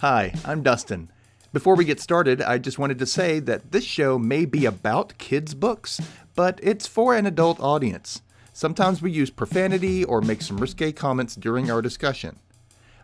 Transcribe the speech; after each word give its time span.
Hi, 0.00 0.32
I'm 0.46 0.62
Dustin. 0.62 1.10
Before 1.52 1.76
we 1.76 1.84
get 1.84 2.00
started, 2.00 2.40
I 2.40 2.56
just 2.56 2.78
wanted 2.78 2.98
to 3.00 3.04
say 3.04 3.38
that 3.40 3.70
this 3.70 3.84
show 3.84 4.18
may 4.18 4.46
be 4.46 4.64
about 4.64 5.18
kids' 5.18 5.52
books, 5.52 6.00
but 6.34 6.58
it's 6.62 6.86
for 6.86 7.14
an 7.14 7.26
adult 7.26 7.60
audience. 7.60 8.22
Sometimes 8.54 9.02
we 9.02 9.12
use 9.12 9.28
profanity 9.28 10.02
or 10.02 10.22
make 10.22 10.40
some 10.40 10.56
risque 10.56 10.90
comments 10.92 11.36
during 11.36 11.70
our 11.70 11.82
discussion. 11.82 12.38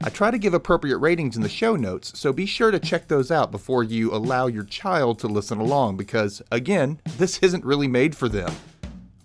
I 0.02 0.08
try 0.08 0.30
to 0.30 0.38
give 0.38 0.54
appropriate 0.54 0.96
ratings 0.96 1.36
in 1.36 1.42
the 1.42 1.50
show 1.50 1.76
notes, 1.76 2.18
so 2.18 2.32
be 2.32 2.46
sure 2.46 2.70
to 2.70 2.78
check 2.78 3.08
those 3.08 3.30
out 3.30 3.50
before 3.50 3.84
you 3.84 4.10
allow 4.10 4.46
your 4.46 4.64
child 4.64 5.18
to 5.18 5.26
listen 5.26 5.58
along 5.58 5.98
because, 5.98 6.40
again, 6.50 6.98
this 7.18 7.40
isn't 7.40 7.66
really 7.66 7.88
made 7.88 8.16
for 8.16 8.30
them. 8.30 8.54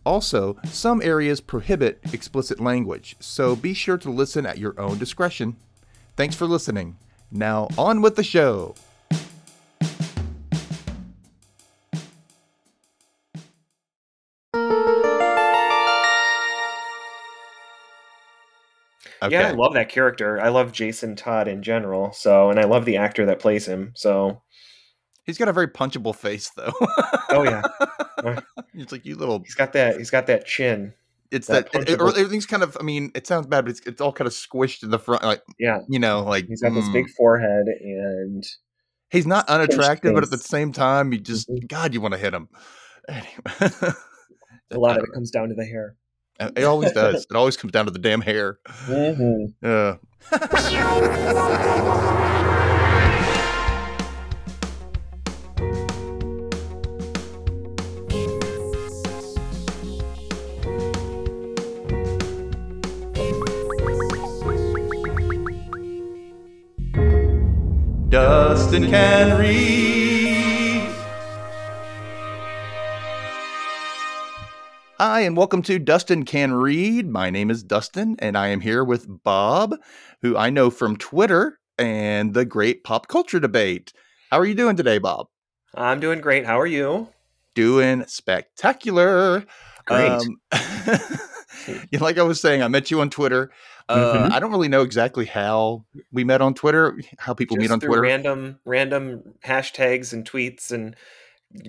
Also, 0.05 0.57
some 0.65 1.01
areas 1.01 1.39
prohibit 1.39 2.01
explicit 2.11 2.59
language, 2.59 3.15
so 3.21 3.55
be 3.55 3.73
sure 3.73 3.97
to 3.97 4.11
listen 4.11 4.45
at 4.45 4.57
your 4.57 4.77
own 4.77 4.97
discretion. 4.97 5.55
Thanks 6.17 6.35
for 6.35 6.47
listening. 6.47 6.97
Now, 7.31 7.69
on 7.77 8.01
with 8.01 8.17
the 8.17 8.23
show. 8.23 8.75
Okay. 19.23 19.35
Yeah, 19.35 19.49
I 19.49 19.51
love 19.51 19.73
that 19.75 19.89
character. 19.89 20.41
I 20.41 20.49
love 20.49 20.71
Jason 20.71 21.15
Todd 21.15 21.47
in 21.47 21.61
general. 21.61 22.11
So, 22.11 22.49
and 22.49 22.59
I 22.59 22.63
love 22.63 22.85
the 22.85 22.97
actor 22.97 23.25
that 23.27 23.39
plays 23.39 23.67
him. 23.67 23.91
So, 23.95 24.41
he's 25.23 25.37
got 25.37 25.47
a 25.47 25.53
very 25.53 25.67
punchable 25.67 26.15
face, 26.15 26.49
though. 26.49 26.73
oh 27.29 27.43
yeah, 27.43 27.61
it's 28.73 28.91
like 28.91 29.05
you 29.05 29.15
little. 29.15 29.39
He's 29.39 29.53
got 29.53 29.73
that. 29.73 29.97
He's 29.97 30.09
got 30.09 30.25
that 30.25 30.47
chin. 30.47 30.93
It's 31.31 31.47
that, 31.47 31.71
that 31.71 31.89
it, 31.89 32.01
everything's 32.01 32.45
kind 32.45 32.61
of. 32.61 32.75
I 32.79 32.83
mean, 32.83 33.11
it 33.15 33.25
sounds 33.25 33.47
bad, 33.47 33.65
but 33.65 33.71
it's 33.71 33.79
it's 33.87 34.01
all 34.01 34.11
kind 34.11 34.27
of 34.27 34.33
squished 34.33 34.83
in 34.83 34.89
the 34.89 34.99
front. 34.99 35.23
Like 35.23 35.41
yeah, 35.57 35.79
you 35.87 35.97
know, 35.97 36.23
like 36.23 36.45
he's 36.47 36.61
got 36.61 36.73
mm. 36.73 36.75
this 36.75 36.89
big 36.89 37.09
forehead, 37.09 37.67
and 37.67 38.45
he's 39.09 39.25
not 39.25 39.47
unattractive, 39.47 40.13
but 40.13 40.23
at 40.23 40.29
the 40.29 40.37
same 40.37 40.73
time, 40.73 41.13
you 41.13 41.19
just 41.19 41.49
mm-hmm. 41.49 41.65
God, 41.67 41.93
you 41.93 42.01
want 42.01 42.13
to 42.13 42.19
hit 42.19 42.33
him. 42.33 42.49
Anyway, 43.09 43.93
a 44.69 44.77
lot 44.77 44.97
of 44.97 45.03
it 45.09 45.09
comes 45.11 45.31
down 45.31 45.49
to 45.49 45.55
the 45.55 45.65
hair. 45.65 45.95
It 46.39 46.63
always 46.63 46.91
does. 46.91 47.25
it 47.29 47.35
always 47.35 47.57
comes 47.57 47.73
down 47.73 47.85
to 47.85 47.91
the 47.91 47.99
damn 47.99 48.21
hair. 48.21 48.59
Mm-hmm. 48.85 49.65
Uh. 49.65 49.95
Can 68.89 69.39
read. 69.39 70.91
Hi, 74.97 75.21
and 75.21 75.37
welcome 75.37 75.61
to 75.63 75.77
Dustin 75.77 76.25
Can 76.25 76.53
Read. 76.53 77.07
My 77.07 77.29
name 77.29 77.51
is 77.51 77.63
Dustin, 77.63 78.15
and 78.19 78.35
I 78.35 78.47
am 78.47 78.59
here 78.59 78.83
with 78.83 79.23
Bob, 79.23 79.75
who 80.23 80.35
I 80.35 80.49
know 80.49 80.69
from 80.71 80.97
Twitter 80.97 81.59
and 81.77 82.33
the 82.33 82.43
great 82.43 82.83
pop 82.83 83.07
culture 83.07 83.39
debate. 83.39 83.93
How 84.31 84.39
are 84.39 84.45
you 84.45 84.55
doing 84.55 84.75
today, 84.75 84.97
Bob? 84.97 85.27
I'm 85.75 85.99
doing 85.99 86.19
great. 86.19 86.45
How 86.45 86.59
are 86.59 86.67
you? 86.67 87.09
Doing 87.53 88.03
spectacular. 88.07 89.45
Great. 89.85 90.11
Um, 90.11 90.41
like 91.99 92.17
I 92.17 92.23
was 92.23 92.41
saying, 92.41 92.63
I 92.63 92.67
met 92.67 92.89
you 92.89 92.99
on 93.01 93.09
Twitter. 93.09 93.51
Uh, 93.91 94.15
mm-hmm. 94.15 94.33
I 94.33 94.39
don't 94.39 94.51
really 94.51 94.67
know 94.67 94.81
exactly 94.81 95.25
how 95.25 95.85
we 96.11 96.23
met 96.23 96.41
on 96.41 96.53
Twitter, 96.53 96.99
how 97.17 97.33
people 97.33 97.57
Just 97.57 97.69
meet 97.69 97.73
on 97.73 97.79
Twitter. 97.79 98.01
Random, 98.01 98.59
random 98.65 99.35
hashtags 99.43 100.13
and 100.13 100.29
tweets 100.29 100.71
and 100.71 100.95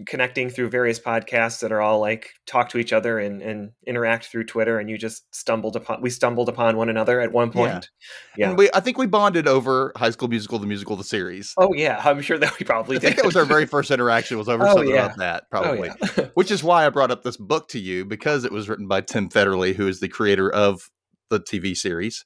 connecting 0.06 0.48
through 0.48 0.68
various 0.68 1.00
podcasts 1.00 1.60
that 1.60 1.72
are 1.72 1.80
all 1.80 2.00
like 2.00 2.34
talk 2.46 2.68
to 2.70 2.78
each 2.78 2.92
other 2.92 3.18
and, 3.18 3.42
and 3.42 3.72
interact 3.86 4.26
through 4.26 4.44
Twitter. 4.44 4.78
And 4.78 4.88
you 4.88 4.96
just 4.96 5.34
stumbled 5.34 5.76
upon, 5.76 6.00
we 6.00 6.10
stumbled 6.10 6.48
upon 6.48 6.76
one 6.76 6.88
another 6.88 7.20
at 7.20 7.32
one 7.32 7.50
point. 7.50 7.90
Yeah. 8.36 8.50
yeah. 8.50 8.54
we, 8.54 8.70
I 8.74 8.80
think 8.80 8.98
we 8.98 9.06
bonded 9.06 9.48
over 9.48 9.92
High 9.96 10.10
School 10.10 10.28
Musical, 10.28 10.58
the 10.58 10.66
musical, 10.66 10.96
the 10.96 11.04
series. 11.04 11.54
Oh 11.56 11.72
yeah. 11.74 12.00
I'm 12.04 12.22
sure 12.22 12.38
that 12.38 12.58
we 12.58 12.64
probably 12.64 12.98
did. 12.98 13.06
I 13.06 13.08
think 13.08 13.16
that 13.16 13.26
was 13.26 13.36
our 13.36 13.44
very 13.44 13.66
first 13.66 13.90
interaction 13.90 14.38
was 14.38 14.48
over 14.48 14.64
oh, 14.68 14.74
something 14.74 14.94
yeah. 14.94 15.06
about 15.06 15.18
that 15.18 15.44
oh, 15.44 15.46
probably, 15.50 15.90
oh, 15.90 16.08
yeah. 16.16 16.24
which 16.34 16.50
is 16.50 16.62
why 16.62 16.86
I 16.86 16.90
brought 16.90 17.10
up 17.10 17.22
this 17.22 17.36
book 17.36 17.68
to 17.68 17.78
you 17.78 18.04
because 18.04 18.44
it 18.44 18.52
was 18.52 18.68
written 18.68 18.86
by 18.86 19.00
Tim 19.00 19.28
Federle, 19.28 19.74
who 19.74 19.88
is 19.88 20.00
the 20.00 20.08
creator 20.08 20.50
of 20.50 20.90
the 21.32 21.40
TV 21.40 21.76
series. 21.76 22.24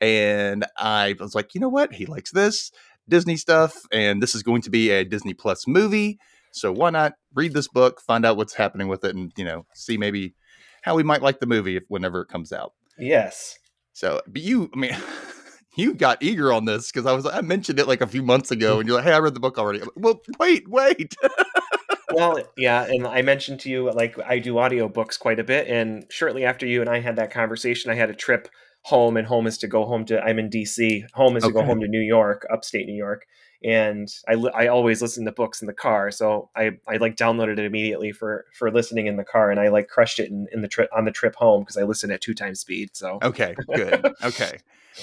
And 0.00 0.66
I 0.76 1.14
was 1.18 1.34
like, 1.34 1.54
you 1.54 1.60
know 1.60 1.68
what? 1.68 1.94
He 1.94 2.06
likes 2.06 2.30
this 2.30 2.70
Disney 3.08 3.36
stuff, 3.36 3.74
and 3.92 4.22
this 4.22 4.34
is 4.34 4.42
going 4.42 4.62
to 4.62 4.70
be 4.70 4.90
a 4.90 5.04
Disney 5.04 5.34
Plus 5.34 5.66
movie. 5.66 6.18
So 6.52 6.72
why 6.72 6.90
not 6.90 7.14
read 7.34 7.54
this 7.54 7.68
book, 7.68 8.00
find 8.00 8.24
out 8.24 8.36
what's 8.36 8.54
happening 8.54 8.88
with 8.88 9.04
it, 9.04 9.14
and 9.14 9.32
you 9.36 9.44
know, 9.44 9.66
see 9.74 9.96
maybe 9.96 10.34
how 10.82 10.94
we 10.94 11.02
might 11.02 11.22
like 11.22 11.40
the 11.40 11.46
movie 11.46 11.76
if 11.76 11.84
whenever 11.88 12.22
it 12.22 12.28
comes 12.28 12.52
out. 12.52 12.72
Yes. 12.98 13.58
So, 13.92 14.20
but 14.26 14.42
you, 14.42 14.70
I 14.74 14.78
mean, 14.78 14.96
you 15.76 15.94
got 15.94 16.22
eager 16.22 16.52
on 16.52 16.64
this 16.64 16.90
because 16.90 17.06
I 17.06 17.12
was 17.12 17.26
I 17.26 17.40
mentioned 17.42 17.78
it 17.78 17.86
like 17.86 18.00
a 18.00 18.06
few 18.06 18.22
months 18.22 18.50
ago, 18.50 18.76
mm. 18.76 18.80
and 18.80 18.88
you're 18.88 18.96
like, 18.96 19.06
"Hey, 19.06 19.12
I 19.12 19.18
read 19.18 19.34
the 19.34 19.40
book 19.40 19.58
already." 19.58 19.80
Like, 19.80 19.90
well, 19.96 20.20
wait, 20.38 20.68
wait. 20.68 21.14
well, 22.12 22.38
yeah, 22.56 22.84
and 22.84 23.06
I 23.06 23.22
mentioned 23.22 23.60
to 23.60 23.70
you 23.70 23.92
like 23.92 24.18
I 24.18 24.38
do 24.38 24.54
audiobooks 24.54 25.18
quite 25.18 25.40
a 25.40 25.44
bit, 25.44 25.68
and 25.68 26.06
shortly 26.10 26.44
after 26.44 26.66
you 26.66 26.80
and 26.80 26.90
I 26.90 27.00
had 27.00 27.16
that 27.16 27.30
conversation, 27.30 27.90
I 27.90 27.94
had 27.94 28.10
a 28.10 28.14
trip 28.14 28.48
home 28.86 29.16
and 29.16 29.26
home 29.26 29.48
is 29.48 29.58
to 29.58 29.66
go 29.66 29.84
home 29.84 30.04
to 30.04 30.22
i'm 30.22 30.38
in 30.38 30.48
dc 30.48 31.02
home 31.12 31.36
is 31.36 31.42
okay. 31.42 31.52
to 31.52 31.58
go 31.58 31.66
home 31.66 31.80
to 31.80 31.88
new 31.88 32.00
york 32.00 32.46
upstate 32.52 32.86
new 32.86 32.94
york 32.94 33.26
and 33.64 34.08
i 34.28 34.34
i 34.54 34.68
always 34.68 35.02
listen 35.02 35.24
to 35.24 35.32
books 35.32 35.60
in 35.60 35.66
the 35.66 35.72
car 35.72 36.08
so 36.12 36.48
i 36.54 36.70
i 36.86 36.96
like 36.98 37.16
downloaded 37.16 37.58
it 37.58 37.64
immediately 37.64 38.12
for 38.12 38.44
for 38.56 38.70
listening 38.70 39.08
in 39.08 39.16
the 39.16 39.24
car 39.24 39.50
and 39.50 39.58
i 39.58 39.66
like 39.66 39.88
crushed 39.88 40.20
it 40.20 40.30
in, 40.30 40.46
in 40.52 40.62
the 40.62 40.68
trip 40.68 40.88
on 40.96 41.04
the 41.04 41.10
trip 41.10 41.34
home 41.34 41.62
because 41.62 41.76
i 41.76 41.82
listen 41.82 42.12
at 42.12 42.20
two 42.20 42.32
times 42.32 42.60
speed 42.60 42.88
so. 42.92 43.18
Okay 43.24 43.56
good. 43.74 44.06
Okay. 44.22 44.58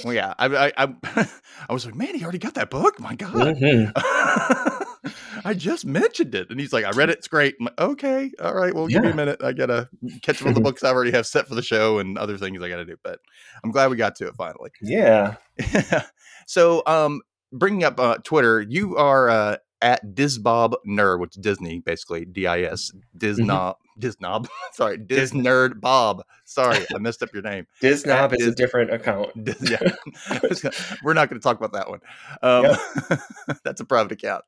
Well 0.05 0.13
yeah 0.13 0.33
i 0.39 0.45
i 0.45 0.71
i, 0.77 1.29
I 1.69 1.73
was 1.73 1.85
like 1.85 1.93
man 1.93 2.15
he 2.15 2.23
already 2.23 2.37
got 2.37 2.53
that 2.53 2.69
book? 2.69 3.01
My 3.01 3.15
god. 3.15 3.33
Mm-hmm. 3.33 4.77
I 5.45 5.53
just 5.53 5.85
mentioned 5.85 6.35
it. 6.35 6.49
And 6.49 6.59
he's 6.59 6.73
like, 6.73 6.85
I 6.85 6.91
read 6.91 7.09
it. 7.09 7.17
It's 7.17 7.27
great. 7.27 7.55
Like, 7.59 7.79
okay. 7.79 8.31
All 8.41 8.53
right. 8.53 8.73
Well, 8.73 8.89
yeah. 8.89 8.95
give 8.97 9.03
me 9.03 9.11
a 9.11 9.15
minute. 9.15 9.43
I 9.43 9.53
got 9.53 9.67
to 9.67 9.89
catch 10.21 10.41
up 10.41 10.47
on 10.47 10.53
the 10.53 10.61
books 10.61 10.83
I 10.83 10.89
already 10.89 11.11
have 11.11 11.27
set 11.27 11.47
for 11.47 11.55
the 11.55 11.61
show 11.61 11.99
and 11.99 12.17
other 12.17 12.37
things 12.37 12.61
I 12.61 12.69
got 12.69 12.77
to 12.77 12.85
do. 12.85 12.97
But 13.03 13.19
I'm 13.63 13.71
glad 13.71 13.89
we 13.89 13.97
got 13.97 14.15
to 14.17 14.27
it 14.27 14.35
finally. 14.35 14.71
Yeah. 14.81 15.35
so, 16.47 16.83
um, 16.85 17.21
bringing 17.51 17.83
up 17.83 17.99
uh, 17.99 18.17
Twitter, 18.23 18.61
you 18.61 18.97
are 18.97 19.29
uh, 19.29 19.57
at 19.83 20.15
Disbob 20.15 20.73
Nerd, 20.87 21.19
which 21.19 21.35
is 21.35 21.41
Disney, 21.41 21.79
basically 21.79 22.25
D 22.25 22.47
I 22.47 22.61
S 22.61 22.91
Disnob 23.15 23.75
mm-hmm. 23.75 24.07
Disnob. 24.07 24.47
Sorry, 24.73 24.97
Dis 24.97 25.31
Nerd 25.31 25.79
Bob. 25.79 26.23
Sorry, 26.45 26.83
I 26.95 26.97
messed 26.99 27.21
up 27.21 27.33
your 27.33 27.43
name. 27.43 27.67
Disnob 27.81 28.31
is 28.33 28.39
Dis- 28.39 28.47
a 28.47 28.55
different 28.55 28.91
account. 28.91 29.31
Dis- 29.43 29.69
yeah, 29.69 30.71
we're 31.03 31.13
not 31.13 31.29
going 31.29 31.39
to 31.39 31.43
talk 31.43 31.57
about 31.57 31.73
that 31.73 31.89
one. 31.89 31.99
Um, 32.41 32.63
yep. 32.63 33.19
that's 33.63 33.81
a 33.81 33.85
private 33.85 34.13
account. 34.13 34.45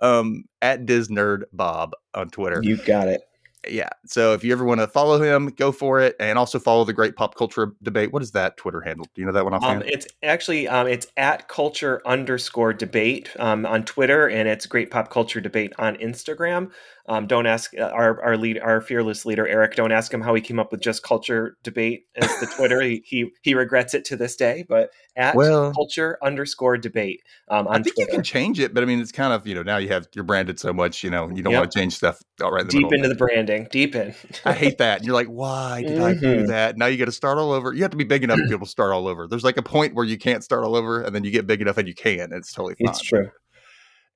Um, 0.00 0.44
at 0.62 0.86
Dis 0.86 1.08
Nerd 1.08 1.44
Bob 1.52 1.94
on 2.12 2.28
Twitter. 2.28 2.60
You 2.62 2.76
got 2.76 3.08
it 3.08 3.22
yeah. 3.68 3.88
So 4.06 4.32
if 4.32 4.44
you 4.44 4.52
ever 4.52 4.64
want 4.64 4.80
to 4.80 4.86
follow 4.86 5.20
him, 5.20 5.48
go 5.48 5.72
for 5.72 6.00
it, 6.00 6.16
and 6.20 6.38
also 6.38 6.58
follow 6.58 6.84
the 6.84 6.92
Great 6.92 7.16
Pop 7.16 7.34
Culture 7.34 7.72
Debate. 7.82 8.12
What 8.12 8.22
is 8.22 8.32
that 8.32 8.56
Twitter 8.56 8.80
handle? 8.80 9.06
Do 9.14 9.20
you 9.20 9.26
know 9.26 9.32
that 9.32 9.44
one 9.44 9.54
offhand? 9.54 9.82
Um, 9.82 9.88
it's 9.90 10.06
actually 10.22 10.68
um, 10.68 10.86
it's 10.86 11.06
at 11.16 11.48
culture 11.48 12.02
underscore 12.06 12.72
debate 12.72 13.30
um, 13.38 13.66
on 13.66 13.84
Twitter, 13.84 14.28
and 14.28 14.48
it's 14.48 14.66
Great 14.66 14.90
Pop 14.90 15.10
Culture 15.10 15.40
Debate 15.40 15.72
on 15.78 15.96
Instagram. 15.96 16.70
Um, 17.06 17.26
don't 17.26 17.46
ask 17.46 17.76
uh, 17.76 17.82
our 17.82 18.22
our 18.22 18.36
lead, 18.36 18.58
our 18.58 18.80
fearless 18.80 19.26
leader 19.26 19.46
Eric. 19.46 19.76
Don't 19.76 19.92
ask 19.92 20.12
him 20.12 20.22
how 20.22 20.34
he 20.34 20.40
came 20.40 20.58
up 20.58 20.72
with 20.72 20.80
just 20.80 21.02
culture 21.02 21.56
debate 21.62 22.06
as 22.16 22.28
the 22.40 22.46
Twitter. 22.56 22.80
he, 22.80 23.02
he, 23.04 23.30
he 23.42 23.54
regrets 23.54 23.92
it 23.92 24.06
to 24.06 24.16
this 24.16 24.36
day. 24.36 24.64
But 24.66 24.90
at 25.14 25.34
well, 25.34 25.72
culture 25.72 26.16
underscore 26.22 26.78
debate 26.78 27.22
um, 27.48 27.66
on 27.66 27.80
I 27.80 27.82
think 27.82 27.96
Twitter. 27.96 28.10
you 28.10 28.16
can 28.16 28.24
change 28.24 28.58
it, 28.58 28.72
but 28.72 28.82
I 28.82 28.86
mean 28.86 29.00
it's 29.00 29.12
kind 29.12 29.34
of 29.34 29.46
you 29.46 29.54
know 29.54 29.62
now 29.62 29.76
you 29.76 29.88
have 29.88 30.08
you're 30.14 30.24
branded 30.24 30.58
so 30.58 30.72
much 30.72 31.04
you 31.04 31.10
know 31.10 31.28
you 31.28 31.42
don't 31.42 31.52
yep. 31.52 31.60
want 31.60 31.72
to 31.72 31.78
change 31.78 31.94
stuff 31.94 32.22
all 32.42 32.50
right 32.50 32.62
in 32.62 32.68
deep 32.68 32.92
into 32.92 33.08
the 33.08 33.14
branding, 33.14 33.68
deep 33.70 33.94
in. 33.94 34.14
I 34.46 34.54
hate 34.54 34.78
that. 34.78 34.98
And 34.98 35.06
you're 35.06 35.14
like, 35.14 35.28
why 35.28 35.82
did 35.82 35.98
mm-hmm. 35.98 36.04
I 36.04 36.14
do 36.14 36.36
mm-hmm. 36.38 36.46
that? 36.46 36.78
Now 36.78 36.86
you 36.86 36.96
got 36.96 37.04
to 37.04 37.12
start 37.12 37.36
all 37.36 37.52
over. 37.52 37.74
You 37.74 37.82
have 37.82 37.90
to 37.90 37.98
be 37.98 38.04
big 38.04 38.24
enough 38.24 38.38
to 38.38 38.48
be 38.48 38.54
able 38.54 38.66
to 38.66 38.70
start 38.70 38.92
all 38.92 39.08
over. 39.08 39.28
There's 39.28 39.44
like 39.44 39.58
a 39.58 39.62
point 39.62 39.94
where 39.94 40.06
you 40.06 40.16
can't 40.16 40.42
start 40.42 40.64
all 40.64 40.74
over, 40.74 41.02
and 41.02 41.14
then 41.14 41.22
you 41.22 41.30
get 41.30 41.46
big 41.46 41.60
enough 41.60 41.76
and 41.76 41.86
you 41.86 41.94
can. 41.94 42.32
It's 42.32 42.52
totally 42.52 42.76
fine. 42.76 42.88
It's 42.88 43.02
true. 43.02 43.30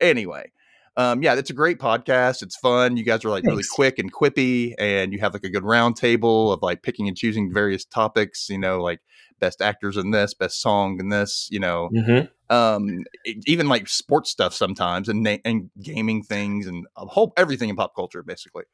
Anyway, 0.01 0.53
um, 0.97 1.23
yeah, 1.23 1.35
it's 1.35 1.51
a 1.51 1.55
great 1.55 1.79
podcast. 1.79 2.43
It's 2.43 2.57
fun. 2.57 2.97
You 2.97 3.05
guys 3.05 3.25
are 3.25 3.31
like 3.31 3.45
Thanks. 3.45 3.53
really 3.53 3.65
quick 3.75 3.99
and 3.99 4.13
quippy, 4.13 4.75
and 4.79 5.13
you 5.13 5.19
have 5.21 5.33
like 5.33 5.45
a 5.45 5.49
good 5.49 5.63
roundtable 5.63 6.53
of 6.53 6.63
like 6.63 6.83
picking 6.83 7.09
and 7.09 7.17
choosing 7.17 7.53
various 7.53 7.85
topics. 7.85 8.49
You 8.49 8.59
know, 8.59 8.83
like 8.83 9.01
best 9.41 9.63
actors 9.63 9.97
in 9.97 10.11
this, 10.11 10.35
best 10.35 10.61
song 10.61 10.99
in 11.01 11.09
this. 11.09 11.49
You 11.51 11.61
know, 11.61 11.91
mm-hmm. 11.95 12.55
um, 12.55 13.05
even 13.47 13.69
like 13.69 13.89
sports 13.89 14.31
stuff 14.31 14.55
sometimes, 14.55 15.09
and 15.09 15.23
na- 15.23 15.39
and 15.45 15.71
gaming 15.83 16.23
things, 16.23 16.67
and 16.67 16.87
a 16.97 17.07
whole 17.07 17.33
everything 17.37 17.69
in 17.69 17.77
pop 17.77 17.95
culture 17.95 18.23
basically. 18.23 18.65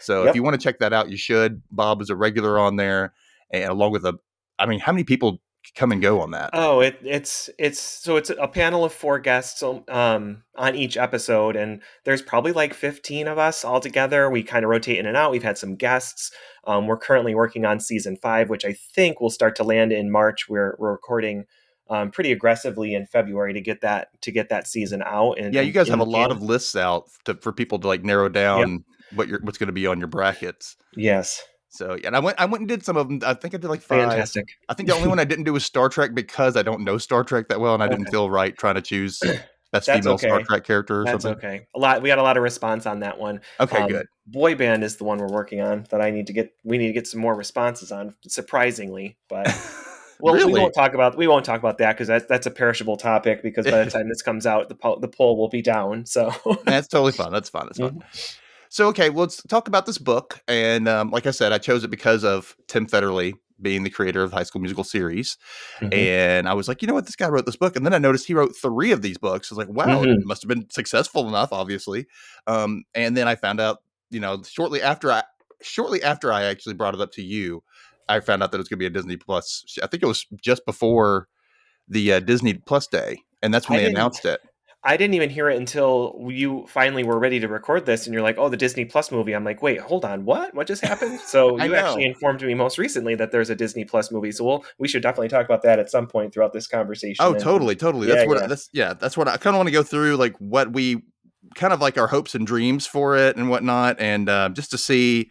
So 0.00 0.24
yep. 0.24 0.30
if 0.30 0.36
you 0.36 0.42
want 0.42 0.60
to 0.60 0.62
check 0.62 0.78
that 0.80 0.92
out, 0.92 1.10
you 1.10 1.16
should. 1.16 1.62
Bob 1.70 2.02
is 2.02 2.10
a 2.10 2.16
regular 2.16 2.58
on 2.58 2.76
there, 2.76 3.12
and 3.50 3.70
along 3.70 3.92
with 3.92 4.04
a, 4.04 4.18
I 4.58 4.66
mean, 4.66 4.80
how 4.80 4.92
many 4.92 5.04
people 5.04 5.40
come 5.74 5.92
and 5.92 6.02
go 6.02 6.20
on 6.20 6.30
that? 6.32 6.50
Oh, 6.52 6.80
it, 6.80 6.98
it's 7.02 7.50
it's 7.58 7.80
so 7.80 8.16
it's 8.16 8.30
a 8.30 8.48
panel 8.48 8.84
of 8.84 8.92
four 8.92 9.18
guests 9.18 9.62
um, 9.62 10.42
on 10.56 10.74
each 10.74 10.96
episode, 10.96 11.56
and 11.56 11.80
there's 12.04 12.22
probably 12.22 12.52
like 12.52 12.74
15 12.74 13.28
of 13.28 13.38
us 13.38 13.64
all 13.64 13.80
together. 13.80 14.30
We 14.30 14.42
kind 14.42 14.64
of 14.64 14.70
rotate 14.70 14.98
in 14.98 15.06
and 15.06 15.16
out. 15.16 15.30
We've 15.30 15.42
had 15.42 15.58
some 15.58 15.76
guests. 15.76 16.30
Um, 16.66 16.86
we're 16.86 16.98
currently 16.98 17.34
working 17.34 17.64
on 17.64 17.80
season 17.80 18.16
five, 18.16 18.48
which 18.50 18.64
I 18.64 18.72
think 18.72 19.20
will 19.20 19.30
start 19.30 19.56
to 19.56 19.64
land 19.64 19.92
in 19.92 20.10
March. 20.10 20.48
We're 20.48 20.76
we're 20.78 20.92
recording 20.92 21.46
um, 21.90 22.10
pretty 22.10 22.32
aggressively 22.32 22.94
in 22.94 23.04
February 23.06 23.52
to 23.52 23.60
get 23.60 23.80
that 23.80 24.08
to 24.22 24.30
get 24.30 24.48
that 24.48 24.66
season 24.66 25.02
out. 25.04 25.38
And 25.38 25.52
yeah, 25.52 25.60
you 25.60 25.72
guys 25.72 25.88
have 25.88 26.00
a 26.00 26.04
lot 26.04 26.30
of 26.30 26.42
lists 26.42 26.76
out 26.76 27.08
to, 27.24 27.34
for 27.34 27.52
people 27.52 27.78
to 27.80 27.88
like 27.88 28.04
narrow 28.04 28.28
down 28.28 28.70
yep. 28.70 28.80
what 29.14 29.28
you're 29.28 29.40
what's 29.40 29.58
going 29.58 29.66
to 29.66 29.72
be 29.72 29.86
on 29.86 29.98
your 29.98 30.08
brackets. 30.08 30.76
Yes. 30.96 31.42
So 31.70 31.94
yeah, 31.94 32.08
and 32.08 32.16
I 32.16 32.18
went 32.18 32.38
I 32.40 32.46
went 32.46 32.62
and 32.62 32.68
did 32.68 32.84
some 32.84 32.96
of 32.96 33.08
them. 33.08 33.20
I 33.24 33.32
think 33.34 33.54
I 33.54 33.58
did 33.58 33.68
like 33.68 33.80
five. 33.80 34.10
Fantastic. 34.10 34.48
I 34.68 34.74
think 34.74 34.88
the 34.88 34.94
only 34.94 35.08
one 35.08 35.20
I 35.20 35.24
didn't 35.24 35.44
do 35.44 35.52
was 35.52 35.64
Star 35.64 35.88
Trek 35.88 36.14
because 36.14 36.56
I 36.56 36.62
don't 36.62 36.82
know 36.82 36.98
Star 36.98 37.22
Trek 37.22 37.48
that 37.48 37.60
well, 37.60 37.74
and 37.74 37.82
I 37.82 37.86
okay. 37.86 37.96
didn't 37.96 38.10
feel 38.10 38.28
right 38.28 38.56
trying 38.56 38.74
to 38.74 38.82
choose 38.82 39.20
best 39.72 39.86
That's 39.86 39.86
female 39.86 40.14
okay. 40.14 40.26
Star 40.26 40.42
Trek 40.42 40.64
character 40.64 41.02
or 41.02 41.04
That's 41.04 41.22
something. 41.22 41.38
okay. 41.38 41.66
A 41.76 41.78
lot. 41.78 42.02
We 42.02 42.08
got 42.08 42.18
a 42.18 42.22
lot 42.22 42.36
of 42.36 42.42
response 42.42 42.86
on 42.86 43.00
that 43.00 43.18
one. 43.18 43.40
Okay, 43.60 43.78
um, 43.78 43.88
good. 43.88 44.06
Boy 44.26 44.56
band 44.56 44.82
is 44.82 44.96
the 44.96 45.04
one 45.04 45.18
we're 45.18 45.28
working 45.28 45.60
on 45.60 45.86
that 45.90 46.00
I 46.00 46.10
need 46.10 46.26
to 46.26 46.32
get. 46.32 46.52
We 46.64 46.76
need 46.76 46.88
to 46.88 46.92
get 46.92 47.06
some 47.06 47.20
more 47.20 47.36
responses 47.36 47.92
on. 47.92 48.14
Surprisingly, 48.26 49.16
but. 49.28 49.48
Well, 50.22 50.34
really? 50.34 50.52
we 50.52 50.60
won't 50.60 50.74
talk 50.74 50.92
about 50.92 51.16
we 51.16 51.26
won't 51.26 51.46
talk 51.46 51.60
about 51.60 51.78
that 51.78 51.94
because 51.94 52.08
that's 52.08 52.26
that's 52.26 52.46
a 52.46 52.50
perishable 52.50 52.98
topic. 52.98 53.42
Because 53.42 53.64
by 53.64 53.84
the 53.84 53.90
time 53.90 54.06
this 54.06 54.20
comes 54.20 54.44
out, 54.44 54.68
the 54.68 54.74
po- 54.74 54.98
the 54.98 55.08
poll 55.08 55.38
will 55.38 55.48
be 55.48 55.62
down. 55.62 56.04
So 56.04 56.30
that's 56.64 56.88
totally 56.88 57.12
fun. 57.12 57.32
That's 57.32 57.48
fun. 57.48 57.66
That's 57.66 57.78
fun. 57.78 58.02
Mm-hmm. 58.10 58.39
So, 58.70 58.86
okay, 58.88 59.10
well, 59.10 59.22
let's 59.22 59.42
talk 59.42 59.66
about 59.66 59.84
this 59.84 59.98
book. 59.98 60.40
And 60.46 60.88
um, 60.88 61.10
like 61.10 61.26
I 61.26 61.32
said, 61.32 61.52
I 61.52 61.58
chose 61.58 61.82
it 61.82 61.90
because 61.90 62.24
of 62.24 62.56
Tim 62.68 62.86
Federle 62.86 63.34
being 63.60 63.82
the 63.82 63.90
creator 63.90 64.22
of 64.22 64.30
the 64.30 64.36
High 64.36 64.44
School 64.44 64.60
Musical 64.60 64.84
series. 64.84 65.36
Mm-hmm. 65.80 65.92
And 65.92 66.48
I 66.48 66.54
was 66.54 66.68
like, 66.68 66.80
you 66.80 66.88
know 66.88 66.94
what? 66.94 67.04
This 67.04 67.16
guy 67.16 67.28
wrote 67.28 67.46
this 67.46 67.56
book. 67.56 67.74
And 67.74 67.84
then 67.84 67.92
I 67.92 67.98
noticed 67.98 68.28
he 68.28 68.32
wrote 68.32 68.56
three 68.56 68.92
of 68.92 69.02
these 69.02 69.18
books. 69.18 69.50
I 69.50 69.56
was 69.56 69.66
like, 69.66 69.76
wow, 69.76 70.02
mm-hmm. 70.02 70.20
it 70.20 70.24
must 70.24 70.42
have 70.42 70.48
been 70.48 70.70
successful 70.70 71.28
enough, 71.28 71.52
obviously. 71.52 72.06
Um, 72.46 72.84
and 72.94 73.16
then 73.16 73.26
I 73.26 73.34
found 73.34 73.60
out, 73.60 73.78
you 74.08 74.20
know, 74.20 74.40
shortly 74.42 74.80
after 74.80 75.10
I, 75.10 75.24
shortly 75.60 76.02
after 76.02 76.32
I 76.32 76.44
actually 76.44 76.74
brought 76.74 76.94
it 76.94 77.00
up 77.00 77.10
to 77.12 77.22
you, 77.22 77.64
I 78.08 78.20
found 78.20 78.42
out 78.42 78.52
that 78.52 78.58
it 78.58 78.60
was 78.60 78.68
going 78.68 78.78
to 78.78 78.82
be 78.82 78.86
a 78.86 78.90
Disney 78.90 79.16
Plus. 79.16 79.64
I 79.82 79.88
think 79.88 80.04
it 80.04 80.06
was 80.06 80.26
just 80.40 80.64
before 80.64 81.26
the 81.88 82.12
uh, 82.12 82.20
Disney 82.20 82.54
Plus 82.54 82.86
day. 82.86 83.18
And 83.42 83.52
that's 83.52 83.68
when 83.68 83.80
I 83.80 83.82
they 83.82 83.90
announced 83.90 84.24
it. 84.24 84.40
I 84.82 84.96
didn't 84.96 85.12
even 85.12 85.28
hear 85.28 85.50
it 85.50 85.58
until 85.58 86.16
you 86.30 86.64
finally 86.66 87.04
were 87.04 87.18
ready 87.18 87.38
to 87.40 87.48
record 87.48 87.84
this, 87.84 88.06
and 88.06 88.14
you're 88.14 88.22
like, 88.22 88.38
"Oh, 88.38 88.48
the 88.48 88.56
Disney 88.56 88.86
Plus 88.86 89.12
movie." 89.12 89.34
I'm 89.34 89.44
like, 89.44 89.60
"Wait, 89.60 89.78
hold 89.78 90.06
on, 90.06 90.24
what? 90.24 90.54
What 90.54 90.66
just 90.66 90.82
happened?" 90.82 91.20
So 91.26 91.62
you 91.62 91.74
actually 91.74 92.06
informed 92.06 92.40
me 92.40 92.54
most 92.54 92.78
recently 92.78 93.14
that 93.16 93.30
there's 93.30 93.50
a 93.50 93.54
Disney 93.54 93.84
Plus 93.84 94.10
movie. 94.10 94.32
So 94.32 94.44
we'll 94.44 94.64
we 94.78 94.88
should 94.88 95.02
definitely 95.02 95.28
talk 95.28 95.44
about 95.44 95.62
that 95.62 95.78
at 95.78 95.90
some 95.90 96.06
point 96.06 96.32
throughout 96.32 96.54
this 96.54 96.66
conversation. 96.66 97.22
Oh, 97.24 97.34
and, 97.34 97.42
totally, 97.42 97.76
totally. 97.76 98.06
That's 98.06 98.22
yeah, 98.22 98.26
what 98.26 98.40
yeah. 98.40 98.46
that's 98.46 98.70
yeah, 98.72 98.94
that's 98.94 99.18
what 99.18 99.28
I 99.28 99.36
kind 99.36 99.54
of 99.54 99.58
want 99.58 99.66
to 99.66 99.72
go 99.72 99.82
through, 99.82 100.16
like 100.16 100.34
what 100.38 100.72
we 100.72 101.02
kind 101.54 101.74
of 101.74 101.80
like 101.80 101.98
our 101.98 102.06
hopes 102.06 102.34
and 102.34 102.46
dreams 102.46 102.86
for 102.86 103.16
it 103.16 103.36
and 103.36 103.50
whatnot, 103.50 104.00
and 104.00 104.30
uh, 104.30 104.48
just 104.48 104.70
to 104.70 104.78
see, 104.78 105.30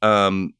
um, 0.00 0.54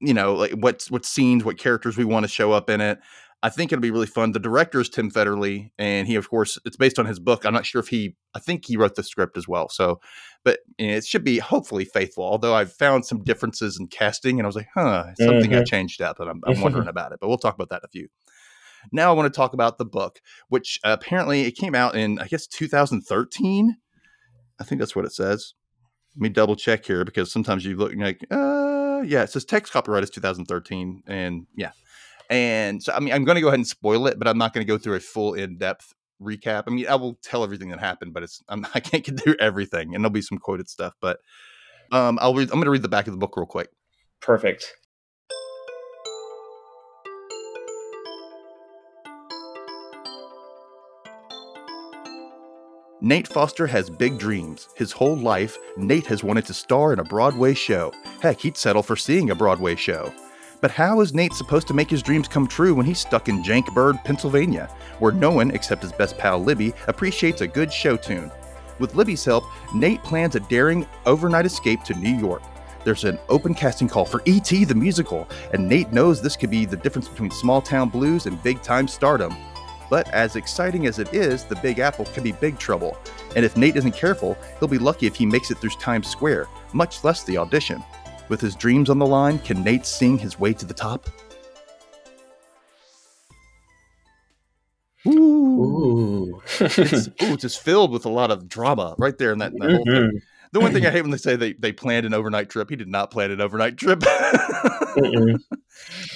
you 0.00 0.14
know, 0.14 0.34
like 0.34 0.52
what 0.52 0.84
what 0.88 1.06
scenes, 1.06 1.44
what 1.44 1.58
characters 1.58 1.96
we 1.96 2.04
want 2.04 2.24
to 2.24 2.28
show 2.28 2.50
up 2.50 2.70
in 2.70 2.80
it. 2.80 2.98
I 3.40 3.50
think 3.50 3.70
it'll 3.72 3.82
be 3.82 3.92
really 3.92 4.06
fun. 4.06 4.32
The 4.32 4.40
director 4.40 4.80
is 4.80 4.88
Tim 4.88 5.12
Federle, 5.12 5.70
and 5.78 6.08
he, 6.08 6.16
of 6.16 6.28
course, 6.28 6.58
it's 6.64 6.76
based 6.76 6.98
on 6.98 7.06
his 7.06 7.20
book. 7.20 7.44
I'm 7.44 7.52
not 7.54 7.66
sure 7.66 7.78
if 7.78 7.88
he, 7.88 8.16
I 8.34 8.40
think 8.40 8.66
he 8.66 8.76
wrote 8.76 8.96
the 8.96 9.04
script 9.04 9.36
as 9.36 9.46
well. 9.46 9.68
So, 9.68 10.00
but 10.44 10.60
it 10.76 11.04
should 11.04 11.22
be 11.22 11.38
hopefully 11.38 11.84
faithful. 11.84 12.24
Although 12.24 12.54
I've 12.54 12.72
found 12.72 13.06
some 13.06 13.22
differences 13.22 13.78
in 13.78 13.86
casting, 13.86 14.40
and 14.40 14.46
I 14.46 14.48
was 14.48 14.56
like, 14.56 14.68
huh, 14.74 15.14
something 15.14 15.50
mm-hmm. 15.50 15.60
I 15.60 15.64
changed 15.64 16.02
up, 16.02 16.18
and 16.18 16.28
I'm, 16.28 16.40
I'm 16.46 16.60
wondering 16.62 16.88
about 16.88 17.12
it. 17.12 17.20
But 17.20 17.28
we'll 17.28 17.38
talk 17.38 17.54
about 17.54 17.68
that 17.68 17.82
in 17.82 17.84
a 17.84 17.88
few. 17.88 18.08
Now 18.90 19.10
I 19.10 19.14
want 19.14 19.32
to 19.32 19.36
talk 19.36 19.54
about 19.54 19.78
the 19.78 19.84
book, 19.84 20.20
which 20.48 20.80
uh, 20.84 20.96
apparently 20.98 21.42
it 21.42 21.52
came 21.52 21.74
out 21.76 21.94
in, 21.94 22.18
I 22.18 22.26
guess, 22.26 22.46
2013. 22.46 23.76
I 24.60 24.64
think 24.64 24.80
that's 24.80 24.96
what 24.96 25.04
it 25.04 25.12
says. 25.12 25.54
Let 26.16 26.22
me 26.22 26.28
double 26.30 26.56
check 26.56 26.84
here 26.84 27.04
because 27.04 27.30
sometimes 27.30 27.64
you 27.64 27.76
look 27.76 27.92
like, 27.96 28.24
uh, 28.32 29.02
yeah, 29.06 29.22
it 29.22 29.30
says 29.30 29.44
text 29.44 29.72
copyright 29.72 30.02
is 30.02 30.10
2013, 30.10 31.04
and 31.06 31.46
yeah. 31.56 31.70
And 32.30 32.82
so, 32.82 32.92
I 32.92 33.00
mean, 33.00 33.14
I'm 33.14 33.24
going 33.24 33.36
to 33.36 33.40
go 33.40 33.48
ahead 33.48 33.58
and 33.58 33.66
spoil 33.66 34.06
it, 34.06 34.18
but 34.18 34.28
I'm 34.28 34.38
not 34.38 34.52
going 34.52 34.66
to 34.66 34.70
go 34.70 34.78
through 34.78 34.94
a 34.94 35.00
full 35.00 35.34
in 35.34 35.56
depth 35.56 35.94
recap. 36.20 36.64
I 36.66 36.70
mean, 36.70 36.86
I 36.86 36.94
will 36.94 37.18
tell 37.22 37.42
everything 37.42 37.70
that 37.70 37.80
happened, 37.80 38.12
but 38.12 38.22
it's 38.22 38.42
I'm, 38.48 38.66
I 38.74 38.80
can't 38.80 39.04
get 39.04 39.20
through 39.20 39.36
everything, 39.40 39.94
and 39.94 40.04
there'll 40.04 40.12
be 40.12 40.22
some 40.22 40.38
quoted 40.38 40.68
stuff. 40.68 40.94
But 41.00 41.20
um, 41.92 42.18
I'll 42.20 42.34
read. 42.34 42.48
I'm 42.50 42.56
going 42.56 42.64
to 42.64 42.70
read 42.70 42.82
the 42.82 42.88
back 42.88 43.06
of 43.06 43.12
the 43.12 43.18
book 43.18 43.36
real 43.36 43.46
quick. 43.46 43.68
Perfect. 44.20 44.74
Nate 53.00 53.28
Foster 53.28 53.68
has 53.68 53.88
big 53.88 54.18
dreams. 54.18 54.68
His 54.74 54.90
whole 54.90 55.16
life, 55.16 55.56
Nate 55.76 56.06
has 56.06 56.24
wanted 56.24 56.46
to 56.46 56.54
star 56.54 56.92
in 56.92 56.98
a 56.98 57.04
Broadway 57.04 57.54
show. 57.54 57.92
Heck, 58.20 58.40
he'd 58.40 58.56
settle 58.56 58.82
for 58.82 58.96
seeing 58.96 59.30
a 59.30 59.36
Broadway 59.36 59.76
show. 59.76 60.12
But 60.60 60.72
how 60.72 61.00
is 61.00 61.14
Nate 61.14 61.34
supposed 61.34 61.68
to 61.68 61.74
make 61.74 61.88
his 61.88 62.02
dreams 62.02 62.26
come 62.26 62.48
true 62.48 62.74
when 62.74 62.84
he's 62.84 62.98
stuck 62.98 63.28
in 63.28 63.44
Jankburg, 63.44 64.02
Pennsylvania, 64.04 64.68
where 64.98 65.12
no 65.12 65.30
one 65.30 65.52
except 65.52 65.82
his 65.82 65.92
best 65.92 66.18
pal 66.18 66.42
Libby 66.42 66.74
appreciates 66.88 67.42
a 67.42 67.46
good 67.46 67.72
show 67.72 67.96
tune? 67.96 68.32
With 68.80 68.96
Libby's 68.96 69.24
help, 69.24 69.44
Nate 69.74 70.02
plans 70.02 70.34
a 70.34 70.40
daring 70.40 70.86
overnight 71.06 71.46
escape 71.46 71.84
to 71.84 71.94
New 71.94 72.14
York. 72.14 72.42
There's 72.84 73.04
an 73.04 73.18
open 73.28 73.54
casting 73.54 73.88
call 73.88 74.04
for 74.04 74.22
E.T. 74.24 74.64
the 74.64 74.74
musical, 74.74 75.28
and 75.52 75.68
Nate 75.68 75.92
knows 75.92 76.20
this 76.20 76.36
could 76.36 76.50
be 76.50 76.64
the 76.64 76.76
difference 76.76 77.08
between 77.08 77.30
small 77.30 77.60
town 77.60 77.88
blues 77.88 78.26
and 78.26 78.42
big 78.42 78.60
time 78.62 78.88
stardom. 78.88 79.36
But 79.90 80.08
as 80.08 80.36
exciting 80.36 80.86
as 80.86 80.98
it 80.98 81.14
is, 81.14 81.44
the 81.44 81.56
Big 81.56 81.78
Apple 81.78 82.04
can 82.06 82.22
be 82.22 82.32
big 82.32 82.58
trouble, 82.58 82.98
and 83.34 83.44
if 83.44 83.56
Nate 83.56 83.76
isn't 83.76 83.94
careful, 83.94 84.36
he'll 84.58 84.68
be 84.68 84.78
lucky 84.78 85.06
if 85.06 85.16
he 85.16 85.24
makes 85.24 85.50
it 85.50 85.58
through 85.58 85.70
Times 85.70 86.08
Square, 86.08 86.46
much 86.72 87.04
less 87.04 87.24
the 87.24 87.38
audition. 87.38 87.82
With 88.28 88.40
his 88.40 88.54
dreams 88.54 88.90
on 88.90 88.98
the 88.98 89.06
line, 89.06 89.38
can 89.38 89.62
Nate 89.62 89.86
sing 89.86 90.18
his 90.18 90.38
way 90.38 90.52
to 90.52 90.66
the 90.66 90.74
top? 90.74 91.08
Ooh. 95.06 95.38
Ooh. 95.58 96.42
it's, 96.60 97.08
ooh, 97.22 97.36
just 97.36 97.62
filled 97.62 97.90
with 97.90 98.04
a 98.04 98.10
lot 98.10 98.30
of 98.30 98.48
drama 98.48 98.94
right 98.98 99.16
there 99.16 99.32
in 99.32 99.38
that, 99.38 99.52
in 99.52 99.58
that 99.58 99.70
whole 99.70 99.84
thing. 99.84 99.94
Mm-hmm. 99.94 100.16
The 100.52 100.60
one 100.60 100.72
thing 100.72 100.86
I 100.86 100.90
hate 100.90 101.02
when 101.02 101.10
they 101.10 101.18
say 101.18 101.36
they, 101.36 101.52
they 101.52 101.72
planned 101.72 102.06
an 102.06 102.14
overnight 102.14 102.48
trip, 102.48 102.70
he 102.70 102.76
did 102.76 102.88
not 102.88 103.10
plan 103.10 103.30
an 103.30 103.40
overnight 103.40 103.76
trip. 103.76 104.00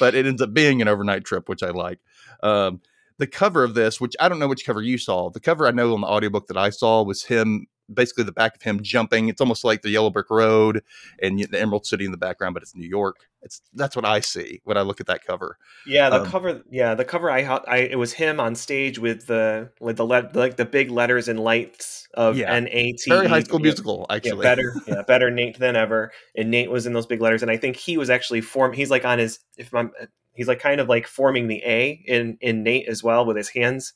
but 0.01 0.15
it 0.15 0.27
ends 0.27 0.41
up 0.41 0.55
being 0.55 0.81
an 0.81 0.89
overnight 0.89 1.25
trip, 1.25 1.51
which 1.51 1.63
I 1.63 1.69
like. 1.69 1.99
Um, 2.43 2.81
the 3.19 3.27
cover 3.27 3.63
of 3.63 3.75
this, 3.75 4.01
which 4.01 4.15
I 4.19 4.31
don't 4.31 4.39
know 4.39 4.49
which 4.49 4.65
cover 4.65 4.81
you 4.81 4.97
saw, 4.97 5.29
the 5.29 5.39
cover 5.39 5.67
I 5.67 5.71
know 5.71 5.93
on 5.93 6.01
the 6.01 6.07
audiobook 6.07 6.47
that 6.47 6.57
I 6.57 6.71
saw 6.71 7.03
was 7.03 7.25
him 7.25 7.67
basically 7.93 8.25
the 8.25 8.33
back 8.33 8.57
of 8.57 8.63
him 8.63 8.83
jumping. 8.83 9.29
It's 9.29 9.41
almost 9.41 9.65
like 9.65 9.83
the 9.83 9.91
Yellow 9.91 10.11
Brick 10.11 10.31
Road 10.31 10.83
and 11.21 11.39
the 11.39 11.61
Emerald 11.61 11.87
City 11.87 12.05
in 12.05 12.11
the 12.11 12.17
background, 12.17 12.55
but 12.55 12.63
it's 12.63 12.75
New 12.75 12.89
York. 12.89 13.29
It's 13.43 13.61
that's 13.75 13.97
what 13.97 14.05
I 14.05 14.21
see 14.21 14.61
when 14.65 14.77
I 14.77 14.83
look 14.83 15.01
at 15.01 15.07
that 15.07 15.25
cover. 15.25 15.59
Yeah, 15.87 16.11
the 16.11 16.23
um, 16.23 16.27
cover. 16.27 16.63
Yeah, 16.71 16.95
the 16.95 17.05
cover. 17.05 17.31
I, 17.31 17.41
I 17.41 17.77
it 17.79 17.99
was 17.99 18.13
him 18.13 18.39
on 18.39 18.55
stage 18.55 18.99
with 18.99 19.27
the 19.27 19.71
like 19.81 19.97
the 19.97 20.07
like 20.07 20.57
the 20.57 20.65
big 20.65 20.91
letters 20.91 21.29
and 21.29 21.41
lights 21.41 22.07
of 22.15 22.37
yeah, 22.37 22.53
N 22.53 22.69
A 22.71 22.93
T. 22.93 23.11
Very 23.11 23.27
High 23.27 23.43
School 23.43 23.59
Musical, 23.59 24.07
actually. 24.11 24.37
Yeah, 24.37 24.43
better, 24.43 24.75
yeah, 24.87 25.03
better 25.07 25.31
Nate 25.31 25.59
than 25.59 25.75
ever. 25.75 26.13
And 26.37 26.51
Nate 26.51 26.71
was 26.71 26.87
in 26.87 26.93
those 26.93 27.07
big 27.07 27.21
letters, 27.21 27.43
and 27.43 27.51
I 27.51 27.57
think 27.57 27.77
he 27.77 27.97
was 27.97 28.11
actually 28.11 28.43
form. 28.43 28.73
He's 28.73 28.91
like 28.91 29.05
on 29.05 29.19
his 29.19 29.41
if 29.57 29.75
I'm. 29.75 29.91
He's 30.35 30.49
like 30.49 30.61
kind 30.61 30.81
of 30.81 30.89
like 30.89 31.07
forming 31.07 31.49
the 31.49 31.63
A 31.65 32.03
in 32.07 32.39
in 32.41 32.63
Nate 32.63 32.89
as 32.89 33.03
well 33.03 33.27
with 33.27 33.37
his 33.37 33.51
hands 33.51 33.93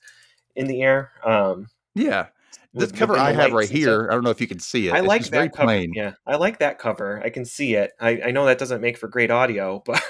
in 0.57 0.67
the 0.67 0.83
air. 0.83 1.13
Um, 1.25 1.69
yeah, 1.95 2.27
this 2.77 2.93
cover 2.93 3.17
I 3.17 3.33
have 3.33 3.53
right 3.53 3.69
here. 3.69 4.09
I 4.11 4.15
don't 4.15 4.25
know 4.25 4.31
if 4.31 4.41
you 4.41 4.47
can 4.47 4.59
see 4.59 4.89
it. 4.89 4.93
I 4.93 4.99
it's 4.99 5.07
like 5.07 5.25
that 5.27 5.53
cover. 5.53 5.67
Plain. 5.67 5.93
Yeah, 5.95 6.13
I 6.27 6.37
like 6.37 6.59
that 6.59 6.79
cover. 6.79 7.21
I 7.25 7.31
can 7.31 7.45
see 7.45 7.75
it. 7.75 7.93
I, 8.01 8.21
I 8.27 8.31
know 8.31 8.45
that 8.47 8.59
doesn't 8.59 8.81
make 8.81 8.99
for 8.99 9.09
great 9.09 9.31
audio, 9.31 9.83
but 9.87 10.03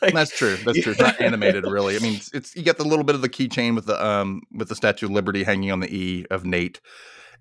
like, 0.00 0.14
that's 0.14 0.36
true. 0.36 0.56
That's 0.56 0.80
true. 0.80 0.92
It's 0.92 1.00
not 1.00 1.20
animated 1.20 1.64
really. 1.64 1.96
I 1.96 1.98
mean, 1.98 2.14
it's, 2.14 2.32
it's 2.32 2.56
you 2.56 2.62
get 2.62 2.78
the 2.78 2.84
little 2.84 3.04
bit 3.04 3.14
of 3.14 3.22
the 3.22 3.28
keychain 3.28 3.74
with 3.74 3.86
the 3.86 4.04
um 4.04 4.42
with 4.52 4.68
the 4.68 4.76
Statue 4.76 5.06
of 5.06 5.12
Liberty 5.12 5.42
hanging 5.42 5.72
on 5.72 5.80
the 5.80 5.94
E 5.94 6.24
of 6.30 6.44
Nate, 6.44 6.80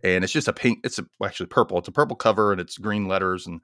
and 0.03 0.23
it's 0.23 0.33
just 0.33 0.47
a 0.47 0.53
pink. 0.53 0.79
It's 0.83 0.99
a, 0.99 1.05
actually 1.23 1.47
purple. 1.47 1.77
It's 1.77 1.87
a 1.87 1.91
purple 1.93 2.15
cover 2.15 2.51
and 2.51 2.59
it's 2.59 2.77
green 2.77 3.07
letters 3.07 3.47
and 3.47 3.61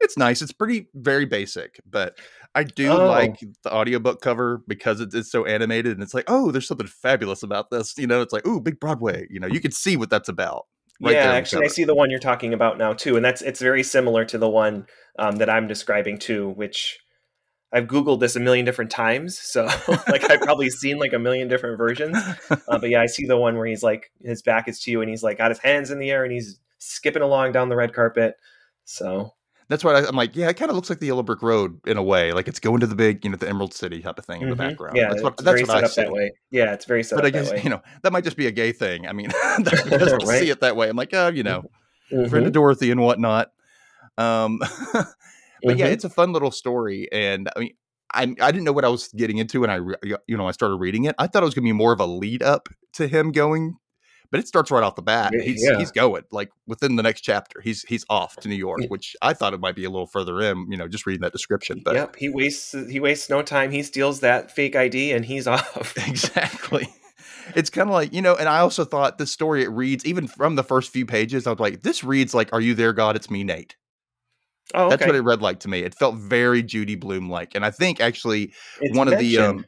it's 0.00 0.16
nice. 0.16 0.42
It's 0.42 0.52
pretty 0.52 0.88
very 0.94 1.24
basic, 1.24 1.80
but 1.88 2.18
I 2.54 2.64
do 2.64 2.90
oh. 2.90 3.06
like 3.06 3.40
the 3.62 3.72
audiobook 3.72 4.20
cover 4.20 4.62
because 4.66 5.00
it's, 5.00 5.14
it's 5.14 5.30
so 5.30 5.44
animated 5.44 5.92
and 5.92 6.02
it's 6.02 6.14
like, 6.14 6.24
oh, 6.28 6.50
there's 6.50 6.66
something 6.66 6.86
fabulous 6.86 7.42
about 7.42 7.70
this. 7.70 7.96
You 7.96 8.06
know, 8.06 8.22
it's 8.22 8.32
like, 8.32 8.46
oh, 8.46 8.60
big 8.60 8.80
Broadway. 8.80 9.26
You 9.30 9.40
know, 9.40 9.46
you 9.46 9.60
can 9.60 9.72
see 9.72 9.96
what 9.96 10.10
that's 10.10 10.28
about. 10.28 10.66
Right 11.00 11.14
yeah, 11.14 11.32
actually, 11.32 11.64
I 11.64 11.68
see 11.68 11.84
the 11.84 11.94
one 11.94 12.10
you're 12.10 12.18
talking 12.18 12.52
about 12.52 12.76
now 12.76 12.92
too, 12.92 13.14
and 13.14 13.24
that's 13.24 13.40
it's 13.40 13.60
very 13.60 13.84
similar 13.84 14.24
to 14.24 14.36
the 14.36 14.48
one 14.48 14.86
um, 15.16 15.36
that 15.36 15.48
I'm 15.48 15.68
describing 15.68 16.18
too, 16.18 16.48
which 16.50 16.98
I've 17.72 17.86
googled 17.86 18.18
this 18.18 18.34
a 18.34 18.40
million 18.40 18.64
different 18.64 18.90
times, 18.90 19.38
so 19.38 19.66
like 20.08 20.28
I've 20.28 20.40
probably 20.40 20.70
seen 20.70 20.98
like 20.98 21.12
a 21.12 21.18
million 21.20 21.46
different 21.46 21.78
versions. 21.78 22.18
Uh, 22.50 22.78
but 22.80 22.90
yeah, 22.90 23.00
I 23.00 23.06
see 23.06 23.26
the 23.26 23.36
one 23.36 23.56
where 23.56 23.66
he's 23.66 23.84
like 23.84 24.10
his 24.24 24.42
back 24.42 24.66
is 24.66 24.80
to 24.80 24.90
you, 24.90 25.00
and 25.00 25.08
he's 25.08 25.22
like 25.22 25.38
got 25.38 25.52
his 25.52 25.60
hands 25.60 25.92
in 25.92 26.00
the 26.00 26.10
air, 26.10 26.24
and 26.24 26.32
he's 26.32 26.58
skipping 26.78 27.22
along 27.22 27.52
down 27.52 27.68
the 27.68 27.76
red 27.76 27.94
carpet. 27.94 28.34
So 28.84 29.34
That's 29.68 29.84
why 29.84 29.92
I, 29.94 30.08
am 30.08 30.16
like. 30.16 30.34
Yeah, 30.34 30.48
it 30.48 30.54
kind 30.56 30.70
of 30.70 30.76
looks 30.76 30.88
like 30.88 30.98
the 30.98 31.06
Yellow 31.06 31.22
Brick 31.22 31.42
Road 31.42 31.78
in 31.86 31.96
a 31.98 32.02
way. 32.02 32.32
Like 32.32 32.48
it's 32.48 32.58
going 32.60 32.80
to 32.80 32.86
the 32.86 32.94
big, 32.94 33.22
you 33.24 33.30
know, 33.30 33.36
the 33.36 33.48
Emerald 33.48 33.74
City 33.74 34.00
type 34.00 34.18
of 34.18 34.24
thing 34.24 34.40
in 34.42 34.48
the 34.48 34.54
Mhm. 34.54 34.58
background. 34.58 34.96
Yeah, 34.96 35.10
that's 35.10 35.22
what 35.22 35.36
that's 35.36 35.44
very 35.44 35.60
what 35.62 35.68
set 35.70 35.76
I 35.76 35.82
up 35.86 35.90
see. 35.90 36.00
that 36.02 36.12
way. 36.12 36.32
Yeah, 36.50 36.72
it's 36.72 36.86
very 36.86 37.02
set 37.02 37.16
But 37.16 37.26
I 37.26 37.30
guess 37.30 37.52
you 37.62 37.68
know 37.70 37.82
that 38.02 38.12
might 38.12 38.24
just 38.24 38.36
be 38.38 38.46
a 38.46 38.50
gay 38.50 38.72
thing. 38.72 39.06
I 39.06 39.12
mean, 39.12 39.28
Right. 39.58 40.38
see 40.40 40.50
it 40.50 40.60
that 40.60 40.74
way. 40.76 40.88
I'm 40.88 40.96
like, 40.96 41.12
oh, 41.12 41.28
you 41.28 41.42
know, 41.42 41.64
Mhm. 42.12 42.30
friend 42.30 42.46
of 42.46 42.52
Dorothy 42.52 42.90
and 42.90 43.00
whatnot. 43.02 43.50
Um, 44.16 44.58
but 45.62 45.76
yeah, 45.76 45.88
Mhm. 45.88 45.92
it's 45.92 46.04
a 46.04 46.10
fun 46.10 46.32
little 46.32 46.50
story, 46.50 47.08
and 47.12 47.48
I 47.54 47.60
mean, 47.60 47.74
I 48.14 48.22
I 48.40 48.50
didn't 48.50 48.64
know 48.64 48.72
what 48.72 48.86
I 48.86 48.88
was 48.88 49.08
getting 49.08 49.36
into 49.36 49.60
when 49.60 49.70
I 49.70 49.74
re- 49.76 49.96
you 50.26 50.36
know 50.38 50.48
I 50.48 50.52
started 50.52 50.76
reading 50.76 51.04
it. 51.04 51.14
I 51.18 51.26
thought 51.26 51.42
it 51.42 51.46
was 51.46 51.54
gonna 51.54 51.66
be 51.66 51.72
more 51.72 51.92
of 51.92 52.00
a 52.00 52.06
lead 52.06 52.42
up 52.42 52.70
to 52.94 53.06
him 53.06 53.32
going, 53.32 53.76
but 54.30 54.40
it 54.40 54.48
starts 54.48 54.70
right 54.70 54.82
off 54.82 54.94
the 54.94 55.02
bat. 55.02 55.32
He's 55.34 55.64
yeah. 55.64 55.78
he's 55.78 55.90
going 55.90 56.24
like 56.30 56.50
within 56.66 56.96
the 56.96 57.02
next 57.02 57.22
chapter. 57.22 57.60
He's 57.60 57.82
he's 57.82 58.04
off 58.10 58.36
to 58.36 58.48
New 58.48 58.56
York, 58.56 58.80
which 58.88 59.16
I 59.22 59.32
thought 59.32 59.54
it 59.54 59.60
might 59.60 59.74
be 59.74 59.84
a 59.84 59.90
little 59.90 60.06
further 60.06 60.40
in. 60.40 60.70
You 60.70 60.76
know, 60.76 60.88
just 60.88 61.06
reading 61.06 61.22
that 61.22 61.32
description, 61.32 61.80
but 61.84 61.94
yep, 61.94 62.16
he 62.16 62.28
wastes 62.28 62.74
he 62.90 63.00
wastes 63.00 63.30
no 63.30 63.42
time. 63.42 63.70
He 63.70 63.82
steals 63.82 64.20
that 64.20 64.50
fake 64.50 64.76
ID 64.76 65.12
and 65.12 65.24
he's 65.24 65.46
off. 65.46 65.96
exactly. 66.08 66.88
It's 67.54 67.70
kind 67.70 67.88
of 67.88 67.94
like 67.94 68.12
you 68.12 68.20
know, 68.20 68.36
and 68.36 68.48
I 68.48 68.58
also 68.58 68.84
thought 68.84 69.18
the 69.18 69.26
story 69.26 69.62
it 69.62 69.70
reads 69.70 70.04
even 70.04 70.26
from 70.26 70.56
the 70.56 70.64
first 70.64 70.90
few 70.92 71.06
pages. 71.06 71.46
I 71.46 71.50
was 71.50 71.60
like, 71.60 71.82
this 71.82 72.04
reads 72.04 72.34
like, 72.34 72.52
"Are 72.52 72.60
you 72.60 72.74
there, 72.74 72.92
God? 72.92 73.16
It's 73.16 73.30
me, 73.30 73.44
Nate." 73.44 73.76
Oh, 74.74 74.86
okay. 74.86 74.96
That's 74.96 75.06
what 75.06 75.16
it 75.16 75.22
read 75.22 75.40
like 75.40 75.60
to 75.60 75.68
me. 75.68 75.80
It 75.80 75.94
felt 75.94 76.16
very 76.16 76.62
Judy 76.62 76.94
Blume 76.94 77.30
like, 77.30 77.54
and 77.54 77.64
I 77.64 77.70
think 77.70 78.00
actually 78.00 78.52
It's 78.82 78.96
one 78.96 79.10
of 79.10 79.18
the 79.18 79.38
um, 79.38 79.64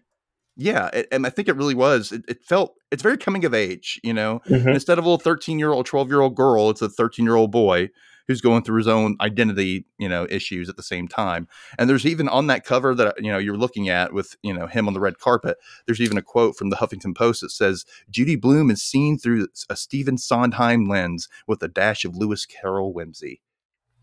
yeah, 0.61 0.91
it, 0.93 1.09
and 1.11 1.27
I 1.27 1.31
think 1.31 1.49
it 1.49 1.57
really 1.57 1.75
was. 1.75 2.13
It, 2.13 2.23
it 2.29 2.45
felt 2.45 2.75
it's 2.91 3.03
very 3.03 3.17
coming 3.17 3.47
of 3.47 3.55
age, 3.55 3.99
you 4.05 4.13
know. 4.13 4.43
Mhm. 4.47 4.75
Instead 4.75 4.99
of 4.99 5.05
a 5.05 5.09
little 5.09 5.19
thirteen 5.19 5.59
year 5.59 5.73
old, 5.73 5.87
twelve 5.87 6.09
year 6.09 6.21
old 6.21 6.37
girl, 6.37 6.69
it's 6.69 6.83
a 6.83 6.89
thirteen 6.89 7.25
year 7.25 7.35
old 7.37 7.51
boy 7.51 7.89
who's 8.29 8.43
going 8.43 8.63
through 8.63 8.77
his 8.77 8.87
own 8.87 9.17
identity, 9.21 9.87
you 9.99 10.09
know, 10.09 10.27
issues 10.31 10.69
at 10.69 10.77
the 10.77 10.83
same 10.83 11.09
time. 11.09 11.49
And 11.79 11.89
there's 11.91 12.07
even 12.07 12.29
on 12.29 12.47
that 12.49 12.65
cover 12.65 12.95
that 12.95 13.15
you 13.19 13.33
know 13.33 13.39
you're 13.39 13.57
looking 13.57 13.89
at 13.89 14.13
with 14.13 14.37
you 14.43 14.53
know 14.53 14.67
him 14.67 14.87
on 14.87 14.93
the 14.93 15.01
red 15.01 15.19
carpet. 15.19 15.57
There's 15.87 16.01
even 16.01 16.19
a 16.19 16.23
quote 16.23 16.57
from 16.57 16.69
the 16.69 16.77
Huffington 16.77 17.17
Post 17.17 17.41
that 17.41 17.51
says 17.51 17.87
Judy 18.11 18.37
Blume 18.37 18.71
is 18.71 18.83
seen 18.83 19.17
through 19.17 19.49
a 19.71 19.77
Stephen 19.77 20.19
Sondheim 20.19 20.87
lens 20.87 21.27
with 21.47 21.63
a 21.63 21.69
dash 21.69 22.05
of 22.05 22.17
Lewis 22.17 22.45
Carroll 22.45 22.93
whimsy, 22.93 23.41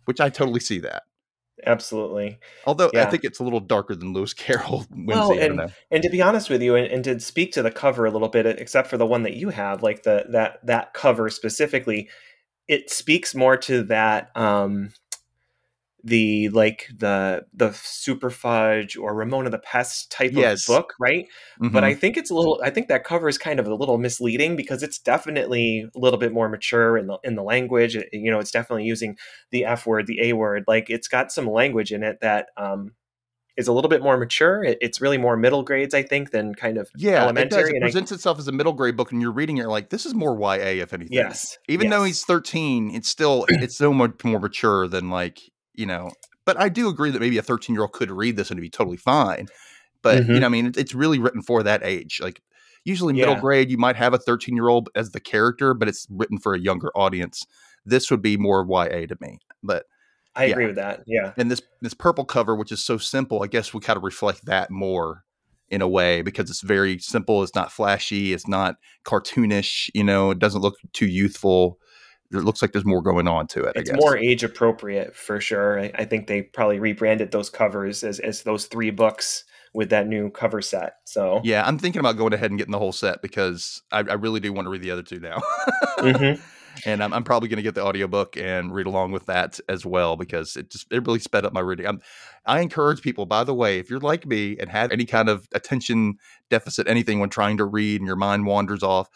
which 0.05 0.19
I 0.19 0.29
totally 0.29 0.59
see 0.59 0.79
that. 0.79 1.03
Absolutely. 1.65 2.39
Although 2.65 2.91
I 2.95 3.05
think 3.05 3.23
it's 3.23 3.39
a 3.39 3.43
little 3.43 3.59
darker 3.59 3.95
than 3.95 4.13
Lewis 4.13 4.33
Carroll. 4.33 4.85
Well, 4.95 5.31
and 5.31 5.73
and 5.91 6.03
to 6.03 6.09
be 6.09 6.21
honest 6.21 6.49
with 6.49 6.61
you, 6.61 6.75
and, 6.75 6.87
and 6.87 7.03
to 7.05 7.19
speak 7.19 7.53
to 7.53 7.61
the 7.61 7.71
cover 7.71 8.05
a 8.05 8.11
little 8.11 8.27
bit, 8.27 8.45
except 8.45 8.89
for 8.89 8.97
the 8.97 9.05
one 9.05 9.23
that 9.23 9.35
you 9.35 9.49
have, 9.49 9.81
like 9.81 10.03
the 10.03 10.25
that 10.29 10.59
that 10.65 10.93
cover 10.93 11.29
specifically, 11.29 12.09
it 12.67 12.89
speaks 12.89 13.33
more 13.33 13.57
to 13.57 13.83
that 13.83 14.31
um 14.35 14.91
the 16.03 16.49
like 16.49 16.87
the 16.95 17.45
the 17.53 17.69
Superfudge 17.69 18.97
or 18.99 19.13
Ramona 19.15 19.49
the 19.49 19.57
Pest 19.59 20.11
type 20.11 20.31
Yes. 20.33 20.67
of 20.69 20.75
book, 20.75 20.93
right? 20.99 21.25
But 21.59 21.83
Mhm. 21.83 21.87
I 21.87 21.93
think 21.95 22.17
it's 22.17 22.29
a 22.29 22.35
little. 22.35 22.61
I 22.63 22.69
think 22.69 22.87
that 22.87 23.03
cover 23.03 23.27
is 23.27 23.37
kind 23.37 23.59
of 23.59 23.67
a 23.67 23.73
little 23.75 23.97
misleading 23.97 24.55
because 24.55 24.83
it's 24.83 24.99
definitely 24.99 25.87
a 25.95 25.99
little 25.99 26.19
bit 26.19 26.31
more 26.31 26.49
mature 26.49 26.97
in 26.97 27.07
the 27.07 27.17
in 27.23 27.35
the 27.35 27.43
language. 27.43 27.95
It- 27.95 28.09
you 28.13 28.31
know, 28.31 28.39
it's 28.39 28.51
definitely 28.51 28.85
using 28.85 29.17
the 29.51 29.65
F 29.65 29.85
word, 29.87 30.07
the 30.07 30.21
A 30.29 30.33
word. 30.33 30.63
Like 30.67 30.89
it's 30.89 31.07
got 31.07 31.31
some 31.31 31.49
language 31.49 31.91
in 31.91 32.03
it 32.03 32.19
that 32.21 32.47
um, 32.57 32.91
is 33.57 33.67
a 33.67 33.73
little 33.73 33.89
bit 33.89 34.03
more 34.03 34.17
mature. 34.17 34.63
It, 34.63 34.77
it's 34.81 35.01
really 35.01 35.17
more 35.17 35.35
middle 35.35 35.63
grades, 35.63 35.95
I 35.95 36.03
think, 36.03 36.29
than 36.29 36.53
kind 36.53 36.77
of 36.77 36.87
Yeah, 36.95 37.21
it 37.21 37.23
elementary. 37.23 37.71
It 37.71 37.75
and 37.77 37.83
I- 37.83 37.87
presents 37.87 38.11
itself 38.11 38.37
as 38.37 38.47
a 38.47 38.51
middle 38.51 38.73
grade 38.73 38.95
book, 38.95 39.11
and 39.11 39.19
you're 39.19 39.31
reading 39.31 39.57
it, 39.57 39.61
you're 39.61 39.71
like, 39.71 39.89
this 39.89 40.05
is 40.05 40.13
more 40.13 40.37
YA, 40.39 40.79
if 40.83 40.93
anything. 40.93 41.13
yes, 41.17 41.57
Even 41.67 41.89
though 41.89 42.03
he's 42.03 42.23
13, 42.23 42.91
it's 42.93 43.09
still 43.09 43.45
it's 43.49 43.75
so 43.75 43.91
much 43.93 44.23
more 44.23 44.39
mature 44.39 44.87
than 44.87 45.09
like 45.09 45.41
you 45.77 45.85
know. 45.85 46.11
But 46.45 46.59
I 46.59 46.69
do 46.69 46.89
agree 46.89 47.11
that 47.11 47.19
maybe 47.19 47.37
a 47.37 47.41
13 47.41 47.73
year 47.75 47.83
old 47.83 47.93
could 47.93 48.11
read 48.11 48.35
this 48.37 48.49
and 48.49 48.57
it'd 48.57 48.61
be 48.65 48.69
totally 48.69 48.97
fine. 48.97 49.47
But 50.01 50.19
you 50.27 50.35
Mhm. 50.35 50.39
know, 50.41 50.45
I 50.45 50.49
mean, 50.49 50.73
it's 50.77 50.93
really 50.93 51.19
written 51.19 51.41
for 51.41 51.63
that 51.63 51.81
age. 51.83 52.19
Like 52.21 52.41
usually 52.85 53.13
middle 53.13 53.33
Yeah. 53.35 53.41
grade, 53.41 53.71
you 53.71 53.77
might 53.77 53.95
have 53.95 54.13
a 54.13 54.17
13 54.17 54.55
year 54.55 54.69
old 54.69 54.89
as 54.95 55.11
the 55.11 55.19
character, 55.19 55.73
but 55.73 55.87
it's 55.87 56.07
written 56.09 56.37
for 56.39 56.53
a 56.53 56.59
younger 56.59 56.89
audience. 56.95 57.45
This 57.85 58.09
would 58.11 58.21
be 58.21 58.37
more 58.37 58.65
YA 58.65 59.05
to 59.07 59.17
me. 59.21 59.39
But 59.63 59.85
I 60.35 60.45
yeah. 60.45 60.51
agree 60.51 60.67
with 60.67 60.75
that. 60.75 61.03
Yeah. 61.07 61.33
and 61.37 61.49
this 61.51 61.61
this 61.81 61.93
purple 61.93 62.23
cover, 62.25 62.55
which 62.55 62.71
is 62.71 62.83
so 62.83 62.97
simple, 62.97 63.43
I 63.43 63.47
guess 63.47 63.73
we 63.73 63.79
kind 63.81 63.97
of 63.97 64.03
reflect 64.03 64.45
that 64.45 64.69
more 64.71 65.23
in 65.69 65.81
a 65.81 65.87
way 65.87 66.21
because 66.21 66.49
it's 66.49 66.61
very 66.61 66.97
simple. 66.99 67.43
It's 67.43 67.55
not 67.55 67.71
flashy. 67.73 68.31
It's 68.33 68.47
not 68.47 68.75
cartoonish. 69.03 69.89
You 69.93 70.03
know, 70.03 70.31
it 70.31 70.39
doesn't 70.39 70.61
look 70.61 70.75
too 70.93 71.07
youthful. 71.07 71.79
It 72.31 72.37
looks 72.37 72.61
like 72.61 72.73
there's 72.73 72.85
more 72.85 73.01
going 73.01 73.27
on 73.27 73.47
to 73.47 73.63
it. 73.63 73.73
It's 73.75 73.89
I 73.89 73.93
guess. 73.93 74.01
more 74.01 74.17
age 74.17 74.43
appropriate 74.43 75.15
for 75.15 75.39
sure. 75.39 75.79
I, 75.79 75.91
I 75.95 76.05
think 76.05 76.27
they 76.27 76.41
probably 76.41 76.79
rebranded 76.79 77.31
those 77.31 77.49
covers 77.49 78.03
as, 78.03 78.19
as 78.19 78.43
those 78.43 78.65
three 78.65 78.89
books 78.89 79.43
with 79.73 79.89
that 79.89 80.07
new 80.07 80.29
cover 80.29 80.61
set. 80.61 80.95
So 81.05 81.41
Yeah, 81.43 81.65
I'm 81.65 81.77
thinking 81.77 81.99
about 81.99 82.17
going 82.17 82.33
ahead 82.33 82.51
and 82.51 82.57
getting 82.57 82.71
the 82.71 82.79
whole 82.79 82.91
set 82.91 83.21
because 83.21 83.81
I, 83.91 83.99
I 83.99 84.13
really 84.13 84.39
do 84.39 84.51
want 84.51 84.65
to 84.65 84.69
read 84.69 84.81
the 84.81 84.91
other 84.91 85.03
two 85.03 85.19
now. 85.19 85.41
Mhm. 85.99 86.41
And 86.85 87.03
I'm, 87.03 87.13
I'm 87.13 87.23
probably 87.23 87.49
going 87.49 87.57
to 87.57 87.63
get 87.63 87.75
the 87.75 87.83
audiobook 87.83 88.37
and 88.37 88.73
read 88.73 88.85
along 88.85 89.11
with 89.11 89.25
that 89.25 89.59
as 89.67 89.85
well 89.85 90.15
because 90.15 90.55
it 90.55 90.69
just 90.69 90.85
it 90.91 91.05
really 91.05 91.19
sped 91.19 91.45
up 91.45 91.53
my 91.53 91.59
reading. 91.59 91.87
I'm, 91.87 92.01
I 92.45 92.61
encourage 92.61 93.01
people, 93.01 93.25
by 93.25 93.43
the 93.43 93.53
way, 93.53 93.79
if 93.79 93.89
you're 93.89 93.99
like 93.99 94.25
me 94.25 94.57
and 94.59 94.69
have 94.69 94.91
any 94.91 95.05
kind 95.05 95.29
of 95.29 95.47
attention 95.53 96.17
deficit, 96.49 96.87
anything 96.87 97.19
when 97.19 97.29
trying 97.29 97.57
to 97.57 97.65
read 97.65 97.99
and 97.99 98.07
your 98.07 98.15
mind 98.15 98.45
wanders 98.45 98.83
off, 98.83 99.09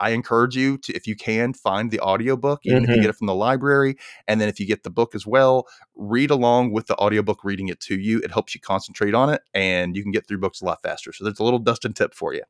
I 0.00 0.10
encourage 0.10 0.56
you 0.56 0.78
to, 0.78 0.92
if 0.94 1.06
you 1.06 1.16
can, 1.16 1.52
find 1.52 1.90
the 1.90 2.00
audiobook, 2.00 2.60
even 2.64 2.84
if 2.84 2.94
you 2.94 3.00
get 3.00 3.10
it 3.10 3.16
from 3.16 3.26
the 3.26 3.34
library. 3.34 3.96
And 4.26 4.40
then 4.40 4.48
if 4.48 4.60
you 4.60 4.66
get 4.66 4.82
the 4.82 4.90
book 4.90 5.14
as 5.14 5.26
well, 5.26 5.66
read 5.94 6.30
along 6.30 6.72
with 6.72 6.86
the 6.86 6.96
audiobook 6.96 7.44
reading 7.44 7.68
it 7.68 7.80
to 7.80 7.98
you. 7.98 8.18
It 8.20 8.32
helps 8.32 8.54
you 8.54 8.60
concentrate 8.60 9.14
on 9.14 9.30
it 9.30 9.42
and 9.54 9.96
you 9.96 10.02
can 10.02 10.12
get 10.12 10.26
through 10.26 10.38
books 10.38 10.60
a 10.60 10.64
lot 10.64 10.82
faster. 10.82 11.12
So 11.12 11.24
there's 11.24 11.40
a 11.40 11.44
little 11.44 11.58
Dustin 11.58 11.92
tip 11.94 12.14
for 12.14 12.34
you. 12.34 12.42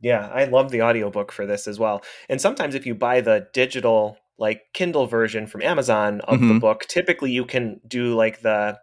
Yeah, 0.00 0.28
I 0.32 0.44
love 0.44 0.70
the 0.70 0.82
audiobook 0.82 1.30
for 1.32 1.46
this 1.46 1.68
as 1.68 1.78
well. 1.78 2.02
And 2.28 2.40
sometimes 2.40 2.74
if 2.74 2.86
you 2.86 2.94
buy 2.94 3.20
the 3.20 3.48
digital 3.52 4.16
like 4.38 4.62
Kindle 4.72 5.06
version 5.06 5.46
from 5.46 5.60
Amazon 5.62 6.22
of 6.22 6.46
the 6.46 6.54
Mhm. 6.54 6.60
book, 6.60 6.86
typically 6.88 7.30
you 7.30 7.44
can 7.44 7.80
do 7.86 8.14
like 8.14 8.40
the 8.40 8.78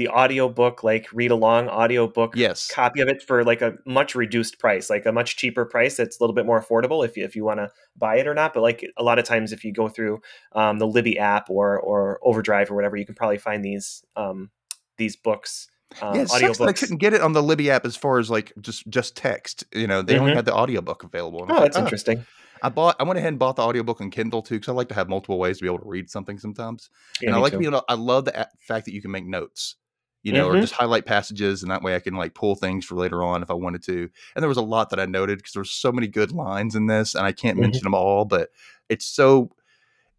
the 0.00 0.08
audiobook 0.08 0.82
like 0.82 1.06
read 1.12 1.30
along 1.30 1.68
audiobook 1.68 2.32
Yes. 2.34 2.68
copy 2.70 3.02
of 3.02 3.08
it 3.08 3.22
for 3.22 3.44
like 3.44 3.60
a 3.60 3.74
much 3.84 4.14
reduced 4.14 4.58
price, 4.58 4.88
like 4.88 5.04
a 5.04 5.12
much 5.12 5.36
cheaper 5.36 5.66
price 5.66 5.96
that's 5.98 6.18
a 6.18 6.22
little 6.22 6.34
bit 6.34 6.46
more 6.46 6.58
affordable 6.60 7.04
if 7.04 7.18
you 7.18 7.24
if 7.24 7.36
you 7.36 7.44
want 7.44 7.58
to 7.60 7.70
buy 7.98 8.16
it 8.16 8.26
or 8.26 8.32
not. 8.34 8.54
But 8.54 8.62
like 8.62 8.90
a 8.96 9.02
lot 9.02 9.18
of 9.18 9.26
times 9.26 9.52
if 9.52 9.62
you 9.62 9.72
go 9.74 9.88
through 9.90 10.22
um, 10.52 10.78
the 10.78 10.86
Libby 10.86 11.18
app 11.18 11.50
or 11.50 11.78
or 11.78 12.18
Overdrive 12.22 12.70
or 12.70 12.74
whatever, 12.76 12.96
you 12.96 13.04
can 13.04 13.14
probably 13.14 13.36
find 13.38 13.62
these 13.62 14.02
um, 14.16 14.50
these 14.96 15.16
books 15.16 15.68
um, 16.00 16.14
Yeah, 16.16 16.22
it 16.22 16.28
sucks 16.28 16.58
that 16.58 16.68
I 16.68 16.72
couldn't 16.72 16.96
get 16.98 17.12
it 17.12 17.20
on 17.20 17.32
the 17.34 17.42
Libby 17.42 17.70
app 17.70 17.84
as 17.84 17.96
far 17.96 18.18
as 18.18 18.30
like 18.30 18.54
just 18.60 18.88
just 18.88 19.16
text. 19.16 19.64
You 19.74 19.86
know, 19.86 20.00
they 20.00 20.18
only 20.18 20.32
Mhm. 20.32 20.36
had 20.36 20.44
the 20.46 20.54
audiobook 20.54 21.02
available. 21.04 21.42
And 21.42 21.50
Oh, 21.50 21.54
like, 21.56 21.62
that's 21.64 21.78
interesting. 21.78 22.24
I 22.62 22.68
bought. 22.68 22.96
I 23.00 23.04
went 23.04 23.18
ahead 23.18 23.28
and 23.28 23.38
bought 23.38 23.56
the 23.56 23.62
audiobook 23.62 24.00
on 24.02 24.10
Kindle 24.10 24.42
too 24.42 24.56
because 24.56 24.68
I 24.68 24.72
like 24.72 24.88
to 24.88 24.94
have 24.94 25.08
multiple 25.08 25.38
ways 25.38 25.58
to 25.58 25.62
be 25.62 25.68
able 25.68 25.78
to 25.78 25.88
read 25.88 26.10
something 26.10 26.38
sometimes. 26.38 26.90
Yeah, 27.20 27.28
and 27.28 27.36
I 27.36 27.38
like 27.40 27.52
too. 27.54 27.58
being. 27.58 27.72
able- 27.72 27.84
I 27.88 27.94
love 27.94 28.26
the 28.26 28.48
fact 28.60 28.84
that 28.84 28.92
you 28.92 29.00
can 29.00 29.10
make 29.10 29.24
notes. 29.24 29.76
You 30.22 30.32
know, 30.32 30.46
or 30.48 30.54
Mhm. 30.56 30.60
just 30.60 30.74
highlight 30.74 31.06
passages, 31.06 31.62
and 31.62 31.70
that 31.70 31.82
way 31.82 31.94
I 31.94 32.00
can 32.00 32.14
like 32.14 32.34
pull 32.34 32.54
things 32.54 32.84
for 32.84 32.94
later 32.94 33.22
on 33.22 33.42
if 33.42 33.50
I 33.50 33.54
wanted 33.54 33.82
to. 33.84 34.08
And 34.34 34.42
there 34.42 34.48
was 34.48 34.58
a 34.58 34.62
lot 34.62 34.90
that 34.90 35.00
I 35.00 35.06
noted 35.06 35.38
because 35.38 35.52
there 35.52 35.62
was 35.62 35.70
so 35.70 35.90
many 35.90 36.08
good 36.08 36.32
lines 36.32 36.74
in 36.74 36.86
this, 36.86 37.14
and 37.14 37.24
I 37.24 37.32
can't 37.32 37.56
Mhm. 37.56 37.62
mention 37.62 37.84
them 37.84 37.94
all, 37.94 38.24
but 38.26 38.50
it's 38.88 39.06
so 39.06 39.50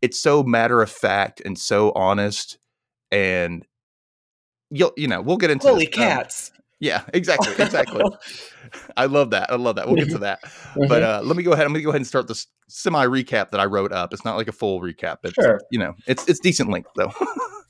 it's 0.02 0.20
so 0.20 0.42
matter 0.42 0.82
of 0.82 0.90
fact 0.90 1.42
and 1.46 1.58
so 1.60 1.92
honest, 1.92 2.58
and 3.12 3.64
you'll 4.72 4.94
you 4.98 5.08
know 5.08 5.22
we'll 5.22 5.38
get 5.38 5.52
into 5.52 5.68
Holy 5.68 5.86
this. 5.86 5.98
Um, 6.00 6.04
cats! 6.10 6.52
yeah, 6.80 7.04
exactly, 7.14 7.54
exactly. 7.60 8.04
I 8.98 9.06
love 9.06 9.30
that. 9.32 9.52
I 9.52 9.56
love 9.56 9.76
that. 9.76 9.88
We'll 9.88 9.98
get 9.98 10.10
to 10.12 10.18
that. 10.20 10.40
But 10.90 11.04
uh, 11.04 11.22
let 11.24 11.36
me 11.38 11.44
go 11.44 11.52
ahead. 11.52 11.66
I'm 11.66 11.74
going 11.74 11.82
to 11.82 11.84
go 11.84 11.90
ahead 11.90 12.02
and 12.02 12.08
start 12.08 12.28
this 12.28 12.48
semi 12.68 13.06
recap 13.06 13.52
that 13.52 13.60
I 13.60 13.66
wrote 13.66 13.92
up. 13.92 14.14
It's 14.14 14.26
not 14.26 14.36
like 14.38 14.48
a 14.48 14.52
full 14.52 14.82
recap. 14.82 15.18
It's, 15.24 15.36
Sure. 15.36 15.62
You 15.70 15.78
know, 15.80 15.94
it's 16.08 16.28
it's 16.28 16.40
decent 16.40 16.70
length 16.72 16.90
though. 16.96 17.12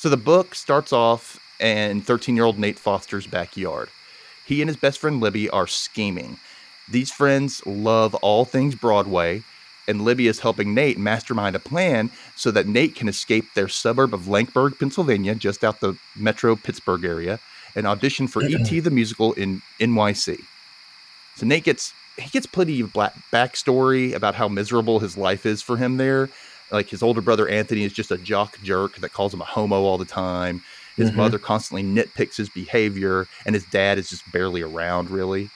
so 0.00 0.08
the 0.08 0.16
book 0.16 0.54
starts 0.54 0.94
off 0.94 1.38
in 1.60 2.00
13 2.00 2.34
year 2.34 2.46
old 2.46 2.58
Nate 2.58 2.78
Foster's 2.78 3.26
backyard. 3.26 3.90
He 4.46 4.62
and 4.62 4.68
his 4.70 4.78
best 4.78 4.98
friend 4.98 5.20
Libby 5.20 5.50
are 5.50 5.66
scheming. 5.66 6.38
These 6.88 7.12
friends 7.12 7.60
love 7.66 8.14
all 8.14 8.46
things 8.46 8.74
Broadway, 8.74 9.42
and 9.86 10.00
Libby 10.00 10.26
is 10.26 10.40
helping 10.40 10.72
Nate 10.72 10.98
mastermind 10.98 11.54
a 11.54 11.58
plan 11.58 12.08
so 12.34 12.50
that 12.50 12.66
Nate 12.66 12.94
can 12.94 13.08
escape 13.08 13.44
their 13.54 13.68
suburb 13.68 14.14
of 14.14 14.22
Jankburg, 14.22 14.78
Pennsylvania, 14.78 15.34
just 15.34 15.62
out 15.62 15.80
the 15.80 15.98
metro 16.16 16.56
Pittsburgh 16.56 17.04
area, 17.04 17.38
and 17.76 17.86
audition 17.86 18.26
for 18.26 18.42
E.T. 18.42 18.80
the 18.80 18.90
musical 18.90 19.34
in 19.34 19.60
NYC. 19.80 20.38
So 21.36 21.44
Nate 21.44 21.64
gets 21.64 21.92
he 22.16 22.30
gets 22.30 22.46
plenty 22.46 22.80
of 22.80 22.94
black 22.94 23.14
backstory 23.30 24.14
about 24.14 24.34
how 24.34 24.48
miserable 24.48 25.00
his 25.00 25.18
life 25.18 25.44
is 25.44 25.60
for 25.60 25.76
him 25.76 25.98
there. 25.98 26.30
Like 26.70 26.88
his 26.88 27.02
older 27.02 27.20
brother 27.20 27.48
Anthony 27.48 27.84
is 27.84 27.92
just 27.92 28.10
a 28.10 28.18
jock 28.18 28.60
jerk 28.62 28.96
that 28.96 29.12
calls 29.12 29.34
him 29.34 29.40
a 29.40 29.44
homo 29.44 29.82
all 29.82 29.98
the 29.98 30.04
time. 30.04 30.62
His 30.96 31.10
Mhm. 31.10 31.16
mother 31.16 31.38
constantly 31.38 31.82
nitpicks 31.82 32.36
his 32.36 32.48
behavior, 32.48 33.26
and 33.46 33.54
his 33.54 33.64
dad 33.64 33.98
is 33.98 34.10
just 34.10 34.30
barely 34.30 34.62
around, 34.62 35.10
really. 35.10 35.50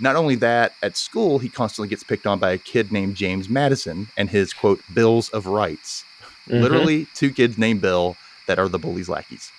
Not 0.00 0.16
only 0.16 0.36
that, 0.36 0.74
at 0.82 0.96
school, 0.96 1.38
he 1.40 1.48
constantly 1.48 1.88
gets 1.88 2.04
picked 2.04 2.26
on 2.26 2.38
by 2.38 2.52
a 2.52 2.58
kid 2.58 2.92
named 2.92 3.16
James 3.16 3.48
Madison 3.48 4.08
and 4.16 4.30
his 4.30 4.52
quote, 4.52 4.80
bills 4.94 5.28
of 5.30 5.46
rights. 5.46 6.04
Mm-hmm. 6.48 6.62
Literally, 6.62 7.06
two 7.14 7.32
kids 7.32 7.58
named 7.58 7.80
Bill 7.80 8.16
that 8.46 8.58
are 8.58 8.68
the 8.68 8.78
bully's 8.78 9.08
lackeys. 9.08 9.50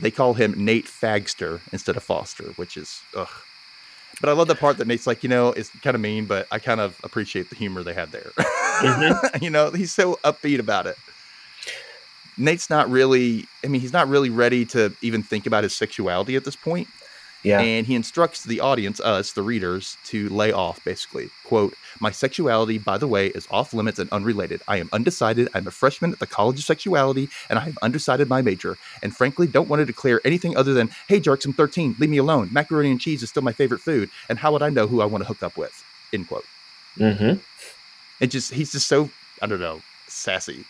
They 0.00 0.10
call 0.10 0.34
him 0.34 0.54
Nate 0.56 0.86
Fagster 0.86 1.60
instead 1.72 1.96
of 1.96 2.02
Foster, 2.02 2.52
which 2.56 2.76
is, 2.76 3.00
ugh. 3.14 3.28
But 4.20 4.28
I 4.28 4.32
love 4.32 4.48
the 4.48 4.54
part 4.54 4.76
that 4.76 4.86
Nate's 4.86 5.06
like, 5.06 5.22
you 5.22 5.28
know, 5.28 5.48
it's 5.48 5.70
kind 5.80 5.94
of 5.94 6.00
mean, 6.00 6.26
but 6.26 6.46
I 6.50 6.58
kind 6.58 6.80
of 6.80 6.98
appreciate 7.02 7.50
the 7.50 7.56
humor 7.56 7.82
they 7.82 7.94
had 7.94 8.12
there. 8.12 8.30
Mm-hmm. 8.36 9.42
you 9.44 9.50
know, 9.50 9.70
he's 9.70 9.92
so 9.92 10.18
upbeat 10.24 10.58
about 10.58 10.86
it. 10.86 10.96
Nate's 12.36 12.70
not 12.70 12.90
really, 12.90 13.46
I 13.64 13.68
mean, 13.68 13.80
he's 13.80 13.92
not 13.92 14.08
really 14.08 14.30
ready 14.30 14.64
to 14.66 14.94
even 15.02 15.22
think 15.22 15.46
about 15.46 15.64
his 15.64 15.74
sexuality 15.74 16.36
at 16.36 16.44
this 16.44 16.56
point. 16.56 16.88
Yeah. 17.42 17.60
And 17.60 17.86
he 17.86 17.94
instructs 17.94 18.44
the 18.44 18.60
audience, 18.60 19.00
us, 19.00 19.32
the 19.32 19.42
readers, 19.42 19.96
to 20.04 20.28
lay 20.28 20.52
off 20.52 20.82
basically. 20.84 21.30
Quote, 21.44 21.74
My 22.00 22.10
sexuality, 22.10 22.78
by 22.78 22.98
the 22.98 23.08
way, 23.08 23.28
is 23.28 23.48
off 23.50 23.74
limits 23.74 23.98
and 23.98 24.10
unrelated. 24.10 24.62
I 24.68 24.76
am 24.76 24.88
undecided. 24.92 25.48
I'm 25.54 25.66
a 25.66 25.70
freshman 25.70 26.12
at 26.12 26.18
the 26.18 26.26
College 26.26 26.58
of 26.58 26.64
Sexuality, 26.64 27.28
and 27.50 27.58
I 27.58 27.62
have 27.62 27.78
undecided 27.82 28.28
my 28.28 28.42
major. 28.42 28.78
And 29.02 29.14
frankly, 29.14 29.46
don't 29.46 29.68
want 29.68 29.80
to 29.80 29.86
declare 29.86 30.20
anything 30.24 30.56
other 30.56 30.72
than, 30.72 30.90
hey, 31.08 31.20
Jarks, 31.20 31.44
I'm 31.44 31.52
13. 31.52 31.96
Leave 31.98 32.10
me 32.10 32.18
alone. 32.18 32.48
Macaroni 32.52 32.90
and 32.90 33.00
cheese 33.00 33.22
is 33.22 33.30
still 33.30 33.42
my 33.42 33.52
favorite 33.52 33.80
food. 33.80 34.08
And 34.28 34.38
how 34.38 34.52
would 34.52 34.62
I 34.62 34.70
know 34.70 34.86
who 34.86 35.00
I 35.00 35.06
want 35.06 35.22
to 35.22 35.28
hook 35.28 35.42
up 35.42 35.56
with? 35.56 35.84
End 36.12 36.28
quote. 36.28 36.44
Mm-hmm. 36.96 37.38
And 38.20 38.30
just, 38.30 38.52
he's 38.52 38.72
just 38.72 38.86
so, 38.86 39.10
I 39.40 39.46
don't 39.46 39.60
know, 39.60 39.82
sassy. 40.12 40.64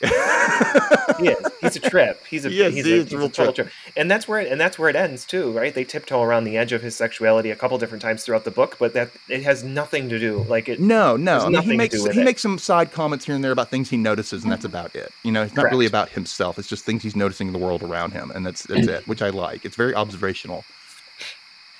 he 1.18 1.28
is. 1.28 1.46
He's 1.60 1.76
a 1.76 1.80
trip. 1.80 2.24
He's 2.26 2.44
a 2.44 2.50
yes, 2.50 2.74
he's, 2.74 2.84
he 2.84 2.92
a, 2.92 3.04
he's 3.04 3.12
a 3.12 3.28
total 3.28 3.52
trip. 3.52 3.70
And 3.96 4.10
that's 4.10 4.26
where 4.26 4.40
it, 4.40 4.50
and 4.50 4.60
that's 4.60 4.78
where 4.78 4.88
it 4.88 4.96
ends 4.96 5.24
too, 5.24 5.52
right? 5.52 5.72
They 5.72 5.84
tiptoe 5.84 6.22
around 6.22 6.44
the 6.44 6.56
edge 6.56 6.72
of 6.72 6.82
his 6.82 6.96
sexuality 6.96 7.50
a 7.50 7.56
couple 7.56 7.78
different 7.78 8.02
times 8.02 8.24
throughout 8.24 8.44
the 8.44 8.50
book, 8.50 8.76
but 8.80 8.94
that 8.94 9.10
it 9.28 9.42
has 9.44 9.62
nothing 9.62 10.08
to 10.08 10.18
do 10.18 10.44
like 10.48 10.68
it. 10.68 10.80
No, 10.80 11.16
no. 11.16 11.38
I 11.38 11.48
mean, 11.48 11.62
he 11.62 11.76
makes 11.76 11.94
he 12.02 12.20
it. 12.20 12.24
makes 12.24 12.42
some 12.42 12.58
side 12.58 12.90
comments 12.92 13.24
here 13.24 13.34
and 13.34 13.44
there 13.44 13.52
about 13.52 13.70
things 13.70 13.88
he 13.88 13.96
notices, 13.96 14.42
and 14.42 14.50
that's 14.50 14.64
about 14.64 14.96
it. 14.96 15.12
You 15.22 15.30
know, 15.30 15.42
it's 15.42 15.54
not 15.54 15.62
Correct. 15.62 15.72
really 15.72 15.86
about 15.86 16.08
himself. 16.08 16.58
It's 16.58 16.68
just 16.68 16.84
things 16.84 17.02
he's 17.02 17.16
noticing 17.16 17.46
in 17.46 17.52
the 17.52 17.60
world 17.60 17.82
around 17.82 18.12
him, 18.12 18.32
and 18.32 18.44
that's 18.44 18.64
that's 18.64 18.88
it, 18.88 19.06
which 19.06 19.22
I 19.22 19.30
like. 19.30 19.64
It's 19.64 19.76
very 19.76 19.94
observational. 19.94 20.64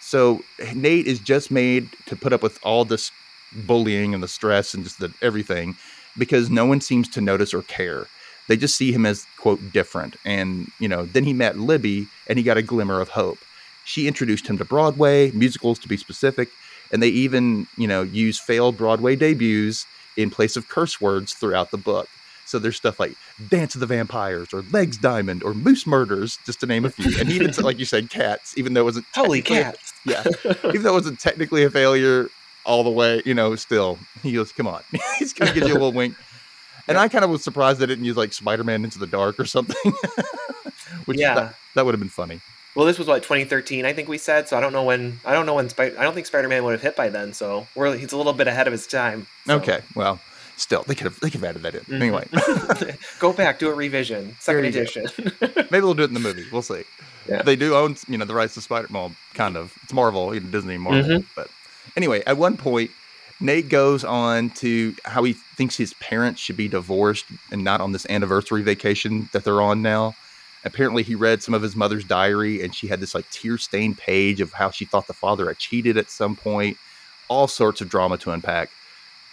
So 0.01 0.43
Nate 0.75 1.07
is 1.07 1.19
just 1.19 1.51
made 1.51 1.89
to 2.07 2.15
put 2.15 2.33
up 2.33 2.43
with 2.43 2.59
all 2.63 2.85
this 2.85 3.11
bullying 3.67 4.15
and 4.15 4.23
the 4.23 4.29
stress 4.29 4.75
and 4.75 4.85
just 4.85 4.99
the 4.99 5.13
everything 5.23 5.77
because 6.19 6.51
no 6.51 6.67
one 6.67 6.81
seems 6.81 7.09
to 7.11 7.21
notice 7.21 7.55
or 7.55 7.63
care. 7.63 8.07
They 8.49 8.57
just 8.57 8.77
see 8.77 8.93
him 8.93 9.07
as 9.07 9.27
quote 9.39 9.61
different. 9.73 10.17
And, 10.25 10.71
you 10.79 10.89
know, 10.89 11.07
then 11.07 11.25
he 11.25 11.33
met 11.33 11.59
Libby 11.59 12.07
and 12.27 12.39
he 12.39 12.43
got 12.43 12.57
a 12.57 12.63
glimmer 12.63 13.01
of 13.01 13.11
hope. 13.11 13.39
She 13.85 14.07
introduced 14.07 14.47
him 14.47 14.59
to 14.59 14.65
Broadway, 14.65 15.31
musicals 15.33 15.79
to 15.81 15.89
be 15.89 15.97
specific, 15.97 16.49
and 16.93 17.03
they 17.03 17.09
even, 17.09 17.67
you 17.77 17.89
know, 17.89 18.03
use 18.03 18.39
failed 18.39 18.77
Broadway 18.77 19.17
debuts 19.17 19.87
in 20.17 20.31
place 20.31 20.57
of 20.57 20.69
curse 20.69 21.01
words 21.01 21.33
throughout 21.33 21.71
the 21.71 21.79
book. 21.79 22.09
So 22.45 22.59
there's 22.59 22.77
stuff 22.77 23.01
like 23.01 23.15
Dance 23.49 23.75
of 23.75 23.81
the 23.81 23.87
Vampires 23.87 24.53
or 24.53 24.63
Legs 24.73 24.99
Diamond 24.99 25.43
or 25.43 25.55
Moose 25.55 25.87
Murders, 25.87 26.39
just 26.45 26.61
to 26.61 26.67
name 26.67 26.85
a 26.85 26.91
few. 26.91 27.19
And 27.19 27.31
even 27.31 27.51
like 27.65 27.79
you 27.79 27.85
said, 27.85 28.11
cats, 28.11 28.59
even 28.59 28.75
though 28.75 28.83
it 28.83 28.85
wasn't 28.85 29.07
holy 29.15 29.41
cats. 29.41 29.93
Yeah. 30.05 30.25
even 30.67 30.83
though 30.83 30.91
it 30.91 30.95
wasn't 30.95 31.21
technically 31.21 31.63
a 31.63 31.71
failure 31.71 32.29
all 32.65 32.85
the 32.85 32.91
way, 32.91 33.23
you 33.25 33.35
know, 33.35 33.57
still 33.57 33.99
he 34.23 34.33
goes, 34.33 34.53
Come 34.53 34.67
on. 34.67 34.83
He's 35.19 35.33
kind 35.33 35.49
of 35.49 35.55
gives 35.55 35.69
you 35.69 35.75
a 35.75 35.75
little 35.75 35.93
wink. 35.93 36.15
And 36.89 36.99
I 36.99 37.09
kind 37.09 37.25
of 37.25 37.31
was 37.31 37.45
surprised 37.45 37.79
they 37.79 37.87
didn't 37.87 38.05
use 38.05 38.17
like 38.17 38.33
Spider 38.33 38.65
Man 38.65 38.85
Into 38.85 38.99
the 38.99 39.07
Dark 39.07 39.39
or 39.39 39.45
something. 39.45 39.93
Which 41.05 41.19
yeah, 41.19 41.35
that, 41.35 41.55
that 41.75 41.85
would 41.85 41.95
have 41.95 42.01
been 42.01 42.09
funny. 42.09 42.41
Well, 42.75 42.87
this 42.87 42.99
was 42.99 43.07
what 43.07 43.23
2013, 43.23 43.85
I 43.85 43.93
think 43.93 44.09
we 44.09 44.19
said. 44.19 44.49
So 44.49 44.57
I 44.57 44.61
don't 44.61 44.73
know 44.73 44.83
when. 44.83 45.21
I 45.25 45.33
don't 45.33 45.47
know 45.47 45.55
when. 45.55 45.69
Spider. 45.69 45.99
I 45.99 46.03
don't 46.03 46.15
think 46.15 46.27
Spider 46.27 46.49
Man 46.49 46.65
would 46.65 46.73
have 46.73 46.83
hit 46.83 46.97
by 46.97 47.09
then. 47.09 47.33
So 47.33 47.67
we're 47.75 47.97
he's 47.97 48.13
a 48.13 48.17
little 48.17 48.33
bit 48.33 48.49
ahead 48.49 48.67
of 48.67 48.73
his 48.73 48.87
time. 48.87 49.27
So. 49.47 49.57
Okay, 49.57 49.81
well, 49.95 50.21
still 50.57 50.83
they 50.85 50.95
could 50.95 51.05
have 51.05 51.21
they 51.21 51.31
could 51.31 51.41
have 51.41 51.57
added 51.57 51.63
that 51.63 51.75
in 51.75 51.81
mm-hmm. 51.83 52.03
anyway. 52.03 52.97
Go 53.19 53.33
back, 53.33 53.59
do 53.59 53.69
a 53.69 53.75
revision, 53.75 54.37
second 54.41 54.65
edition. 54.65 55.07
Maybe 55.41 55.81
they'll 55.81 55.95
do 55.95 56.05
it 56.05 56.09
in 56.09 56.15
the 56.15 56.21
movie. 56.21 56.47
We'll 56.51 56.63
see. 56.63 56.85
Yeah. 57.29 57.43
They 57.43 57.57
do 57.57 57.75
own 57.75 57.97
you 58.09 58.19
know 58.19 58.25
the 58.25 58.35
rights 58.35 58.55
to 58.55 58.61
Spider. 58.61 58.89
Well, 58.91 59.13
kind 59.35 59.57
of. 59.57 59.77
It's 59.83 59.93
Marvel, 59.93 60.33
know, 60.33 60.41
Disney 60.41 60.79
Marvel, 60.79 61.03
mm-hmm. 61.03 61.27
but 61.37 61.49
anyway, 61.97 62.23
at 62.27 62.37
one 62.37 62.57
point 62.57 62.91
Nate 63.43 63.69
goes 63.69 64.05
on 64.05 64.51
to 64.51 64.95
how 65.05 65.25
he 65.25 65.33
thinks 65.33 65.77
his 65.77 65.95
parents 65.95 66.41
should 66.41 66.57
be 66.57 66.69
divorced 66.69 67.27
and 67.51 67.65
not 67.65 67.81
on 67.81 67.93
this 67.93 68.07
anniversary 68.09 68.63
vacation 68.63 69.29
that 69.33 69.43
they're 69.45 69.61
on 69.61 69.83
now. 69.83 70.15
Apparently, 70.65 71.03
he 71.03 71.17
read 71.17 71.43
some 71.43 71.55
of 71.55 71.63
his 71.63 71.75
mother's 71.75 72.05
diary 72.05 72.63
and 72.63 72.73
she 72.73 72.87
had 72.87 73.01
this 73.01 73.17
like 73.17 73.29
tear 73.31 73.59
stained 73.59 73.99
page 73.99 74.41
of 74.41 74.53
how 74.53 74.71
she 74.71 74.85
thought 74.85 75.09
the 75.09 75.13
father 75.13 75.49
had 75.49 75.59
cheated 75.59 75.97
at 75.97 76.09
some 76.09 76.37
point. 76.37 76.77
All 77.29 77.49
sorts 77.49 77.81
of 77.81 77.89
drama 77.89 78.17
to 78.19 78.31
unpack. 78.31 78.71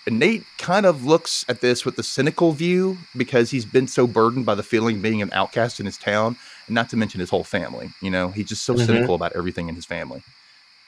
And 0.07 0.17
Nate 0.17 0.43
kind 0.57 0.87
of 0.87 1.05
looks 1.05 1.45
at 1.47 1.61
this 1.61 1.85
with 1.85 1.95
the 1.95 2.03
cynical 2.03 2.51
view 2.53 2.97
because 3.15 3.51
he's 3.51 3.65
been 3.65 3.87
so 3.87 4.07
burdened 4.07 4.45
by 4.45 4.55
the 4.55 4.63
feeling 4.63 4.95
of 4.95 5.01
being 5.03 5.21
an 5.21 5.29
outcast 5.33 5.79
in 5.79 5.85
his 5.85 5.97
town, 5.97 6.35
and 6.65 6.73
not 6.73 6.89
to 6.89 6.97
mention 6.97 7.19
his 7.19 7.29
whole 7.29 7.43
family. 7.43 7.91
You 8.01 8.09
know, 8.09 8.29
he's 8.29 8.47
just 8.47 8.63
so 8.63 8.73
mm-hmm. 8.73 8.85
cynical 8.85 9.13
about 9.13 9.33
everything 9.35 9.69
in 9.69 9.75
his 9.75 9.85
family. 9.85 10.23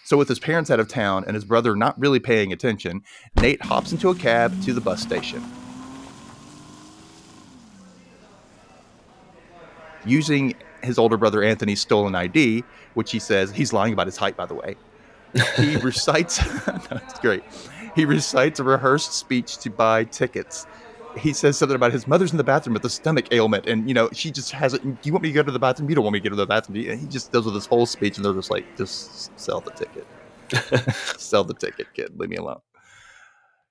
So, 0.03 0.17
with 0.17 0.27
his 0.27 0.39
parents 0.39 0.69
out 0.69 0.79
of 0.79 0.87
town 0.87 1.23
and 1.25 1.35
his 1.35 1.45
brother 1.45 1.75
not 1.75 1.99
really 1.99 2.19
paying 2.19 2.51
attention, 2.51 3.01
Nate 3.35 3.61
hops 3.61 3.91
into 3.91 4.09
a 4.09 4.15
cab 4.15 4.61
to 4.63 4.73
the 4.73 4.81
bus 4.81 5.01
station. 5.01 5.43
Using 10.05 10.55
his 10.83 10.97
older 10.97 11.17
brother 11.17 11.43
Anthony's 11.43 11.81
stolen 11.81 12.15
ID, 12.15 12.63
which 12.95 13.11
he 13.11 13.19
says 13.19 13.51
he's 13.51 13.71
lying 13.71 13.93
about 13.93 14.07
his 14.07 14.17
height, 14.17 14.35
by 14.35 14.45
the 14.45 14.55
way, 14.55 14.75
he 15.57 15.75
recites. 15.83 16.37
that's 16.65 17.19
great. 17.19 17.43
He 17.95 18.05
recites 18.05 18.59
a 18.59 18.63
rehearsed 18.63 19.13
speech 19.13 19.57
to 19.59 19.69
buy 19.69 20.05
tickets 20.05 20.65
he 21.17 21.33
says 21.33 21.57
something 21.57 21.75
about 21.75 21.91
his 21.91 22.07
mother's 22.07 22.31
in 22.31 22.37
the 22.37 22.43
bathroom 22.43 22.73
with 22.73 22.85
a 22.85 22.89
stomach 22.89 23.25
ailment, 23.31 23.67
and 23.67 23.87
you 23.87 23.93
know 23.93 24.09
she 24.13 24.31
just 24.31 24.51
has 24.51 24.73
it. 24.73 24.83
Do 24.83 24.97
you 25.03 25.13
want 25.13 25.23
me 25.23 25.29
to 25.29 25.33
go 25.33 25.43
to 25.43 25.51
the 25.51 25.59
bathroom? 25.59 25.89
You 25.89 25.95
don't 25.95 26.03
want 26.03 26.13
me 26.13 26.19
to 26.19 26.23
go 26.23 26.29
to 26.29 26.35
the 26.35 26.45
bathroom. 26.45 26.89
And 26.89 26.99
he 26.99 27.07
just 27.07 27.31
does 27.31 27.45
with 27.45 27.53
this 27.53 27.65
whole 27.65 27.85
speech, 27.85 28.17
and 28.17 28.25
they're 28.25 28.33
just 28.33 28.51
like, 28.51 28.65
just 28.77 29.37
sell 29.39 29.61
the 29.61 29.71
ticket, 29.71 30.07
sell 31.19 31.43
the 31.43 31.53
ticket, 31.53 31.87
kid. 31.93 32.19
Leave 32.19 32.29
me 32.29 32.37
alone. 32.37 32.61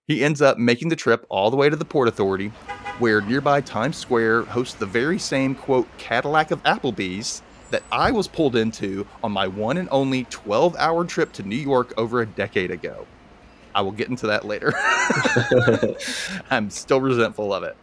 He 0.06 0.24
ends 0.24 0.42
up 0.42 0.58
making 0.58 0.88
the 0.88 0.96
trip 0.96 1.24
all 1.28 1.50
the 1.50 1.56
way 1.56 1.70
to 1.70 1.76
the 1.76 1.84
Port 1.84 2.08
Authority, 2.08 2.48
where 2.98 3.20
nearby 3.20 3.60
Times 3.60 3.96
Square 3.96 4.42
hosts 4.42 4.74
the 4.74 4.86
very 4.86 5.18
same 5.18 5.54
quote 5.54 5.86
Cadillac 5.98 6.50
of 6.50 6.62
Applebee's 6.64 7.42
that 7.70 7.84
I 7.92 8.10
was 8.10 8.26
pulled 8.26 8.56
into 8.56 9.06
on 9.22 9.32
my 9.32 9.46
one 9.46 9.76
and 9.76 9.88
only 9.92 10.24
12 10.24 10.74
hour 10.76 11.04
trip 11.04 11.32
to 11.34 11.42
New 11.42 11.56
York 11.56 11.94
over 11.96 12.20
a 12.20 12.26
decade 12.26 12.70
ago. 12.70 13.06
I 13.74 13.82
will 13.82 13.92
get 13.92 14.08
into 14.08 14.26
that 14.28 14.44
later. 14.44 14.72
I'm 16.50 16.70
still 16.70 17.00
resentful 17.00 17.52
of 17.52 17.62
it. 17.62 17.76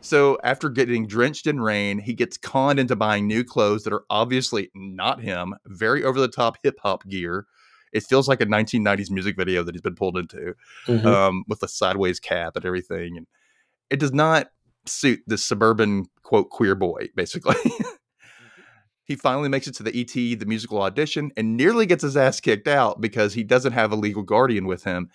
So, 0.00 0.38
after 0.44 0.68
getting 0.68 1.06
drenched 1.06 1.46
in 1.46 1.60
rain, 1.60 1.98
he 1.98 2.14
gets 2.14 2.36
conned 2.36 2.78
into 2.78 2.94
buying 2.94 3.26
new 3.26 3.42
clothes 3.42 3.82
that 3.84 3.92
are 3.92 4.04
obviously 4.08 4.70
not 4.74 5.20
him, 5.20 5.54
very 5.66 6.04
over 6.04 6.20
the 6.20 6.28
top 6.28 6.58
hip 6.62 6.76
hop 6.80 7.06
gear. 7.08 7.46
It 7.92 8.04
feels 8.04 8.28
like 8.28 8.40
a 8.40 8.46
1990s 8.46 9.10
music 9.10 9.36
video 9.36 9.62
that 9.62 9.74
he's 9.74 9.82
been 9.82 9.94
pulled 9.94 10.16
into 10.16 10.54
mm-hmm. 10.86 11.06
um, 11.06 11.44
with 11.48 11.62
a 11.62 11.68
sideways 11.68 12.20
cap 12.20 12.54
and 12.54 12.64
everything. 12.64 13.16
And 13.16 13.26
it 13.90 13.98
does 13.98 14.12
not 14.12 14.48
suit 14.86 15.20
this 15.26 15.44
suburban, 15.44 16.06
quote, 16.22 16.50
queer 16.50 16.74
boy, 16.74 17.08
basically. 17.14 17.56
He 19.06 19.14
finally 19.14 19.48
makes 19.48 19.68
it 19.68 19.74
to 19.76 19.84
the 19.84 19.98
ET, 19.98 20.12
the 20.12 20.46
musical 20.46 20.82
audition, 20.82 21.30
and 21.36 21.56
nearly 21.56 21.86
gets 21.86 22.02
his 22.02 22.16
ass 22.16 22.40
kicked 22.40 22.66
out 22.66 23.00
because 23.00 23.34
he 23.34 23.44
doesn't 23.44 23.72
have 23.72 23.92
a 23.92 23.96
legal 23.96 24.22
guardian 24.22 24.66
with 24.66 24.82
him. 24.82 25.10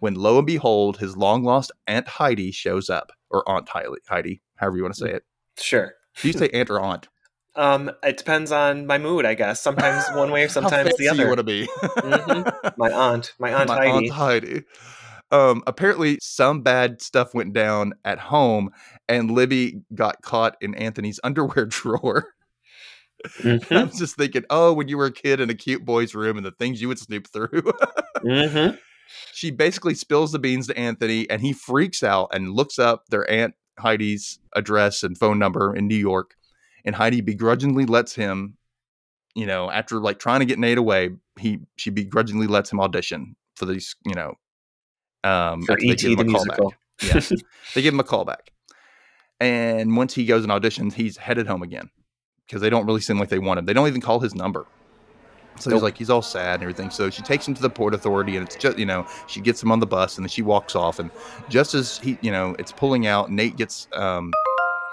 When 0.00 0.14
lo 0.14 0.38
and 0.38 0.46
behold, 0.46 0.98
his 0.98 1.16
long 1.16 1.44
lost 1.44 1.70
Aunt 1.86 2.08
Heidi 2.08 2.50
shows 2.50 2.90
up, 2.90 3.12
or 3.30 3.48
Aunt 3.48 3.68
Heidi, 3.68 4.42
however 4.56 4.76
you 4.76 4.82
want 4.82 4.94
to 4.94 5.00
say 5.00 5.12
it. 5.12 5.24
Sure. 5.56 5.92
Do 6.20 6.28
you 6.28 6.34
say 6.34 6.48
aunt 6.52 6.68
or 6.70 6.80
aunt? 6.80 7.08
Um, 7.56 7.90
it 8.04 8.16
depends 8.16 8.52
on 8.52 8.86
my 8.86 8.98
mood, 8.98 9.24
I 9.24 9.34
guess. 9.34 9.60
Sometimes 9.60 10.04
one 10.14 10.30
way, 10.30 10.46
sometimes 10.46 10.96
the 10.96 11.08
other. 11.08 11.22
You 11.22 11.26
want 11.26 11.38
to 11.38 11.42
be 11.42 11.66
mm-hmm. 11.66 12.70
my 12.76 12.88
aunt, 12.92 13.34
my 13.40 13.52
aunt 13.52 13.68
my 13.68 13.74
Heidi. 13.74 13.90
Aunt 13.90 14.10
Heidi. 14.10 14.62
Um, 15.32 15.64
apparently, 15.66 16.18
some 16.22 16.62
bad 16.62 17.02
stuff 17.02 17.34
went 17.34 17.54
down 17.54 17.94
at 18.04 18.20
home, 18.20 18.70
and 19.08 19.32
Libby 19.32 19.80
got 19.92 20.22
caught 20.22 20.56
in 20.60 20.76
Anthony's 20.76 21.18
underwear 21.24 21.66
drawer. 21.66 22.32
Mm-hmm. 23.26 23.74
I'm 23.74 23.90
just 23.90 24.16
thinking, 24.16 24.44
oh, 24.50 24.72
when 24.72 24.88
you 24.88 24.96
were 24.96 25.06
a 25.06 25.12
kid 25.12 25.40
in 25.40 25.50
a 25.50 25.54
cute 25.54 25.84
boy's 25.84 26.14
room 26.14 26.36
and 26.36 26.46
the 26.46 26.52
things 26.52 26.80
you 26.80 26.88
would 26.88 26.98
snoop 26.98 27.28
through. 27.28 27.62
mm-hmm. 28.16 28.76
She 29.32 29.50
basically 29.50 29.94
spills 29.94 30.32
the 30.32 30.38
beans 30.38 30.66
to 30.66 30.78
Anthony 30.78 31.28
and 31.30 31.40
he 31.40 31.54
freaks 31.54 32.02
out 32.02 32.28
and 32.30 32.52
looks 32.52 32.78
up 32.78 33.06
their 33.08 33.28
Aunt 33.30 33.54
Heidi's 33.78 34.38
address 34.54 35.02
and 35.02 35.16
phone 35.16 35.38
number 35.38 35.74
in 35.74 35.88
New 35.88 35.96
York. 35.96 36.34
And 36.84 36.94
Heidi 36.94 37.22
begrudgingly 37.22 37.86
lets 37.86 38.14
him, 38.14 38.58
you 39.34 39.46
know, 39.46 39.70
after 39.70 39.98
like 39.98 40.18
trying 40.18 40.40
to 40.40 40.46
get 40.46 40.58
Nate 40.58 40.76
away, 40.76 41.10
he 41.38 41.60
she 41.76 41.88
begrudgingly 41.88 42.46
lets 42.46 42.70
him 42.70 42.80
audition 42.80 43.34
for 43.56 43.64
these, 43.64 43.96
you 44.04 44.14
know, 44.14 44.34
um, 45.24 45.62
for 45.62 45.78
ET 45.80 46.00
the 46.00 46.24
musical. 46.24 46.74
Yeah, 47.02 47.20
they 47.74 47.80
give 47.80 47.94
him 47.94 48.00
a 48.00 48.04
call 48.04 48.26
back. 48.26 48.52
And 49.40 49.96
once 49.96 50.14
he 50.14 50.26
goes 50.26 50.42
and 50.44 50.52
auditions, 50.52 50.92
he's 50.92 51.16
headed 51.16 51.46
home 51.46 51.62
again 51.62 51.88
because 52.48 52.62
they 52.62 52.70
don't 52.70 52.86
really 52.86 53.00
seem 53.00 53.18
like 53.18 53.28
they 53.28 53.38
want 53.38 53.58
him. 53.58 53.66
They 53.66 53.74
don't 53.74 53.86
even 53.86 54.00
call 54.00 54.20
his 54.20 54.34
number. 54.34 54.66
So 55.60 55.70
he's 55.70 55.82
like, 55.82 55.98
he's 55.98 56.08
all 56.08 56.22
sad 56.22 56.54
and 56.54 56.62
everything. 56.62 56.90
So 56.90 57.10
she 57.10 57.20
takes 57.22 57.46
him 57.46 57.54
to 57.54 57.60
the 57.60 57.70
port 57.70 57.92
authority, 57.92 58.36
and 58.36 58.46
it's 58.46 58.56
just, 58.56 58.78
you 58.78 58.86
know, 58.86 59.06
she 59.26 59.40
gets 59.40 59.62
him 59.62 59.72
on 59.72 59.80
the 59.80 59.86
bus, 59.86 60.16
and 60.16 60.24
then 60.24 60.28
she 60.28 60.40
walks 60.40 60.76
off. 60.76 60.98
And 60.98 61.10
just 61.48 61.74
as 61.74 61.98
he, 61.98 62.16
you 62.20 62.30
know, 62.30 62.54
it's 62.58 62.72
pulling 62.72 63.06
out, 63.06 63.30
Nate 63.30 63.56
gets 63.56 63.88
um, 63.92 64.32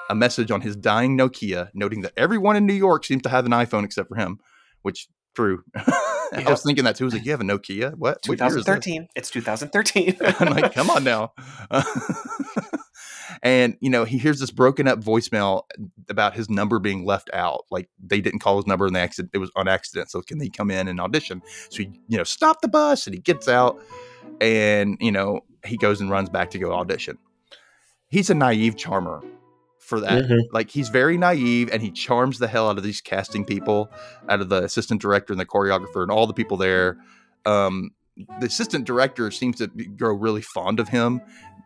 a 0.10 0.16
message 0.16 0.52
on 0.52 0.62
his 0.62 0.76
dying 0.76 1.18
Nokia, 1.18 1.70
noting 1.74 2.02
that 2.02 2.14
everyone 2.18 2.56
in 2.56 2.66
New 2.66 2.74
York 2.74 3.06
seems 3.06 3.22
to 3.24 3.30
have 3.30 3.46
an 3.46 3.52
iPhone 3.52 3.84
except 3.84 4.10
for 4.10 4.16
him, 4.16 4.40
which 4.82 5.08
true. 5.36 5.64
I 5.76 6.44
was 6.48 6.64
thinking 6.64 6.84
that 6.86 6.96
too. 6.96 7.06
I 7.06 7.08
was 7.08 7.14
like, 7.14 7.26
you 7.26 7.32
have 7.32 7.42
a 7.42 7.46
Nokia? 7.46 7.94
What? 7.96 8.20
What 8.26 8.40
year 8.40 8.48
is 8.48 8.56
this? 8.56 8.66
2013. 8.66 9.08
It's 9.16 9.30
2013. 9.30 10.18
I'm 10.40 10.54
like, 10.54 10.74
come 10.74 10.90
on 10.90 11.04
now. 11.04 11.34
and 13.42 13.78
you 13.80 13.90
know, 13.90 14.04
he 14.06 14.18
hears 14.18 14.40
this 14.40 14.52
broken 14.52 14.88
up 14.88 15.00
voicemail 15.00 15.64
about 16.10 16.36
his 16.36 16.50
number 16.50 16.80
being 16.80 17.06
left 17.06 17.30
out. 17.34 17.66
Like 17.72 17.90
they 18.04 18.22
didn't 18.22 18.40
call 18.40 18.58
his 18.58 18.68
number 18.68 18.88
in 18.88 18.94
the 18.94 19.00
accident; 19.00 19.32
it 19.34 19.40
was 19.40 19.52
on 19.56 19.68
accident. 19.68 20.12
So 20.12 20.22
can 20.22 20.38
they 20.38 20.50
come 20.50 20.72
in 20.72 20.88
and 20.88 21.00
audition? 21.00 21.42
So 21.70 21.84
he, 21.84 21.92
you 22.08 22.18
know, 22.18 22.24
stop 22.24 22.62
the 22.62 22.68
bus, 22.68 23.08
and 23.08 23.14
he 23.14 23.22
gets 23.22 23.48
out, 23.48 23.82
and 24.42 24.98
you 25.00 25.12
know, 25.12 25.42
he 25.66 25.78
goes 25.78 26.02
and 26.02 26.10
runs 26.10 26.30
back 26.30 26.52
to 26.52 26.60
go 26.60 26.74
audition. 26.74 27.18
He's 28.08 28.30
a 28.30 28.36
naive 28.36 28.78
charmer 28.78 29.24
for 29.80 30.00
that. 30.00 30.26
Mhm. 30.26 30.40
Like 30.52 30.70
he's 30.70 30.90
very 30.90 31.18
naive 31.18 31.70
and 31.72 31.82
he 31.82 31.92
charms 31.92 32.40
the 32.40 32.48
hell 32.48 32.70
out 32.70 32.78
of 32.78 32.84
these 32.84 33.02
casting 33.02 33.46
people, 33.46 33.92
out 34.30 34.42
of 34.42 34.50
the 34.50 34.64
assistant 34.64 35.02
director 35.02 35.32
and 35.34 35.40
the 35.40 35.46
choreographer 35.46 36.02
and 36.02 36.12
all 36.12 36.26
the 36.28 36.34
people 36.34 36.58
there. 36.58 36.98
Um, 37.46 37.92
the 38.40 38.48
assistant 38.48 38.86
director 38.86 39.30
seems 39.30 39.58
to 39.58 39.68
be- 39.68 39.86
grow 39.86 40.14
really 40.14 40.42
fond 40.42 40.80
of 40.80 40.90
him 40.90 41.22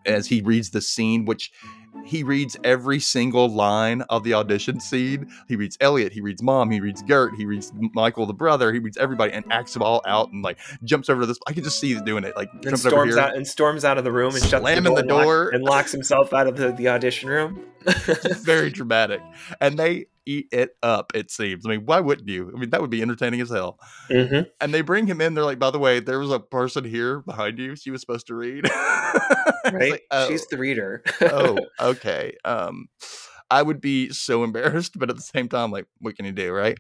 as 0.10 0.28
he 0.28 0.42
reads 0.42 0.72
the 0.72 0.82
scene, 0.82 1.26
which 1.26 1.52
he 2.06 2.24
reads 2.24 2.58
every 2.64 3.00
single 3.00 3.50
line 3.50 4.02
of 4.04 4.24
the 4.24 4.34
audition 4.34 4.80
scene. 4.80 5.30
He 5.48 5.56
reads 5.56 5.78
Elliot, 5.82 6.14
he 6.14 6.22
reads 6.22 6.42
Mom, 6.42 6.72
he 6.72 6.80
reads 6.80 7.02
Gert, 7.02 7.36
he 7.36 7.46
reads 7.46 7.72
Michael 7.94 8.26
the 8.26 8.34
brother, 8.34 8.72
he 8.74 8.80
reads 8.80 8.98
everybody 8.98 9.34
and 9.34 9.44
acts 9.52 9.74
them 9.74 9.82
all 9.84 10.02
out 10.06 10.32
and 10.32 10.44
like 10.44 10.58
jumps 10.84 11.10
over 11.10 11.22
to 11.22 11.28
this. 11.28 11.40
I 11.48 11.54
can 11.54 11.64
just 11.64 11.80
see 11.80 11.94
he's 11.94 12.02
doing 12.02 12.24
it. 12.24 12.36
Like 12.36 12.50
and 12.54 12.64
jumps 12.64 12.86
over 12.86 12.96
storms 12.96 13.16
here. 13.16 13.24
out 13.24 13.36
and 13.36 13.48
storms 13.48 13.86
out 13.86 13.98
of 13.98 14.04
the 14.04 14.12
room 14.12 14.36
and 14.36 14.44
shuts 14.44 14.64
the 14.64 14.82
the 14.82 14.82
door, 14.82 15.00
and, 15.00 15.10
door. 15.10 15.44
lock- 15.46 15.54
and 15.54 15.64
locks 15.64 15.92
himself 15.92 16.34
out 16.34 16.48
of 16.48 16.58
the, 16.58 16.72
the 16.72 16.88
audition 16.88 17.30
room. 17.30 17.64
Very 18.42 18.70
dramatic. 18.70 19.22
And 19.62 19.78
they 19.78 20.06
eat 20.26 20.48
it 20.52 20.76
up, 20.84 21.12
it 21.16 21.32
seems. 21.32 21.66
I 21.66 21.70
mean, 21.70 21.86
why 21.86 22.00
wouldn't 22.00 22.28
you? 22.28 22.52
I 22.56 22.60
mean, 22.60 22.70
that 22.70 22.82
would 22.82 22.90
be 22.90 23.02
entertaining 23.02 23.42
as 23.42 23.50
hell. 23.50 23.80
hmm 24.10 24.42
And 24.62 24.74
they 24.74 24.82
bring 24.82 25.08
him 25.08 25.22
in. 25.22 25.34
They're 25.34 25.44
like, 25.46 25.60
by 25.60 25.72
the 25.72 25.80
way, 25.80 26.00
there 26.00 26.20
was 26.20 26.32
a 26.32 26.40
person 26.40 26.84
here 26.84 27.20
behind 27.22 27.58
you. 27.58 27.76
She 27.76 27.92
was 27.92 28.02
supposed 28.02 28.28
to 28.28 28.36
read. 28.36 28.70
Right? 29.72 29.92
like, 29.92 30.06
oh, 30.10 30.28
She's 30.30 30.48
the 30.48 30.58
reader. 30.58 31.04
oh, 31.22 31.60
okay. 31.80 32.36
Um, 32.46 32.88
I 33.52 33.62
would 33.62 33.82
be 33.82 34.10
so 34.10 34.44
embarrassed, 34.44 34.98
but 34.98 35.10
at 35.10 35.16
the 35.16 35.22
same 35.22 35.48
time, 35.50 35.70
like, 35.72 35.86
what 36.00 36.16
can 36.16 36.26
you 36.26 36.32
do, 36.32 36.52
right? 36.52 36.78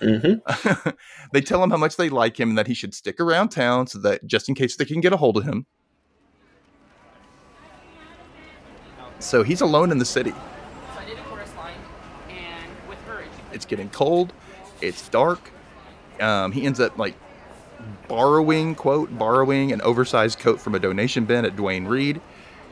hmm 0.00 0.34
they 1.32 1.40
tell 1.40 1.62
him 1.62 1.70
how 1.70 1.76
much 1.76 1.96
they 1.96 2.08
like 2.08 2.38
him 2.38 2.48
and 2.50 2.58
that 2.58 2.66
he 2.66 2.74
should 2.74 2.94
stick 2.94 3.20
around 3.20 3.48
town 3.50 3.86
so 3.86 3.98
that 4.00 4.26
just 4.26 4.48
in 4.48 4.54
case 4.54 4.76
they 4.76 4.84
can 4.84 5.00
get 5.00 5.12
a 5.12 5.16
hold 5.16 5.36
of 5.36 5.44
him. 5.44 5.66
So 9.18 9.42
he's 9.42 9.60
alone 9.60 9.90
in 9.90 9.98
the 9.98 10.04
city. 10.04 10.30
So 10.30 10.36
I 11.00 11.04
did 11.04 11.18
a 11.18 11.22
chorus 11.22 11.54
line, 11.56 11.74
and 12.28 12.88
with 12.88 12.98
her, 13.06 13.24
It's 13.52 13.64
getting 13.64 13.88
cold. 13.90 14.32
It's 14.80 15.08
dark. 15.08 15.50
Um, 16.20 16.52
he 16.52 16.64
ends 16.66 16.80
up 16.80 16.98
like 16.98 17.14
borrowing, 18.08 18.74
quote, 18.74 19.16
borrowing 19.18 19.72
an 19.72 19.80
oversized 19.82 20.38
coat 20.38 20.60
from 20.60 20.74
a 20.74 20.78
donation 20.78 21.24
bin 21.24 21.44
at 21.44 21.56
Duane 21.56 21.86
Reade, 21.86 22.20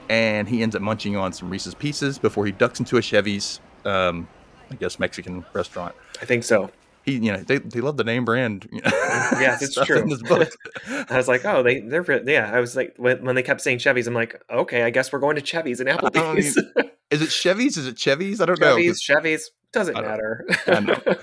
and 0.08 0.48
he 0.48 0.62
ends 0.62 0.76
up 0.76 0.82
munching 0.82 1.16
on 1.16 1.32
some 1.32 1.50
Reese's 1.50 1.74
Pieces 1.74 2.18
before 2.18 2.46
he 2.46 2.52
ducks 2.52 2.78
into 2.78 2.96
a 2.96 3.02
Chevy's, 3.02 3.60
um, 3.84 4.28
I 4.70 4.74
guess 4.76 4.98
Mexican 4.98 5.44
restaurant. 5.52 5.94
I 6.20 6.24
think 6.24 6.44
so. 6.44 6.70
He, 7.04 7.12
you 7.12 7.32
know, 7.32 7.38
they, 7.38 7.58
they 7.58 7.80
love 7.80 7.96
the 7.96 8.04
name 8.04 8.24
brand. 8.24 8.66
you 8.72 8.80
know, 8.80 8.90
Yes, 8.92 9.62
it's 9.62 9.74
true. 9.86 9.98
In 9.98 10.08
this 10.08 10.22
book. 10.22 10.50
I 10.88 11.16
was 11.16 11.28
like, 11.28 11.44
oh, 11.44 11.62
they 11.62 11.80
they're 11.80 12.02
re- 12.02 12.22
yeah. 12.26 12.50
I 12.52 12.60
was 12.60 12.74
like, 12.76 12.94
when, 12.96 13.24
when 13.24 13.34
they 13.34 13.42
kept 13.42 13.60
saying 13.60 13.78
Chevy's, 13.78 14.06
I'm 14.06 14.14
like, 14.14 14.42
okay, 14.50 14.82
I 14.84 14.90
guess 14.90 15.12
we're 15.12 15.18
going 15.20 15.36
to 15.36 15.42
Chevy's 15.42 15.80
and 15.80 15.88
Applebee's. 15.88 16.56
Is 17.10 17.20
it 17.22 17.30
Chevy's? 17.30 17.76
Is 17.76 17.86
it 17.86 17.98
Chevy's? 17.98 18.40
I 18.40 18.46
don't 18.46 18.58
know. 18.60 18.74
'cause- 18.76 19.00
Chevy's, 19.00 19.00
Chevy's 19.02 19.50
doesn't 19.72 19.96
I 19.96 20.00
matter. 20.00 20.46
I 20.66 20.80
know. 20.80 20.96
I 21.06 21.16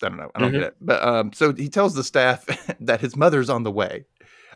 don't 0.00 0.16
know. 0.16 0.30
I 0.34 0.38
don't 0.40 0.50
Mhm. 0.50 0.52
get 0.52 0.62
it. 0.62 0.76
But 0.80 1.02
um, 1.02 1.32
so 1.32 1.52
he 1.52 1.68
tells 1.68 1.94
the 1.94 2.04
staff 2.04 2.46
that 2.80 3.00
his 3.00 3.16
mother's 3.16 3.50
on 3.50 3.62
the 3.64 3.72
way. 3.72 4.04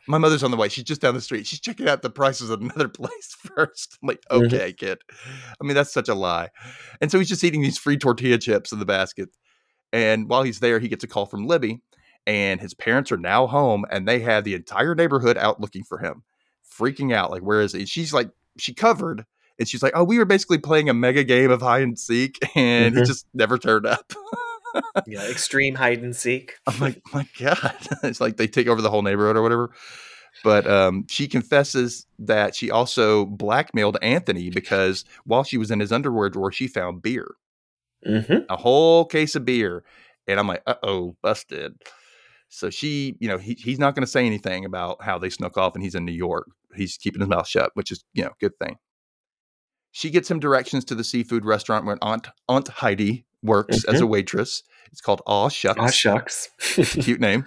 My 0.07 0.17
mother's 0.19 0.43
on 0.43 0.51
the 0.51 0.57
way. 0.57 0.69
She's 0.69 0.85
just 0.85 1.01
down 1.03 1.15
the 1.15 1.21
street. 1.21 1.47
She's 1.47 1.61
checking 1.61 1.89
out 1.89 2.01
the 2.03 2.09
prices 2.11 2.51
at 2.51 2.61
another 2.61 2.89
place 2.89 3.37
first. 3.55 3.99
I'm 4.03 4.09
like, 4.09 4.23
Mhm. 4.31 4.47
okay, 4.47 4.73
kid. 4.73 4.99
I 5.61 5.65
mean, 5.65 5.75
that's 5.75 5.93
such 5.93 6.09
a 6.09 6.15
lie. 6.15 6.49
And 7.01 7.11
so 7.11 7.19
he's 7.19 7.29
just 7.29 7.45
eating 7.45 7.61
these 7.63 7.77
free 7.79 7.99
tortilla 7.99 8.39
chips 8.39 8.73
in 8.73 8.79
the 8.79 8.87
basket. 8.87 9.29
And 9.93 10.29
while 10.29 10.43
he's 10.43 10.61
there, 10.61 10.79
he 10.79 10.89
gets 10.89 11.05
a 11.05 11.09
call 11.09 11.27
from 11.27 11.47
Libby, 11.47 11.81
and 12.27 12.61
his 12.61 12.75
parents 12.75 13.11
are 13.13 13.17
now 13.17 13.47
home, 13.47 13.85
and 13.91 14.07
they 14.07 14.21
have 14.21 14.45
the 14.45 14.55
entire 14.55 14.95
neighborhood 14.95 15.39
out 15.39 15.61
looking 15.61 15.85
for 15.85 15.99
him, 15.99 16.23
freaking 16.79 17.13
out. 17.13 17.31
Like, 17.31 17.43
where 17.43 17.61
is 17.61 17.73
he? 17.73 17.87
She's 17.87 18.13
like, 18.13 18.31
she 18.59 18.75
covered, 18.75 19.25
and 19.59 19.67
she's 19.69 19.83
like, 19.83 19.93
oh, 19.97 20.05
we 20.05 20.19
were 20.19 20.25
basically 20.25 20.59
playing 20.59 20.89
a 20.89 20.95
mega 20.95 21.25
game 21.25 21.51
of 21.51 21.63
hide 21.63 21.83
and 21.83 21.99
seek, 21.99 22.39
and 22.55 22.95
he 22.95 23.01
Mhm. 23.03 23.07
just 23.07 23.27
never 23.33 23.57
turned 23.59 23.87
up. 23.87 24.13
yeah, 25.07 25.27
extreme 25.29 25.75
hide 25.75 26.03
and 26.03 26.15
seek. 26.15 26.57
I'm 26.67 26.79
like, 26.81 27.01
my 27.15 27.27
God. 27.39 27.75
it's 28.03 28.21
like 28.21 28.37
they 28.37 28.47
take 28.47 28.67
over 28.69 28.83
the 28.83 28.91
whole 28.91 29.03
neighborhood 29.03 29.37
or 29.37 29.43
whatever. 29.43 29.71
But 30.45 30.69
um, 30.69 31.05
she 31.09 31.27
confesses 31.27 32.07
that 32.21 32.55
she 32.55 32.71
also 32.71 33.25
blackmailed 33.25 33.97
Anthony 34.03 34.51
because 34.51 35.05
while 35.25 35.43
she 35.43 35.57
was 35.59 35.71
in 35.73 35.81
his 35.81 35.91
underwear 35.91 36.29
drawer, 36.31 36.53
she 36.53 36.69
found 36.69 37.03
beer, 37.03 37.35
hmm 38.05 38.39
a 38.49 38.57
whole 38.57 39.05
case 39.05 39.35
of 39.35 39.45
beer. 39.45 39.85
And 40.27 40.39
I'm 40.39 40.47
like, 40.47 40.63
uh 40.67 40.75
oh, 40.83 41.17
busted. 41.23 41.75
So 42.49 42.71
she, 42.71 43.17
you 43.21 43.29
know, 43.29 43.39
he, 43.39 43.55
he's 43.55 43.79
not 43.79 43.95
going 43.95 44.05
to 44.05 44.11
say 44.11 44.25
anything 44.25 44.65
about 44.65 45.03
how 45.03 45.19
they 45.19 45.31
snuck 45.31 45.59
off 45.59 45.75
and 45.75 45.83
he's 45.83 45.95
in 45.95 46.05
New 46.05 46.13
York. 46.13 46.47
He's 46.75 46.97
keeping 46.97 47.21
his 47.21 47.29
mouth 47.29 47.47
shut, 47.47 47.71
which 47.75 47.91
is, 47.93 48.05
you 48.15 48.25
know, 48.25 48.31
good 48.41 48.53
thing. 48.59 48.77
She 49.91 50.11
gets 50.11 50.31
him 50.31 50.39
directions 50.39 50.85
to 50.87 50.95
the 50.95 51.05
seafood 51.05 51.45
restaurant 51.45 51.85
where 51.85 51.99
Aunt 52.03 52.29
Aunt 52.49 52.69
Heidi 52.69 53.27
works 53.43 53.85
as 53.85 54.01
a 54.01 54.07
waitress. 54.07 54.63
It's 54.93 55.01
called 55.01 55.23
Aw 55.27 55.49
Shucks. 55.49 55.81
Aw, 55.81 55.87
shucks. 55.89 56.49
cute 57.03 57.21
name. 57.21 57.45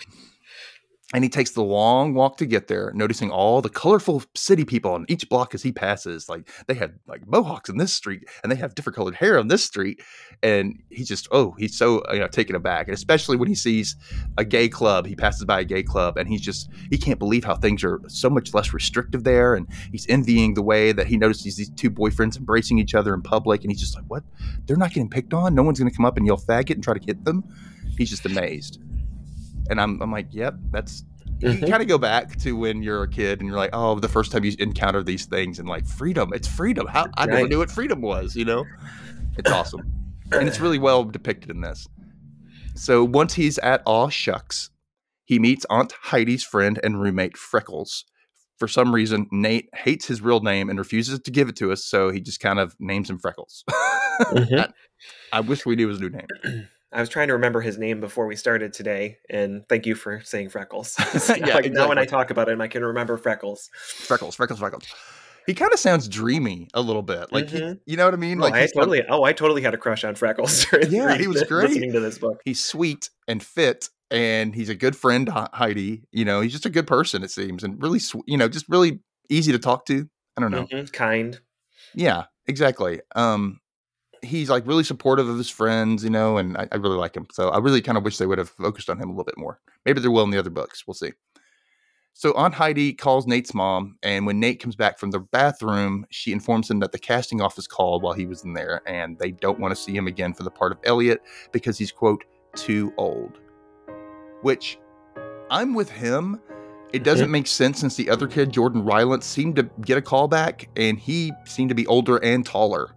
And 1.14 1.24
he 1.24 1.30
takes 1.30 1.52
the 1.52 1.64
long 1.64 2.14
walk 2.14 2.38
to 2.38 2.46
get 2.46 2.68
there, 2.68 2.92
noticing 2.96 3.32
all 3.32 3.62
the 3.62 3.70
colorful 3.70 4.24
city 4.36 4.64
people 4.64 4.92
on 4.92 5.06
each 5.10 5.28
block 5.28 5.54
as 5.54 5.62
he 5.62 5.72
passes. 5.72 6.30
Like 6.30 6.50
they 6.68 6.74
have 6.76 6.94
like 7.08 7.28
mohawks 7.28 7.70
in 7.70 7.78
this 7.78 7.94
street, 7.94 8.24
and 8.44 8.52
they 8.52 8.56
have 8.56 8.76
different 8.76 8.96
colored 8.96 9.16
hair 9.16 9.38
on 9.38 9.48
this 9.48 9.64
street. 9.64 10.02
And 10.42 10.82
he's 10.90 11.08
just 11.08 11.28
oh, 11.32 11.54
he's 11.58 11.78
so 11.78 12.02
you 12.14 12.20
know 12.20 12.28
taken 12.28 12.56
aback, 12.56 12.88
and 12.88 12.96
especially 12.96 13.36
when 13.36 13.50
he 13.50 13.56
sees 13.56 13.96
a 14.38 14.46
gay 14.46 14.70
club. 14.70 15.06
He 15.06 15.16
passes 15.16 15.44
by 15.44 15.60
a 15.60 15.66
gay 15.66 15.84
club, 15.84 16.18
and 16.18 16.30
he's 16.30 16.42
just 16.42 16.70
he 16.90 16.98
can't 16.98 17.20
believe 17.20 17.44
how 17.44 17.56
things 17.56 17.84
are 17.84 18.00
so 18.08 18.30
much 18.30 18.54
less 18.54 18.74
restrictive 18.74 19.24
there. 19.24 19.56
And 19.56 19.68
he's 19.92 20.08
envying 20.08 20.54
the 20.54 20.64
way 20.64 20.94
that 20.94 21.08
he 21.08 21.18
notices 21.18 21.58
these 21.58 21.70
two 21.72 21.92
boyfriends 21.92 22.38
embracing 22.38 22.80
each 22.80 22.96
other 22.96 23.14
in 23.14 23.22
public, 23.22 23.64
and 23.64 23.72
he's 23.72 23.82
just 23.82 23.96
like, 23.96 24.06
what? 24.08 24.24
They're 24.66 24.78
not 24.78 24.90
getting 24.90 25.10
picked 25.10 25.34
on. 25.34 25.56
No 25.56 25.64
one's 25.64 25.80
going 25.80 25.92
to 25.92 25.96
come 25.96 26.06
up 26.06 26.18
and 26.18 26.26
yell 26.26 26.38
faggot 26.38 26.76
and 26.76 26.84
try 26.84 26.94
to 26.94 27.06
hit 27.06 27.26
them. 27.26 27.44
He's 27.98 28.10
just 28.10 28.26
amazed 28.26 28.80
and 29.72 29.82
I'm, 29.82 30.00
I'm 30.02 30.12
like, 30.12 30.28
yep, 30.32 30.54
that's. 30.72 31.04
You 31.40 31.50
Mhm. 31.54 31.68
kind 31.72 31.82
of 31.82 31.88
go 31.88 31.98
back 31.98 32.36
to 32.42 32.56
when 32.56 32.84
you're 32.84 33.02
a 33.02 33.08
kid 33.08 33.40
and 33.40 33.48
you're 33.50 33.58
like, 33.58 33.72
oh, 33.74 34.00
the 34.00 34.08
first 34.08 34.32
time 34.32 34.44
you 34.44 34.54
encounter 34.60 35.02
these 35.02 35.26
things 35.26 35.58
and 35.58 35.68
like 35.68 35.88
freedom, 35.88 36.32
it's 36.36 36.48
freedom. 36.48 36.86
How 36.86 37.08
I 37.18 37.26
never 37.26 37.42
Right. 37.42 37.50
knew 37.50 37.58
what 37.58 37.72
freedom 37.72 38.00
was, 38.02 38.36
you 38.36 38.46
know? 38.46 38.64
It's 39.40 39.50
awesome, 39.50 39.82
and 40.32 40.48
it's 40.48 40.60
really 40.60 40.78
well 40.78 41.04
depicted 41.04 41.50
in 41.50 41.62
this. 41.62 41.88
So 42.76 43.04
once 43.04 43.34
he's 43.34 43.58
at 43.60 43.82
Aw 43.88 44.10
Shucks, 44.10 44.70
he 45.26 45.40
meets 45.40 45.66
Aunt 45.72 45.94
Heidi's 45.94 46.44
friend 46.44 46.80
and 46.84 47.02
roommate 47.02 47.38
Freckles. 47.38 48.06
For 48.60 48.68
some 48.68 48.94
reason, 48.94 49.26
Nate 49.32 49.68
hates 49.74 50.06
his 50.06 50.22
real 50.22 50.42
name 50.42 50.70
and 50.70 50.78
refuses 50.78 51.20
to 51.22 51.32
give 51.32 51.50
it 51.50 51.56
to 51.56 51.72
us, 51.72 51.84
so 51.84 52.12
he 52.12 52.20
just 52.22 52.40
kind 52.40 52.60
of 52.60 52.76
names 52.80 53.10
him 53.10 53.18
Freckles. 53.18 53.64
Mhm. 54.22 54.72
I 55.34 55.40
wish 55.40 55.66
we 55.66 55.76
knew 55.76 55.88
his 55.88 56.00
new 56.00 56.10
name. 56.10 56.28
I 56.94 57.00
was 57.00 57.10
trying 57.10 57.28
to 57.30 57.34
remember 57.34 57.62
his 57.62 57.78
name 57.78 58.00
before 58.02 58.28
we 58.28 58.36
started 58.36 58.74
today, 58.74 59.18
and 59.30 59.64
thank 59.70 59.86
you 59.86 59.96
for 59.96 60.22
saying 60.24 60.50
Freckles. 60.50 60.96
Yeah, 61.38 61.56
like 61.56 61.72
now 61.72 61.88
when 61.88 61.98
I 61.98 62.06
talk 62.06 62.32
about 62.32 62.50
him, 62.50 62.60
I 62.62 62.68
can 62.68 62.84
remember 62.84 63.18
Freckles. 63.18 63.70
Freckles, 63.74 64.36
Freckles, 64.36 64.60
Freckles. 64.60 64.84
He 65.48 65.54
kind 65.56 65.74
of 65.74 65.80
sounds 65.80 66.08
dreamy 66.08 66.68
a 66.76 66.82
little 66.82 67.02
bit. 67.02 67.32
Like, 67.32 67.50
he- 67.50 67.60
Mhm. 67.60 67.80
you 67.86 67.98
know 67.98 68.06
what 68.06 68.14
I 68.14 68.18
mean? 68.18 68.40
Oh, 68.40 68.44
Like, 68.44 68.54
I 68.54 68.68
totally, 68.76 69.04
oh, 69.10 69.24
I 69.24 69.34
totally 69.34 69.62
had 69.64 69.74
a 69.74 69.78
crush 69.78 70.04
on 70.04 70.14
Freckles. 70.16 70.66
during 70.72 70.92
Yeah, 70.92 71.18
he 71.18 71.28
was 71.28 71.42
great. 71.44 71.70
Listening 71.70 71.94
to 71.94 72.00
this 72.00 72.20
book. 72.20 72.42
he's 72.46 72.64
sweet 72.64 73.10
and 73.28 73.42
fit, 73.42 73.90
and 74.12 74.54
he's 74.54 74.70
a 74.70 74.76
good 74.76 74.96
friend, 74.96 75.30
Heidi. 75.30 76.04
You 76.12 76.26
know, 76.26 76.42
he's 76.42 76.52
just 76.52 76.66
a 76.66 76.70
good 76.70 76.88
person, 76.88 77.24
it 77.24 77.32
seems, 77.32 77.64
and 77.64 77.82
really, 77.82 78.00
sw- 78.00 78.18
you 78.28 78.38
know, 78.38 78.48
just 78.50 78.68
really 78.70 79.00
easy 79.30 79.52
to 79.54 79.60
talk 79.60 79.86
to. 79.86 80.08
I 80.38 80.42
don't 80.42 80.52
know. 80.52 80.66
Mhm, 80.66 80.92
Kind. 80.92 81.40
Yeah, 81.96 82.26
exactly. 82.48 83.00
Um, 83.16 83.61
he's 84.22 84.50
like 84.50 84.66
really 84.68 84.84
supportive 84.84 85.28
of 85.28 85.38
his 85.38 85.50
friends, 85.50 86.04
you 86.04 86.10
know, 86.10 86.38
and 86.38 86.58
I, 86.58 86.68
I 86.72 86.76
really 86.76 86.98
like 86.98 87.16
him. 87.16 87.28
So 87.32 87.50
I 87.50 87.58
really 87.58 87.82
kind 87.82 87.98
of 87.98 88.04
wish 88.04 88.18
they 88.18 88.26
would 88.26 88.38
have 88.38 88.50
focused 88.50 88.90
on 88.90 88.98
him 88.98 89.10
a 89.10 89.12
little 89.12 89.24
bit 89.24 89.38
more. 89.38 89.60
Maybe 89.86 90.00
they 90.00 90.08
will 90.08 90.24
in 90.24 90.30
the 90.30 90.38
other 90.38 90.50
books. 90.50 90.86
We'll 90.86 90.94
see. 90.94 91.12
So 92.14 92.34
Aunt 92.34 92.54
Heidi 92.54 92.94
calls 92.94 93.26
Nate's 93.26 93.54
mom, 93.54 93.98
and 94.04 94.26
when 94.26 94.40
Nate 94.40 94.62
comes 94.62 94.76
back 94.76 95.00
from 95.00 95.12
the 95.12 95.20
bathroom, 95.20 96.06
she 96.10 96.34
informs 96.34 96.70
him 96.70 96.80
that 96.80 96.92
the 96.92 97.00
casting 97.00 97.42
office 97.42 97.68
called 97.68 98.04
while 98.04 98.14
he 98.14 98.26
was 98.26 98.44
in 98.44 98.54
there, 98.54 98.82
and 98.86 99.18
they 99.18 99.32
don't 99.32 99.60
want 99.60 99.72
to 99.72 99.82
see 99.82 99.96
him 99.96 100.08
again 100.08 100.34
for 100.34 100.44
the 100.44 100.52
part 100.52 100.74
of 100.74 100.80
Elliot 100.84 101.22
because 101.54 101.78
he's 101.78 101.92
quote 101.92 102.24
too 102.24 102.24
old. 102.28 102.30
Which, 102.32 102.38
I, 102.38 102.38
I 102.40 102.46
really 102.46 102.68
like 102.68 102.86
him. 102.86 102.88
So 102.92 103.10
I 103.10 103.18
really 103.18 103.42
kind 103.42 103.58
of 103.58 103.64
wish 103.64 103.78
they 103.78 103.86
would 103.86 103.88
have 103.88 104.00
focused 104.00 104.10
on 104.12 104.12
him 104.12 104.14
a 104.14 104.14
little 104.14 104.14
bit 104.14 104.18
more. 104.18 104.20
Maybe 104.20 104.20
there 104.20 104.22
will 104.22 104.24
in 104.24 104.30
the 104.30 104.30
other 104.30 104.30
books. 104.30 104.34
We'll 104.34 104.34
see. 104.34 104.34
So 104.34 104.34
Aunt 104.34 104.44
Heidi 104.44 104.44
calls 104.44 104.46
Nate's 104.46 104.52
mom, 104.52 104.54
and 104.54 104.54
when 104.54 104.54
Nate 104.60 104.60
comes 104.60 104.60
back 104.60 104.60
from 104.60 104.60
the 104.60 104.60
bathroom, 104.60 104.60
she 104.60 104.60
informs 104.60 104.60
him 104.60 104.60
that 104.60 104.60
the 104.60 104.60
casting 104.60 104.62
office 104.62 104.62
called 104.62 104.64
while 104.64 104.64
he 104.64 104.76
was 104.76 104.84
in 104.84 104.84
there, 104.84 104.84
and 104.86 105.18
they 105.18 105.32
don't 105.32 105.60
want 105.60 105.72
to 105.72 105.82
see 105.82 105.96
him 105.96 106.08
again 106.08 106.34
for 106.34 106.44
the 106.44 106.52
part 106.52 106.72
of 106.72 106.78
Elliot 106.84 106.84
because 106.84 106.84
he's 106.84 106.94
quote 106.94 106.94
too 106.94 106.94
old. 106.94 106.94
I'm 106.94 106.94
with 106.94 106.94
him. 106.94 106.94
It 106.94 106.98
mm-hmm. 106.98 107.04
doesn't 107.04 107.32
make 107.32 107.48
sense 107.48 107.80
since 107.80 107.96
the 107.96 108.10
other 108.10 108.28
kid, 108.28 108.52
Jordan 108.52 108.84
Rylance, 108.84 109.26
seemed 109.26 109.56
to 109.56 109.70
get 109.82 109.98
a 109.98 110.02
call 110.02 110.28
back, 110.28 110.68
and 110.76 111.00
he 111.00 111.32
seemed 111.46 111.70
to 111.70 111.76
be 111.76 111.88
older 111.88 112.18
and 112.18 112.46
taller. 112.46 112.94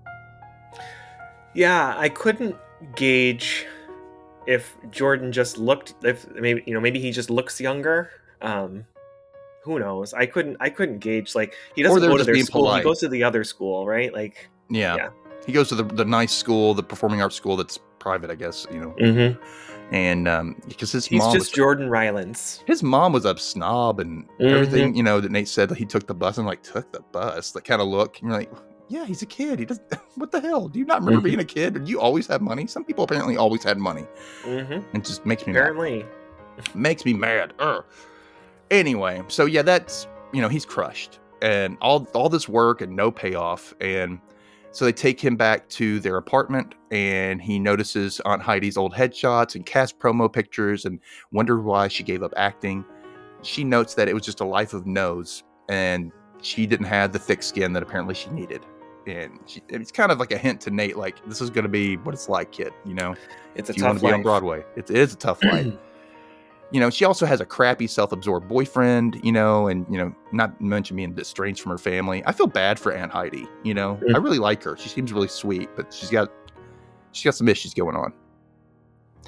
Yeah, 1.54 1.94
I 1.96 2.08
couldn't 2.08 2.56
gauge 2.96 3.66
if 4.46 4.76
Jordan 4.90 5.32
just 5.32 5.56
looked 5.56 5.94
if 6.02 6.28
maybe 6.34 6.62
you 6.66 6.74
know 6.74 6.80
maybe 6.80 7.00
he 7.00 7.10
just 7.12 7.30
looks 7.30 7.60
younger. 7.60 8.10
Um 8.42 8.84
who 9.62 9.78
knows? 9.78 10.12
I 10.12 10.26
couldn't 10.26 10.56
I 10.60 10.68
couldn't 10.68 10.98
gauge 10.98 11.34
like 11.34 11.54
he 11.74 11.82
doesn't 11.82 12.00
go 12.02 12.16
to 12.18 12.24
their 12.24 12.36
school. 12.36 12.62
polite. 12.62 12.78
He 12.80 12.84
goes 12.84 13.00
to 13.00 13.08
the 13.08 13.24
other 13.24 13.44
school, 13.44 13.86
right? 13.86 14.12
Like 14.12 14.48
Yeah. 14.68 14.96
Yeah. 14.96 15.08
He 15.46 15.52
goes 15.52 15.68
to 15.68 15.74
the, 15.74 15.84
the 15.84 16.04
nice 16.04 16.32
school, 16.32 16.74
the 16.74 16.82
performing 16.82 17.20
arts 17.22 17.36
school 17.36 17.56
that's 17.56 17.78
private, 17.98 18.30
I 18.30 18.34
guess, 18.34 18.66
you 18.70 18.80
know. 18.80 18.94
mm-hmm. 19.00 19.42
And 19.94 20.26
um 20.28 20.60
because 20.68 20.92
his 20.92 21.06
he's 21.06 21.20
mom 21.20 21.32
just 21.32 21.50
was, 21.50 21.56
Jordan 21.56 21.88
Rylance. 21.88 22.62
his 22.66 22.82
mom 22.82 23.12
was 23.12 23.24
a 23.24 23.36
snob 23.38 24.00
and 24.00 24.28
Mhm. 24.40 24.52
everything, 24.52 24.94
you 24.94 25.02
know, 25.02 25.20
that 25.20 25.30
Nate 25.30 25.48
said 25.48 25.68
that 25.70 25.78
he 25.78 25.86
took 25.86 26.06
the 26.06 26.14
bus 26.14 26.36
and 26.36 26.46
like 26.46 26.62
took 26.62 26.90
the 26.92 27.00
bus, 27.12 27.52
that 27.52 27.64
kind 27.64 27.80
of 27.80 27.88
look. 27.88 28.18
And 28.20 28.28
you're 28.28 28.38
like, 28.38 28.50
yeah, 28.94 29.04
he's 29.04 29.22
a 29.22 29.26
kid. 29.26 29.59
He 29.59 29.64
doesn't 29.64 29.85
what 30.14 30.30
the 30.30 30.40
hell? 30.40 30.68
Do 30.68 30.78
you 30.78 30.85
not 30.85 31.00
remember 31.02 31.20
Mhm. 31.20 31.24
being 31.30 31.40
a 31.40 31.44
kid? 31.44 31.74
Did 31.74 31.88
you 31.88 32.00
always 32.00 32.26
have 32.28 32.40
money? 32.40 32.66
Some 32.66 32.85
people 32.85 33.04
apparently 33.04 33.37
always 33.37 33.62
had 33.64 33.76
money. 33.78 34.07
Mm-hmm. 34.44 34.96
It 34.96 35.04
just 35.04 35.26
makes 35.26 35.46
me 35.46 35.52
mad. 35.52 35.59
Apparently. 35.61 36.04
makes 36.74 37.04
me 37.04 37.12
mad. 37.14 37.52
Ugh. 37.59 37.85
Anyway, 38.70 39.22
so 39.28 39.44
yeah, 39.46 39.62
that's 39.62 40.07
you 40.33 40.40
know 40.40 40.48
he's 40.48 40.64
crushed, 40.64 41.18
and 41.42 41.76
all 41.80 42.07
all 42.14 42.28
this 42.28 42.48
work 42.48 42.80
and 42.80 42.94
no 42.96 43.11
payoff, 43.11 43.74
and 43.80 44.18
so 44.70 44.85
they 44.85 44.92
take 44.92 45.20
him 45.20 45.37
back 45.37 45.68
to 45.68 46.00
their 46.00 46.16
apartment, 46.16 46.74
and 46.90 47.40
he 47.40 47.59
notices 47.61 48.20
Aunt 48.24 48.42
Heidi's 48.42 48.76
old 48.76 48.92
headshots 48.94 49.54
and 49.54 49.64
cast 49.66 49.98
promo 49.98 50.33
pictures, 50.33 50.85
and 50.85 50.98
wonder 51.30 51.61
why 51.61 51.88
she 51.88 52.02
gave 52.02 52.22
up 52.22 52.33
acting. 52.37 52.85
She 53.42 53.62
notes 53.62 53.94
that 53.94 54.09
it 54.09 54.14
was 54.14 54.24
just 54.24 54.40
a 54.40 54.44
life 54.44 54.72
of 54.74 54.87
no's, 54.87 55.44
and 55.68 56.11
she 56.42 56.66
didn't 56.66 56.87
have 56.87 57.12
the 57.12 57.18
thick 57.18 57.42
skin 57.42 57.72
that 57.74 57.83
apparently 57.83 58.14
she 58.14 58.30
needed. 58.30 58.64
And 59.06 59.38
she, 59.46 59.62
it's 59.68 59.92
kind 59.92 60.10
of 60.10 60.18
like 60.18 60.32
a 60.32 60.38
hint 60.38 60.60
to 60.62 60.70
Nate, 60.70 60.96
like 60.96 61.24
this 61.26 61.40
is 61.40 61.50
going 61.50 61.64
to 61.64 61.68
be 61.68 61.96
what 61.98 62.14
it's 62.14 62.28
like, 62.28 62.52
kid. 62.52 62.72
You 62.84 62.94
know, 62.94 63.14
It's 63.54 63.70
a 63.70 63.74
you 63.74 63.84
want 63.84 63.96
tough 63.96 64.02
to 64.02 64.08
be 64.08 64.12
on. 64.14 64.22
Broadway, 64.22 64.64
it 64.76 64.90
is 64.90 65.12
a 65.12 65.16
tough 65.16 65.42
life 65.44 65.72
you 66.74 66.80
know, 66.80 66.90
she 66.90 67.04
also 67.04 67.24
has 67.24 67.40
a 67.40 67.46
crappy 67.46 67.86
self-absorbed 67.86 68.48
boyfriend, 68.48 69.20
you 69.22 69.30
know, 69.30 69.68
and 69.68 69.86
you 69.88 69.96
know, 69.96 70.12
not 70.32 70.58
to 70.58 70.64
mention 70.64 70.96
being 70.96 71.16
estranged 71.18 71.60
from 71.60 71.70
her 71.70 71.78
family. 71.78 72.20
I 72.26 72.32
feel 72.32 72.48
bad 72.48 72.80
for 72.80 72.92
Aunt 72.92 73.12
Heidi. 73.12 73.46
You 73.62 73.74
know, 73.74 73.96
Mm. 74.02 74.14
I 74.14 74.18
really 74.18 74.40
like 74.40 74.62
her. 74.64 74.76
She 74.76 74.88
seems 74.88 75.12
really 75.12 75.28
sweet, 75.28 75.68
but 75.76 75.94
she's 75.94 76.10
got 76.10 76.32
she's 77.12 77.24
got 77.24 77.36
some 77.36 77.48
issues 77.48 77.74
going 77.74 77.94
on. 77.94 78.12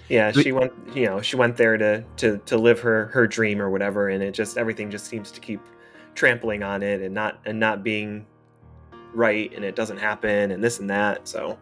Yeah, 0.09 0.33
she 0.33 0.51
went. 0.51 0.73
You 0.93 1.07
know, 1.07 1.21
she 1.21 1.37
went 1.37 1.57
there 1.57 1.77
to 1.79 2.05
to 2.17 2.39
to 2.39 2.57
live 2.57 2.81
her 2.81 3.07
her 3.07 3.29
dream 3.29 3.63
or 3.63 3.71
whatever, 3.71 4.09
and 4.09 4.25
it 4.25 4.33
just 4.33 4.59
everything 4.59 4.91
just 4.91 5.07
seems 5.07 5.31
to 5.31 5.41
keep 5.41 5.61
trampling 6.17 6.65
on 6.65 6.83
it 6.83 7.01
and 7.01 7.15
not 7.15 7.39
and 7.47 7.61
not 7.61 7.85
being 7.85 8.27
right, 9.17 9.53
and 9.55 9.65
it 9.65 9.75
doesn't 9.75 9.99
happen, 9.99 10.51
and 10.51 10.63
this 10.63 10.79
and 10.79 10.89
that. 10.91 11.27
So 11.27 11.59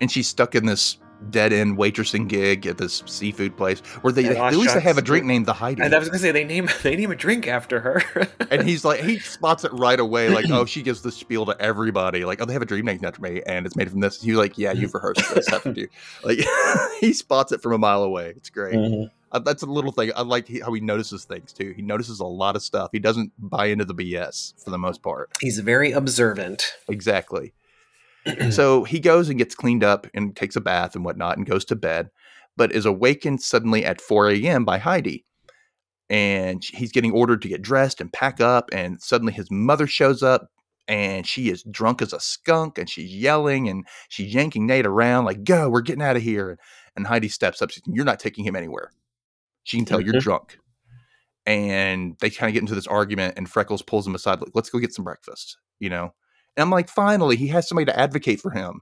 And 0.00 0.10
she's 0.10 0.28
stuck 0.28 0.54
in 0.54 0.66
this 0.66 0.98
dead 1.30 1.52
end 1.52 1.76
waitressing 1.76 2.28
gig 2.28 2.64
at 2.64 2.78
this 2.78 3.02
seafood 3.06 3.56
place 3.56 3.80
where 4.02 4.12
they 4.12 4.22
Yeah, 4.22 4.46
at 4.46 4.54
least 4.54 4.72
they 4.74 4.80
have 4.80 4.98
a 4.98 5.02
drink 5.02 5.24
named 5.26 5.46
the 5.46 5.52
Heidi. 5.52 5.82
and 5.82 5.92
I 5.92 5.98
was 5.98 6.08
gonna 6.08 6.20
say 6.20 6.30
they 6.30 6.44
name 6.44 6.68
they 6.84 6.94
name 6.94 7.10
a 7.10 7.16
drink 7.16 7.48
after 7.48 7.80
her. 7.80 8.02
and 8.52 8.62
he's 8.62 8.84
like, 8.84 9.00
he 9.00 9.18
spots 9.18 9.64
it 9.64 9.72
right 9.72 9.98
away. 9.98 10.28
Like, 10.28 10.48
oh, 10.50 10.64
she 10.64 10.80
gives 10.80 11.02
the 11.02 11.10
spiel 11.10 11.44
to 11.46 11.60
everybody. 11.60 12.24
Like, 12.24 12.40
oh, 12.40 12.44
they 12.44 12.52
have 12.52 12.62
a 12.62 12.66
dream 12.66 12.84
named 12.84 13.04
after 13.04 13.20
me, 13.20 13.42
and 13.46 13.66
it's 13.66 13.74
made 13.74 13.90
from 13.90 13.98
this. 13.98 14.22
He's 14.22 14.36
like, 14.36 14.56
yeah, 14.58 14.70
you've 14.72 14.94
rehearsed 14.94 15.34
this, 15.34 15.48
haven't 15.48 15.76
you? 15.76 15.88
Like, 16.22 16.38
he 17.00 17.12
spots 17.12 17.50
it 17.50 17.62
from 17.62 17.72
a 17.72 17.78
mile 17.78 18.04
away. 18.04 18.34
It's 18.36 18.50
great. 18.50 18.76
Mhm. 18.76 19.10
Uh, 19.30 19.38
that's 19.38 19.62
a 19.62 19.66
little 19.66 19.92
thing. 19.92 20.10
I 20.16 20.22
like 20.22 20.48
he, 20.48 20.60
how 20.60 20.72
he 20.72 20.80
notices 20.80 21.24
things 21.24 21.52
too. 21.52 21.72
He 21.76 21.82
notices 21.82 22.20
a 22.20 22.26
lot 22.26 22.56
of 22.56 22.62
stuff. 22.62 22.90
He 22.92 22.98
doesn't 22.98 23.32
buy 23.38 23.66
into 23.66 23.84
the 23.84 23.94
BS 23.94 24.62
for 24.62 24.70
the 24.70 24.78
most 24.78 25.02
part. 25.02 25.30
He's 25.40 25.58
very 25.58 25.92
observant. 25.92 26.72
Exactly. 26.88 27.52
so 28.50 28.84
he 28.84 29.00
goes 29.00 29.28
and 29.28 29.38
gets 29.38 29.54
cleaned 29.54 29.84
up 29.84 30.06
and 30.14 30.34
takes 30.34 30.56
a 30.56 30.60
bath 30.60 30.94
and 30.94 31.04
whatnot 31.04 31.36
and 31.36 31.46
goes 31.46 31.64
to 31.66 31.76
bed, 31.76 32.10
but 32.56 32.72
is 32.72 32.86
awakened 32.86 33.42
suddenly 33.42 33.84
at 33.84 34.00
4 34.00 34.30
a.m. 34.30 34.64
by 34.64 34.78
Heidi. 34.78 35.24
And 36.10 36.64
he's 36.64 36.92
getting 36.92 37.12
ordered 37.12 37.42
to 37.42 37.48
get 37.48 37.60
dressed 37.60 38.00
and 38.00 38.12
pack 38.12 38.40
up. 38.40 38.70
And 38.72 39.00
suddenly 39.00 39.32
his 39.32 39.50
mother 39.50 39.86
shows 39.86 40.22
up 40.22 40.48
and 40.86 41.26
she 41.26 41.50
is 41.50 41.62
drunk 41.64 42.00
as 42.00 42.14
a 42.14 42.20
skunk 42.20 42.78
and 42.78 42.88
she's 42.88 43.14
yelling 43.14 43.68
and 43.68 43.86
she's 44.08 44.32
yanking 44.32 44.66
Nate 44.66 44.86
around, 44.86 45.26
like, 45.26 45.44
go, 45.44 45.68
we're 45.68 45.82
getting 45.82 46.02
out 46.02 46.16
of 46.16 46.22
here. 46.22 46.58
And 46.96 47.06
Heidi 47.06 47.28
steps 47.28 47.60
up. 47.60 47.70
She's, 47.70 47.82
You're 47.86 48.06
not 48.06 48.20
taking 48.20 48.44
him 48.44 48.56
anywhere. 48.56 48.90
She 49.68 49.76
can 49.76 49.84
tell 49.84 50.00
you're 50.00 50.18
drunk. 50.18 50.58
And 51.44 52.16
they 52.20 52.30
kind 52.30 52.48
of 52.48 52.54
get 52.54 52.62
into 52.62 52.74
this 52.74 52.86
argument, 52.86 53.34
and 53.36 53.48
Freckles 53.48 53.82
pulls 53.82 54.06
him 54.06 54.14
aside, 54.14 54.40
like, 54.40 54.50
let's 54.54 54.70
go 54.70 54.78
get 54.78 54.94
some 54.94 55.04
breakfast, 55.04 55.58
you 55.78 55.90
know? 55.90 56.14
And 56.56 56.62
I'm 56.62 56.70
like, 56.70 56.88
finally, 56.88 57.36
he 57.36 57.48
has 57.48 57.68
somebody 57.68 57.84
to 57.86 57.98
advocate 57.98 58.40
for 58.40 58.50
him. 58.50 58.80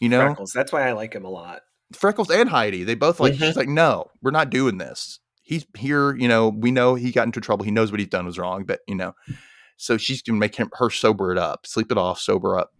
You 0.00 0.10
know, 0.10 0.20
Freckles. 0.26 0.52
That's 0.52 0.72
why 0.72 0.86
I 0.86 0.92
like 0.92 1.14
him 1.14 1.24
a 1.24 1.30
lot. 1.30 1.62
Freckles 1.94 2.30
and 2.30 2.50
Heidi, 2.50 2.84
they 2.84 2.94
both 2.94 3.18
like, 3.18 3.34
Mhm. 3.34 3.38
she's 3.46 3.56
like, 3.56 3.68
no, 3.68 4.10
we're 4.20 4.30
not 4.30 4.50
doing 4.50 4.76
this. 4.76 5.20
He's 5.42 5.64
here, 5.76 6.14
you 6.16 6.28
know, 6.28 6.48
we 6.48 6.70
know 6.70 6.96
he 6.96 7.12
got 7.12 7.24
into 7.24 7.40
trouble. 7.40 7.64
He 7.64 7.70
knows 7.70 7.90
what 7.90 8.00
he's 8.00 8.08
done 8.08 8.26
was 8.26 8.38
wrong, 8.38 8.64
but, 8.64 8.80
you 8.86 8.94
know, 8.94 9.14
so 9.78 9.96
she's 9.96 10.20
going 10.20 10.36
to 10.36 10.40
make 10.40 10.56
him, 10.56 10.70
her 10.74 10.90
sober 10.90 11.32
it 11.32 11.38
up, 11.38 11.66
sleep 11.66 11.90
it 11.90 11.96
off, 11.98 12.18
sober 12.20 12.58
up. 12.58 12.72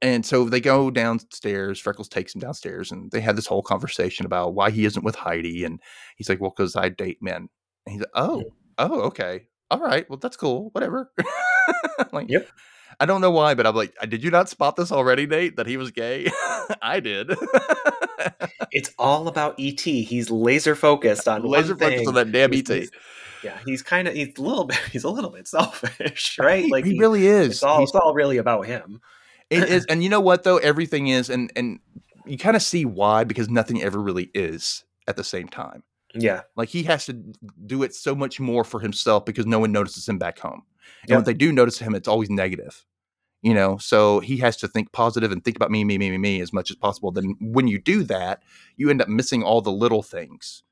And 0.00 0.24
so 0.24 0.48
they 0.48 0.60
go 0.60 0.90
downstairs. 0.90 1.80
Freckles 1.80 2.08
takes 2.08 2.34
him 2.34 2.40
downstairs 2.40 2.92
and 2.92 3.10
they 3.10 3.20
have 3.20 3.36
this 3.36 3.46
whole 3.46 3.62
conversation 3.62 4.26
about 4.26 4.54
why 4.54 4.70
he 4.70 4.84
isn't 4.84 5.04
with 5.04 5.16
Heidi. 5.16 5.64
And 5.64 5.80
he's 6.16 6.28
like, 6.28 6.40
well, 6.40 6.52
because 6.56 6.76
I 6.76 6.88
date 6.88 7.18
men. 7.20 7.48
And 7.86 7.92
he's 7.92 8.00
like, 8.00 8.10
oh, 8.14 8.44
oh, 8.78 9.00
okay. 9.02 9.48
All 9.70 9.80
right. 9.80 10.08
Well, 10.08 10.18
that's 10.18 10.36
cool. 10.36 10.68
Whatever. 10.72 11.10
like, 12.12 12.28
Yep. 12.28 12.48
I 13.00 13.06
don't 13.06 13.22
know 13.22 13.30
why, 13.30 13.54
but 13.54 13.66
I'm 13.66 13.74
like, 13.74 13.94
did 14.08 14.22
you 14.22 14.30
not 14.30 14.48
spot 14.50 14.76
this 14.76 14.92
already, 14.92 15.26
Nate? 15.26 15.56
That 15.56 15.66
he 15.66 15.76
was 15.78 15.90
gay? 15.90 16.30
I 16.82 17.00
did. 17.00 17.32
It's 18.70 18.90
all 18.98 19.28
about 19.28 19.56
ET. 19.58 19.80
He's 19.80 20.30
laser 20.30 20.74
focused 20.74 21.26
on 21.28 21.42
Laser 21.42 21.76
focused 21.76 22.06
on 22.06 22.14
that 22.14 22.30
damn 22.32 22.52
He's- 22.52 22.70
ET. 22.70 22.74
he's- 22.76 22.90
Yeah, 23.42 23.58
he's 23.66 23.82
kind 23.82 24.06
of 24.08 24.14
he's 24.14 24.38
a 24.38 24.42
little 24.42 24.64
bit 24.64 24.78
he's 24.92 25.04
a 25.04 25.10
little 25.10 25.30
bit 25.30 25.46
selfish, 25.48 26.38
right? 26.38 26.64
He, 26.64 26.70
Like 26.70 26.84
he 26.84 26.98
really 26.98 27.26
is. 27.26 27.48
it's 27.50 27.62
all 27.62 27.78
He's- 27.78 27.90
it's 27.90 27.96
all 27.96 28.14
really 28.14 28.38
about 28.38 28.66
him. 28.66 29.00
It 29.52 29.68
is, 29.68 29.84
and 29.86 30.02
you 30.02 30.08
know 30.08 30.20
what 30.20 30.42
though? 30.44 30.58
Everything 30.58 31.08
is, 31.08 31.28
and 31.30 31.52
and 31.56 31.78
you 32.26 32.38
kind 32.38 32.56
of 32.56 32.62
see 32.62 32.84
why 32.84 33.24
because 33.24 33.48
nothing 33.48 33.82
ever 33.82 34.00
really 34.00 34.30
is 34.34 34.84
at 35.08 35.16
the 35.16 35.24
same 35.24 35.48
time. 35.48 35.82
Yeah, 36.14 36.42
Like 36.56 36.68
he 36.68 36.82
has 36.84 37.06
to 37.06 37.14
do 37.66 37.82
it 37.82 37.94
so 37.94 38.14
much 38.14 38.38
more 38.38 38.64
for 38.64 38.80
himself 38.80 39.24
because 39.24 39.46
no 39.46 39.58
one 39.58 39.72
notices 39.72 40.06
him 40.08 40.18
back 40.18 40.38
home. 40.38 40.62
And 41.02 41.08
Yep. 41.10 41.16
when 41.16 41.24
they 41.24 41.34
do 41.34 41.52
notice 41.52 41.78
him, 41.78 41.94
it's 41.94 42.06
always 42.06 42.28
negative. 42.30 42.84
You 43.40 43.54
know, 43.54 43.76
so 43.78 44.20
he 44.20 44.36
has 44.36 44.56
to 44.58 44.68
think 44.68 44.92
positive 44.92 45.32
and 45.32 45.42
think 45.44 45.56
about 45.56 45.70
me, 45.70 45.82
me, 45.84 45.98
me, 45.98 46.10
me, 46.10 46.18
me 46.18 46.40
as 46.42 46.52
much 46.52 46.70
as 46.70 46.76
possible. 46.76 47.10
Then 47.10 47.34
when 47.40 47.66
you 47.66 47.80
do 47.80 48.04
that, 48.04 48.42
you 48.76 48.88
end 48.90 49.00
up 49.02 49.08
missing 49.08 49.42
all 49.42 49.60
the 49.62 49.72
little 49.72 50.02
things 50.02 50.62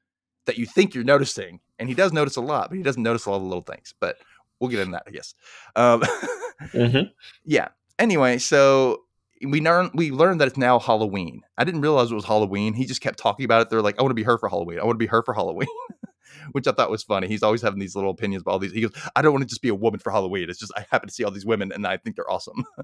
that 0.47 0.57
you 0.59 0.66
think 0.66 0.95
you're 0.95 1.03
noticing. 1.03 1.59
And 1.81 1.88
he 1.88 1.95
does 1.97 2.12
notice 2.12 2.37
a 2.37 2.40
lot, 2.43 2.69
but 2.69 2.77
he 2.77 2.83
doesn't 2.85 3.03
notice 3.03 3.27
all 3.27 3.40
the 3.40 3.45
little 3.47 3.62
things. 3.62 3.93
But 3.99 4.19
we'll 4.61 4.71
get 4.71 4.79
into 4.81 4.93
that, 4.93 5.03
I 5.07 5.11
guess. 5.11 5.35
Um, 5.75 6.03
Mhm. 6.75 7.11
yeah. 7.45 7.69
Anyway, 8.00 8.38
so 8.38 9.02
we 9.46 9.60
learn 9.60 9.90
we 9.94 10.10
learned 10.10 10.40
that 10.40 10.48
it's 10.48 10.56
now 10.56 10.78
Halloween. 10.78 11.42
I 11.56 11.64
didn't 11.64 11.82
realize 11.82 12.10
it 12.10 12.14
was 12.14 12.24
Halloween. 12.24 12.74
He 12.74 12.84
just 12.86 13.00
kept 13.00 13.18
talking 13.18 13.44
about 13.44 13.62
it. 13.62 13.70
They're 13.70 13.82
like, 13.82 13.98
I 13.98 14.02
want 14.02 14.10
to 14.10 14.14
be 14.14 14.22
her 14.24 14.38
for 14.38 14.48
Halloween. 14.48 14.80
I 14.80 14.84
want 14.84 14.96
to 14.96 14.98
be 15.04 15.06
her 15.06 15.22
for 15.22 15.34
Halloween. 15.34 15.68
Which 16.52 16.66
I 16.66 16.72
thought 16.72 16.90
was 16.90 17.02
funny. 17.02 17.28
He's 17.28 17.42
always 17.42 17.62
having 17.62 17.78
these 17.78 17.94
little 17.94 18.10
opinions 18.10 18.42
about 18.42 18.52
all 18.52 18.58
these. 18.58 18.72
He 18.72 18.80
goes, 18.80 18.92
I 19.14 19.22
don't 19.22 19.32
want 19.32 19.42
to 19.42 19.48
just 19.48 19.62
be 19.62 19.68
a 19.68 19.74
woman 19.74 20.00
for 20.00 20.10
Halloween. 20.10 20.48
It's 20.48 20.58
just 20.58 20.72
I 20.76 20.86
happen 20.90 21.08
to 21.08 21.14
see 21.14 21.22
all 21.22 21.30
these 21.30 21.46
women 21.46 21.70
and 21.72 21.86
I 21.86 21.96
think 21.98 22.16
they're 22.16 22.30
awesome. 22.30 22.64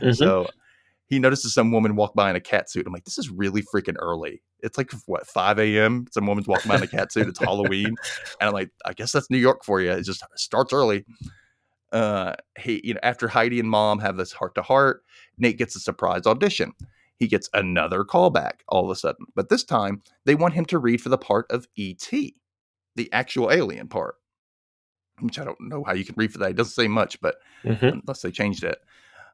Mhm. 0.00 0.16
So 0.16 0.46
he 1.06 1.18
notices 1.18 1.54
some 1.54 1.70
woman 1.70 1.96
walk 1.96 2.14
by 2.14 2.30
in 2.30 2.36
a 2.36 2.40
cat 2.40 2.70
suit. 2.70 2.86
I'm 2.86 2.92
like, 2.92 3.04
this 3.04 3.18
is 3.18 3.30
really 3.30 3.62
freaking 3.62 3.96
early. 3.98 4.42
It's 4.60 4.78
like 4.78 4.90
what 5.06 5.26
5 5.26 5.58
a.m. 5.60 6.06
Some 6.10 6.26
woman's 6.26 6.48
walking 6.48 6.68
by 6.70 6.76
in 6.76 6.82
a 6.82 6.86
cat 6.88 7.12
suit. 7.12 7.28
It's 7.28 7.38
Halloween, 7.38 7.94
and 8.40 8.48
I'm 8.48 8.52
like, 8.52 8.70
I 8.86 8.94
guess 8.94 9.12
that's 9.12 9.30
New 9.30 9.38
York 9.38 9.64
for 9.64 9.80
you. 9.80 9.92
It 9.92 10.02
just 10.02 10.22
starts 10.34 10.72
early. 10.72 11.04
Uh, 11.94 12.34
he, 12.58 12.80
you 12.84 12.92
know, 12.94 13.00
after 13.02 13.28
Heidi 13.28 13.60
and 13.60 13.70
Mom 13.70 14.00
have 14.00 14.16
this 14.16 14.32
heart 14.32 14.54
to 14.56 14.62
heart, 14.62 15.04
Nate 15.38 15.56
gets 15.56 15.76
a 15.76 15.80
surprise 15.80 16.26
audition. 16.26 16.72
He 17.18 17.28
gets 17.28 17.48
another 17.54 18.04
callback 18.04 18.60
all 18.68 18.84
of 18.84 18.90
a 18.90 18.96
sudden, 18.96 19.26
but 19.36 19.48
this 19.48 19.62
time 19.64 20.02
they 20.24 20.34
want 20.34 20.54
him 20.54 20.64
to 20.66 20.78
read 20.78 21.00
for 21.00 21.08
the 21.08 21.16
part 21.16 21.46
of 21.50 21.68
E.T., 21.76 22.34
the 22.96 23.12
actual 23.12 23.52
alien 23.52 23.88
part. 23.88 24.16
Which 25.20 25.38
I 25.38 25.44
don't 25.44 25.60
know 25.60 25.84
how 25.84 25.92
you 25.94 26.04
can 26.04 26.16
read 26.18 26.32
for 26.32 26.38
that. 26.38 26.50
It 26.50 26.56
doesn't 26.56 26.72
say 26.74 26.88
much, 26.88 27.20
but 27.20 27.36
Mhm. 27.64 28.02
unless 28.02 28.22
they 28.22 28.32
changed 28.32 28.64
it. 28.64 28.78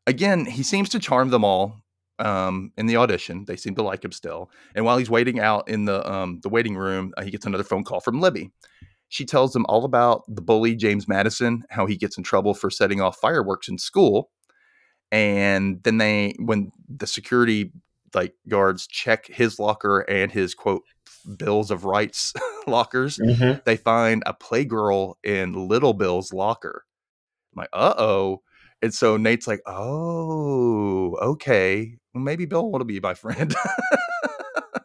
Again, 0.07 0.45
he 0.45 0.63
seems 0.63 0.91
to 0.91 0.99
charm 0.99 1.31
them 1.31 1.45
all 1.45 1.83
um, 2.19 2.73
in 2.77 2.85
the 2.87 2.97
audition. 2.97 3.47
They 3.47 3.57
seem 3.57 3.75
to 3.77 3.83
like 3.83 4.05
him 4.05 4.13
still. 4.13 4.51
And 4.75 4.85
while 4.85 4.99
he's 4.99 5.09
waiting 5.09 5.41
out 5.41 5.69
in 5.69 5.87
the 5.87 6.07
um, 6.11 6.41
the 6.43 6.51
waiting 6.51 6.77
room, 6.77 7.15
uh, 7.17 7.23
he 7.23 7.31
gets 7.31 7.47
another 7.47 7.65
phone 7.65 7.85
call 7.85 8.01
from 8.01 8.21
Libby. 8.21 8.51
She 9.11 9.25
tells 9.27 9.53
them 9.53 9.67
all 9.69 9.85
about 9.85 10.23
the 10.29 10.41
bully 10.41 10.75
James 10.75 11.07
Madison, 11.07 11.65
how 11.69 11.85
he 11.85 11.97
gets 11.97 12.17
in 12.17 12.25
trouble 12.25 12.55
for 12.55 12.71
setting 12.71 13.01
off 13.03 13.19
fireworks 13.19 13.69
in 13.69 13.77
school. 13.77 14.31
And 15.13 15.83
then 15.83 15.99
they, 15.99 16.35
when 16.39 16.71
the 16.89 17.07
security 17.07 17.73
like 18.15 18.35
guards 18.49 18.87
check 18.87 19.27
his 19.27 19.59
locker 19.59 20.01
and 20.01 20.33
his 20.33 20.55
quote 20.55 20.83
bills 21.37 21.71
of 21.71 21.85
rights 21.85 22.33
lockers, 22.67 23.19
Mhm. 23.19 23.63
they 23.65 23.77
find 23.77 24.23
a 24.27 24.33
playgirl 24.35 25.15
in 25.23 25.69
Little 25.69 25.93
Bill's 25.93 26.33
locker. 26.33 26.85
I'm 27.53 27.61
like, 27.63 27.69
uh 27.73 27.95
oh. 27.99 28.43
And 28.83 28.95
so 28.95 29.17
Nate's 29.17 29.47
like, 29.47 29.61
oh, 29.67 31.17
okay. 31.17 31.97
Well, 32.15 32.23
maybe 32.25 32.47
Bill 32.47 32.71
want 32.71 32.81
to 32.81 32.87
be 32.87 32.99
my 33.01 33.15
friend. 33.15 33.55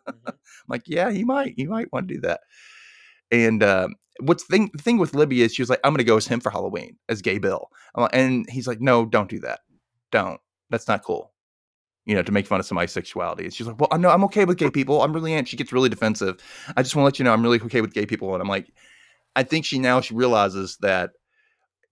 I'm 0.07 0.33
like, 0.67 0.83
yeah, 0.88 1.11
he 1.11 1.23
might. 1.23 1.53
He 1.55 1.65
might 1.65 1.91
want 1.93 2.07
to 2.07 2.13
do 2.15 2.21
that. 2.21 2.41
And 3.31 3.63
um, 3.63 3.95
what's 4.19 4.43
thing 4.43 4.69
the 4.73 4.81
thing 4.81 4.97
with 4.97 5.13
Libby 5.13 5.41
is 5.41 5.53
she 5.53 5.61
was 5.61 5.69
like, 5.69 5.79
I'm 5.83 5.93
gonna 5.93 6.03
go 6.03 6.17
as 6.17 6.27
him 6.27 6.39
for 6.39 6.49
Halloween 6.49 6.97
as 7.09 7.21
Gay 7.21 7.38
Bill. 7.38 7.69
And 8.13 8.49
he's 8.49 8.67
like, 8.67 8.81
no, 8.81 9.05
don't 9.05 9.29
do 9.29 9.39
that. 9.39 9.61
Don't. 10.11 10.39
That's 10.69 10.88
not 10.88 11.03
cool. 11.03 11.31
You 12.05 12.15
know, 12.15 12.21
to 12.21 12.31
make 12.31 12.45
fun 12.45 12.59
of 12.59 12.65
somebody's 12.65 12.91
sexuality. 12.91 13.45
And 13.45 13.53
she's 13.53 13.65
like, 13.67 13.79
well, 13.79 13.89
I 13.91 13.97
no, 13.97 14.09
I'm 14.09 14.23
okay 14.25 14.45
with 14.45 14.57
gay 14.57 14.69
people. 14.69 15.01
I'm 15.01 15.13
really 15.13 15.33
am. 15.33 15.45
She 15.45 15.57
gets 15.57 15.73
really 15.73 15.89
defensive. 15.89 16.38
I 16.77 16.83
just 16.83 16.95
want 16.95 17.03
to 17.03 17.05
let 17.05 17.19
you 17.19 17.25
know 17.25 17.33
I'm 17.33 17.41
really 17.41 17.59
okay 17.61 17.81
with 17.81 17.93
gay 17.93 18.05
people. 18.05 18.33
And 18.33 18.41
I'm 18.41 18.47
like, 18.47 18.71
I 19.35 19.43
think 19.43 19.65
she 19.65 19.79
now 19.79 20.01
she 20.01 20.13
realizes 20.13 20.77
that 20.81 21.11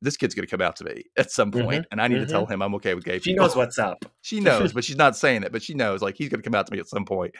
this 0.04 0.18
kid's 0.18 0.36
gonna 0.36 0.48
come 0.48 0.62
out 0.62 0.76
to 0.78 0.84
me 0.84 1.06
at 1.18 1.32
some 1.32 1.50
point, 1.50 1.86
and 1.92 2.02
I 2.02 2.08
need 2.08 2.18
mhm. 2.18 2.26
to 2.26 2.32
tell 2.32 2.46
him 2.46 2.62
I'm 2.62 2.76
okay 2.76 2.94
with 2.94 3.06
gay 3.06 3.14
people. 3.14 3.24
She 3.24 3.32
people. 3.32 3.46
knows 3.46 3.56
what's 3.56 3.80
up. 3.80 4.06
She 4.22 4.40
knows, 4.40 4.74
but 4.74 4.84
she's 4.84 4.98
not 4.98 5.16
saying 5.16 5.44
it. 5.44 5.52
But 5.52 5.64
she 5.64 5.74
knows, 5.74 6.02
like 6.02 6.16
he's 6.18 6.30
gonna 6.30 6.44
come 6.44 6.54
out 6.56 6.68
to 6.68 6.74
me 6.74 6.80
at 6.80 6.88
some 6.88 7.06
point. 7.06 7.34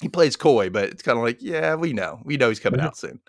He 0.00 0.08
plays 0.08 0.36
coy, 0.36 0.70
but 0.70 0.84
it's 0.84 1.02
kind 1.02 1.18
of 1.18 1.24
like, 1.24 1.38
yeah, 1.40 1.74
we 1.74 1.92
know, 1.92 2.20
we 2.24 2.36
know 2.36 2.48
he's 2.48 2.60
coming 2.60 2.80
Mhm. 2.80 2.84
out 2.84 2.96
soon. 2.96 3.20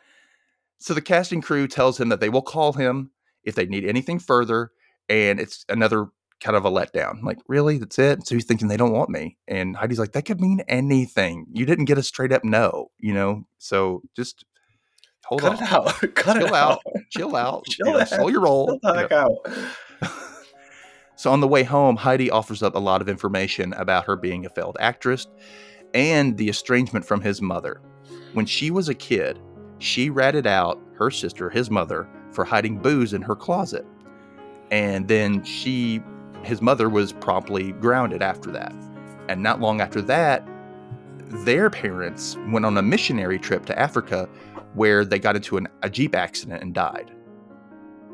So 0.80 0.94
the 0.94 1.02
casting 1.02 1.42
crew 1.42 1.68
tells 1.68 2.00
him 2.00 2.10
that 2.10 2.20
they 2.20 2.30
will 2.30 2.42
call 2.42 2.74
him 2.74 3.12
if 3.44 3.56
they 3.56 3.66
need 3.66 3.86
anything 3.86 4.20
further, 4.20 4.72
and 5.10 5.40
it's 5.40 5.66
another 5.70 6.08
kind 6.40 6.56
of 6.58 6.66
a 6.66 6.72
letdown. 6.72 7.20
I'm 7.20 7.24
like, 7.24 7.38
really? 7.48 7.78
That's 7.78 8.00
it? 8.00 8.26
So 8.26 8.34
he's 8.36 8.46
thinking 8.46 8.68
they 8.68 8.78
don't 8.78 8.94
want 8.94 9.10
me, 9.10 9.38
and 9.48 9.76
Heidi's 9.76 10.00
like, 10.00 10.14
that 10.14 10.26
could 10.26 10.42
mean 10.42 10.62
anything. 10.68 11.46
You 11.52 11.66
didn't 11.66 11.86
get 11.86 11.98
a 12.00 12.04
straight 12.04 12.32
up 12.32 12.44
no, 12.44 12.90
you 13.00 13.14
know. 13.14 13.46
So 13.60 14.02
just 14.16 14.44
hold 15.26 15.42
Cut 15.42 15.58
on, 15.58 15.64
it 15.64 15.72
out. 15.72 16.00
Cut 16.16 16.38
chill 16.38 16.48
it 16.48 16.54
out, 16.54 16.56
out. 16.56 16.82
chill 17.10 17.36
out, 17.36 17.66
Chill 17.70 17.88
you 17.88 17.94
know, 17.94 18.00
out. 18.00 18.08
slow 18.08 18.28
your 18.30 18.42
roll. 18.42 18.68
Chill 18.68 18.94
the 18.94 19.00
heck 19.00 19.12
out. 19.12 19.38
So 21.16 21.32
on 21.32 21.40
the 21.40 21.48
way 21.48 21.62
home, 21.62 21.98
Heidi 21.98 22.32
offers 22.32 22.64
up 22.64 22.74
a 22.74 22.80
lot 22.80 23.00
of 23.00 23.08
information 23.08 23.74
about 23.74 24.06
her 24.06 24.16
being 24.16 24.44
a 24.44 24.50
failed 24.50 24.76
actress 24.80 25.28
and 25.94 26.38
the 26.38 26.50
estrangement 26.50 27.06
from 27.06 27.22
his 27.22 27.42
mother. 27.42 27.82
When 28.34 28.46
she 28.46 28.72
was 28.72 28.90
a 28.90 28.96
kid, 28.96 29.40
she 29.80 30.10
ratted 30.10 30.48
out 30.48 30.80
her 30.98 31.12
sister, 31.12 31.50
his 31.50 31.70
mother, 31.70 32.08
for 32.32 32.46
hiding 32.46 32.78
booze 32.78 33.14
in 33.14 33.22
her 33.22 33.36
closet. 33.36 33.86
And 34.70 35.08
then 35.08 35.44
she, 35.44 36.02
his 36.44 36.62
mother, 36.62 36.90
was 36.90 37.12
promptly 37.14 37.74
grounded 37.74 38.22
after 38.22 38.52
that. 38.52 38.74
And 39.28 39.44
not 39.44 39.60
long 39.60 39.82
after 39.82 40.02
that, 40.04 40.48
their 41.46 41.70
parents 41.70 42.38
went 42.50 42.66
on 42.66 42.78
a 42.78 42.82
missionary 42.82 43.40
trip 43.40 43.66
to 43.66 43.80
Africa 43.80 44.30
where 44.74 45.04
they 45.04 45.20
got 45.20 45.36
into 45.36 45.58
an, 45.58 45.68
a 45.84 45.90
Jeep 45.90 46.16
accident 46.16 46.62
and 46.62 46.74
died. 46.74 47.12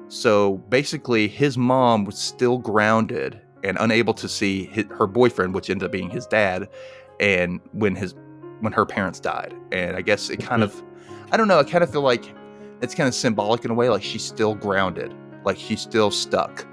So 0.07 0.57
basically, 0.69 1.27
his 1.27 1.57
mom 1.57 2.05
was 2.05 2.17
still 2.17 2.57
grounded 2.57 3.41
and 3.63 3.77
unable 3.79 4.13
to 4.15 4.29
see 4.29 4.65
his, 4.65 4.85
her 4.91 5.07
boyfriend, 5.07 5.53
which 5.53 5.69
ended 5.69 5.85
up 5.85 5.91
being 5.91 6.09
his 6.09 6.25
dad, 6.25 6.69
and 7.19 7.59
when 7.71 7.95
his 7.95 8.15
when 8.59 8.73
her 8.73 8.85
parents 8.85 9.19
died. 9.19 9.53
And 9.71 9.95
I 9.95 10.01
guess 10.01 10.29
it 10.29 10.37
kind 10.37 10.63
mm-hmm. 10.63 10.77
of, 10.77 11.31
I 11.31 11.37
don't 11.37 11.47
know, 11.47 11.59
I 11.59 11.63
kind 11.63 11.83
of 11.83 11.91
feel 11.91 12.01
like 12.01 12.33
it's 12.81 12.95
kind 12.95 13.07
of 13.07 13.13
symbolic 13.13 13.65
in 13.65 13.71
a 13.71 13.73
way, 13.73 13.89
like 13.89 14.03
she's 14.03 14.23
still 14.23 14.55
grounded, 14.55 15.13
like 15.43 15.57
she's 15.57 15.81
still 15.81 16.11
stuck 16.11 16.65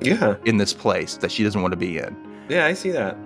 Yeah. 0.00 0.36
in 0.44 0.58
this 0.58 0.72
place 0.72 1.16
that 1.18 1.30
she 1.30 1.42
doesn't 1.42 1.60
want 1.60 1.72
to 1.72 1.78
be 1.78 1.98
in. 1.98 2.16
Yeah, 2.48 2.66
I 2.66 2.74
see 2.74 2.90
that. 2.90 3.16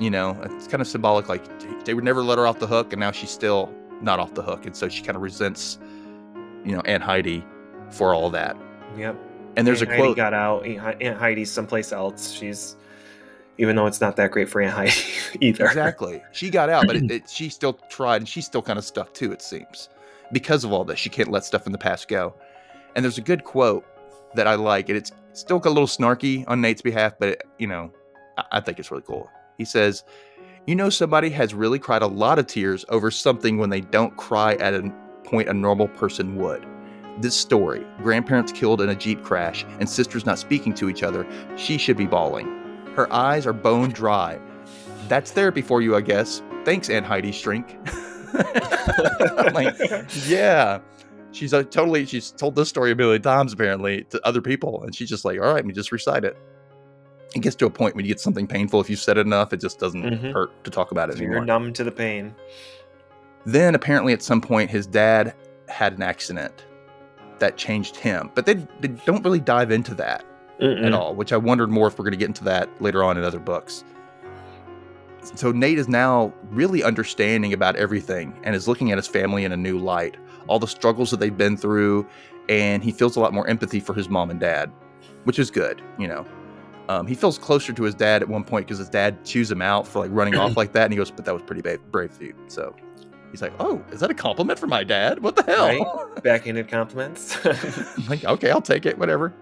You 0.00 0.10
know, 0.10 0.36
it's 0.44 0.66
kind 0.66 0.80
of 0.80 0.88
symbolic, 0.88 1.28
like 1.28 1.44
they 1.84 1.94
would 1.94 2.04
never 2.04 2.22
let 2.22 2.38
her 2.38 2.46
off 2.46 2.58
the 2.58 2.66
hook, 2.66 2.92
and 2.92 2.98
now 2.98 3.12
she's 3.12 3.30
still 3.30 3.72
not 4.02 4.18
off 4.18 4.34
the 4.34 4.42
hook, 4.42 4.66
and 4.66 4.74
so 4.74 4.88
she 4.88 5.02
kind 5.02 5.14
of 5.14 5.22
resents, 5.22 5.78
you 6.64 6.72
know, 6.74 6.80
Aunt 6.80 7.02
Heidi 7.02 7.44
for 7.90 8.12
all 8.14 8.30
that. 8.30 8.56
Yep. 8.96 9.16
And 9.56 9.64
there's 9.64 9.82
Aunt 9.82 9.92
a 9.92 9.94
Heidi 9.94 10.02
quote. 10.08 10.16
got 10.16 10.34
out. 10.34 10.66
Aunt 10.66 11.00
Aunt 11.00 11.16
Heidi's 11.16 11.52
someplace 11.52 11.92
else. 11.92 12.32
She's, 12.32 12.74
even 13.58 13.76
though 13.76 13.86
it's 13.86 14.00
not 14.00 14.16
that 14.16 14.30
great 14.30 14.48
for 14.48 14.60
Aunt 14.60 14.72
Heidi 14.72 14.92
either. 15.40 15.66
Exactly. 15.66 16.22
She 16.32 16.50
got 16.50 16.70
out, 16.70 16.86
but 16.86 16.96
it, 16.96 17.10
it, 17.10 17.30
she 17.30 17.48
still 17.48 17.74
tried, 17.88 18.16
and 18.16 18.28
she's 18.28 18.46
still 18.46 18.62
kind 18.62 18.78
of 18.78 18.84
stuck 18.84 19.12
too. 19.14 19.32
It 19.32 19.42
seems 19.42 19.88
because 20.32 20.64
of 20.64 20.72
all 20.72 20.84
this, 20.84 20.98
she 20.98 21.10
can't 21.10 21.30
let 21.30 21.44
stuff 21.44 21.66
in 21.66 21.72
the 21.72 21.78
past 21.78 22.08
go. 22.08 22.34
And 22.94 23.04
there's 23.04 23.18
a 23.18 23.22
good 23.22 23.44
quote 23.44 23.84
that 24.34 24.46
I 24.46 24.54
like, 24.54 24.88
and 24.88 24.98
it's 24.98 25.12
still 25.32 25.60
a 25.64 25.68
little 25.68 25.86
snarky 25.86 26.44
on 26.48 26.60
Nate's 26.60 26.82
behalf, 26.82 27.14
but 27.18 27.30
it, 27.30 27.42
you 27.58 27.66
know, 27.66 27.90
I, 28.38 28.44
I 28.52 28.60
think 28.60 28.78
it's 28.78 28.90
really 28.90 29.04
cool. 29.06 29.30
He 29.58 29.64
says, 29.64 30.04
"You 30.66 30.74
know, 30.74 30.90
somebody 30.90 31.30
has 31.30 31.54
really 31.54 31.78
cried 31.78 32.02
a 32.02 32.06
lot 32.06 32.38
of 32.38 32.46
tears 32.46 32.84
over 32.88 33.10
something 33.10 33.58
when 33.58 33.70
they 33.70 33.80
don't 33.80 34.16
cry 34.16 34.54
at 34.54 34.74
a 34.74 34.92
point 35.24 35.48
a 35.48 35.54
normal 35.54 35.88
person 35.88 36.36
would." 36.36 36.66
This 37.20 37.36
story, 37.36 37.86
grandparents 37.98 38.50
killed 38.50 38.80
in 38.80 38.88
a 38.88 38.94
Jeep 38.94 39.22
crash 39.22 39.64
and 39.78 39.88
sisters 39.88 40.26
not 40.26 40.36
speaking 40.40 40.74
to 40.74 40.88
each 40.88 41.04
other, 41.04 41.24
she 41.56 41.78
should 41.78 41.96
be 41.96 42.06
bawling. 42.06 42.63
Her 42.96 43.12
eyes 43.12 43.46
are 43.46 43.52
bone 43.52 43.90
dry. 43.90 44.38
That's 45.08 45.30
therapy 45.32 45.62
for 45.62 45.82
you, 45.82 45.96
I 45.96 46.00
guess. 46.00 46.42
Thanks, 46.64 46.88
Aunt 46.88 47.04
Heidi 47.04 47.32
Shrink. 47.32 47.76
I'm 48.34 49.52
like, 49.54 49.74
yeah. 50.26 50.80
She's 51.32 51.52
uh, 51.52 51.64
totally, 51.64 52.06
she's 52.06 52.30
told 52.30 52.54
this 52.54 52.68
story 52.68 52.92
a 52.92 52.94
million 52.94 53.20
times 53.20 53.52
apparently 53.52 54.04
to 54.10 54.24
other 54.26 54.40
people. 54.40 54.82
And 54.84 54.94
she's 54.94 55.08
just 55.08 55.24
like, 55.24 55.38
all 55.40 55.46
right, 55.46 55.54
let 55.56 55.66
me 55.66 55.72
just 55.74 55.90
recite 55.90 56.24
it. 56.24 56.36
It 57.34 57.40
gets 57.42 57.56
to 57.56 57.66
a 57.66 57.70
point 57.70 57.96
when 57.96 58.04
you 58.04 58.08
get 58.12 58.20
something 58.20 58.46
painful. 58.46 58.80
If 58.80 58.88
you've 58.88 59.00
said 59.00 59.18
it 59.18 59.26
enough, 59.26 59.52
it 59.52 59.60
just 59.60 59.80
doesn't 59.80 60.02
Mhm. 60.04 60.32
hurt 60.32 60.62
to 60.64 60.70
talk 60.70 60.92
about 60.92 61.10
it 61.10 61.16
anymore. 61.16 61.38
You're 61.38 61.44
numb 61.44 61.72
to 61.72 61.82
the 61.82 61.90
pain. 61.90 62.32
Then 63.44 63.74
apparently 63.74 64.12
at 64.12 64.22
some 64.22 64.40
point, 64.40 64.70
his 64.70 64.86
dad 64.86 65.34
had 65.68 65.94
an 65.94 66.02
accident 66.02 66.64
that 67.40 67.56
changed 67.56 67.96
him. 67.96 68.30
But 68.36 68.46
they, 68.46 68.54
they 68.80 68.88
don't 69.04 69.24
really 69.24 69.40
dive 69.40 69.72
into 69.72 69.94
that 69.96 70.24
Mm-mm. 70.60 70.86
at 70.86 70.92
all, 70.92 71.14
which 71.14 71.32
I 71.32 71.36
wondered 71.36 71.70
more 71.70 71.88
if 71.88 71.98
we're 71.98 72.04
going 72.04 72.12
to 72.12 72.18
get 72.18 72.28
into 72.28 72.44
that 72.44 72.68
later 72.80 73.02
on 73.02 73.18
in 73.18 73.24
other 73.24 73.40
books. 73.40 73.84
So 75.34 75.52
Nate 75.52 75.78
is 75.78 75.88
now 75.88 76.32
really 76.50 76.82
understanding 76.82 77.52
about 77.52 77.76
everything 77.76 78.38
and 78.44 78.54
is 78.54 78.68
looking 78.68 78.92
at 78.92 78.98
his 78.98 79.06
family 79.06 79.44
in 79.44 79.52
a 79.52 79.56
new 79.56 79.78
light, 79.78 80.16
all 80.46 80.58
the 80.58 80.68
struggles 80.68 81.10
that 81.10 81.18
they've 81.18 81.36
been 81.36 81.56
through, 81.56 82.06
and 82.48 82.84
he 82.84 82.92
feels 82.92 83.16
a 83.16 83.20
lot 83.20 83.32
more 83.32 83.46
empathy 83.48 83.80
for 83.80 83.94
his 83.94 84.08
mom 84.08 84.30
and 84.30 84.38
dad, 84.38 84.70
which 85.24 85.38
is 85.38 85.50
good, 85.50 85.80
you 85.98 86.06
know. 86.06 86.26
Um, 86.88 87.06
he 87.06 87.14
feels 87.14 87.38
closer 87.38 87.72
to 87.72 87.82
his 87.82 87.94
dad 87.94 88.20
at 88.20 88.28
one 88.28 88.44
point 88.44 88.66
because 88.66 88.78
his 88.78 88.90
dad 88.90 89.24
chews 89.24 89.50
him 89.50 89.62
out 89.62 89.86
for 89.86 90.00
like 90.00 90.10
running 90.12 90.36
off 90.36 90.56
like 90.56 90.72
that, 90.72 90.84
and 90.84 90.92
he 90.92 90.98
goes, 90.98 91.10
"But 91.10 91.24
that 91.24 91.32
was 91.32 91.42
pretty 91.42 91.62
brave, 91.62 91.80
brave 91.90 92.12
of 92.12 92.20
you." 92.20 92.34
So 92.48 92.76
he's 93.30 93.40
like, 93.40 93.54
"Oh, 93.58 93.82
is 93.90 94.00
that 94.00 94.10
a 94.10 94.14
compliment 94.14 94.58
for 94.58 94.66
my 94.66 94.84
dad? 94.84 95.20
What 95.20 95.36
the 95.36 95.44
hell?" 95.44 95.66
Right? 95.66 95.82
Backhanded 96.22 96.68
compliments. 96.68 97.38
I'm 97.46 98.06
like, 98.06 98.24
okay, 98.24 98.50
I'll 98.50 98.60
take 98.60 98.84
it, 98.84 98.98
whatever. 98.98 99.32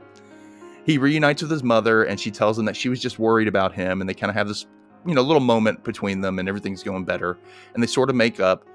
He 0.85 0.99
reunites 0.99 1.43
with 1.43 1.51
his 1.51 1.63
mother, 1.63 2.03
and 2.05 2.19
she 2.19 2.31
tells 2.31 2.59
him 2.59 2.65
that 2.65 2.77
she 2.77 2.89
was 2.89 3.01
just 3.01 3.19
worried 3.19 3.49
about 3.49 3.73
him, 3.75 4.01
and 4.01 4.11
they 4.11 4.15
kind 4.15 4.31
of 4.31 4.35
have 4.35 4.49
this, 4.49 4.67
you 5.07 5.15
know, 5.15 5.23
little 5.23 5.41
moment 5.41 5.85
between 5.85 6.21
them, 6.21 6.39
and 6.39 6.49
everything's 6.49 6.83
going 6.83 7.05
better, 7.05 7.39
and 7.75 7.83
they 7.83 7.87
sort 7.87 8.11
of 8.11 8.17
make 8.17 8.41
up 8.41 8.67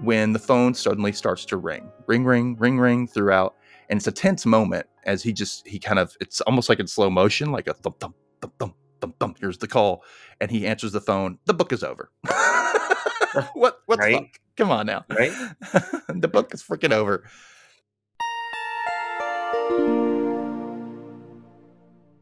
when 0.00 0.32
the 0.32 0.38
phone 0.38 0.72
suddenly 0.72 1.12
starts 1.12 1.44
to 1.44 1.58
ring, 1.58 1.90
ring, 2.06 2.24
ring, 2.24 2.56
ring, 2.56 2.78
ring 2.78 3.06
throughout, 3.06 3.56
and 3.90 3.98
it's 3.98 4.06
a 4.06 4.12
tense 4.12 4.46
moment 4.46 4.86
as 5.04 5.22
he 5.22 5.32
just 5.32 5.66
he 5.68 5.78
kind 5.78 5.98
of 5.98 6.16
it's 6.20 6.40
almost 6.42 6.68
like 6.70 6.80
in 6.80 6.86
slow 6.86 7.10
motion, 7.10 7.52
like 7.52 7.66
a 7.66 7.74
thump, 7.74 8.00
thump, 8.00 8.14
thump, 8.40 8.54
thump, 8.58 8.74
thump, 9.00 9.18
thump. 9.20 9.36
Here's 9.38 9.58
the 9.58 9.68
call, 9.68 10.02
and 10.40 10.50
he 10.50 10.66
answers 10.66 10.92
the 10.92 11.00
phone. 11.02 11.38
The 11.44 11.52
book 11.54 11.72
is 11.74 11.84
over. 11.84 12.10
what? 13.52 13.80
What 13.84 13.96
the 13.96 13.96
Right? 13.98 14.14
fuck? 14.14 14.40
Come 14.56 14.70
on 14.70 14.86
now. 14.86 15.04
right? 15.10 15.32
the 16.08 16.28
book 16.28 16.54
is 16.54 16.62
freaking 16.62 16.92
over. 16.92 17.24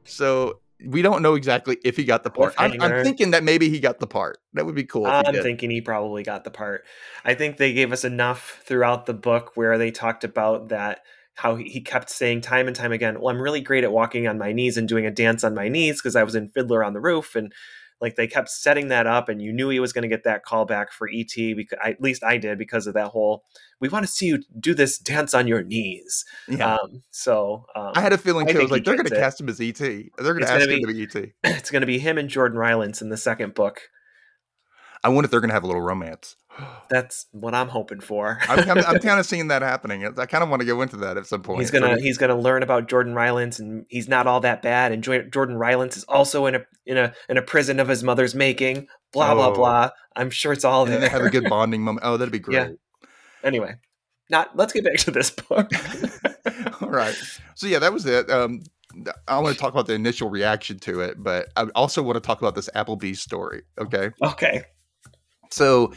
So 0.09 0.61
we 0.85 1.03
don't 1.03 1.23
know 1.23 1.35
exactly 1.35 1.79
if 1.85 1.97
he 1.97 2.05
got 2.05 2.23
the 2.23 2.31
part. 2.31 2.55
I'm, 2.57 2.81
I'm 2.81 3.03
thinking 3.03 3.33
that 3.33 3.43
maybe 3.43 3.69
he 3.69 3.81
got 3.81 3.99
the 3.99 4.07
part. 4.07 4.39
That 4.55 4.67
would 4.67 4.75
be 4.75 4.85
cool. 4.85 5.07
If 5.07 5.13
I'm 5.13 5.33
did. 5.33 5.43
thinking 5.43 5.71
he 5.71 5.81
probably 5.81 6.23
got 6.23 6.45
the 6.45 6.51
part. 6.51 6.85
I 7.25 7.35
think 7.35 7.57
they 7.57 7.73
gave 7.73 7.93
us 7.93 8.05
enough 8.05 8.61
throughout 8.65 9.07
the 9.07 9.15
book 9.15 9.53
where 9.55 9.77
they 9.79 9.91
talked 9.91 10.25
about 10.25 10.69
that 10.69 11.01
how 11.35 11.55
he 11.55 11.65
he 11.69 11.81
kept 11.81 12.11
saying 12.11 12.41
time 12.41 12.67
and 12.67 12.77
time 12.77 12.93
again, 12.93 13.21
"Well, 13.21 13.35
I'm 13.35 13.41
really 13.41 13.61
great 13.61 13.85
at 13.85 13.93
walking 13.93 14.27
on 14.27 14.39
my 14.39 14.53
knees 14.53 14.77
and 14.77 14.89
doing 14.89 15.07
a 15.07 15.11
dance 15.11 15.45
on 15.45 15.55
my 15.55 15.69
knees 15.69 16.01
because 16.01 16.17
I 16.17 16.25
was 16.25 16.35
in 16.35 16.49
Fiddler 16.49 16.83
on 16.83 16.95
the 16.95 17.01
Roof." 17.01 17.37
And 17.37 17.53
like 18.01 18.17
they 18.17 18.27
kept 18.27 18.49
setting 18.49 18.89
that 18.89 19.07
up, 19.07 19.29
and 19.29 19.43
you 19.43 19.53
knew 19.53 19.69
he 19.69 19.81
was 19.81 19.93
going 19.93 20.03
to 20.03 20.09
get 20.09 20.25
that 20.25 20.45
call 20.45 20.65
back 20.65 20.93
for 20.93 21.09
ET. 21.13 21.35
Because 21.35 21.79
at 21.85 22.01
least 22.01 22.23
I 22.23 22.39
did 22.39 22.59
because 22.59 22.87
of 22.87 22.95
that 22.95 23.09
whole. 23.09 23.45
We 23.81 23.89
want 23.89 24.07
to 24.07 24.11
see 24.11 24.27
you 24.27 24.43
do 24.59 24.75
this 24.75 24.99
dance 24.99 25.35
on 25.35 25.47
your 25.47 25.63
knees. 25.63 26.25
yeah. 26.49 26.75
Um, 26.75 27.03
so 27.11 27.67
um, 27.75 27.93
I 27.95 28.01
had 28.01 28.13
a 28.13 28.19
feeling 28.19 28.47
too. 28.47 28.59
I 28.59 28.63
was 28.63 28.71
like, 28.71 28.85
they're 28.85 28.97
going 28.97 29.07
to 29.07 29.15
cast 29.15 29.41
him 29.41 29.49
as 29.49 29.61
ET. 29.61 29.79
They're 29.79 30.09
going 30.19 30.41
to 30.41 30.51
ask 30.51 30.61
gonna 30.61 30.73
him 30.73 30.81
to 30.81 30.93
be 30.93 31.03
ET. 31.03 31.33
it's 31.45 31.71
going 31.71 31.83
to 31.83 31.87
be 31.87 31.99
him 31.99 32.19
and 32.19 32.29
Jordan 32.29 32.59
Rylance 32.59 33.03
in 33.03 33.09
the 33.09 33.17
second 33.17 33.55
book. 33.55 33.83
I 35.05 35.09
wonder 35.11 35.27
if 35.27 35.31
they're 35.31 35.41
going 35.41 35.51
to 35.51 35.55
have 35.55 35.65
a 35.65 35.67
little 35.67 35.83
romance. 35.83 36.35
That's 36.91 37.27
what 37.33 37.55
I'm 37.55 37.69
hoping 37.69 38.01
for. 38.01 38.39
I'm, 38.49 38.69
I'm, 38.71 38.79
I'm 38.85 38.99
kind 39.01 39.21
of 39.21 39.27
seeing 39.27 39.49
that 39.49 39.63
happening. 39.63 40.05
I 40.19 40.27
kind 40.27 40.43
of 40.43 40.51
want 40.51 40.61
to 40.61 40.67
go 40.67 40.83
into 40.83 40.97
that 40.99 41.17
at 41.17 41.27
some 41.27 41.43
point. 41.43 41.61
He's 41.61 41.71
gonna 41.71 41.95
we- 41.95 42.03
he's 42.03 42.19
gonna 42.19 42.37
learn 42.39 42.63
about 42.63 42.89
Jordan 42.89 43.15
Rylance, 43.15 43.59
and 43.59 43.87
he's 43.89 44.09
not 44.09 44.27
all 44.27 44.41
that 44.41 44.63
bad. 44.63 44.91
And 44.93 45.03
Jordan 45.05 45.57
Rylance 45.57 45.97
is 45.97 46.05
also 46.05 46.47
in 46.47 46.55
a 46.57 46.61
in 46.87 46.97
a 46.97 47.13
in 47.29 47.37
a 47.37 47.43
prison 47.43 47.79
of 47.81 47.89
his 47.89 48.03
mother's 48.03 48.35
making. 48.35 48.89
blah 49.13 49.35
blah 49.35 49.49
Oh. 49.49 49.55
blah. 49.55 49.91
I'm 50.17 50.31
sure 50.31 50.53
it's 50.53 50.65
all 50.65 50.83
And 50.85 50.93
there. 50.95 51.01
they 51.01 51.09
have 51.09 51.23
a 51.23 51.31
good 51.31 51.45
bonding 51.49 51.83
moment. 51.83 52.05
Oh, 52.05 52.17
that'd 52.17 52.33
be 52.33 52.39
great. 52.41 52.55
Yeah. 52.57 52.69
anyway, 53.45 53.75
not. 54.31 54.57
Let's 54.57 54.73
get 54.73 54.85
back 54.85 54.97
to 54.99 55.11
this 55.13 55.31
book. 55.31 55.71
All 56.83 56.91
right. 56.91 57.15
So 57.55 57.67
yeah, 57.67 57.79
that 57.81 57.93
was 57.93 58.07
it. 58.07 58.31
Um, 58.31 58.63
I 59.29 59.39
want 59.39 59.55
to 59.55 59.61
talk 59.61 59.73
about 59.73 59.87
the 59.87 59.93
initial 59.95 60.29
reaction 60.31 60.79
to 60.81 61.01
it, 61.01 61.23
but 61.23 61.49
I 61.57 61.65
also 61.75 62.03
want 62.03 62.17
to 62.17 62.21
talk 62.21 62.41
about 62.41 62.55
this 62.55 62.69
Applebee's 62.75 63.21
story. 63.21 63.63
Okay. 63.79 64.11
okay. 64.25 64.65
So 65.51 65.93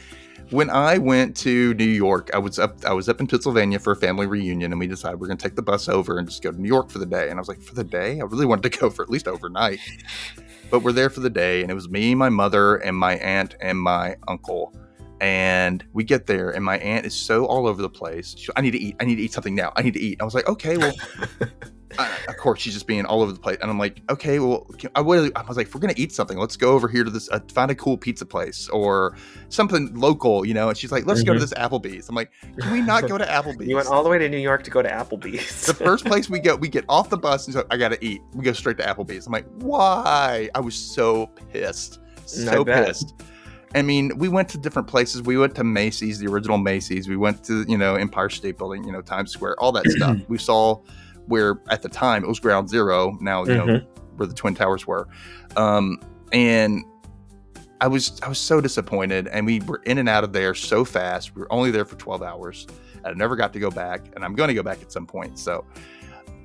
when 0.50 0.68
I 0.70 0.98
went 0.98 1.36
to 1.38 1.74
New 1.74 1.84
York, 1.84 2.30
I 2.34 2.38
was 2.38 2.58
up 2.58 2.84
I 2.84 2.92
was 2.92 3.08
up 3.08 3.20
in 3.20 3.26
Pennsylvania 3.26 3.78
for 3.78 3.92
a 3.92 3.96
family 3.96 4.26
reunion 4.26 4.72
and 4.72 4.78
we 4.78 4.86
decided 4.86 5.20
we're 5.20 5.28
gonna 5.28 5.38
take 5.38 5.56
the 5.56 5.62
bus 5.62 5.88
over 5.88 6.18
and 6.18 6.28
just 6.28 6.42
go 6.42 6.50
to 6.50 6.60
New 6.60 6.68
York 6.68 6.90
for 6.90 6.98
the 6.98 7.06
day. 7.06 7.30
And 7.30 7.38
I 7.38 7.40
was 7.40 7.48
like, 7.48 7.62
for 7.62 7.74
the 7.74 7.84
day? 7.84 8.20
I 8.20 8.24
really 8.24 8.46
wanted 8.46 8.70
to 8.70 8.78
go 8.80 8.90
for 8.90 9.02
at 9.02 9.10
least 9.10 9.28
overnight. 9.28 9.78
But 10.70 10.82
we're 10.82 10.92
there 10.92 11.10
for 11.10 11.20
the 11.20 11.28
day, 11.28 11.60
and 11.60 11.70
it 11.70 11.74
was 11.74 11.90
me, 11.90 12.14
my 12.14 12.30
mother, 12.30 12.76
and 12.76 12.96
my 12.96 13.16
aunt 13.16 13.56
and 13.60 13.78
my 13.78 14.16
uncle. 14.26 14.74
And 15.20 15.84
we 15.92 16.02
get 16.02 16.26
there, 16.26 16.48
and 16.48 16.64
my 16.64 16.78
aunt 16.78 17.04
is 17.04 17.14
so 17.14 17.44
all 17.44 17.66
over 17.66 17.82
the 17.82 17.90
place. 17.90 18.34
She, 18.38 18.50
I 18.56 18.62
need 18.62 18.70
to 18.70 18.78
eat. 18.78 18.96
I 18.98 19.04
need 19.04 19.16
to 19.16 19.22
eat 19.22 19.34
something 19.34 19.54
now. 19.54 19.72
I 19.76 19.82
need 19.82 19.92
to 19.92 20.00
eat. 20.00 20.20
I 20.22 20.24
was 20.24 20.34
like, 20.34 20.48
okay, 20.48 20.78
well, 20.78 20.94
I, 21.98 22.10
of 22.28 22.36
course 22.36 22.60
she's 22.60 22.74
just 22.74 22.86
being 22.86 23.04
all 23.04 23.22
over 23.22 23.32
the 23.32 23.38
place. 23.38 23.58
And 23.60 23.70
I'm 23.70 23.78
like, 23.78 24.00
okay, 24.10 24.38
well, 24.38 24.60
can, 24.78 24.90
I, 24.94 25.00
really, 25.00 25.34
I 25.36 25.42
was 25.42 25.56
like, 25.56 25.66
if 25.66 25.74
we're 25.74 25.80
gonna 25.80 25.94
eat 25.96 26.12
something, 26.12 26.38
let's 26.38 26.56
go 26.56 26.72
over 26.72 26.88
here 26.88 27.04
to 27.04 27.10
this, 27.10 27.28
uh, 27.30 27.40
find 27.52 27.70
a 27.70 27.74
cool 27.74 27.96
pizza 27.96 28.24
place 28.26 28.68
or 28.68 29.16
something 29.48 29.94
local, 29.94 30.44
you 30.44 30.54
know. 30.54 30.68
And 30.68 30.76
she's 30.78 30.92
like, 30.92 31.06
let's 31.06 31.22
go 31.22 31.32
to 31.32 31.38
Mhm. 31.38 31.42
this 31.42 31.52
Applebee's. 31.54 32.08
I'm 32.08 32.14
like, 32.14 32.30
can 32.58 32.72
we 32.72 32.80
not 32.80 33.08
go 33.08 33.18
to 33.18 33.24
Applebee's? 33.26 33.68
You 33.68 33.76
went 33.76 33.88
all 33.88 34.02
the 34.02 34.08
way 34.10 34.18
to 34.18 34.28
New 34.28 34.38
York 34.38 34.62
to 34.64 34.70
go 34.70 34.82
to 34.82 34.88
Applebee's. 34.88 35.66
the 35.66 35.74
first 35.74 36.04
place 36.04 36.28
we 36.30 36.38
go, 36.40 36.56
we 36.56 36.68
get 36.68 36.84
off 36.88 37.10
the 37.10 37.16
bus 37.18 37.46
and 37.46 37.54
so 37.54 37.64
I 37.70 37.76
gotta 37.76 38.02
eat. 38.04 38.20
We 38.34 38.44
go 38.44 38.52
straight 38.52 38.78
to 38.78 38.84
Applebee's. 38.84 39.26
I'm 39.26 39.32
like, 39.32 39.46
why? 39.56 40.48
I 40.54 40.60
was 40.60 40.74
so 40.74 41.26
pissed, 41.52 42.00
so 42.26 42.64
bet. 42.64 42.86
pissed. 42.86 43.14
I 43.74 43.80
mean, 43.80 44.18
we 44.18 44.28
went 44.28 44.50
to 44.50 44.58
different 44.58 44.86
places. 44.86 45.22
We 45.22 45.38
went 45.38 45.54
to 45.54 45.64
Macy's, 45.64 46.18
the 46.18 46.26
original 46.26 46.58
Macy's. 46.58 47.08
We 47.08 47.16
went 47.16 47.42
to 47.44 47.64
you 47.66 47.78
know 47.78 47.94
Empire 47.94 48.28
State 48.28 48.58
Building, 48.58 48.84
you 48.84 48.92
know 48.92 49.00
Times 49.00 49.30
Square, 49.32 49.58
all 49.60 49.72
that 49.72 49.86
stuff. 49.90 50.18
We 50.28 50.36
saw 50.36 50.80
where 51.26 51.60
at 51.70 51.82
the 51.82 51.88
time 51.88 52.24
it 52.24 52.28
was 52.28 52.40
Ground 52.40 52.68
Zero. 52.68 53.16
Now 53.20 53.44
you 53.44 53.54
know 53.54 53.66
Mm-hmm. 53.66 54.16
where 54.16 54.26
the 54.26 54.34
Twin 54.34 54.54
Towers 54.54 54.86
were, 54.86 55.08
um, 55.56 55.98
and 56.32 56.84
I 57.80 57.88
was 57.88 58.20
I 58.22 58.28
was 58.28 58.38
so 58.38 58.60
disappointed. 58.60 59.26
And 59.28 59.46
we 59.46 59.60
were 59.60 59.80
in 59.86 59.98
and 59.98 60.08
out 60.08 60.24
of 60.24 60.32
there 60.32 60.54
so 60.54 60.84
fast. 60.84 61.34
We 61.34 61.40
were 61.40 61.52
only 61.52 61.70
there 61.70 61.84
for 61.84 61.96
twelve 61.96 62.22
hours. 62.22 62.66
I 63.04 63.12
never 63.14 63.34
got 63.36 63.52
to 63.54 63.58
go 63.58 63.70
back, 63.70 64.06
and 64.14 64.24
I'm 64.24 64.34
going 64.34 64.48
to 64.48 64.54
go 64.54 64.62
back 64.62 64.80
at 64.82 64.92
some 64.92 65.06
point. 65.06 65.38
So 65.38 65.64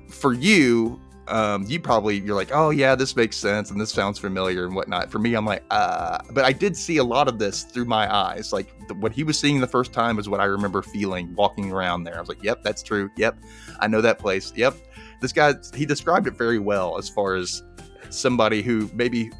for 0.08 0.32
you, 0.32 1.00
um, 1.28 1.64
you 1.66 1.80
probably 1.80 2.18
you're 2.20 2.36
like, 2.36 2.50
oh 2.52 2.70
yeah, 2.70 2.94
this 2.94 3.14
makes 3.16 3.36
sense, 3.36 3.70
and 3.70 3.80
this 3.80 3.90
sounds 3.90 4.18
familiar 4.18 4.66
and 4.66 4.74
whatnot. 4.74 5.10
For 5.10 5.18
me, 5.18 5.34
I'm 5.34 5.44
like, 5.44 5.64
uh, 5.70 6.18
but 6.30 6.44
I 6.44 6.52
did 6.52 6.76
see 6.76 6.96
a 6.96 7.04
lot 7.04 7.28
of 7.28 7.38
this 7.38 7.64
through 7.64 7.84
my 7.84 8.12
eyes. 8.12 8.52
Like 8.52 8.74
what 8.94 9.12
he 9.12 9.24
was 9.24 9.38
seeing 9.38 9.60
the 9.60 9.66
first 9.66 9.92
time 9.92 10.18
is 10.18 10.28
what 10.28 10.40
I 10.40 10.44
remember 10.44 10.82
feeling 10.82 11.34
walking 11.34 11.72
around 11.72 12.04
there. 12.04 12.16
I 12.16 12.20
was 12.20 12.28
like, 12.28 12.42
yep, 12.42 12.62
that's 12.62 12.82
true. 12.82 13.10
Yep, 13.16 13.38
I 13.80 13.86
know 13.86 14.00
that 14.00 14.18
place. 14.18 14.52
Yep, 14.56 14.74
this 15.20 15.32
guy 15.32 15.54
he 15.74 15.86
described 15.86 16.26
it 16.26 16.36
very 16.36 16.58
well 16.58 16.98
as 16.98 17.08
far 17.08 17.34
as 17.34 17.62
somebody 18.10 18.62
who 18.62 18.90
maybe 18.94 19.30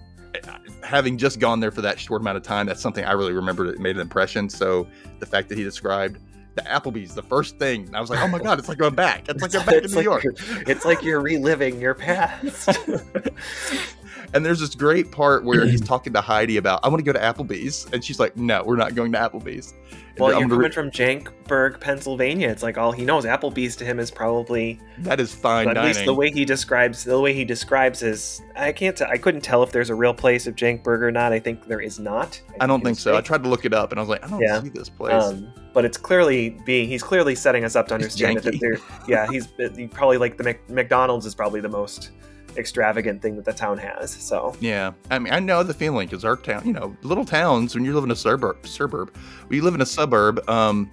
having 0.83 1.17
just 1.19 1.41
gone 1.41 1.61
there 1.61 1.71
for 1.71 1.81
that 1.81 1.99
short 1.99 2.21
amount 2.21 2.37
of 2.37 2.43
time 2.43 2.67
that's 2.67 2.81
something 2.81 3.05
i 3.05 3.13
really 3.13 3.33
remember 3.33 3.67
that 3.67 3.79
made 3.79 3.97
an 3.97 4.03
impression 4.03 4.49
so 4.49 4.87
the 5.21 5.27
fact 5.27 5.49
that 5.49 5.57
he 5.57 5.65
described 5.65 6.19
the 6.59 6.63
applebee's 6.71 7.15
the 7.15 7.23
first 7.23 7.59
thing 7.59 7.87
and 7.87 7.97
i 7.97 8.01
was 8.01 8.11
like 8.11 8.21
oh 8.21 8.29
my 8.29 8.39
god 8.39 8.59
it's 8.59 8.69
like 8.69 8.79
going 8.79 8.95
back 8.95 9.29
it's 9.29 9.43
like 9.43 9.53
going 9.53 9.65
back 9.67 9.75
to 9.77 9.85
It's 9.85 9.93
new 9.93 9.99
like 9.99 10.05
york 10.05 10.25
it's 10.69 10.85
like 10.85 11.03
you're 11.03 11.21
reliving 11.21 11.81
your 11.81 11.95
past. 11.95 12.69
and 14.35 14.45
there's 14.45 14.61
this 14.61 14.75
great 14.75 15.11
part 15.11 15.45
where 15.45 15.65
he's 15.67 15.81
talking 15.93 16.13
to 16.13 16.21
heidi 16.21 16.57
about 16.57 16.81
i 16.83 16.89
want 16.89 16.99
to 17.05 17.05
go 17.05 17.13
to 17.13 17.25
applebee's 17.25 17.87
and 17.93 18.05
she's 18.05 18.21
like 18.21 18.37
no 18.37 18.63
we're 18.65 18.77
not 18.77 18.95
going 18.95 19.11
to 19.13 19.19
applebee's 19.19 19.73
And 19.93 20.19
well, 20.19 20.35
I'm 20.35 20.41
you're 20.41 20.49
coming 20.49 20.65
re- 20.67 20.71
from 20.73 20.91
Jankburg, 20.91 21.81
Pennsylvania. 21.81 22.49
It's 22.49 22.63
like 22.65 22.77
all 22.77 22.91
he 22.91 23.05
knows. 23.05 23.25
Applebee's 23.25 23.77
to 23.77 23.85
him 23.85 24.01
is 24.01 24.11
probably 24.11 24.81
that 24.99 25.21
is 25.21 25.33
fine 25.33 25.69
at 25.69 25.75
dining 25.75 25.95
least 25.95 26.05
the 26.07 26.15
way 26.15 26.29
he 26.31 26.45
describes 26.45 27.05
the 27.05 27.21
way 27.21 27.33
he 27.33 27.45
describes 27.45 28.01
his. 28.01 28.43
I 28.57 28.73
can't. 28.73 28.97
T- 28.97 29.05
I 29.05 29.17
couldn't 29.17 29.43
tell 29.43 29.63
if 29.63 29.71
there's 29.71 29.91
a 29.91 29.95
real 29.95 30.13
place 30.13 30.49
of 30.49 30.57
Jankburg 30.57 31.03
or 31.03 31.13
not. 31.13 31.33
I 31.33 31.39
think 31.39 31.67
there 31.69 31.81
is 31.81 32.01
not. 32.01 32.41
i 32.61 32.67
don't 32.67 32.83
think 32.83 32.97
is 32.97 33.03
so 33.03 33.17
i 33.17 33.21
tried 33.21 33.45
to 33.45 33.49
look 33.49 33.65
it 33.65 33.73
up 33.73 33.93
and 33.93 34.01
i 34.01 34.03
was 34.03 34.09
like 34.09 34.25
i 34.25 34.29
don't 34.29 34.41
Yeah. 34.43 34.61
see 34.61 34.71
this 34.71 34.89
place 34.89 35.23
Um, 35.23 35.53
but 35.79 35.85
it's 35.85 35.97
clearly 35.97 36.51
being 36.65 36.89
he's 36.89 37.05
clearly 37.05 37.37
setting 37.37 37.63
us 37.63 37.77
up 37.77 37.87
to 37.87 37.95
understand 37.95 38.39
that, 38.39 38.43
that 38.43 38.55
janky. 38.55 38.59
there 38.59 38.79
yeah 39.07 39.29
he's 39.31 39.47
probably 39.93 40.19
like 40.19 40.37
the 40.37 40.43
Mc, 40.43 40.69
McDonald's 40.69 41.25
is 41.25 41.37
probably 41.37 41.61
the 41.61 41.69
most 41.69 42.11
extravagant 42.57 43.23
thing 43.23 43.37
that 43.37 43.45
the 43.45 43.53
town 43.53 43.79
has 43.79 44.11
so 44.11 44.57
Yeah, 44.59 44.91
I 45.09 45.21
mean, 45.21 45.33
I 45.33 45.39
know 45.39 45.63
the 45.63 45.73
feeling 45.73 46.09
because 46.09 46.25
our 46.25 46.35
town, 46.35 46.67
you 46.67 46.73
know, 46.73 46.97
little 47.03 47.25
towns. 47.25 47.77
When 47.77 47.85
you 47.85 47.95
live 47.95 48.03
in 48.03 48.11
a 48.11 48.17
suburb, 48.17 48.67
suburb, 48.67 49.15
when 49.47 49.57
you 49.57 49.63
live 49.63 49.77
in 49.77 49.81
a 49.81 49.87
suburb, 49.87 50.43
um, 50.51 50.91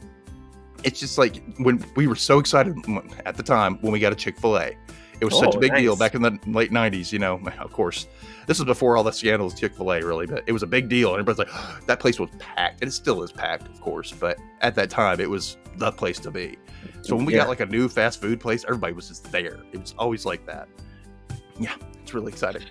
it's 0.84 1.00
just 1.00 1.18
like 1.18 1.42
when 1.58 1.84
we 1.96 2.06
were 2.06 2.16
so 2.16 2.38
excited 2.38 2.78
at 3.26 3.38
the 3.38 3.42
time 3.42 3.80
when 3.82 3.92
we 3.92 4.00
got 4.00 4.14
a 4.14 4.16
Chick 4.16 4.38
Fil 4.38 4.56
A. 4.60 4.78
It 5.20 5.26
was 5.26 5.36
such 5.36 5.56
a 5.56 5.58
Oh, 5.58 5.60
big 5.60 5.74
deal 5.74 5.96
back 5.96 6.14
in 6.14 6.22
the 6.22 6.38
late 6.46 6.70
'90s. 6.70 7.12
You 7.12 7.18
know, 7.18 7.42
of 7.58 7.74
course, 7.74 8.06
this 8.48 8.60
was 8.60 8.66
before 8.66 8.98
all 8.98 9.04
the 9.04 9.12
scandals 9.12 9.54
Chick 9.60 9.76
Fil 9.76 9.92
A 9.94 10.02
really, 10.04 10.26
but 10.26 10.44
it 10.48 10.52
was 10.52 10.64
a 10.64 10.68
big 10.68 10.90
deal, 10.90 11.14
and 11.16 11.20
everybody's 11.22 11.54
like, 11.54 11.86
that 11.88 12.00
place 12.00 12.20
was 12.20 12.30
packed, 12.40 12.82
and 12.82 12.88
it 12.90 12.92
still 12.92 13.24
is 13.24 13.32
packed, 13.32 13.68
of 13.68 13.80
course. 13.82 14.12
But 14.12 14.38
at 14.62 14.76
that 14.76 14.90
time, 14.90 15.20
it 15.20 15.30
was 15.30 15.58
the 15.78 15.92
place 15.92 16.20
to 16.20 16.32
be. 16.32 16.58
So 17.02 17.16
when 17.16 17.26
we 17.26 17.34
Yeah. 17.34 17.40
got 17.40 17.50
like 17.50 17.60
a 17.60 17.66
new 17.66 17.88
fast 17.88 18.22
food 18.22 18.40
place, 18.40 18.64
everybody 18.64 18.94
was 18.94 19.08
just 19.08 19.32
there. 19.32 19.60
It 19.72 19.80
was 19.80 19.94
always 19.98 20.26
like 20.26 20.46
that. 20.46 20.68
Yeah, 21.60 21.76
it's 22.02 22.14
really 22.14 22.32
exciting. 22.32 22.64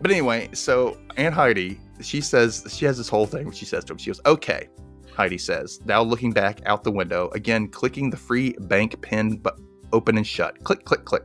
But 0.00 0.10
anyway, 0.10 0.50
so 0.52 0.98
Aunt 1.16 1.34
Heidi, 1.34 1.80
she 2.00 2.20
says 2.20 2.66
she 2.68 2.84
has 2.84 2.98
this 2.98 3.08
whole 3.08 3.26
thing. 3.26 3.50
She 3.50 3.64
says 3.64 3.84
to 3.84 3.92
him, 3.94 3.98
she 3.98 4.10
goes, 4.10 4.20
"Okay." 4.26 4.68
Heidi 5.14 5.38
says, 5.38 5.80
now 5.86 6.02
looking 6.02 6.30
back 6.30 6.60
out 6.66 6.84
the 6.84 6.92
window, 6.92 7.30
again 7.32 7.68
clicking 7.68 8.10
the 8.10 8.18
free 8.18 8.54
bank 8.60 9.00
pin 9.00 9.38
but 9.38 9.58
open 9.94 10.18
and 10.18 10.26
shut. 10.26 10.62
Click, 10.62 10.84
click, 10.84 11.06
click. 11.06 11.22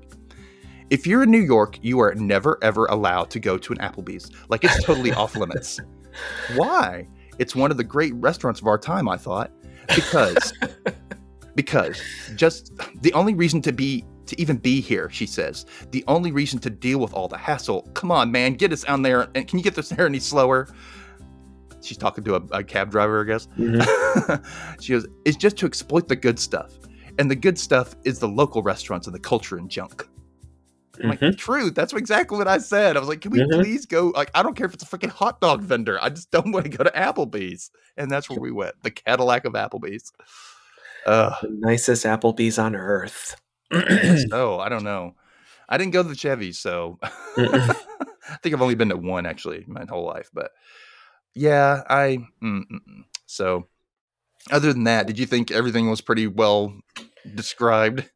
If 0.92 1.08
you're 1.08 1.24
in 1.24 1.32
New 1.32 1.40
York, 1.40 1.80
you 1.82 2.02
are 2.02 2.14
never 2.16 2.60
ever 2.62 2.86
allowed 2.88 3.30
to 3.32 3.40
go 3.40 3.58
to 3.58 3.72
an 3.72 3.80
Applebee's. 3.80 4.30
Like 4.50 4.66
it's 4.66 4.84
totally 4.84 5.14
off 5.14 5.38
limits. 5.38 5.80
Why? 6.56 7.08
It's 7.40 7.56
one 7.56 7.72
of 7.72 7.78
the 7.78 7.84
great 7.84 8.14
restaurants 8.16 8.60
of 8.60 8.68
our 8.68 8.78
time, 8.78 9.08
I 9.08 9.16
thought. 9.16 9.52
Because 9.96 10.54
because 11.56 12.02
just 12.36 12.74
the 13.02 13.14
only 13.14 13.34
reason 13.34 13.62
to 13.62 13.72
be 13.72 14.06
to 14.26 14.40
even 14.40 14.58
be 14.58 14.82
here, 14.82 15.10
she 15.10 15.26
says. 15.26 15.66
The 15.92 16.04
only 16.10 16.34
reason 16.34 16.60
to 16.60 16.70
deal 16.70 17.00
with 17.00 17.14
all 17.14 17.30
the 17.30 17.38
hassle. 17.38 17.84
Come 17.94 18.12
on, 18.12 18.30
man, 18.30 18.56
get 18.56 18.74
us 18.74 18.84
down 18.84 19.02
there. 19.02 19.30
And 19.34 19.48
can 19.48 19.60
you 19.60 19.64
get 19.64 19.76
this 19.76 19.90
there 19.90 20.06
any 20.06 20.20
slower? 20.20 20.68
She's 21.82 21.98
talking 21.98 22.26
to 22.26 22.36
a, 22.36 22.42
a 22.52 22.64
cab 22.66 22.92
driver, 22.92 23.22
I 23.22 23.28
guess. 23.28 23.48
Mm-hmm. 23.58 24.80
she 24.82 24.92
goes, 24.92 25.08
"It's 25.24 25.38
just 25.38 25.56
to 25.58 25.66
exploit 25.66 26.10
the 26.10 26.18
good 26.18 26.38
stuff, 26.38 26.74
and 27.18 27.32
the 27.32 27.36
good 27.36 27.58
stuff 27.58 27.96
is 28.04 28.20
the 28.20 28.28
local 28.28 28.62
restaurants 28.62 29.08
and 29.08 29.16
the 29.16 29.20
culture 29.20 29.56
and 29.56 29.70
junk." 29.70 30.06
I'm 31.04 31.10
like, 31.10 31.20
Mhm. 31.20 31.38
true. 31.38 31.72
That's 31.72 31.94
exactly 31.94 32.38
what 32.38 32.48
I 32.48 32.58
said. 32.60 32.96
I 32.96 33.00
was 33.00 33.10
like, 33.10 33.22
can 33.22 33.32
we 33.32 33.40
Mhm. 33.40 33.60
please 33.60 33.86
go? 33.86 34.10
Like, 34.10 34.32
I 34.36 34.44
don't 34.44 34.56
care 34.56 34.66
if 34.66 34.74
it's 34.74 34.84
a 34.84 34.86
freaking 34.86 35.10
hot 35.10 35.42
dog 35.42 35.62
vendor. 35.64 35.98
I 36.02 36.10
just 36.10 36.32
don't 36.32 36.52
want 36.52 36.66
to 36.66 36.70
go 36.78 36.84
to 36.84 36.92
Applebee's. 36.92 37.72
And 37.98 38.10
that's 38.12 38.30
where 38.30 38.40
we 38.40 38.52
went. 38.52 38.76
The 38.84 38.92
Cadillac 38.92 39.46
of 39.46 39.54
Applebee's. 39.54 40.12
Uh, 41.06 41.34
the 41.42 41.50
nicest 41.50 42.06
applebee's 42.06 42.60
on 42.60 42.76
earth 42.76 43.36
so 44.30 44.60
I 44.60 44.70
don't 44.70 44.84
know. 44.84 45.16
I 45.68 45.78
didn't 45.78 45.94
go 45.94 46.04
to 46.04 46.10
the 46.10 46.16
Chevy, 46.16 46.52
so 46.52 47.00
I 47.38 48.38
think 48.44 48.54
I've 48.54 48.62
only 48.62 48.76
been 48.76 48.90
to 48.90 48.98
one 48.98 49.26
actually 49.26 49.66
my 49.68 49.86
whole 49.90 50.06
life. 50.06 50.30
But 50.34 50.52
yeah, 51.34 51.82
I. 51.90 52.18
Mm, 52.44 52.64
mm, 52.70 52.72
mm. 52.72 53.04
So 53.26 53.68
other 54.52 54.74
than 54.74 54.84
that, 54.84 55.08
did 55.08 55.18
you 55.18 55.26
think 55.26 55.50
everything 55.50 55.90
was 55.90 56.02
pretty 56.02 56.28
well 56.28 56.74
described? 57.34 58.10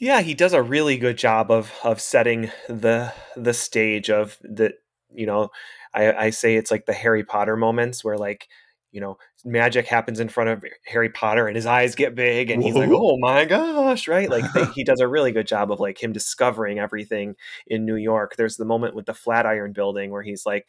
Yeah, 0.00 0.22
he 0.22 0.32
does 0.32 0.54
a 0.54 0.62
really 0.62 0.96
good 0.96 1.18
job 1.18 1.50
of 1.50 1.72
of 1.84 2.00
setting 2.00 2.50
the 2.68 3.12
the 3.36 3.52
stage 3.52 4.08
of 4.10 4.38
the 4.42 4.72
you 5.14 5.26
know, 5.26 5.50
I, 5.94 6.12
I 6.12 6.30
say 6.30 6.56
it's 6.56 6.70
like 6.70 6.86
the 6.86 6.92
Harry 6.94 7.22
Potter 7.22 7.56
moments 7.56 8.02
where 8.02 8.16
like, 8.16 8.48
you 8.92 9.00
know, 9.00 9.18
magic 9.44 9.86
happens 9.86 10.18
in 10.18 10.28
front 10.28 10.48
of 10.50 10.64
Harry 10.86 11.10
Potter 11.10 11.48
and 11.48 11.56
his 11.56 11.66
eyes 11.66 11.94
get 11.94 12.14
big 12.14 12.50
and 12.50 12.62
he's 12.62 12.74
like, 12.74 12.90
Oh 12.90 13.18
my 13.18 13.44
gosh, 13.44 14.08
right? 14.08 14.30
Like 14.30 14.50
they, 14.54 14.64
he 14.74 14.84
does 14.84 15.00
a 15.00 15.08
really 15.08 15.32
good 15.32 15.46
job 15.46 15.70
of 15.70 15.80
like 15.80 16.02
him 16.02 16.12
discovering 16.12 16.78
everything 16.78 17.36
in 17.66 17.84
New 17.84 17.96
York. 17.96 18.36
There's 18.36 18.56
the 18.56 18.64
moment 18.64 18.94
with 18.94 19.04
the 19.06 19.14
Flatiron 19.14 19.72
building 19.72 20.10
where 20.10 20.22
he's 20.22 20.46
like 20.46 20.68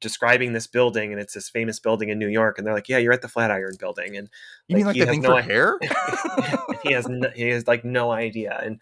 describing 0.00 0.52
this 0.52 0.66
building 0.66 1.12
and 1.12 1.20
it's 1.20 1.34
this 1.34 1.48
famous 1.48 1.78
building 1.78 2.08
in 2.08 2.18
New 2.18 2.28
York 2.28 2.58
and 2.58 2.66
they're 2.66 2.74
like, 2.74 2.88
Yeah, 2.88 2.98
you're 2.98 3.12
at 3.12 3.22
the 3.22 3.28
Flatiron 3.28 3.76
building 3.78 4.16
and 4.16 4.28
You 4.68 4.76
mean 4.76 4.86
like 4.86 4.94
he 4.94 5.00
the 5.00 5.06
has 5.06 5.12
thing 5.14 5.22
no 5.22 5.28
for 5.30 5.34
i- 5.38 5.42
hair? 5.42 5.78
he 6.82 6.92
has 6.92 7.06
no, 7.08 7.28
he 7.34 7.48
has 7.48 7.66
like 7.66 7.84
no 7.84 8.10
idea 8.10 8.58
and 8.62 8.80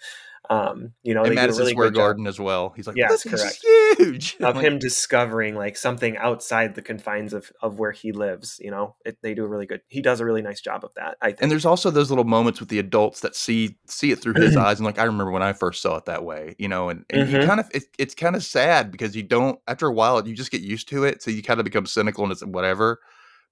um 0.51 0.93
you 1.03 1.15
know 1.15 1.25
and 1.25 1.33
they 1.33 1.37
do 1.37 1.43
a 1.43 1.47
Madison 1.47 1.59
really 1.59 1.73
Square 1.73 1.91
good 1.91 1.95
job 1.95 2.05
Garden 2.05 2.27
as 2.27 2.41
well. 2.41 2.71
He's 2.77 2.87
like, 2.87 2.97
Yeah, 2.97 3.13
is 3.15 3.23
correct. 3.25 3.65
huge. 3.99 4.37
of 4.43 4.55
Like, 4.55 4.65
him 4.65 4.79
discovering 4.79 5.55
like 5.57 5.77
something 5.77 6.17
outside 6.19 6.75
the 6.75 6.83
confines 6.83 7.33
of 7.33 7.51
of 7.63 7.79
where 7.79 7.91
he 7.93 8.13
lives 8.13 8.61
you 8.63 8.71
know 8.71 8.95
it, 9.05 9.19
they 9.23 9.35
do 9.35 9.45
a 9.45 9.49
really 9.49 9.67
good 9.67 9.81
he 9.89 10.01
does 10.01 10.21
a 10.21 10.25
really 10.25 10.43
nice 10.43 10.61
job 10.61 10.85
of 10.85 10.91
that 10.95 11.17
i 11.21 11.29
think 11.29 11.43
and 11.43 11.51
there's 11.51 11.67
also 11.67 11.91
those 11.91 12.11
little 12.11 12.25
moments 12.25 12.61
with 12.61 12.69
the 12.69 12.79
adults 12.79 13.21
that 13.21 13.35
see 13.35 13.77
see 13.89 14.13
it 14.13 14.21
through 14.21 14.35
his 14.35 14.57
eyes 14.57 14.79
and 14.79 14.87
like 14.87 14.99
i 14.99 15.03
remember 15.05 15.33
when 15.33 15.43
i 15.43 15.53
first 15.53 15.83
saw 15.83 15.97
it 15.97 16.05
that 16.05 16.25
way 16.25 16.55
you 16.59 16.69
know 16.69 16.89
and, 16.89 17.05
and 17.11 17.29
you 17.29 17.37
Mhm. 17.37 17.41
kind 17.41 17.59
of 17.61 17.69
it, 17.75 17.85
it's 17.99 18.15
kind 18.15 18.37
of 18.37 18.45
sad 18.45 18.91
because 18.93 19.17
you 19.17 19.23
don't 19.25 19.59
after 19.67 19.87
a 19.89 19.93
while 19.93 20.27
you 20.27 20.35
just 20.35 20.51
get 20.53 20.61
used 20.63 20.89
to 20.89 21.05
it 21.05 21.21
so 21.23 21.31
you 21.31 21.43
kind 21.43 21.59
of 21.61 21.65
become 21.65 21.87
cynical 21.87 22.23
and 22.23 22.33
it's 22.33 22.45
whatever 22.45 23.01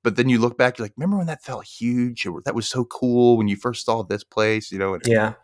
but 0.05 0.15
then 0.17 0.29
you 0.29 0.39
look 0.39 0.57
back, 0.57 0.79
you're 0.79 0.85
like, 0.85 0.93
remember 0.97 1.17
when 1.17 1.27
that 1.27 1.43
felt 1.43 1.65
huge? 1.67 2.27
Or 2.27 2.41
that 2.45 2.55
was 2.55 2.69
so 2.69 2.85
cool 2.85 3.37
when 3.39 3.49
you 3.49 3.57
first 3.57 3.85
saw 3.85 4.05
this 4.05 4.23
place, 4.23 4.71
you 4.71 4.79
know? 4.79 4.95
And, 4.95 5.03
Yeah. 5.05 5.35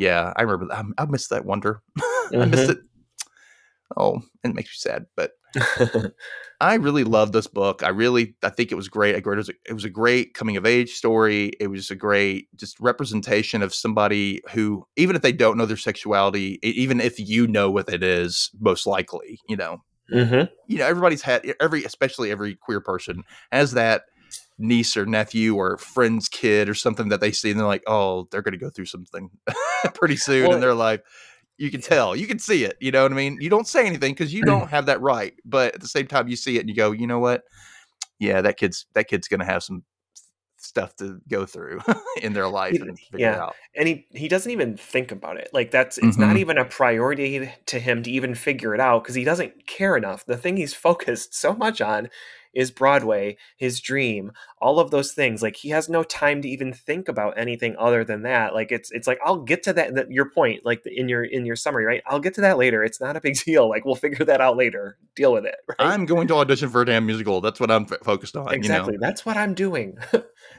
Yeah, 0.00 0.32
I 0.36 0.42
remember. 0.42 0.72
I, 0.74 1.02
I 1.02 1.06
miss 1.06 1.28
that 1.28 1.44
wonder. 1.44 1.82
I 2.40 2.46
miss 2.46 2.60
Mhm. 2.60 2.70
it. 2.70 2.78
Oh, 3.96 4.22
it 4.44 4.54
makes 4.54 4.68
me 4.70 4.90
sad, 4.90 5.06
but 5.16 5.32
I 6.60 6.74
really 6.74 7.04
love 7.04 7.32
this 7.32 7.46
book. 7.48 7.82
I 7.82 7.88
really, 7.88 8.36
I 8.42 8.50
think 8.50 8.70
it 8.70 8.76
was 8.76 8.88
great. 8.88 9.14
I. 9.14 9.18
It 9.18 9.26
was 9.26 9.48
a, 9.48 9.54
it 9.68 9.72
was 9.72 9.84
a 9.84 9.90
great 9.90 10.34
coming 10.34 10.56
of 10.56 10.64
age 10.64 10.92
story. 10.92 11.52
It 11.60 11.66
was 11.68 11.90
a 11.90 11.96
great 11.96 12.48
just 12.56 12.78
representation 12.80 13.62
of 13.62 13.74
somebody 13.74 14.42
who, 14.52 14.86
even 14.96 15.16
if 15.16 15.22
they 15.22 15.32
don't 15.32 15.58
know 15.58 15.66
their 15.66 15.76
sexuality, 15.76 16.58
even 16.62 17.00
if 17.00 17.18
you 17.18 17.46
know 17.48 17.70
what 17.70 17.88
it 17.92 18.02
is, 18.02 18.50
most 18.60 18.86
likely, 18.86 19.40
you 19.48 19.56
know, 19.56 19.82
hmm 20.10 20.42
you 20.68 20.78
know, 20.78 20.86
everybody's 20.86 21.22
had 21.22 21.44
every, 21.60 21.84
especially 21.84 22.30
every 22.30 22.54
queer 22.54 22.80
person 22.80 23.24
has 23.50 23.72
that 23.72 24.02
niece 24.60 24.96
or 24.96 25.06
nephew 25.06 25.56
or 25.56 25.76
friend's 25.78 26.28
kid 26.28 26.68
or 26.68 26.74
something 26.74 27.08
that 27.08 27.20
they 27.20 27.32
see 27.32 27.50
and 27.50 27.58
they're 27.58 27.66
like, 27.66 27.82
oh, 27.86 28.28
they're 28.30 28.42
going 28.42 28.52
to 28.52 28.58
go 28.58 28.70
through 28.70 28.86
something 28.86 29.30
pretty 29.94 30.16
soon 30.16 30.44
Well, 30.48 30.54
in 30.54 30.60
their 30.60 30.74
life. 30.74 31.00
You 31.58 31.70
can 31.70 31.80
tell, 31.82 32.16
you 32.16 32.26
can 32.26 32.38
see 32.38 32.64
it. 32.64 32.76
You 32.80 32.90
know 32.90 33.02
what 33.02 33.12
I 33.12 33.14
mean? 33.14 33.38
You 33.40 33.50
don't 33.50 33.66
say 33.66 33.86
anything 33.86 34.12
because 34.12 34.32
you 34.32 34.44
don't 34.44 34.68
have 34.70 34.86
that 34.86 35.00
right, 35.00 35.34
but 35.44 35.74
at 35.74 35.80
the 35.80 35.88
same 35.88 36.06
time, 36.06 36.28
you 36.28 36.36
see 36.36 36.56
it 36.56 36.60
and 36.60 36.68
you 36.68 36.74
go, 36.74 36.92
you 36.92 37.06
know 37.06 37.18
what? 37.18 37.42
Yeah, 38.18 38.40
that 38.42 38.56
kid's 38.56 38.86
that 38.94 39.08
kid's 39.08 39.28
going 39.28 39.40
to 39.40 39.46
have 39.46 39.62
some 39.62 39.82
stuff 40.62 40.94
to 40.96 41.18
go 41.28 41.46
through 41.46 41.80
in 42.22 42.34
their 42.34 42.46
life 42.46 42.74
and 42.80 42.98
figure 42.98 43.18
it 43.18 43.20
yeah. 43.20 43.42
out. 43.44 43.56
and 43.74 43.88
he 43.88 44.06
he 44.10 44.28
doesn't 44.28 44.52
even 44.52 44.76
think 44.76 45.10
about 45.10 45.38
it 45.38 45.48
like 45.54 45.70
that's 45.70 45.96
it's 45.96 46.18
not 46.18 46.36
Mhm. 46.36 46.40
even 46.40 46.58
a 46.58 46.66
priority 46.66 47.50
to 47.64 47.78
him 47.80 48.02
to 48.02 48.10
even 48.10 48.34
figure 48.34 48.74
it 48.74 48.80
out 48.80 49.02
because 49.02 49.14
he 49.14 49.24
doesn't 49.24 49.66
care 49.66 49.96
enough 49.96 50.26
the 50.26 50.36
thing 50.36 50.58
he's 50.58 50.74
focused 50.74 51.34
so 51.34 51.54
much 51.54 51.80
on 51.80 52.10
is 52.54 52.70
broadway 52.70 53.36
his 53.56 53.80
dream 53.80 54.32
all 54.58 54.78
of 54.80 54.90
those 54.90 55.12
things 55.12 55.42
like 55.42 55.56
he 55.56 55.68
has 55.70 55.88
no 55.88 56.02
time 56.02 56.42
to 56.42 56.48
even 56.48 56.72
think 56.72 57.08
about 57.08 57.36
anything 57.38 57.74
other 57.78 58.04
than 58.04 58.22
that 58.22 58.54
like 58.54 58.70
it's 58.72 58.90
it's 58.90 59.06
like 59.06 59.18
i'll 59.24 59.40
get 59.42 59.62
to 59.62 59.72
that, 59.72 59.94
that 59.94 60.10
your 60.10 60.28
point 60.30 60.64
like 60.64 60.82
in 60.86 61.08
your 61.08 61.24
in 61.24 61.46
your 61.46 61.56
summary 61.56 61.84
right 61.84 62.02
i'll 62.06 62.20
get 62.20 62.34
to 62.34 62.40
that 62.40 62.58
later 62.58 62.82
it's 62.84 63.00
not 63.00 63.16
a 63.16 63.20
big 63.20 63.36
deal 63.44 63.68
like 63.68 63.84
we'll 63.84 63.94
figure 63.94 64.24
that 64.24 64.40
out 64.40 64.56
later 64.56 64.96
deal 65.14 65.32
with 65.32 65.44
it 65.44 65.54
right 65.68 65.76
I'm 65.78 66.06
going 66.06 66.28
to 66.28 66.34
audition 66.36 66.68
for 66.70 66.82
a 66.82 66.86
damn 66.86 67.06
musical. 67.06 67.40
That's 67.40 67.58
what 67.60 67.70
I'm 67.70 67.82
f- 67.90 67.98
focused 68.02 68.36
on. 68.36 68.52
exactly 68.54 68.94
You 68.94 68.98
know? 68.98 69.06
that's 69.06 69.24
what 69.26 69.36
i'm 69.36 69.54
doing 69.54 69.96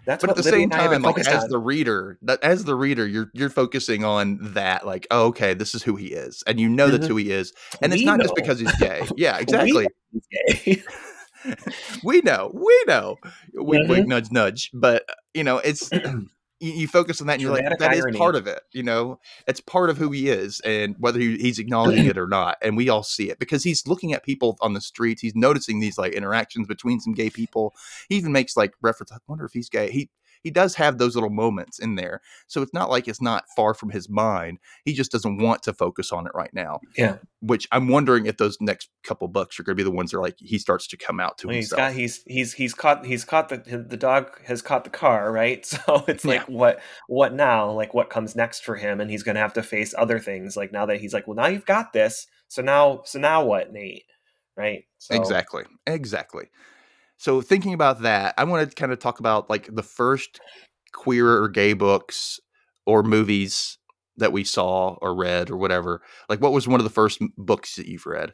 that's 0.05 0.21
But 0.21 0.21
what 0.21 0.29
at 0.31 0.35
the 0.37 0.43
Libby 0.43 0.61
same 0.63 0.69
time, 0.69 1.01
like 1.03 1.19
as 1.19 1.43
on. 1.43 1.49
the 1.49 1.59
reader, 1.59 2.17
that 2.23 2.43
as 2.43 2.63
the 2.63 2.75
reader, 2.75 3.05
you're 3.07 3.29
you're 3.33 3.49
focusing 3.49 4.03
on 4.03 4.39
that, 4.53 4.85
like, 4.85 5.05
oh, 5.11 5.27
okay, 5.27 5.53
this 5.53 5.75
is 5.75 5.83
who 5.83 5.95
he 5.95 6.07
is, 6.07 6.43
and 6.47 6.59
you 6.59 6.69
know 6.69 6.89
that's 6.89 7.05
Mhm. 7.05 7.09
who 7.09 7.17
he 7.17 7.31
is, 7.31 7.53
and 7.81 7.93
it's 7.93 8.01
We 8.01 8.05
not 8.05 8.19
just 8.19 8.33
because 8.35 8.59
he's 8.59 8.75
gay. 8.77 9.03
Yeah, 9.15 9.37
exactly. 9.37 9.83
know 9.83 9.89
he's 10.11 10.65
gay. 10.65 10.83
We 12.03 12.21
know, 12.21 12.51
we 12.53 12.83
know. 12.87 13.17
Wink, 13.53 13.85
Mhm. 13.85 13.89
wink, 13.89 14.07
nudge, 14.07 14.31
nudge. 14.31 14.69
But 14.73 15.03
you 15.33 15.43
know, 15.43 15.57
it's 15.57 15.89
you, 16.59 16.71
you 16.73 16.87
focus 16.87 17.21
on 17.21 17.27
that, 17.27 17.33
and 17.33 17.41
you're 17.41 17.51
like, 17.51 17.63
that 17.79 17.93
is 17.93 18.01
irony. 18.03 18.17
part 18.17 18.35
of 18.35 18.47
it. 18.47 18.61
You 18.71 18.83
know, 18.83 19.19
it's 19.47 19.59
part 19.59 19.89
of 19.89 19.97
who 19.97 20.11
he 20.11 20.29
is, 20.29 20.59
and 20.61 20.95
whether 20.99 21.19
he, 21.19 21.37
he's 21.37 21.59
acknowledging 21.59 22.05
it 22.09 22.17
or 22.17 22.27
not, 22.27 22.57
and 22.61 22.77
we 22.77 22.89
all 22.89 23.03
see 23.03 23.29
it 23.29 23.39
because 23.39 23.63
he's 23.63 23.87
looking 23.87 24.13
at 24.13 24.23
people 24.23 24.57
on 24.61 24.73
the 24.73 24.81
streets. 24.81 25.21
He's 25.21 25.35
noticing 25.35 25.79
these 25.79 25.97
like 25.97 26.13
interactions 26.13 26.67
between 26.67 26.99
some 26.99 27.13
gay 27.13 27.29
people. 27.29 27.73
He 28.09 28.15
even 28.15 28.31
makes 28.31 28.55
like 28.55 28.73
reference. 28.81 29.11
I 29.11 29.17
wonder 29.27 29.45
if 29.45 29.53
he's 29.53 29.69
gay. 29.69 29.91
He 29.91 30.09
he 30.43 30.51
does 30.51 30.75
have 30.75 30.97
those 30.97 31.15
little 31.15 31.29
moments 31.29 31.79
in 31.79 31.95
there, 31.95 32.21
so 32.47 32.61
it's 32.61 32.73
not 32.73 32.89
like 32.89 33.07
it's 33.07 33.21
not 33.21 33.45
far 33.55 33.73
from 33.73 33.89
his 33.91 34.09
mind. 34.09 34.59
He 34.85 34.93
just 34.93 35.11
doesn't 35.11 35.37
want 35.37 35.63
to 35.63 35.73
focus 35.73 36.11
on 36.11 36.25
it 36.25 36.31
right 36.35 36.53
now. 36.53 36.79
Yeah. 36.97 37.17
Which 37.41 37.67
I'm 37.71 37.87
wondering 37.87 38.25
if 38.27 38.37
those 38.37 38.57
next 38.61 38.89
couple 39.03 39.27
books 39.27 39.59
are 39.59 39.63
going 39.63 39.75
to 39.75 39.83
be 39.83 39.89
the 39.89 39.95
ones 39.95 40.11
that 40.11 40.17
are 40.17 40.21
like 40.21 40.35
he 40.37 40.57
starts 40.59 40.87
to 40.87 40.97
come 40.97 41.19
out 41.19 41.37
to 41.39 41.47
Well, 41.47 41.55
he's 41.55 41.65
himself. 41.71 41.77
got 41.89 41.93
he's 41.93 42.23
he's 42.27 42.53
he's 42.53 42.73
caught 42.73 43.05
he's 43.05 43.25
caught 43.25 43.49
the 43.49 43.57
the 43.87 43.97
dog 43.97 44.29
has 44.45 44.61
caught 44.61 44.83
the 44.83 44.89
car 44.89 45.31
right 45.31 45.65
so 45.65 46.03
it's 46.07 46.23
Yeah. 46.23 46.31
like 46.31 46.49
what 46.49 46.81
what 47.07 47.33
now 47.33 47.71
like 47.71 47.93
what 47.93 48.09
comes 48.09 48.35
next 48.35 48.63
for 48.63 48.75
him 48.75 49.01
and 49.01 49.09
he's 49.09 49.23
gonna 49.23 49.39
have 49.39 49.53
to 49.53 49.63
face 49.63 49.93
other 49.97 50.19
things 50.19 50.55
like 50.55 50.71
now 50.71 50.85
that 50.85 50.99
he's 51.01 51.13
like 51.13 51.27
well 51.27 51.35
now 51.35 51.47
you've 51.47 51.65
got 51.65 51.93
this 51.93 52.27
so 52.47 52.61
now 52.61 53.01
so 53.05 53.17
now 53.19 53.43
what 53.43 53.71
Nate 53.73 54.03
right 54.55 54.83
so 54.99 55.15
Exactly. 55.15 55.63
Exactly. 55.87 56.45
So 57.21 57.39
thinking 57.39 57.75
about 57.75 58.01
that, 58.01 58.33
I 58.35 58.45
want 58.45 58.67
to 58.67 58.75
kind 58.75 58.91
of 58.91 58.97
talk 58.97 59.19
about 59.19 59.47
like 59.47 59.69
the 59.75 59.83
first 59.83 60.41
queer 60.91 61.29
or 61.31 61.49
gay 61.49 61.73
books 61.73 62.39
or 62.87 63.03
movies 63.03 63.77
that 64.17 64.31
we 64.31 64.43
saw 64.43 64.95
or 65.03 65.13
read 65.13 65.51
or 65.51 65.57
whatever. 65.57 66.01
Like 66.29 66.41
what 66.41 66.51
was 66.51 66.67
one 66.67 66.79
of 66.79 66.83
the 66.83 66.89
first 66.89 67.21
books 67.37 67.75
that 67.75 67.85
you've 67.85 68.07
read? 68.07 68.33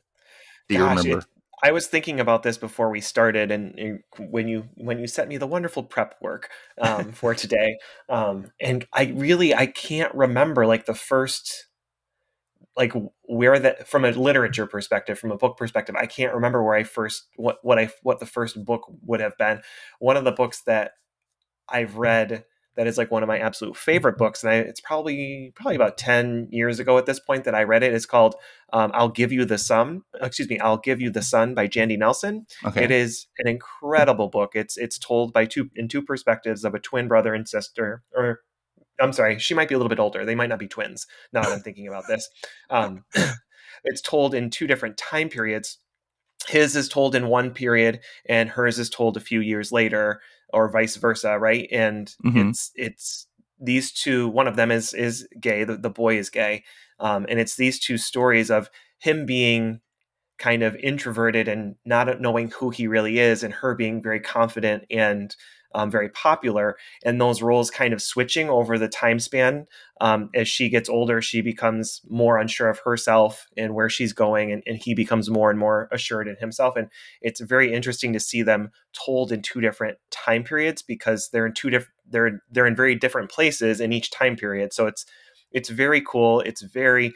Do 0.70 0.76
you 0.76 0.86
Gosh, 0.86 1.00
remember? 1.00 1.18
it- 1.20 1.26
I 1.64 1.72
was 1.72 1.88
thinking 1.88 2.22
about 2.22 2.44
this 2.44 2.58
before 2.58 2.90
we 2.90 3.02
started, 3.02 3.52
and, 3.52 3.78
and 3.78 4.00
when 4.30 4.48
you 4.48 4.70
when 4.76 5.00
you 5.00 5.08
sent 5.08 5.28
me 5.28 5.36
the 5.38 5.48
wonderful 5.48 5.84
prep 5.84 6.16
work 6.22 6.50
um, 6.80 7.12
for 7.12 7.34
today, 7.36 7.78
um, 8.08 8.52
and 8.62 8.88
I 8.94 9.12
really 9.16 9.54
I 9.54 9.66
can't 9.66 10.14
remember 10.14 10.66
like 10.66 10.86
the 10.86 10.94
first 10.94 11.67
like 12.78 12.94
where 13.24 13.58
that 13.58 13.88
from 13.88 14.06
a 14.06 14.12
literature 14.12 14.68
perspective, 14.68 15.18
from 15.18 15.32
a 15.32 15.38
book 15.38 15.58
perspective, 15.58 15.96
I 15.96 16.06
can't 16.06 16.36
remember 16.36 16.64
where 16.64 16.76
I 16.76 16.84
first 16.84 17.28
what 17.36 17.58
what 17.64 17.80
I 17.80 17.90
what 18.04 18.20
the 18.20 18.26
first 18.26 18.64
book 18.64 18.84
would 19.02 19.20
have 19.20 19.38
been. 19.38 19.62
One 20.00 20.16
of 20.16 20.24
the 20.24 20.32
books 20.32 20.62
that 20.68 20.92
I've 21.68 21.98
read 21.98 22.46
that 22.78 22.86
is 22.86 22.98
like 22.98 23.10
one 23.10 23.24
of 23.24 23.28
my 23.28 23.40
absolute 23.40 23.76
favorite 23.76 24.20
books, 24.20 24.44
and 24.44 24.54
I, 24.54 24.58
it's 24.58 24.80
probably 24.80 25.52
probably 25.56 25.76
about 25.76 25.98
ten 25.98 26.48
years 26.52 26.80
ago 26.80 27.00
at 27.00 27.08
this 27.08 27.20
point 27.20 27.44
that 27.46 27.56
I 27.56 27.64
read 27.64 27.82
it. 27.82 27.94
It's 27.94 28.06
called 28.06 28.36
um, 28.72 28.92
"I'll 28.94 29.10
Give 29.10 29.32
You 29.32 29.44
the 29.46 29.58
Sun." 29.58 30.04
Excuse 30.22 30.48
me, 30.48 30.60
"I'll 30.60 30.78
Give 30.78 31.02
You 31.02 31.10
the 31.10 31.24
Sun" 31.24 31.56
by 31.56 31.68
Jandy 31.68 31.98
Nelson. 31.98 32.46
Okay. 32.64 32.84
It 32.84 32.92
is 32.92 33.26
an 33.40 33.48
incredible 33.48 34.30
book. 34.30 34.52
It's 34.54 34.78
it's 34.78 35.00
told 35.00 35.34
by 35.34 35.46
two 35.46 35.72
in 35.76 35.88
two 35.88 36.04
perspectives 36.04 36.64
of 36.64 36.76
a 36.76 36.80
twin 36.80 37.08
brother 37.08 37.34
and 37.34 37.50
sister, 37.50 38.04
or 38.16 38.42
I'm 39.00 39.14
sorry, 39.14 39.40
she 39.40 39.54
might 39.54 39.70
be 39.70 39.76
a 39.76 39.78
little 39.78 39.90
bit 39.90 40.00
older. 40.00 40.26
They 40.26 40.36
might 40.36 40.50
not 40.50 40.60
be 40.60 40.68
twins. 40.68 41.08
Now 41.34 41.42
that 41.44 41.52
I'm 41.52 41.60
thinking 41.62 41.88
about 41.88 42.08
this, 42.08 42.30
um, 42.70 43.04
it's 43.84 44.02
told 44.02 44.34
in 44.34 44.50
two 44.50 44.68
different 44.68 44.98
time 44.98 45.30
periods. 45.30 45.78
His 46.48 46.76
is 46.76 46.88
told 46.88 47.16
in 47.16 47.28
one 47.28 47.52
period, 47.52 48.00
and 48.28 48.50
hers 48.50 48.80
is 48.80 48.90
told 48.90 49.18
a 49.18 49.22
few 49.22 49.42
years 49.42 49.72
later, 49.72 50.22
or 50.50 50.70
vice 50.72 50.96
versa, 50.96 51.38
right? 51.40 51.68
And 51.72 52.14
Mhm. 52.24 52.50
it's 52.50 52.72
it's 52.76 53.28
these 53.60 53.92
two. 53.92 54.30
One 54.30 54.48
of 54.48 54.56
them 54.56 54.72
is 54.72 54.94
is 54.94 55.28
gay. 55.40 55.64
The, 55.64 55.78
the 55.78 55.90
boy 55.90 56.18
is 56.18 56.30
gay, 56.30 56.64
um, 57.00 57.26
and 57.30 57.40
it's 57.40 57.56
these 57.56 57.80
two 57.80 57.98
stories 57.98 58.50
of 58.52 58.70
him 59.00 59.26
being 59.26 59.82
kind 60.40 60.64
of 60.64 60.76
introverted 60.78 61.48
and 61.48 61.76
not 61.86 62.22
knowing 62.22 62.52
who 62.52 62.70
he 62.70 62.88
really 62.88 63.20
is, 63.20 63.44
and 63.44 63.54
her 63.56 63.76
being 63.76 64.02
very 64.02 64.20
confident 64.20 64.86
and 64.92 65.36
um, 65.74 65.92
very 65.92 66.10
popular, 66.10 66.78
and 67.04 67.20
those 67.20 67.42
roles 67.42 67.70
kind 67.70 67.94
of 67.94 68.02
switching 68.02 68.50
over 68.50 68.78
the 68.78 68.88
time 68.88 69.20
span. 69.20 69.68
Um, 70.00 70.30
as 70.36 70.48
she 70.48 70.70
gets 70.70 70.90
older, 70.90 71.22
she 71.22 71.42
becomes 71.42 72.02
more 72.08 72.38
unsure 72.38 72.70
of 72.70 72.80
herself 72.80 73.48
and 73.58 73.74
where 73.74 73.90
she's 73.90 74.14
going, 74.14 74.52
and, 74.52 74.64
and 74.66 74.78
he 74.78 74.94
becomes 74.94 75.30
more 75.30 75.50
and 75.50 75.60
more 75.60 75.90
assured 75.92 76.28
in 76.28 76.36
himself. 76.38 76.76
And 76.76 76.90
it's 77.22 77.42
very 77.42 77.74
interesting 77.74 78.14
to 78.14 78.20
see 78.20 78.44
them 78.44 78.72
told 78.94 79.32
in 79.32 79.42
two 79.42 79.62
different 79.62 79.98
time 80.12 80.44
periods 80.44 80.82
because 80.82 81.30
they're 81.30 81.46
in 81.46 81.54
two 81.54 81.70
different 81.70 81.94
they're 82.10 82.42
they're 82.52 82.68
in 82.68 82.76
very 82.76 82.96
different 82.96 83.30
places 83.30 83.82
in 83.82 83.92
each 83.92 84.12
time 84.12 84.36
period. 84.36 84.74
So 84.74 84.88
it's 84.88 85.06
it's 85.52 85.70
very 85.70 86.02
cool. 86.02 86.42
It's 86.42 86.62
very 86.62 87.14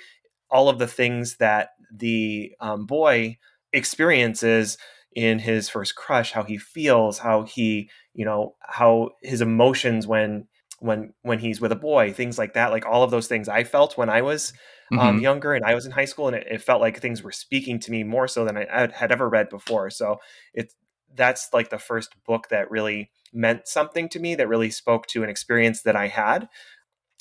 all 0.50 0.70
of 0.70 0.80
the 0.80 0.88
things 0.88 1.38
that 1.38 1.70
the 1.92 2.54
um, 2.60 2.86
boy 2.86 3.38
experiences 3.74 4.78
in 5.14 5.40
his 5.40 5.70
first 5.70 5.96
crush, 5.96 6.32
how 6.32 6.44
he 6.44 6.58
feels, 6.58 7.20
how 7.20 7.44
he, 7.44 7.90
you 8.14 8.26
know, 8.26 8.56
how 8.62 9.12
his 9.22 9.42
emotions 9.42 10.08
when 10.08 10.48
when 10.80 11.14
when 11.22 11.40
he's 11.40 11.62
with 11.62 11.72
a 11.72 11.76
boy, 11.76 12.12
things 12.14 12.38
like 12.38 12.54
that. 12.54 12.72
Like 12.72 12.86
all 12.86 13.04
of 13.04 13.12
those 13.12 13.28
things 13.28 13.48
I 13.50 13.64
felt 13.64 13.98
when 13.98 14.10
I 14.10 14.22
was 14.22 14.54
um, 14.98 15.20
Mhm. 15.20 15.22
younger 15.22 15.54
and 15.54 15.64
I 15.64 15.74
was 15.76 15.86
in 15.86 15.92
high 15.92 16.06
school, 16.06 16.28
and 16.28 16.36
it, 16.36 16.48
it 16.50 16.62
felt 16.62 16.82
like 16.82 17.00
things 17.00 17.24
were 17.24 17.32
speaking 17.32 17.80
to 17.82 17.92
me 17.92 18.04
more 18.04 18.28
so 18.28 18.44
than 18.46 18.58
I 18.58 18.66
had- 18.70 18.92
had 18.94 19.12
ever 19.12 19.30
read 19.30 19.50
before. 19.50 19.90
So 19.90 20.18
it's 20.54 20.76
that's 21.14 21.50
like 21.54 21.70
the 21.70 21.80
first 21.80 22.16
book 22.26 22.48
that 22.50 22.72
really 22.72 23.12
meant 23.34 23.68
something 23.68 24.08
to 24.10 24.20
me, 24.20 24.36
that 24.36 24.48
really 24.48 24.70
spoke 24.70 25.08
to 25.08 25.24
an 25.24 25.30
experience 25.30 25.82
that 25.84 25.96
I 25.96 26.08
had, 26.08 26.48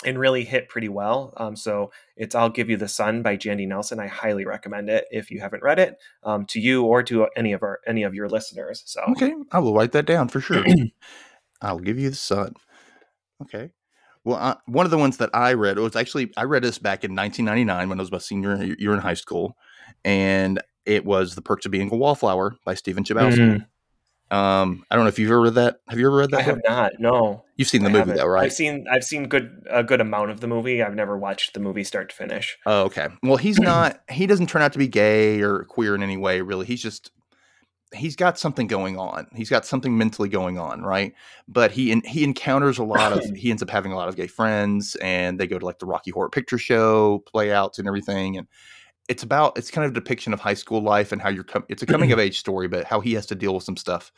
and 0.04 0.18
really 0.18 0.44
hit 0.44 0.68
pretty 0.68 0.88
well. 0.88 1.32
Um, 1.36 1.56
so 1.56 1.92
it's 2.16 2.34
"I'll 2.34 2.50
Give 2.50 2.70
You 2.70 2.76
the 2.76 2.88
Sun" 2.88 3.22
by 3.22 3.36
Jandy 3.36 3.66
Nelson. 3.66 4.00
I 4.00 4.06
highly 4.06 4.44
recommend 4.44 4.88
it 4.88 5.06
if 5.10 5.30
you 5.30 5.40
haven't 5.40 5.62
read 5.62 5.78
it, 5.78 5.96
um, 6.22 6.46
to 6.46 6.60
you 6.60 6.84
or 6.84 7.02
to 7.04 7.28
any 7.36 7.52
of 7.52 7.62
our 7.62 7.80
any 7.86 8.02
of 8.02 8.14
your 8.14 8.28
listeners. 8.28 8.82
So 8.86 9.02
Okay, 9.10 9.34
I 9.52 9.58
will 9.58 9.74
write 9.74 9.92
that 9.92 10.06
down 10.06 10.28
for 10.28 10.40
sure. 10.40 10.64
I'll 11.62 11.78
give 11.78 11.98
you 11.98 12.10
the 12.10 12.16
sun. 12.16 12.54
Okay. 13.42 13.70
Well, 14.24 14.36
uh, 14.36 14.56
one 14.66 14.84
of 14.84 14.90
the 14.90 14.98
ones 14.98 15.16
that 15.16 15.30
I 15.32 15.54
read 15.54 15.78
was 15.78 15.96
actually 15.96 16.30
I 16.36 16.44
read 16.44 16.62
this 16.62 16.78
back 16.78 17.04
in 17.04 17.14
1999 17.14 17.88
when 17.88 17.98
I 17.98 18.02
was 18.02 18.12
my 18.12 18.18
senior 18.18 18.62
year 18.78 18.92
in 18.92 19.00
high 19.00 19.14
school, 19.14 19.56
and 20.04 20.60
it 20.84 21.04
was 21.04 21.34
"The 21.34 21.42
Perks 21.42 21.64
of 21.66 21.72
Being 21.72 21.90
a 21.92 21.96
Wallflower" 21.96 22.56
by 22.64 22.74
Stephen 22.74 23.04
Chbosky. 23.04 23.66
Um, 24.30 24.84
I 24.90 24.94
don't 24.94 25.04
know 25.04 25.08
if 25.08 25.18
you've 25.18 25.30
ever 25.30 25.40
read 25.40 25.54
that. 25.54 25.80
Have 25.88 25.98
you 25.98 26.06
ever 26.06 26.16
read 26.16 26.30
that? 26.30 26.40
I 26.40 26.42
have 26.42 26.60
not. 26.68 26.92
No, 27.00 27.44
You've 27.56 27.68
seen 27.68 27.82
the 27.82 27.88
I 27.88 27.92
movie 27.92 27.98
haven't. 28.00 28.16
though, 28.16 28.26
right? 28.26 28.44
I've 28.44 28.52
seen 28.52 28.86
I've 28.90 29.04
seen 29.04 29.24
good 29.28 29.66
a 29.68 29.82
good 29.82 30.00
amount 30.00 30.30
of 30.30 30.40
the 30.40 30.46
movie. 30.46 30.82
I've 30.82 30.94
never 30.94 31.18
watched 31.18 31.54
the 31.54 31.60
movie 31.60 31.84
start 31.84 32.10
to 32.10 32.14
finish. 32.16 32.56
Oh, 32.64 32.82
okay. 32.84 33.08
Well, 33.22 33.36
he's 33.36 33.58
not. 33.60 34.00
He 34.10 34.26
doesn't 34.26 34.48
turn 34.48 34.62
out 34.62 34.72
to 34.74 34.78
be 34.78 34.88
gay 34.88 35.40
or 35.42 35.64
queer 35.64 35.94
in 35.94 36.02
any 36.02 36.16
way. 36.16 36.40
Really, 36.42 36.64
he's 36.66 36.82
just 36.82 37.10
he's 37.92 38.14
got 38.14 38.38
something 38.38 38.68
going 38.68 38.96
on. 38.96 39.26
He's 39.34 39.50
got 39.50 39.66
something 39.66 39.98
mentally 39.98 40.28
going 40.28 40.58
on, 40.58 40.82
right? 40.82 41.12
But 41.48 41.72
he 41.72 42.00
he 42.04 42.22
encounters 42.22 42.78
a 42.78 42.84
lot 42.84 43.12
of 43.12 43.24
he 43.36 43.50
ends 43.50 43.62
up 43.62 43.70
having 43.70 43.92
a 43.92 43.96
lot 43.96 44.08
of 44.08 44.16
gay 44.16 44.28
friends, 44.28 44.96
and 45.02 45.40
they 45.40 45.46
go 45.48 45.58
to 45.58 45.66
like 45.66 45.80
the 45.80 45.86
Rocky 45.86 46.12
Horror 46.12 46.30
Picture 46.30 46.58
Show 46.58 47.18
playouts 47.26 47.78
and 47.78 47.88
everything, 47.88 48.36
and 48.36 48.46
it's 49.10 49.24
about 49.24 49.58
it's 49.58 49.70
kind 49.70 49.84
of 49.84 49.90
a 49.90 49.94
depiction 49.94 50.32
of 50.32 50.40
high 50.40 50.54
school 50.54 50.80
life 50.82 51.10
and 51.10 51.20
how 51.20 51.28
you're 51.28 51.44
com- 51.44 51.66
it's 51.68 51.82
a 51.82 51.86
coming 51.86 52.12
of 52.12 52.18
age 52.26 52.38
story, 52.38 52.68
but 52.68 52.84
how 52.84 53.00
he 53.00 53.12
has 53.14 53.26
to 53.26 53.34
deal 53.34 53.54
with 53.54 53.64
some 53.64 53.76
stuff 53.76 54.12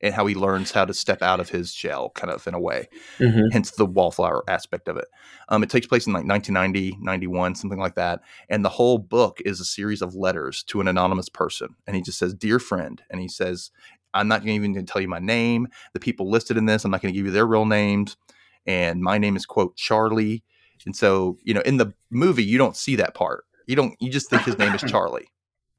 and 0.00 0.14
how 0.14 0.24
he 0.26 0.34
learns 0.34 0.70
how 0.70 0.84
to 0.84 0.94
step 0.94 1.20
out 1.22 1.40
of 1.40 1.48
his 1.48 1.72
shell, 1.72 2.10
kind 2.10 2.30
of 2.30 2.46
in 2.46 2.54
a 2.54 2.60
way. 2.60 2.88
Mhm. 3.18 3.50
Hence 3.52 3.72
the 3.72 3.86
wallflower 3.86 4.44
aspect 4.48 4.88
of 4.88 4.96
it. 4.96 5.06
Um, 5.48 5.62
it 5.62 5.70
takes 5.70 5.86
place 5.86 6.06
in 6.06 6.12
like 6.12 6.26
1990, 6.26 6.98
91, 7.00 7.54
something 7.54 7.78
like 7.78 7.96
that. 7.96 8.20
And 8.48 8.64
the 8.64 8.68
whole 8.68 8.98
book 8.98 9.40
is 9.44 9.58
a 9.58 9.64
series 9.64 10.02
of 10.02 10.14
letters 10.14 10.62
to 10.64 10.80
an 10.80 10.86
anonymous 10.88 11.28
person. 11.28 11.74
And 11.86 11.96
he 11.96 12.02
just 12.02 12.18
says, 12.18 12.34
Dear 12.34 12.58
friend. 12.58 13.02
And 13.10 13.20
he 13.20 13.28
says, 13.28 13.70
I'm 14.14 14.28
not 14.28 14.46
even 14.46 14.72
going 14.74 14.86
to 14.86 14.92
tell 14.92 15.02
you 15.02 15.08
my 15.08 15.18
name. 15.18 15.66
The 15.92 16.00
people 16.00 16.30
listed 16.30 16.56
in 16.56 16.66
this, 16.66 16.84
I'm 16.84 16.90
not 16.90 17.02
going 17.02 17.12
to 17.12 17.18
give 17.18 17.26
you 17.26 17.32
their 17.32 17.46
real 17.46 17.66
names. 17.66 18.16
And 18.64 19.00
my 19.00 19.18
name 19.18 19.34
is, 19.36 19.44
quote, 19.44 19.76
Charlie. 19.76 20.44
And 20.84 20.94
so, 20.94 21.36
you 21.42 21.52
know, 21.54 21.62
in 21.62 21.78
the 21.78 21.94
movie, 22.10 22.44
you 22.44 22.58
don't 22.58 22.76
see 22.76 22.96
that 22.96 23.14
part. 23.14 23.44
You 23.66 23.76
don't, 23.76 23.94
you 24.00 24.10
just 24.10 24.30
think 24.30 24.42
his 24.42 24.58
name 24.58 24.74
is 24.74 24.80
Charlie. 24.90 25.28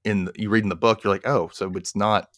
In 0.03 0.25
the, 0.25 0.33
you 0.35 0.49
read 0.49 0.63
in 0.63 0.69
the 0.69 0.75
book, 0.75 1.03
you're 1.03 1.13
like, 1.13 1.27
oh, 1.27 1.49
so 1.53 1.71
it's 1.75 1.95
not, 1.95 2.29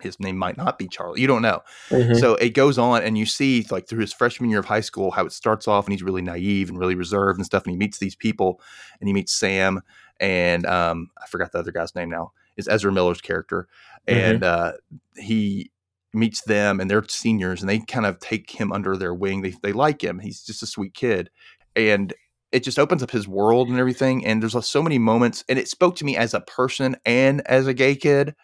his 0.00 0.20
name 0.20 0.38
might 0.38 0.56
not 0.56 0.78
be 0.78 0.86
Charlie. 0.86 1.20
You 1.20 1.26
don't 1.26 1.42
know. 1.42 1.60
Mhm. 1.90 2.18
So 2.20 2.36
it 2.36 2.50
goes 2.50 2.78
on, 2.78 3.02
and 3.02 3.18
you 3.18 3.26
see 3.26 3.66
like 3.70 3.88
through 3.88 4.00
his 4.00 4.12
freshman 4.12 4.48
year 4.48 4.60
of 4.60 4.66
high 4.66 4.80
school 4.80 5.10
how 5.10 5.26
it 5.26 5.32
starts 5.32 5.66
off, 5.66 5.86
and 5.86 5.92
he's 5.92 6.02
really 6.04 6.22
naive 6.22 6.68
and 6.68 6.78
really 6.78 6.94
reserved 6.94 7.38
and 7.38 7.44
stuff. 7.44 7.64
And 7.64 7.72
he 7.72 7.76
meets 7.76 7.98
these 7.98 8.14
people, 8.14 8.60
and 9.00 9.08
he 9.08 9.12
meets 9.12 9.32
Sam, 9.32 9.80
and 10.20 10.64
um, 10.66 11.10
I 11.22 11.26
forgot 11.26 11.50
the 11.52 11.58
other 11.58 11.72
guy's 11.72 11.94
name 11.96 12.10
now. 12.10 12.32
Is 12.56 12.68
Ezra 12.68 12.92
Miller's 12.92 13.20
character, 13.20 13.66
and 14.06 14.44
uh, 14.44 14.72
he 15.16 15.70
meets 16.12 16.42
them, 16.42 16.80
and 16.80 16.88
they're 16.90 17.04
seniors, 17.08 17.60
and 17.60 17.68
they 17.68 17.80
kind 17.80 18.06
of 18.06 18.20
take 18.20 18.50
him 18.50 18.72
under 18.72 18.96
their 18.96 19.14
wing. 19.14 19.42
They 19.42 19.54
they 19.62 19.72
like 19.72 20.02
him. 20.02 20.20
He's 20.20 20.42
just 20.42 20.62
a 20.62 20.66
sweet 20.66 20.94
kid, 20.94 21.28
and 21.74 22.14
it 22.52 22.64
just 22.64 22.78
opens 22.78 23.02
up 23.02 23.10
his 23.10 23.28
world 23.28 23.68
and 23.68 23.78
everything. 23.78 24.24
And 24.24 24.42
there's 24.42 24.66
so 24.66 24.82
many 24.82 24.98
moments, 24.98 25.44
and 25.48 25.58
it 25.58 25.68
spoke 25.68 25.96
to 25.96 26.04
me 26.04 26.16
as 26.16 26.34
a 26.34 26.40
person 26.40 26.96
and 27.04 27.42
as 27.46 27.66
a 27.66 27.74
gay 27.74 27.94
kid 27.94 28.34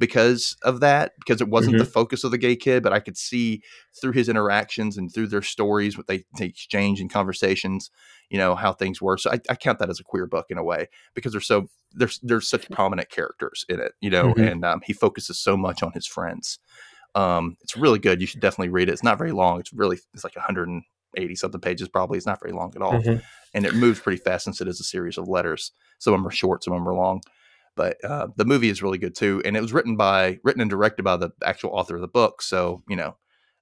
because 0.00 0.56
of 0.62 0.80
that 0.80 1.12
because 1.20 1.40
it 1.42 1.48
wasn't 1.48 1.76
the 1.76 1.84
focus 1.84 2.24
of 2.24 2.30
the 2.30 2.38
gay 2.38 2.56
kid 2.56 2.82
but 2.82 2.92
i 2.92 2.98
could 2.98 3.18
see 3.18 3.60
through 4.00 4.12
his 4.12 4.28
interactions 4.30 4.96
and 4.96 5.12
through 5.12 5.26
their 5.26 5.42
stories 5.42 5.96
what 5.96 6.06
they, 6.06 6.24
they 6.38 6.46
exchange 6.46 7.00
in 7.00 7.08
conversations 7.08 7.90
you 8.30 8.38
know 8.38 8.54
how 8.56 8.72
things 8.72 9.00
were 9.00 9.18
so 9.18 9.30
I, 9.30 9.38
I 9.50 9.54
count 9.54 9.78
that 9.78 9.90
as 9.90 10.00
a 10.00 10.04
queer 10.04 10.26
book 10.26 10.46
in 10.48 10.56
a 10.58 10.64
way 10.64 10.88
because 11.14 11.32
there's 11.32 11.46
so 11.46 11.66
there's 11.92 12.18
there's 12.22 12.48
such 12.48 12.68
prominent 12.70 13.10
characters 13.10 13.64
in 13.68 13.78
it 13.78 13.92
you 14.00 14.10
know 14.10 14.32
Mhm. 14.34 14.50
and 14.50 14.64
um, 14.64 14.80
he 14.84 14.94
focuses 14.94 15.38
so 15.38 15.56
much 15.56 15.82
on 15.82 15.92
his 15.92 16.06
friends 16.06 16.58
um, 17.14 17.56
it's 17.60 17.76
really 17.76 17.98
good 17.98 18.20
you 18.20 18.26
should 18.26 18.40
definitely 18.40 18.70
read 18.70 18.88
it 18.88 18.92
it's 18.92 19.04
not 19.04 19.18
very 19.18 19.32
long 19.32 19.60
it's 19.60 19.72
really 19.72 19.98
it's 20.14 20.24
like 20.24 20.34
180 21.14 21.34
something 21.36 21.60
pages 21.60 21.88
probably 21.88 22.16
it's 22.18 22.26
not 22.26 22.40
very 22.40 22.52
long 22.52 22.72
at 22.76 22.82
all 22.82 22.92
Mhm. 23.00 23.22
and 23.54 23.66
it 23.66 23.74
moves 23.74 24.00
pretty 24.00 24.22
fast 24.22 24.44
since 24.44 24.60
it 24.60 24.68
is 24.68 24.80
a 24.80 24.84
series 24.84 25.18
of 25.18 25.28
letters. 25.28 25.72
Some 25.98 26.14
of 26.14 26.20
them 26.20 26.26
are 26.26 26.30
short, 26.30 26.64
some 26.64 26.72
of 26.74 26.80
them 26.80 26.88
are 26.88 26.94
long. 26.94 27.20
But 27.76 28.02
uh, 28.04 28.28
the 28.36 28.44
movie 28.44 28.68
is 28.68 28.82
really 28.82 28.98
good 28.98 29.14
too, 29.14 29.40
and 29.44 29.56
it 29.56 29.60
was 29.60 29.72
written 29.72 29.96
by, 29.96 30.38
written 30.42 30.60
and 30.60 30.68
directed 30.68 31.02
by 31.04 31.16
the 31.16 31.30
actual 31.44 31.70
author 31.70 31.94
of 31.94 32.00
the 32.00 32.08
book. 32.08 32.42
So 32.42 32.82
you 32.88 32.96
know, 32.96 33.16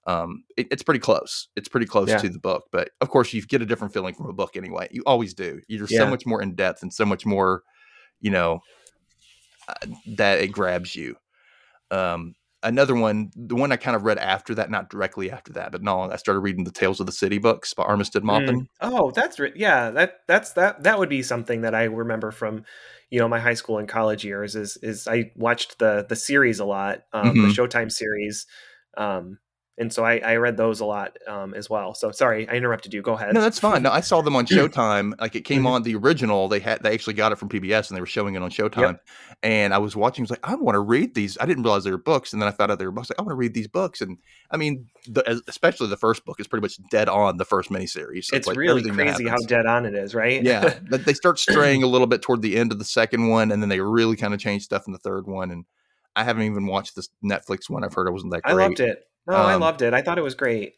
um, 0.07 0.45
it, 0.57 0.67
it's 0.71 0.83
pretty 0.83 0.99
close. 1.01 1.49
It's 1.57 1.69
pretty 1.69 1.87
close 1.87 2.09
Yeah. 2.09 2.17
to 2.19 2.29
the 2.29 2.39
book. 2.39 2.65
But 2.73 2.91
of 3.01 3.11
course, 3.11 3.33
you 3.33 3.43
get 3.43 3.63
a 3.63 3.67
different 3.67 3.93
feeling 3.93 4.15
from 4.15 4.27
a 4.27 4.33
book 4.33 4.57
anyway. 4.57 4.89
You 4.91 5.03
always 5.07 5.35
do. 5.35 5.61
You're 5.69 5.87
so 5.87 6.07
much 6.09 6.25
more 6.27 6.41
in 6.43 6.55
depth 6.55 6.83
and 6.83 6.93
so 6.93 7.05
much 7.05 7.27
more, 7.27 7.63
you 8.21 8.31
know, 8.31 8.61
uh, 9.69 9.75
that 10.17 10.41
it 10.41 10.49
grabs 10.49 10.97
you. 10.97 11.17
Um, 11.91 12.35
another 12.63 12.95
one, 12.95 13.31
the 13.37 13.55
one 13.55 13.73
I 13.73 13.77
kind 13.77 13.97
of 13.97 14.05
read 14.05 14.19
after 14.19 14.55
that, 14.57 14.71
not 14.71 14.91
directly 14.91 15.31
after 15.31 15.53
that, 15.55 15.73
but 15.73 15.83
no, 15.83 16.03
I 16.03 16.17
started 16.17 16.41
reading 16.41 16.65
the 16.65 16.73
Tales 16.73 17.01
of 17.01 17.07
the 17.07 17.13
City 17.13 17.39
books 17.39 17.75
by 17.75 17.85
Armistead 17.85 18.23
Maupin. 18.23 18.63
Mm. 18.63 18.67
Oh, 18.81 19.11
that's 19.11 19.39
re- 19.39 19.53
yeah. 19.57 19.91
That 19.91 20.21
that's 20.27 20.53
that 20.55 20.83
that 20.83 20.99
would 20.99 21.09
be 21.09 21.23
something 21.23 21.63
that 21.63 21.75
I 21.75 21.85
remember 21.85 22.31
from, 22.31 22.65
you 23.11 23.19
know, 23.19 23.29
my 23.29 23.39
high 23.41 23.55
school 23.55 23.79
and 23.79 23.89
college 23.89 24.25
years. 24.25 24.55
Is 24.57 24.77
is 24.79 25.07
I 25.09 25.33
watched 25.37 25.79
the 25.79 26.07
the 26.09 26.17
series 26.17 26.61
a 26.61 26.65
lot, 26.65 27.05
um, 27.13 27.29
Mhm. 27.29 27.43
the 27.43 27.49
Showtime 27.49 27.91
series, 27.93 28.47
um, 28.97 29.39
and 29.79 29.93
so 29.93 30.05
I, 30.05 30.19
I 30.19 30.37
read 30.37 30.57
those 30.57 30.81
a 30.81 30.85
lot 30.85 31.17
um, 31.27 31.55
as 31.55 31.71
well. 31.71 31.95
So 31.95 32.11
sorry, 32.11 32.49
I 32.49 32.55
interrupted 32.55 32.93
you. 32.93 33.01
Go 33.03 33.13
ahead. 33.15 33.33
No, 33.35 33.41
that's 33.41 33.59
fine. 33.61 33.83
No, 33.83 33.91
I 33.91 34.01
saw 34.01 34.21
them 34.21 34.35
on 34.37 34.45
Showtime. 34.47 35.13
Like 35.21 35.37
it 35.37 35.43
came 35.43 35.63
Mhm. 35.63 35.69
on 35.69 35.83
the 35.83 35.95
original. 35.95 36.49
They 36.49 36.61
had 36.61 36.83
they 36.83 36.93
actually 36.93 37.15
got 37.15 37.33
it 37.33 37.37
from 37.37 37.49
PBS 37.49 37.89
and 37.89 37.97
they 37.97 38.01
were 38.01 38.07
showing 38.07 38.35
it 38.35 38.43
on 38.43 38.51
Showtime. 38.51 38.99
And 39.43 39.73
I 39.73 39.79
was 39.79 39.95
watching. 39.95 40.23
I 40.23 40.25
was 40.25 40.31
like, 40.31 40.41
I 40.43 40.55
want 40.57 40.75
to 40.75 40.81
read 40.81 41.15
these. 41.15 41.39
I 41.41 41.47
didn't 41.47 41.63
realize 41.63 41.85
they 41.85 41.91
were 41.93 41.99
books, 41.99 42.33
and 42.33 42.43
then 42.43 42.49
I 42.49 42.53
found 42.53 42.73
out 42.73 42.79
they 42.79 42.87
were 42.87 42.91
books. 42.93 43.09
Like, 43.11 43.21
I 43.21 43.23
want 43.23 43.31
to 43.33 43.37
read 43.37 43.55
these 43.55 43.69
books. 43.69 44.01
And 44.01 44.19
I 44.51 44.57
mean, 44.57 44.87
the, 45.07 45.43
especially 45.47 45.89
the 45.89 45.97
first 45.97 46.25
book 46.25 46.41
is 46.41 46.49
pretty 46.49 46.63
much 46.63 46.79
dead 46.91 47.09
on 47.09 47.37
the 47.37 47.45
first 47.45 47.71
miniseries. 47.71 48.25
So 48.25 48.37
it's 48.37 48.47
like 48.49 48.57
really 48.57 48.83
crazy 48.91 49.29
how 49.29 49.37
dead 49.47 49.67
on 49.67 49.87
it 49.87 49.95
is, 49.95 50.15
right? 50.15 50.43
yeah, 50.43 50.79
but 50.91 51.05
they 51.05 51.15
start 51.15 51.39
straying 51.39 51.83
a 51.83 51.87
little 51.87 52.07
bit 52.09 52.21
toward 52.23 52.43
the 52.43 52.57
end 52.57 52.73
of 52.73 52.79
the 52.79 52.85
second 52.85 53.29
one, 53.29 53.53
and 53.53 53.63
then 53.63 53.69
they 53.69 53.81
really 53.81 54.17
kind 54.17 54.35
of 54.35 54.41
change 54.41 54.65
stuff 54.65 54.87
in 54.87 54.93
the 54.93 54.99
third 54.99 55.27
one. 55.27 55.51
And 55.53 55.65
I 56.17 56.25
haven't 56.25 56.43
even 56.43 56.67
watched 56.67 56.97
this 56.97 57.09
Netflix 57.25 57.71
one. 57.71 57.85
I've 57.85 57.95
heard 57.95 58.09
it 58.09 58.13
wasn't 58.13 58.33
that 58.33 58.43
great. 58.43 58.53
I 58.55 58.57
loved 58.57 58.81
it. 58.81 59.05
No, 59.29 59.35
I 59.37 59.55
Um, 59.55 59.61
loved 59.61 59.83
it. 59.83 59.95
I 59.95 60.03
thought 60.03 60.19
it 60.19 60.23
was 60.23 60.35
great. 60.35 60.75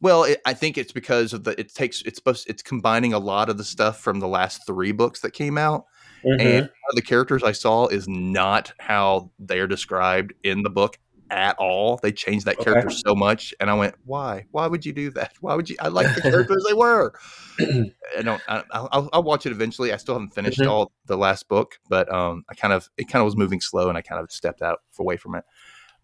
Well, 0.00 0.24
it, 0.24 0.40
I 0.46 0.54
think 0.54 0.78
it's 0.78 0.92
because 0.92 1.32
of 1.32 1.42
the 1.44 1.58
it 1.58 1.74
takes 1.74 2.02
it's 2.02 2.18
supposed 2.18 2.48
it's 2.48 2.62
combining 2.62 3.12
a 3.12 3.18
lot 3.18 3.48
of 3.48 3.58
the 3.58 3.64
stuff 3.64 4.00
from 4.00 4.20
the 4.20 4.28
last 4.28 4.64
three 4.66 4.92
books 4.92 5.20
that 5.22 5.32
came 5.32 5.58
out, 5.58 5.86
Mhm. 6.24 6.40
and 6.40 6.70
the 6.92 7.02
characters 7.02 7.42
I 7.42 7.50
saw 7.52 7.86
is 7.88 8.06
not 8.08 8.72
how 8.78 9.30
they're 9.40 9.66
described 9.66 10.34
in 10.44 10.62
the 10.62 10.70
book 10.70 10.98
at 11.30 11.56
all. 11.58 11.98
They 12.00 12.12
changed 12.12 12.46
that 12.46 12.54
Okay. 12.60 12.64
character 12.70 12.90
so 12.90 13.14
much, 13.16 13.52
and 13.58 13.68
I 13.68 13.74
went, 13.74 13.96
"Why? 14.04 14.46
Why 14.52 14.68
would 14.68 14.86
you 14.86 14.92
do 14.92 15.10
that? 15.10 15.32
Why 15.40 15.56
would 15.56 15.68
you? 15.68 15.74
I 15.80 15.88
like 15.88 16.14
the 16.14 16.20
characters 16.22 16.64
they 16.68 16.74
were." 16.74 17.12
I 17.60 18.22
don't. 18.22 18.40
I, 18.48 18.62
I'll, 18.70 19.10
I'll- 19.12 19.22
watch 19.24 19.46
it 19.46 19.52
eventually. 19.52 19.92
I 19.92 19.96
still 19.96 20.14
haven't 20.14 20.32
finished 20.32 20.60
Mhm. 20.60 20.68
all 20.70 20.92
the 21.06 21.16
last 21.18 21.48
book, 21.48 21.78
but 21.88 22.08
um, 22.14 22.44
I 22.48 22.54
kind 22.54 22.72
of 22.72 22.88
it 22.98 23.08
kind 23.08 23.20
of 23.20 23.24
was 23.26 23.36
moving 23.36 23.60
slow, 23.60 23.88
and 23.88 23.98
I 23.98 24.02
kind 24.02 24.20
of 24.22 24.30
stepped 24.30 24.62
out 24.62 24.78
away 24.98 25.16
from 25.16 25.34
it. 25.34 25.44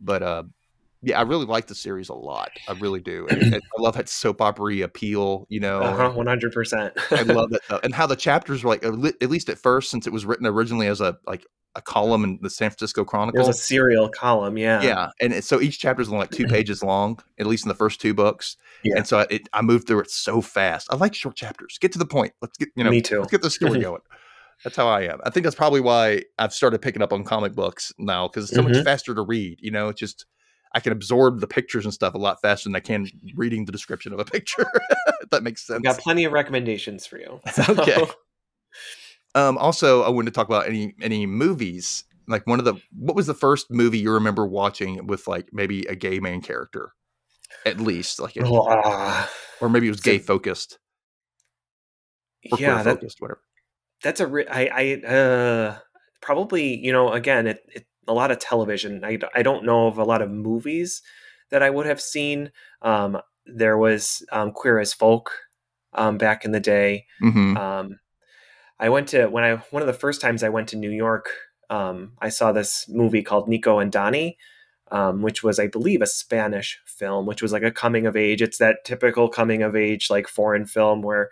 But 0.00 0.22
uh, 0.24 0.42
yeah, 1.04 1.18
I 1.18 1.22
really 1.22 1.46
like 1.46 1.66
the 1.66 1.74
series 1.74 2.08
a 2.08 2.14
lot. 2.14 2.50
I 2.68 2.72
really 2.72 3.00
do. 3.00 3.26
And 3.28 3.42
it- 3.54 3.62
I 3.78 3.80
love 3.82 3.94
that 3.96 4.08
soap 4.08 4.40
opera 4.40 4.80
appeal. 4.80 5.46
You 5.48 5.60
know, 5.60 5.80
Uh 5.80 5.96
huh. 5.96 6.10
One 6.12 6.26
hundred 6.26 6.52
percent. 6.52 6.94
I 7.10 7.22
love 7.22 7.52
it. 7.52 7.60
though. 7.68 7.80
and 7.82 7.94
how 7.94 8.06
the 8.06 8.16
chapters 8.16 8.64
were 8.64 8.70
like, 8.70 8.84
at 8.84 9.30
least 9.30 9.48
at 9.48 9.58
first, 9.58 9.90
since 9.90 10.06
it 10.06 10.12
was 10.12 10.24
written 10.24 10.46
originally 10.46 10.86
as 10.86 11.00
a 11.00 11.16
like 11.26 11.46
a 11.76 11.82
column 11.82 12.22
in 12.22 12.38
the 12.40 12.50
San 12.50 12.70
Francisco 12.70 13.04
Chronicle. 13.04 13.42
There's 13.44 13.56
a 13.56 13.58
serial 13.60 14.08
column. 14.08 14.56
Yeah. 14.56 14.80
yeah, 14.82 15.08
and 15.20 15.32
it, 15.32 15.42
so 15.42 15.60
each 15.60 15.80
chapter 15.80 16.02
is 16.02 16.08
only 16.08 16.20
like 16.20 16.30
two 16.30 16.46
pages 16.46 16.84
long, 16.84 17.18
at 17.40 17.46
least 17.46 17.64
in 17.64 17.68
the 17.68 17.74
first 17.74 18.00
two 18.00 18.14
books. 18.14 18.56
Yeah. 18.84 18.94
And 18.98 19.06
so 19.08 19.18
I- 19.18 19.26
it, 19.28 19.48
I 19.52 19.60
moved 19.62 19.88
through 19.88 20.00
it 20.00 20.10
so 20.10 20.40
fast. 20.40 20.86
I 20.92 20.94
like 20.96 21.14
short 21.14 21.34
chapters. 21.34 21.76
Get 21.80 21.90
to 21.92 21.98
the 21.98 22.06
point. 22.06 22.32
Let's 22.40 22.56
get 22.58 22.68
you 22.76 22.84
know. 22.84 22.90
Me 22.90 23.00
too. 23.02 23.18
Let's 23.18 23.32
get 23.32 23.42
the 23.42 23.50
story 23.50 23.80
going. 23.88 24.02
That's 24.62 24.76
how 24.76 24.86
I 24.86 25.02
am. 25.02 25.18
I 25.24 25.30
think 25.30 25.42
that's 25.42 25.56
probably 25.56 25.80
why 25.80 26.22
I've 26.38 26.52
started 26.54 26.80
picking 26.80 27.02
up 27.02 27.12
on 27.12 27.24
comic 27.24 27.54
books 27.54 27.92
now 27.98 28.28
because 28.28 28.44
it's 28.44 28.54
so 28.54 28.62
much 28.62 28.74
Mhm. 28.74 28.84
faster 28.84 29.12
to 29.12 29.22
read. 29.22 29.58
You 29.60 29.72
know, 29.72 29.88
it's 29.88 29.98
just 29.98 30.26
I 30.74 30.80
can 30.80 30.92
absorb 30.92 31.40
the 31.40 31.46
pictures 31.46 31.84
and 31.84 31.94
stuff 31.94 32.14
a 32.14 32.18
lot 32.18 32.42
faster 32.42 32.68
than 32.68 32.76
I 32.76 32.80
can 32.80 33.08
reading 33.34 33.64
the 33.64 33.72
description 33.72 34.12
of 34.12 34.18
a 34.18 34.24
picture. 34.24 34.66
if 35.22 35.30
that 35.30 35.42
makes 35.42 35.66
sense. 35.66 35.78
I've 35.78 35.82
got 35.84 35.98
plenty 35.98 36.24
of 36.24 36.32
recommendations 36.32 37.06
for 37.06 37.18
you. 37.18 37.40
Okay. 37.68 38.04
Um, 39.36 39.58
also, 39.58 40.02
I 40.04 40.10
wanted 40.10 40.26
to 40.26 40.34
talk 40.38 40.46
about 40.46 40.68
any 40.68 40.94
any 41.00 41.26
movies. 41.26 42.04
Like 42.28 42.46
one 42.46 42.60
of 42.60 42.64
the 42.64 42.74
what 42.96 43.16
was 43.16 43.26
the 43.26 43.34
first 43.34 43.68
movie 43.68 43.98
you 43.98 44.12
remember 44.12 44.46
watching 44.46 45.08
with 45.08 45.26
like 45.26 45.48
maybe 45.52 45.84
a 45.86 45.96
gay 45.96 46.20
man 46.20 46.40
character, 46.40 46.92
at 47.66 47.80
least 47.80 48.20
like, 48.20 48.36
it- 48.36 48.44
Well, 48.44 48.68
ah, 48.70 49.28
or 49.60 49.68
maybe 49.68 49.88
it 49.88 49.90
was 49.90 50.00
gay 50.00 50.18
focused 50.20 50.78
yeah, 52.44 52.82
that, 52.82 52.96
focused, 52.96 53.20
whatever. 53.20 53.40
that's 54.02 54.20
a 54.20 54.26
re- 54.26 54.46
I 54.46 54.66
I 54.66 55.06
uh 55.06 55.78
probably 56.20 56.76
you 56.76 56.92
know 56.92 57.12
again 57.12 57.46
it, 57.46 57.60
it 57.74 57.86
a 58.06 58.12
lot 58.12 58.30
of 58.30 58.38
television. 58.38 59.04
I, 59.04 59.18
I 59.34 59.42
don't 59.42 59.64
know 59.64 59.86
of 59.86 59.98
a 59.98 60.04
lot 60.04 60.22
of 60.22 60.30
movies 60.30 61.02
that 61.50 61.62
I 61.62 61.70
would 61.70 61.86
have 61.86 62.00
seen. 62.00 62.50
Um, 62.82 63.18
there 63.46 63.76
was 63.76 64.24
um, 64.32 64.52
Queer 64.52 64.78
as 64.78 64.92
Folk 64.92 65.30
um, 65.92 66.18
back 66.18 66.44
in 66.44 66.52
the 66.52 66.60
day. 66.60 67.06
hmm 67.20 67.56
Um, 67.56 67.98
I 68.78 68.88
went 68.88 69.08
to 69.08 69.26
when 69.26 69.44
I 69.44 69.56
one 69.70 69.82
of 69.82 69.86
the 69.86 69.92
first 69.92 70.20
times 70.20 70.42
I 70.42 70.48
went 70.48 70.68
to 70.70 70.76
New 70.76 70.90
York. 70.90 71.28
Um, 71.70 72.12
I 72.20 72.28
saw 72.28 72.52
this 72.52 72.86
movie 72.88 73.22
called 73.22 73.48
Nico 73.48 73.78
and 73.78 73.92
Dani, 73.92 74.36
um, 74.90 75.22
which 75.22 75.42
was, 75.42 75.58
I 75.58 75.68
believe, 75.68 76.02
a 76.02 76.06
Spanish 76.06 76.78
film, 76.84 77.26
which 77.26 77.40
was 77.40 77.52
like 77.52 77.62
a 77.62 77.70
coming 77.70 78.06
of 78.06 78.16
age. 78.16 78.42
It's 78.42 78.58
that 78.58 78.84
typical 78.84 79.28
coming 79.28 79.62
of 79.62 79.74
age, 79.74 80.10
like 80.10 80.28
foreign 80.28 80.66
film 80.66 81.02
where 81.02 81.30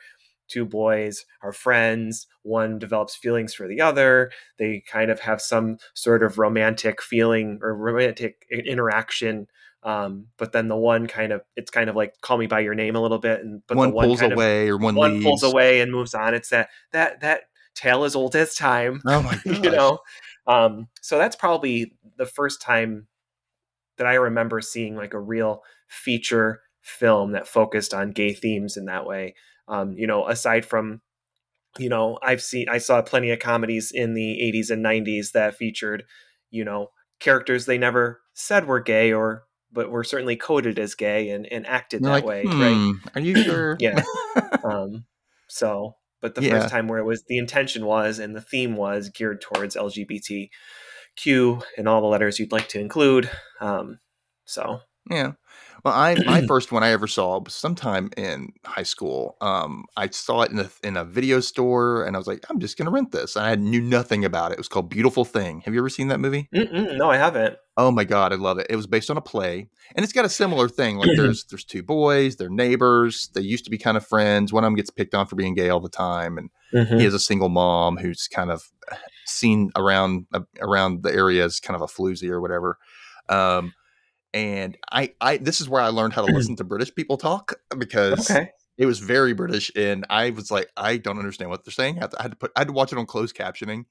two 0.53 0.64
boys 0.66 1.24
are 1.42 1.53
friends, 1.53 2.26
one 2.42 2.78
develops 2.78 3.16
feelings 3.16 3.55
for 3.55 3.66
the 3.66 3.80
other. 3.80 4.30
They 4.59 4.82
kind 4.86 5.11
of 5.11 5.20
have 5.20 5.40
some 5.40 5.78
sort 5.94 6.22
of 6.22 6.38
romantic 6.38 7.00
feeling 7.03 7.59
or 7.62 7.74
romantic 7.74 8.46
interaction. 8.50 9.46
Um, 9.82 10.26
but 10.36 10.53
then 10.53 10.68
the 10.68 10.76
one 10.76 11.07
kind 11.09 11.32
of, 11.32 11.40
it's 11.57 11.70
kind 11.70 11.90
of 11.90 11.96
like 11.96 12.14
call 12.20 12.38
me 12.38 12.46
by 12.46 12.61
your 12.61 12.74
name 12.74 12.94
a 12.96 13.00
little 13.00 13.18
bit. 13.18 13.40
And 13.40 13.62
but 13.66 13.76
one 13.76 13.90
the 13.90 13.96
one 13.96 14.07
pulls 14.07 14.20
kind 14.20 14.32
of- 14.32 14.38
away 14.38 14.68
or 14.68 14.76
one, 14.76 14.94
one 14.94 15.14
leaves. 15.14 15.24
pulls 15.24 15.42
away 15.42 15.80
and 15.80 15.90
moves 15.90 16.14
on. 16.14 16.34
It's 16.34 16.50
that 16.50 16.68
that 16.92 17.20
that 17.20 17.42
tale 17.74 18.05
as 18.05 18.14
old 18.14 18.36
as 18.36 18.55
time, 18.55 19.00
Oh 19.07 19.22
my 19.22 19.40
god! 19.44 19.44
you 19.64 19.70
know. 19.70 19.98
Um, 20.46 20.88
so 21.00 21.18
that's 21.18 21.36
probably 21.36 21.94
the 22.18 22.26
first 22.26 22.61
time 22.61 23.07
that 23.96 24.07
I 24.07 24.14
remember 24.14 24.61
seeing 24.61 24.96
like 24.96 25.14
a 25.14 25.20
real 25.20 25.62
feature 25.88 26.61
film 26.80 27.32
that 27.32 27.46
focused 27.46 27.94
on 27.94 28.11
gay 28.11 28.32
themes 28.32 28.76
in 28.76 28.86
that 28.86 29.07
way. 29.07 29.34
Um, 29.68 29.96
you 29.96 30.06
know, 30.06 30.26
aside 30.28 30.64
from 30.66 31.00
you 31.78 31.88
know, 31.88 32.18
I've 32.22 32.42
seen 32.42 32.68
I 32.68 32.78
saw 32.78 33.00
plenty 33.02 33.30
of 33.30 33.38
comedies 33.38 33.90
in 33.92 34.14
the 34.14 34.40
80s 34.42 34.70
and 34.70 34.82
90s 34.82 35.32
that 35.32 35.54
featured, 35.56 36.04
you 36.50 36.64
know, 36.64 36.88
characters 37.20 37.66
they 37.66 37.78
never 37.78 38.20
said 38.34 38.66
were 38.66 38.80
gay 38.80 39.12
or 39.12 39.44
but 39.72 39.90
were 39.90 40.04
certainly 40.04 40.36
coded 40.36 40.78
as 40.78 40.94
gay 40.94 41.30
and, 41.30 41.46
and 41.50 41.66
acted 41.66 42.04
that 42.04 42.10
like, 42.10 42.24
way, 42.24 42.46
hmm, 42.46 42.60
right? 42.60 42.82
Are 43.14 43.20
you 43.22 43.34
sure? 43.34 43.78
Yeah. 43.78 44.04
um, 44.64 45.06
so, 45.48 45.96
but 46.20 46.34
the 46.34 46.42
Yeah. 46.42 46.50
first 46.50 46.68
time 46.68 46.88
where 46.88 46.98
it 46.98 47.04
was 47.06 47.24
the 47.26 47.38
intention 47.38 47.86
was 47.86 48.18
and 48.18 48.36
the 48.36 48.40
theme 48.42 48.76
was 48.76 49.08
geared 49.10 49.40
towards 49.40 49.76
LGBTQ 49.76 50.50
and 51.78 51.88
all 51.88 52.00
the 52.00 52.06
letters 52.06 52.38
you'd 52.38 52.52
like 52.52 52.68
to 52.68 52.80
include. 52.80 53.30
Um, 53.60 53.98
so, 54.44 54.80
Yeah. 55.10 55.32
Well, 55.85 55.95
I 55.95 56.16
my 56.26 56.41
first 56.47 56.70
one 56.72 56.83
I 56.85 56.91
ever 56.91 57.07
saw 57.07 57.39
was 57.41 57.55
sometime 57.55 58.11
in 58.16 58.53
high 58.64 58.83
school. 58.85 59.37
Um, 59.41 59.85
I 59.97 60.09
saw 60.11 60.43
it 60.43 60.51
in 60.53 60.59
a 60.61 60.70
in 60.83 60.97
a 60.97 61.05
video 61.05 61.41
store, 61.41 62.05
and 62.05 62.16
I 62.16 62.18
was 62.18 62.26
like, 62.26 62.45
I'm 62.49 62.61
just 62.61 62.76
gonna 62.76 62.91
rent 62.91 63.12
this. 63.12 63.37
And 63.37 63.45
I 63.45 63.55
knew 63.57 63.80
nothing 63.80 64.24
about 64.24 64.53
it. 64.53 64.55
It 64.55 64.59
was 64.61 64.68
called 64.68 64.89
Beautiful 64.91 65.24
Thing. 65.24 65.61
Have 65.62 65.74
you 65.74 65.80
ever 65.80 65.89
seen 65.89 66.09
that 66.09 66.20
movie? 66.20 66.49
Mm-mm, 66.55 66.97
no, 66.97 67.11
I 67.11 67.16
haven't. 67.16 67.57
Oh 67.76 67.91
my 67.91 68.05
god, 68.05 68.33
I 68.33 68.37
love 68.37 68.59
it. 68.59 68.66
It 68.68 68.76
was 68.76 68.87
based 68.87 69.11
on 69.11 69.16
a 69.16 69.22
play, 69.22 69.68
and 69.97 70.05
it's 70.05 70.12
got 70.12 70.24
a 70.24 70.28
similar 70.28 70.68
thing. 70.68 70.99
Like 70.99 71.11
there's 71.16 71.45
there's 71.45 71.64
two 71.64 71.83
boys, 71.83 72.37
they're 72.37 72.51
neighbors. 72.51 73.30
They 73.35 73.41
used 73.41 73.64
to 73.64 73.70
be 73.70 73.78
kind 73.78 73.97
of 73.97 74.07
friends. 74.07 74.53
One 74.53 74.62
of 74.64 74.66
them 74.68 74.76
gets 74.76 74.91
picked 74.91 75.14
on 75.14 75.26
for 75.26 75.37
being 75.37 75.55
gay 75.55 75.68
all 75.70 75.80
the 75.80 75.89
time, 75.89 76.39
and 76.39 76.51
Mhm. 76.74 76.99
he 76.99 77.05
has 77.05 77.12
a 77.12 77.18
single 77.18 77.51
mom 77.51 77.99
who's 77.99 78.28
kind 78.28 78.51
of 78.51 78.62
seen 79.26 79.70
around 79.76 80.26
uh, 80.33 80.41
around 80.61 81.03
the 81.03 81.12
area 81.12 81.45
as 81.45 81.61
kind 81.61 81.74
of 81.74 81.83
a 81.83 81.87
floozy 81.87 82.28
or 82.30 82.41
whatever. 82.41 82.78
Um, 83.28 83.72
and 84.35 84.76
I, 84.91 85.14
I 85.20 85.37
this 85.39 85.61
is 85.61 85.68
where 85.68 85.83
I 85.83 85.89
learned 85.89 86.12
how 86.14 86.26
to 86.26 86.33
listen 86.33 86.57
to 86.57 86.64
British 86.64 86.95
people 86.95 87.16
talk 87.16 87.55
because 87.76 88.30
Okay. 88.30 88.51
it 88.78 88.87
was 88.87 88.99
very 89.01 89.33
British, 89.35 89.70
and 89.76 90.07
I 90.09 90.30
was 90.30 90.51
like, 90.51 90.70
I 90.76 90.97
don't 90.97 91.18
understand 91.18 91.51
what 91.51 91.64
they're 91.64 91.72
saying. 91.72 91.99
I 91.99 92.03
had 92.03 92.11
to, 92.12 92.18
I 92.18 92.22
had 92.22 92.30
to 92.33 92.37
put, 92.37 92.53
I 92.57 92.61
had 92.61 92.68
to 92.68 92.72
watch 92.72 92.93
it 92.93 92.99
on 92.99 93.07
closed 93.07 93.37
captioning. 93.37 93.85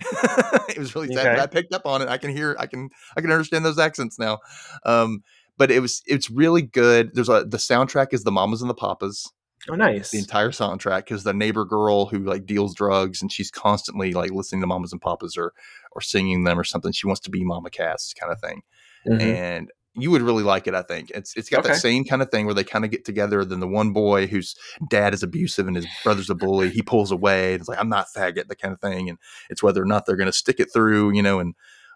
it 0.68 0.78
was 0.78 0.94
really 0.94 1.08
sad, 1.08 1.24
but 1.24 1.32
Okay. 1.34 1.42
I 1.42 1.46
picked 1.46 1.72
up 1.74 1.86
on 1.86 2.02
it. 2.02 2.08
I 2.08 2.18
can 2.18 2.30
hear, 2.30 2.56
I 2.58 2.66
can, 2.66 2.90
I 3.16 3.20
can 3.20 3.32
understand 3.32 3.64
those 3.64 3.78
accents 3.78 4.18
now. 4.18 4.38
Um, 4.84 5.22
but 5.56 5.70
it 5.72 5.80
was, 5.80 6.02
it's 6.06 6.30
really 6.30 6.62
good. 6.62 7.10
There's 7.14 7.28
a 7.28 7.44
the 7.44 7.56
soundtrack 7.56 8.08
is 8.12 8.22
the 8.22 8.30
Mamas 8.30 8.60
and 8.62 8.70
the 8.70 8.74
Papas 8.74 9.32
Oh, 9.68 9.74
nice. 9.74 10.10
the 10.12 10.18
entire 10.18 10.50
soundtrack 10.50 10.98
because 10.98 11.24
the 11.24 11.34
neighbor 11.34 11.64
girl 11.64 12.06
who 12.06 12.20
like 12.20 12.46
deals 12.46 12.74
drugs 12.74 13.20
and 13.20 13.30
she's 13.30 13.50
constantly 13.50 14.12
like 14.12 14.30
listening 14.30 14.60
to 14.60 14.66
mamas 14.66 14.92
and 14.92 15.02
papas 15.02 15.36
or 15.36 15.52
or 15.92 16.00
singing 16.00 16.44
them 16.44 16.58
or 16.58 16.64
something 16.64 16.92
she 16.92 17.06
wants 17.06 17.20
to 17.20 17.30
be 17.30 17.44
mama 17.44 17.68
cass 17.68 18.14
kind 18.14 18.32
of 18.32 18.40
thing 18.40 18.62
Mhm. 19.06 19.20
and 19.20 19.70
you 19.94 20.10
would 20.10 20.22
really 20.22 20.42
like 20.42 20.66
it 20.66 20.74
i 20.74 20.82
think 20.82 21.10
it's 21.10 21.36
it's 21.36 21.48
got 21.48 21.60
Okay. 21.60 21.70
that 21.70 21.80
same 21.80 22.04
kind 22.04 22.22
of 22.22 22.30
thing 22.30 22.46
where 22.46 22.54
they 22.54 22.64
kind 22.64 22.84
of 22.84 22.90
get 22.90 23.04
together 23.04 23.44
then 23.44 23.60
the 23.60 23.66
one 23.68 23.92
boy 23.92 24.26
whose 24.26 24.54
dad 24.90 25.12
is 25.14 25.22
abusive 25.22 25.66
and 25.66 25.76
his 25.76 25.86
brother's 26.04 26.30
a 26.30 26.34
bully 26.34 26.70
he 26.70 26.82
pulls 26.82 27.10
away 27.10 27.52
and 27.52 27.60
it's 27.60 27.68
like 27.68 27.78
i'm 27.80 27.88
not 27.88 28.06
faggot 28.14 28.46
that 28.48 28.60
kind 28.60 28.72
of 28.72 28.80
thing 28.80 29.08
and 29.08 29.18
it's 29.50 29.62
whether 29.62 29.82
or 29.82 29.86
not 29.86 30.06
they're 30.06 30.16
going 30.16 30.26
to 30.26 30.32
stick 30.32 30.60
it 30.60 30.72
through 30.72 31.10
you 31.12 31.22
know 31.22 31.38
and 31.40 31.54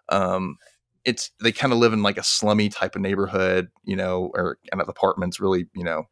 um 0.09 0.57
it's 1.05 1.31
they 1.41 1.51
kind 1.51 1.73
of 1.73 1.79
live 1.79 1.93
in 1.93 2.01
like 2.01 2.17
a 2.17 2.23
slummy 2.23 2.69
type 2.69 2.95
of 2.95 3.01
neighborhood 3.01 3.69
you 3.83 3.95
know 3.95 4.31
or 4.33 4.57
kind 4.71 4.81
of 4.81 4.89
apartments 4.89 5.39
really 5.39 5.67
you 5.75 5.83
know 5.83 6.03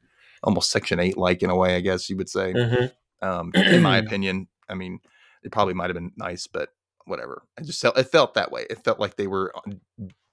almost 0.43 0.71
section 0.71 0.99
8 0.99 1.17
like 1.17 1.41
in 1.43 1.49
a 1.49 1.55
way 1.55 1.75
i 1.75 1.79
guess 1.81 2.09
you 2.09 2.17
would 2.17 2.29
say 2.29 2.53
Mhm. 2.53 2.91
um, 3.21 3.51
in 3.55 3.81
my 3.83 3.97
opinion. 4.05 4.47
I 4.67 4.73
mean, 4.73 4.99
it 5.43 5.51
probably 5.51 5.73
might 5.75 5.89
have 5.89 5.95
been 5.95 6.11
nice, 6.17 6.47
but 6.47 6.69
whatever. 7.05 7.43
I 7.57 7.63
just 7.63 7.81
felt 7.81 7.97
it 7.97 8.05
felt 8.11 8.33
that 8.35 8.51
way. 8.51 8.65
It 8.69 8.83
felt 8.83 8.99
like 8.99 9.15
they 9.15 9.27
were 9.27 9.53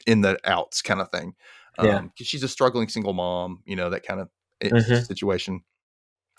in 0.06 0.20
the 0.22 0.38
outs 0.44 0.82
kind 0.82 1.00
of 1.00 1.10
thing. 1.10 1.34
Um, 1.78 1.86
Yeah. 1.86 2.00
'cause 2.00 2.26
she's 2.26 2.42
a 2.42 2.48
struggling 2.48 2.88
single 2.88 3.12
mom, 3.12 3.62
you 3.66 3.76
know, 3.76 3.90
that 3.90 4.04
kind 4.06 4.20
of 4.20 4.28
i- 4.62 4.66
Mhm. 4.68 5.06
situation. 5.06 5.62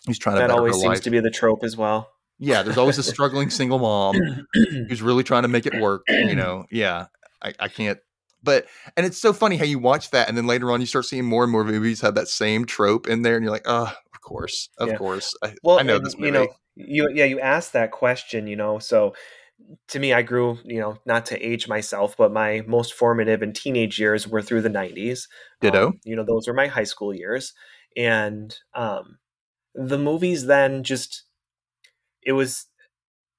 Who's 0.07 0.19
trying 0.19 0.35
to 0.37 0.39
That 0.41 0.51
always 0.51 0.75
seems 0.75 0.85
life. 0.85 1.01
to 1.03 1.09
be 1.09 1.19
the 1.19 1.29
trope 1.31 1.63
as 1.63 1.75
well. 1.77 2.11
yeah, 2.39 2.63
there's 2.63 2.77
always 2.77 2.97
a 2.97 3.03
struggling 3.03 3.49
single 3.49 3.79
mom 3.79 4.15
who's 4.87 5.01
really 5.01 5.23
trying 5.23 5.43
to 5.43 5.49
make 5.49 5.65
it 5.65 5.75
work. 5.75 6.03
You 6.07 6.35
know, 6.35 6.65
yeah, 6.71 7.07
I, 7.41 7.53
I 7.59 7.67
can't. 7.67 7.99
But 8.41 8.67
and 8.95 9.05
it's 9.05 9.17
so 9.17 9.33
funny 9.33 9.57
how 9.57 9.65
you 9.65 9.77
watch 9.79 10.11
that, 10.11 10.29
and 10.29 10.37
then 10.37 10.47
later 10.47 10.71
on 10.71 10.79
you 10.79 10.87
start 10.87 11.05
seeing 11.05 11.25
more 11.25 11.43
and 11.43 11.51
more 11.51 11.65
movies 11.65 11.99
have 11.99 12.15
that 12.15 12.29
same 12.29 12.63
trope 12.65 13.07
in 13.07 13.21
there, 13.23 13.35
and 13.35 13.43
you're 13.43 13.51
like, 13.51 13.65
oh, 13.65 13.93
of 14.13 14.21
course, 14.21 14.69
of 14.77 14.87
Yeah. 14.87 14.95
course. 14.97 15.33
I, 15.43 15.53
Well, 15.63 15.79
I 15.79 15.83
know 15.83 15.97
and, 15.97 16.05
this 16.05 16.15
movie. 16.17 16.27
you 16.27 16.31
know, 16.31 16.47
you 16.75 17.09
yeah, 17.13 17.25
you 17.25 17.41
asked 17.41 17.73
that 17.73 17.91
question, 17.91 18.47
you 18.47 18.55
know, 18.55 18.79
so 18.79 19.13
to 19.89 19.99
me, 19.99 20.13
I 20.13 20.21
grew, 20.21 20.57
you 20.63 20.79
know, 20.79 20.97
not 21.05 21.25
to 21.27 21.39
age 21.39 21.67
myself, 21.67 22.15
but 22.17 22.31
my 22.31 22.61
most 22.67 22.93
formative 22.93 23.41
and 23.41 23.55
teenage 23.55 23.99
years 23.99 24.27
were 24.27 24.41
through 24.41 24.61
the 24.61 24.69
'90s. 24.69 25.27
Ditto. 25.61 25.87
Um, 25.87 25.99
you 26.03 26.15
know, 26.15 26.23
those 26.23 26.47
were 26.47 26.53
my 26.53 26.67
high 26.67 26.83
school 26.83 27.13
years, 27.13 27.53
and 27.95 28.55
um, 28.73 29.19
the 29.75 29.97
movies 29.97 30.45
then 30.45 30.83
just 30.83 31.23
it 32.23 32.33
was 32.33 32.67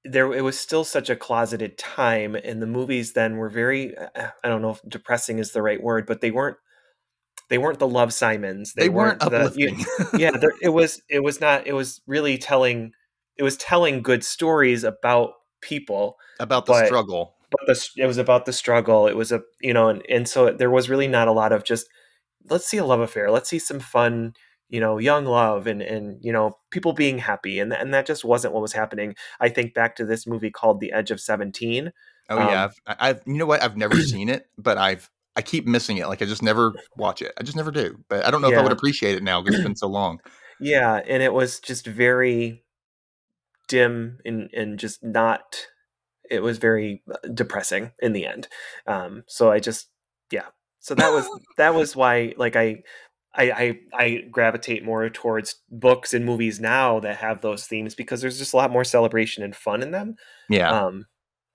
there. 0.04 0.32
It 0.32 0.42
was 0.42 0.58
still 0.58 0.84
such 0.84 1.10
a 1.10 1.16
closeted 1.16 1.78
time, 1.78 2.34
and 2.34 2.62
the 2.62 2.66
movies 2.66 3.12
then 3.12 3.36
were 3.36 3.50
very. 3.50 3.94
I 4.16 4.48
don't 4.48 4.62
know 4.62 4.70
if 4.70 4.80
depressing 4.88 5.38
is 5.38 5.52
the 5.52 5.62
right 5.62 5.82
word, 5.82 6.06
but 6.06 6.20
they 6.20 6.30
weren't. 6.30 6.56
They 7.48 7.58
weren't 7.58 7.80
the 7.80 7.88
Love 7.88 8.12
Simons. 8.12 8.74
they, 8.74 8.88
weren't, 8.88 9.18
the, 9.18 9.52
you- 9.56 9.70
uplifting. 9.70 9.84
yeah 10.20 10.30
there, 10.30 10.52
it 10.62 10.68
was 10.68 11.02
it 11.08 11.18
was 11.20 11.40
not 11.40 11.66
it 11.66 11.72
was 11.72 12.00
really 12.06 12.38
telling 12.38 12.92
it 13.36 13.42
was 13.42 13.56
telling 13.56 14.02
good 14.02 14.22
stories 14.22 14.84
about 14.84 15.32
people 15.60 16.16
about 16.38 16.66
the 16.66 16.72
but- 16.72 16.86
struggle. 16.86 17.34
but 17.50 17.66
the, 17.66 17.88
it 17.96 18.06
was 18.06 18.18
about 18.18 18.46
the 18.46 18.52
struggle 18.52 19.06
it 19.06 19.16
was 19.16 19.32
a 19.32 19.42
you 19.60 19.74
know 19.74 19.88
and, 19.88 20.02
and 20.08 20.28
so 20.28 20.50
there 20.52 20.70
was 20.70 20.88
really 20.88 21.08
not 21.08 21.28
a 21.28 21.32
lot 21.32 21.52
of 21.52 21.64
just 21.64 21.88
let's 22.48 22.66
see 22.66 22.76
a 22.78 22.84
love 22.84 23.00
affair 23.00 23.30
let's 23.30 23.48
see 23.50 23.58
some 23.58 23.80
fun 23.80 24.32
you 24.68 24.78
know 24.80 24.98
young 24.98 25.24
love 25.26 25.66
and 25.66 25.82
and 25.82 26.18
you 26.22 26.32
know 26.32 26.56
people 26.70 26.92
being 26.92 27.18
happy 27.18 27.58
and 27.58 27.72
and 27.72 27.92
that 27.92 28.06
just 28.06 28.24
wasn't 28.24 28.52
what 28.54 28.62
was 28.62 28.72
happening 28.72 29.14
i 29.40 29.48
think 29.48 29.74
back 29.74 29.96
to 29.96 30.04
this 30.06 30.26
movie 30.26 30.50
called 30.50 30.80
the 30.80 30.92
edge 30.92 31.10
of 31.10 31.20
17 31.20 31.92
Oh 32.32 32.36
yeah, 32.38 32.42
Um, 32.44 32.70
I've, 32.86 32.96
I- 33.00 33.08
I've 33.08 33.22
you 33.26 33.34
know 33.34 33.46
what? 33.46 33.60
I've 33.60 33.76
never 33.76 33.96
seen 34.00 34.28
it, 34.28 34.46
but 34.56 34.78
I've 34.78 35.10
I 35.34 35.42
keep 35.42 35.66
missing 35.66 35.96
it. 35.96 36.06
Like 36.06 36.22
I 36.22 36.26
just 36.26 36.44
never 36.44 36.72
watch 36.96 37.22
it. 37.22 37.32
I 37.36 37.42
just 37.42 37.56
never 37.56 37.72
do. 37.72 37.98
But 38.08 38.24
I 38.24 38.30
don't 38.30 38.40
know 38.40 38.50
if 38.52 38.56
I 38.56 38.62
would 38.62 38.70
appreciate 38.70 39.16
it 39.16 39.24
now 39.24 39.40
because 39.42 39.56
it's 39.56 39.64
been 39.66 39.74
so 39.74 39.88
long. 39.88 40.20
yeah 40.60 41.00
and 41.08 41.24
it 41.24 41.32
was 41.32 41.58
just 41.58 41.84
very 41.88 42.62
dim 43.70 44.18
and 44.24 44.50
and 44.52 44.78
just 44.78 45.02
not 45.02 45.66
it 46.28 46.42
was 46.42 46.58
very 46.58 47.02
uh, 47.10 47.28
depressing 47.32 47.92
in 48.00 48.12
the 48.12 48.26
end. 48.26 48.48
Um 48.86 49.24
so 49.26 49.50
i 49.50 49.58
just 49.58 49.88
yeah. 50.30 50.46
So 50.80 50.94
that 50.94 51.10
was 51.12 51.26
that 51.56 51.74
was 51.74 51.96
why 51.96 52.34
like 52.36 52.56
i 52.56 52.82
I, 53.32 53.50
I 53.52 53.80
I 53.94 54.24
gravitate 54.30 54.84
more 54.84 55.08
towards 55.08 55.54
books 55.70 56.12
and 56.12 56.24
movies 56.24 56.58
now 56.58 56.98
that 57.00 57.18
have 57.18 57.40
those 57.40 57.64
themes 57.64 57.94
because 57.94 58.20
there's 58.20 58.38
just 58.38 58.52
a 58.52 58.56
lot 58.56 58.72
more 58.72 58.82
celebration 58.82 59.44
and 59.44 59.54
fun 59.54 59.82
in 59.82 59.92
them. 59.92 60.16
Yeah, 60.48 60.68
Um, 60.70 61.06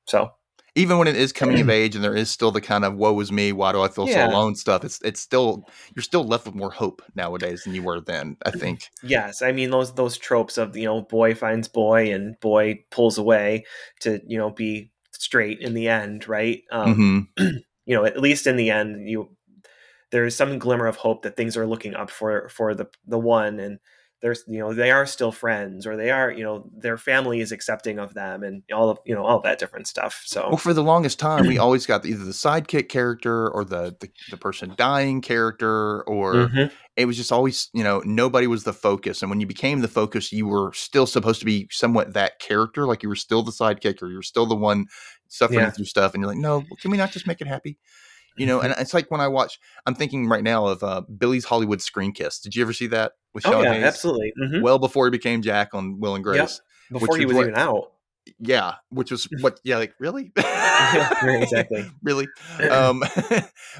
so 0.07 0.31
even 0.75 0.97
when 0.97 1.07
it 1.07 1.15
is 1.15 1.31
coming 1.33 1.59
of 1.61 1.69
age 1.69 1.95
and 1.95 2.03
there 2.03 2.15
is 2.15 2.29
still 2.29 2.51
the 2.51 2.61
kind 2.61 2.85
of 2.85 2.95
"woe 2.95 3.19
is 3.19 3.31
me, 3.31 3.51
why 3.51 3.71
do 3.71 3.81
I 3.81 3.87
feel 3.87 4.07
Yeah. 4.07 4.13
so 4.13 4.25
alone" 4.25 4.55
stuff. 4.55 4.83
It's 4.83 5.01
it's 5.01 5.21
still 5.21 5.67
you're 5.95 6.03
still 6.03 6.25
left 6.25 6.45
with 6.45 6.55
more 6.55 6.71
hope 6.71 7.01
nowadays 7.15 7.63
than 7.63 7.73
you 7.73 7.83
were 7.83 8.01
then. 8.01 8.37
I 8.45 8.51
think. 8.51 8.91
yes, 9.03 9.41
I 9.41 9.51
mean 9.51 9.69
those 9.69 9.93
those 9.95 10.17
tropes 10.17 10.57
of 10.57 10.75
you 10.75 10.85
know 10.85 11.01
boy 11.01 11.35
finds 11.35 11.67
boy 11.67 12.11
and 12.13 12.39
boy 12.39 12.83
pulls 12.91 13.17
away 13.17 13.65
to 14.01 14.21
you 14.27 14.37
know 14.37 14.51
be 14.51 14.91
straight 15.11 15.59
in 15.61 15.73
the 15.73 15.87
end, 15.87 16.27
right? 16.27 16.63
Um, 16.71 16.93
hmm 16.93 17.19
you 17.85 17.95
know 17.95 18.05
at 18.05 18.19
least 18.19 18.47
in 18.47 18.55
the 18.57 18.69
end 18.69 19.07
you 19.09 19.29
there's 20.11 20.35
some 20.35 20.59
glimmer 20.59 20.87
of 20.87 20.97
hope 20.97 21.23
that 21.23 21.35
things 21.35 21.57
are 21.57 21.67
looking 21.67 21.95
up 21.95 22.09
for 22.09 22.49
for 22.49 22.73
the 22.73 22.87
the 23.07 23.19
one 23.19 23.59
and 23.59 23.79
there's 24.25 24.43
you 24.47 24.59
know 24.59 24.73
they 24.73 24.91
are 24.91 25.05
still 25.05 25.31
friends 25.31 25.87
or 25.87 25.97
they 25.97 26.11
are 26.11 26.31
you 26.31 26.43
know 26.43 26.69
their 26.77 26.97
family 26.97 27.41
is 27.41 27.53
accepting 27.53 27.99
of 27.99 28.13
them 28.15 28.43
and 28.43 28.63
all 28.73 28.89
of 28.89 28.99
you 29.05 29.15
know 29.15 29.25
all 29.25 29.41
that 29.41 29.59
different 29.59 29.87
stuff 29.87 30.23
so 30.25 30.49
Well, 30.51 30.57
for 30.57 30.73
the 30.73 30.83
longest 30.83 31.17
time, 31.19 31.47
we 31.47 31.57
always 31.59 31.87
got 31.87 32.05
either 32.05 32.23
the 32.23 32.31
sidekick 32.31 32.87
character 32.89 33.49
or 33.49 33.65
the 33.65 33.95
the, 33.99 34.09
the 34.29 34.37
person 34.37 34.73
dying 34.77 35.21
character, 35.21 36.03
or 36.03 36.53
Mhm. 36.53 36.71
it 36.95 37.05
was 37.05 37.17
just 37.17 37.31
always 37.31 37.69
you 37.73 37.83
know 37.83 38.01
nobody 38.05 38.45
was 38.47 38.63
the 38.63 38.73
focus 38.73 39.21
and 39.21 39.29
when 39.29 39.39
you 39.41 39.47
became 39.47 39.81
the 39.81 39.87
focus 39.87 40.31
you 40.31 40.47
were 40.47 40.71
still 40.73 41.05
supposed 41.07 41.39
to 41.39 41.45
be 41.45 41.67
somewhat 41.71 42.13
that 42.13 42.39
character 42.39 42.85
like 42.85 43.03
you 43.03 43.09
were 43.09 43.15
still 43.15 43.43
the 43.43 43.51
sidekick 43.51 44.01
or 44.01 44.09
you 44.09 44.15
were 44.15 44.21
still 44.23 44.45
the 44.45 44.55
one 44.55 44.85
suffering 45.27 45.65
Yeah. 45.65 45.71
through 45.71 45.85
stuff 45.85 46.13
and 46.13 46.21
you're 46.21 46.29
like 46.31 46.37
no 46.37 46.67
can 46.79 46.91
we 46.91 46.97
not 46.97 47.11
just 47.11 47.27
make 47.27 47.41
it 47.41 47.47
happy 47.47 47.77
you 48.37 48.45
know 48.45 48.59
and 48.61 48.73
it's 48.77 48.93
like 48.93 49.09
when 49.11 49.21
i 49.21 49.27
watch 49.27 49.59
i'm 49.85 49.95
thinking 49.95 50.27
right 50.27 50.43
now 50.43 50.65
of 50.67 50.83
uh, 50.83 51.01
billy's 51.17 51.45
hollywood 51.45 51.81
screen 51.81 52.11
kiss. 52.11 52.39
Did 52.39 52.55
you 52.55 52.61
ever 52.63 52.73
see 52.73 52.87
that 52.87 53.13
with 53.33 53.43
Sean 53.43 53.55
oh 53.55 53.61
yeah 53.61 53.73
Hayes? 53.73 53.83
absolutely. 53.85 54.33
Mhm. 54.41 54.61
well 54.61 54.79
before 54.79 55.05
he 55.05 55.11
became 55.11 55.41
jack 55.41 55.73
on 55.73 55.99
will 55.99 56.15
and 56.15 56.23
grace 56.23 56.61
before 56.91 57.07
which 57.09 57.19
he 57.19 57.25
was 57.25 57.37
even 57.37 57.55
out. 57.55 57.91
Yeah 58.39 58.75
which 58.89 59.11
was 59.11 59.27
what 59.41 59.59
yeah 59.63 59.77
like 59.77 59.93
really? 59.99 60.31
Exactly. 61.23 61.85
Really? 62.03 62.27
Um 62.71 63.03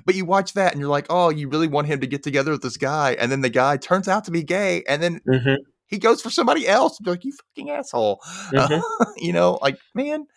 but 0.06 0.16
you 0.16 0.26
watch 0.26 0.54
that 0.54 0.72
and 0.72 0.80
you're 0.80 0.90
like 0.90 1.08
oh 1.10 1.30
you 1.30 1.50
really 1.50 1.68
want 1.68 1.88
him 1.88 2.00
to 2.02 2.08
get 2.08 2.24
together 2.24 2.52
with 2.52 2.62
this 2.62 2.78
guy 2.78 3.16
and 3.20 3.32
then 3.32 3.42
the 3.42 3.50
guy 3.50 3.78
turns 3.78 4.08
out 4.08 4.24
to 4.26 4.32
be 4.32 4.44
gay 4.44 4.84
and 4.88 5.02
then 5.02 5.20
Mhm, 5.28 5.58
he 5.88 5.98
goes 5.98 6.22
for 6.22 6.30
somebody 6.30 6.68
else 6.68 6.98
You're 7.04 7.16
like 7.16 7.24
you 7.26 7.34
fucking 7.56 7.70
asshole. 7.72 8.20
Mhm. 8.54 8.82
you 9.18 9.34
know 9.34 9.58
like 9.62 9.78
man 9.94 10.28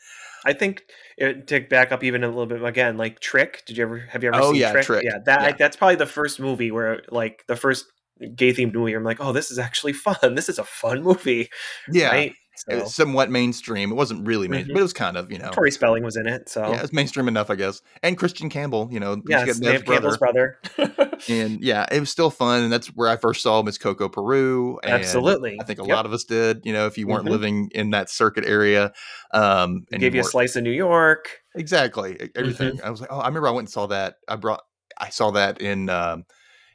I 0.48 0.52
think 0.54 0.82
it, 1.18 1.46
to 1.48 1.60
back 1.60 1.92
up 1.92 2.02
even 2.02 2.24
a 2.24 2.28
little 2.28 2.46
bit 2.46 2.64
again, 2.64 2.96
like 2.96 3.20
Trick. 3.20 3.62
Did 3.66 3.76
you 3.76 3.84
ever 3.84 3.98
have 3.98 4.22
you 4.22 4.30
ever 4.30 4.40
Oh, 4.42 4.52
seen 4.52 4.60
yeah, 4.62 4.72
Trick? 4.72 4.84
Trick. 4.86 5.04
Yeah, 5.04 5.18
that 5.26 5.42
Yeah. 5.42 5.52
that's 5.58 5.76
probably 5.76 5.96
the 5.96 6.06
first 6.06 6.40
movie 6.40 6.70
where 6.70 7.02
like 7.10 7.44
the 7.48 7.56
first 7.56 7.86
gay 8.34 8.52
themed 8.52 8.74
movie. 8.74 8.94
I'm 8.94 9.04
like, 9.04 9.18
oh, 9.20 9.32
this 9.32 9.50
is 9.50 9.58
actually 9.58 9.92
fun. 9.92 10.16
This 10.34 10.48
is 10.48 10.58
a 10.58 10.64
fun 10.64 11.02
movie. 11.02 11.50
Yeah, 11.92 12.08
right. 12.08 12.32
It 12.68 12.76
was 12.76 12.94
somewhat 12.94 13.30
mainstream. 13.30 13.90
It 13.90 13.94
wasn't 13.94 14.26
really 14.26 14.48
mainstream, 14.48 14.72
Mhm. 14.72 14.74
but 14.74 14.80
it 14.80 14.82
was 14.82 14.92
kind 14.92 15.16
of 15.16 15.30
you 15.30 15.38
know. 15.38 15.50
Tori 15.50 15.70
Spelling 15.70 16.02
was 16.04 16.16
in 16.16 16.26
it. 16.26 16.48
So 16.48 16.62
Yeah, 16.72 16.82
it's 16.82 16.92
mainstream 16.92 17.28
enough, 17.28 17.50
I 17.50 17.54
guess. 17.56 17.82
And 18.02 18.16
Christian 18.18 18.48
Campbell, 18.50 18.88
you 18.90 19.00
know, 19.00 19.16
got 19.16 19.46
Neve 19.58 19.84
Campbell's 19.84 20.18
brother. 20.18 20.58
and 21.28 21.60
yeah, 21.62 21.86
it 21.90 22.00
was 22.00 22.10
still 22.10 22.30
fun, 22.30 22.62
and 22.64 22.72
that's 22.72 22.88
where 22.88 23.08
I 23.08 23.16
first 23.16 23.42
saw 23.42 23.62
Miss 23.62 23.78
Coco 23.78 24.08
Peru. 24.08 24.78
And 24.82 24.92
Absolutely. 24.94 25.58
I 25.60 25.64
think 25.64 25.78
a 25.78 25.82
Yep. 25.82 25.96
lot 25.96 26.06
of 26.06 26.12
us 26.12 26.24
did. 26.24 26.62
You 26.64 26.72
know, 26.72 26.86
if 26.86 26.98
you 26.98 27.06
weren't 27.06 27.26
Mhm. 27.26 27.30
living 27.30 27.70
in 27.74 27.90
that 27.90 28.10
circuit 28.10 28.44
area, 28.44 28.92
um, 29.32 29.84
and 29.92 30.00
Gave 30.00 30.14
you 30.14 30.20
a 30.22 30.24
slice 30.24 30.56
of 30.56 30.62
New 30.62 30.70
York. 30.72 31.40
exactly 31.54 32.30
everything. 32.36 32.80
I 32.84 32.90
was 32.90 33.00
like, 33.00 33.10
oh, 33.12 33.18
I 33.18 33.26
remember 33.26 33.48
I 33.48 33.52
went 33.52 33.66
and 33.66 33.72
saw 33.72 33.86
that. 33.88 34.16
I 34.28 34.36
brought, 34.36 34.62
I 34.96 35.10
saw 35.10 35.30
that 35.32 35.60
in 35.60 35.88
um, 35.90 36.24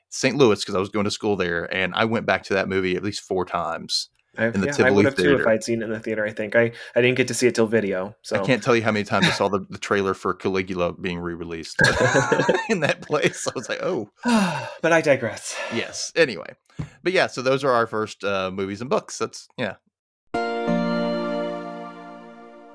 St. 0.10 0.36
Louis 0.38 0.60
because 0.60 0.76
I 0.76 0.80
was 0.80 0.90
going 0.90 1.06
to 1.06 1.12
school 1.12 1.36
there, 1.36 1.74
and 1.74 1.94
I 1.96 2.06
went 2.06 2.26
back 2.26 2.44
to 2.44 2.54
that 2.56 2.68
movie 2.70 2.96
at 2.96 3.04
least 3.04 3.22
four 3.22 3.46
times. 3.46 4.10
I, 4.38 4.46
In 4.46 4.62
the 4.62 4.76
yeah, 4.78 4.86
I 4.86 4.92
would 4.92 5.06
have 5.06 5.16
too 5.16 5.36
if 5.36 5.46
I'd 5.46 5.64
seen 5.64 5.82
it 5.82 5.86
in 5.86 5.92
the 5.92 6.00
theater. 6.00 6.26
I 6.26 6.32
think 6.32 6.56
I, 6.56 6.72
I 6.96 7.02
didn't 7.02 7.18
get 7.18 7.28
to 7.28 7.34
see 7.34 7.48
it 7.48 7.56
till 7.56 7.68
video. 7.68 8.16
So 8.24 8.36
I 8.36 8.44
can't 8.44 8.64
tell 8.64 8.76
you 8.76 8.82
how 8.82 8.92
many 8.92 9.06
times 9.06 9.28
I 9.28 9.32
saw 9.32 9.48
the, 9.48 9.66
the 9.70 9.78
trailer 9.78 10.14
for 10.14 10.34
Caligula 10.34 10.94
being 10.94 11.20
re-released 11.20 11.80
in 12.70 12.80
that 12.80 13.02
place. 13.02 13.48
I 13.48 13.52
was 13.56 13.70
like, 13.70 13.82
oh, 13.84 14.10
but 14.82 14.92
I 14.92 15.02
digress. 15.02 15.56
yes. 15.74 16.12
Anyway, 16.16 16.56
but 17.04 17.14
yeah, 17.14 17.28
so 17.28 17.42
those 17.42 17.64
are 17.64 17.72
our 17.72 17.86
first 17.86 18.24
uh, 18.24 18.50
movies 18.52 18.82
and 18.82 18.90
books. 18.90 19.18
That's 19.18 19.48
yeah. 19.58 19.76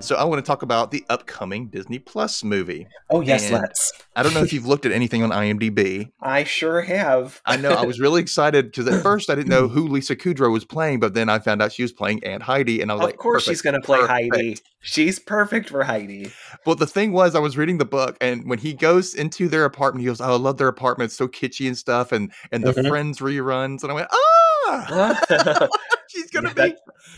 So 0.01 0.14
I 0.14 0.22
want 0.24 0.38
to 0.42 0.46
talk 0.46 0.62
about 0.62 0.92
the 0.92 1.05
upcoming 1.11 1.68
Disney 1.68 1.99
Plus 1.99 2.44
movie. 2.44 2.86
Oh 3.11 3.20
yes, 3.20 3.51
And- 3.51 3.61
let's. 3.62 3.92
I 4.14 4.22
don't 4.22 4.32
know 4.32 4.42
if 4.42 4.53
you've 4.53 4.66
looked 4.66 4.86
at 4.86 4.92
anything 4.92 5.22
on 5.24 5.30
IMDb. 5.30 6.11
I 6.22 6.44
sure 6.44 6.80
have. 6.82 7.40
I 7.44 7.57
know 7.57 7.70
I 7.70 7.84
was 7.84 7.99
really 8.01 8.20
excited 8.20 8.66
because 8.66 8.86
at 8.86 9.03
first 9.03 9.28
I 9.28 9.34
didn't 9.34 9.49
know 9.49 9.66
who 9.68 9.86
Lisa 9.88 10.14
Kudrow 10.16 10.53
was 10.53 10.64
playing, 10.64 11.01
but 11.01 11.14
then 11.14 11.28
I 11.28 11.40
found 11.40 11.61
out 11.62 11.72
she 11.72 11.82
was 11.82 11.92
playing 11.92 12.22
Aunt 12.24 12.42
Heidi, 12.44 12.80
and 12.80 12.90
I 12.90 12.94
was 12.94 13.01
Of 13.01 13.07
like, 13.07 13.14
"Of 13.14 13.20
course, 13.20 13.44
she's 13.44 13.61
going 13.61 13.74
to 13.74 13.80
play 13.80 13.99
perfect." 13.99 14.34
Heidi. 14.34 14.59
She's 14.80 15.18
perfect 15.18 15.68
for 15.68 15.82
Heidi. 15.82 16.32
Well, 16.64 16.76
the 16.76 16.86
thing 16.86 17.12
was, 17.12 17.34
I 17.34 17.40
was 17.40 17.57
reading 17.57 17.78
the 17.78 17.84
book, 17.84 18.16
and 18.20 18.49
when 18.49 18.59
he 18.61 18.74
goes 18.74 19.14
into 19.14 19.49
their 19.49 19.64
apartment, 19.64 20.03
he 20.03 20.07
goes, 20.07 20.20
"Oh, 20.20 20.32
I 20.34 20.36
love 20.36 20.59
their 20.59 20.68
apartment; 20.68 21.09
it's 21.09 21.16
so 21.16 21.26
kitschy 21.28 21.66
and 21.66 21.76
stuff." 21.76 22.12
And 22.12 22.32
and 22.53 22.62
the 22.64 22.72
Mhm. 22.72 22.88
Friends 22.88 23.18
reruns, 23.18 23.82
and 23.82 23.90
I 23.90 23.94
went, 23.96 24.09
"Ah, 24.12 25.16
yep. 25.61 25.70
she's 26.09 26.30
gonna 26.30 26.53
Yeah, 26.57 26.66
be 26.68 26.74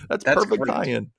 that's, 0.09 0.25
that's 0.25 0.45
perfect 0.45 0.63
great. 0.63 0.73
tie-in." 0.75 1.11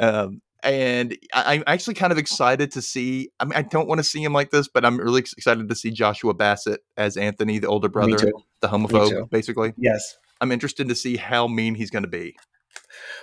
Um, 0.00 0.40
and 0.62 1.16
I, 1.34 1.54
I'm 1.54 1.64
actually 1.66 1.94
kind 1.94 2.12
of 2.12 2.18
excited 2.18 2.72
to 2.72 2.82
see. 2.82 3.30
I 3.40 3.44
mean, 3.44 3.54
I 3.54 3.62
don't 3.62 3.88
want 3.88 3.98
to 3.98 4.04
see 4.04 4.22
him 4.22 4.32
like 4.32 4.50
this, 4.50 4.68
but 4.68 4.84
I'm 4.84 4.98
really 4.98 5.20
excited 5.20 5.68
to 5.68 5.74
see 5.74 5.90
Joshua 5.90 6.34
Bassett 6.34 6.80
as 6.96 7.16
Anthony, 7.16 7.58
the 7.58 7.68
older 7.68 7.88
brother, 7.88 8.30
the 8.60 8.68
homophobe, 8.68 9.30
basically. 9.30 9.74
Yes. 9.76 10.16
I'm 10.40 10.52
interested 10.52 10.88
to 10.88 10.94
see 10.94 11.16
how 11.16 11.48
mean 11.48 11.74
he's 11.74 11.90
going 11.90 12.04
to 12.04 12.08
be. 12.08 12.36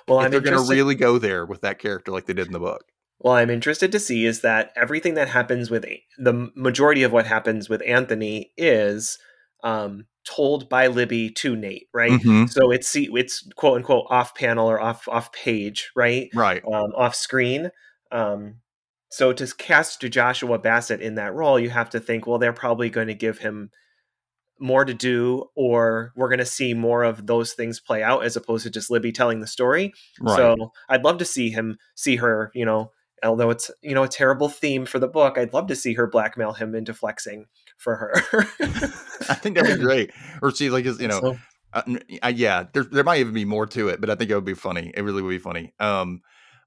Well, 0.08 0.20
if 0.20 0.26
I'm 0.26 0.32
they're 0.32 0.42
going 0.42 0.62
to 0.62 0.72
really 0.72 0.96
go 0.96 1.18
there 1.18 1.46
with 1.46 1.62
that 1.62 1.80
character 1.80 2.12
like 2.12 2.26
they 2.26 2.34
did 2.34 2.48
in 2.48 2.54
the 2.54 2.60
book. 2.60 2.86
Well, 3.20 3.34
I'm 3.34 3.50
interested 3.50 3.92
to 3.94 4.00
see 4.00 4.26
is 4.26 4.42
that 4.42 4.72
everything 4.76 5.14
that 5.16 5.30
happens 5.30 5.70
with 5.70 5.86
the 6.18 6.52
majority 6.56 7.04
of 7.04 7.12
what 7.12 7.26
happens 7.26 7.70
with 7.70 7.82
Anthony 7.86 8.52
is 8.58 9.18
um, 9.64 10.06
told 10.26 10.68
by 10.70 10.88
Libby 10.88 11.30
to 11.30 11.56
Nate, 11.56 11.88
right? 11.94 12.12
Mhm. 12.12 12.50
So 12.50 12.72
it's 12.72 12.88
see- 12.88 13.10
it's 13.14 13.48
quote 13.56 13.78
unquote 13.78 14.08
off 14.10 14.36
panel 14.36 14.70
or 14.70 14.80
off 14.82 15.08
off 15.08 15.32
page, 15.32 15.92
right? 15.96 16.30
Right. 16.34 16.64
Um, 16.66 16.92
off 16.96 17.16
screen. 17.16 17.72
Um, 18.12 18.56
so 19.10 19.32
to 19.34 19.48
cast 19.56 20.02
Joshua 20.02 20.58
Bassett 20.60 21.02
in 21.02 21.16
that 21.16 21.34
role, 21.34 21.60
you 21.60 21.70
have 21.70 21.90
to 21.92 22.00
think, 22.00 22.28
well, 22.28 22.38
they're 22.40 22.54
probably 22.54 22.90
going 22.90 23.08
to 23.08 23.14
give 23.14 23.38
him 23.38 23.70
more 24.60 24.86
to 24.86 24.94
do, 24.94 25.46
or 25.56 26.12
we're 26.16 26.30
going 26.30 26.40
to 26.40 26.46
see 26.46 26.74
more 26.74 27.04
of 27.04 27.28
those 27.28 27.54
things 27.54 27.80
play 27.80 28.02
out 28.02 28.24
as 28.24 28.36
opposed 28.38 28.64
to 28.64 28.70
just 28.70 28.90
Libby 28.90 29.12
telling 29.12 29.42
the 29.42 29.48
story. 29.48 29.94
Right. 30.20 30.38
So 30.38 30.72
I'd 30.90 31.04
love 31.04 31.18
to 31.20 31.26
see 31.26 31.50
him, 31.50 31.78
see 31.96 32.16
her, 32.16 32.52
you 32.56 32.66
know, 32.66 32.92
although 33.24 33.50
it's, 33.50 33.70
you 33.82 33.94
know, 33.94 34.04
a 34.04 34.08
terrible 34.08 34.48
theme 34.50 34.86
for 34.86 34.98
the 34.98 35.08
book, 35.10 35.38
I'd 35.38 35.54
love 35.54 35.68
to 35.68 35.76
see 35.76 35.94
her 35.94 36.08
blackmail 36.08 36.54
him 36.54 36.74
into 36.74 36.94
flexing 36.94 37.48
for 37.78 37.96
her. 37.96 38.46
I 39.30 39.36
think 39.36 39.56
that'd 39.56 39.68
be 39.68 39.76
great. 39.76 40.12
Or 40.42 40.52
see, 40.52 40.70
like, 40.70 40.86
you 40.86 41.08
know, 41.08 41.24
So, 41.24 41.42
uh, 41.74 41.84
yeah, 42.34 42.66
there 42.74 42.84
there 42.84 43.04
might 43.04 43.20
even 43.20 43.34
be 43.34 43.46
more 43.46 43.66
to 43.68 43.90
it, 43.90 44.00
but 44.02 44.10
I 44.10 44.16
think 44.16 44.30
it 44.32 44.36
would 44.36 44.46
be 44.46 44.54
funny. 44.54 44.92
It 44.96 45.02
really 45.02 45.22
would 45.22 45.30
be 45.32 45.38
funny. 45.40 45.74
Um, 45.80 46.22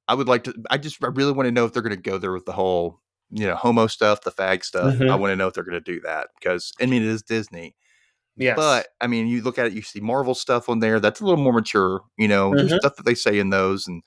I 0.09 0.15
would 0.15 0.29
like 0.29 0.45
to. 0.45 0.55
I 0.71 0.79
just 0.79 1.03
I 1.05 1.09
really 1.09 1.33
want 1.33 1.47
to 1.47 1.53
know 1.53 1.65
if 1.67 1.73
they're 1.73 1.83
going 1.83 1.97
to 1.97 2.03
go 2.03 2.19
there 2.19 2.33
with 2.33 2.47
the 2.47 2.53
whole, 2.53 3.01
you 3.31 3.47
know, 3.47 3.57
homo 3.57 3.87
stuff, 3.89 4.23
the 4.23 4.33
fag 4.33 4.65
stuff. 4.65 4.97
I 5.09 5.17
Mhm. 5.17 5.19
want 5.19 5.33
to 5.33 5.37
know 5.37 5.49
if 5.49 5.55
they're 5.55 5.65
going 5.65 5.83
to 5.83 5.93
do 5.93 6.01
that 6.03 6.29
because 6.41 6.73
I 6.81 6.87
mean 6.87 7.03
it 7.03 7.09
is 7.09 7.23
Disney, 7.23 7.77
yes. 8.37 8.55
but 8.55 8.89
I 9.01 9.07
mean 9.07 9.27
you 9.29 9.43
look 9.43 9.59
at 9.59 9.67
it, 9.67 9.73
you 9.75 9.83
see 9.83 10.01
Marvel 10.01 10.35
stuff 10.35 10.69
on 10.69 10.81
there 10.81 11.01
that's 11.01 11.21
a 11.21 11.25
little 11.25 11.43
more 11.43 11.53
mature. 11.53 12.03
You 12.19 12.29
know, 12.29 12.55
there's 12.57 12.73
Mhm. 12.73 12.79
stuff 12.79 12.97
that 12.97 13.07
they 13.07 13.15
say 13.15 13.39
in 13.39 13.51
those, 13.51 13.87
and 13.89 14.03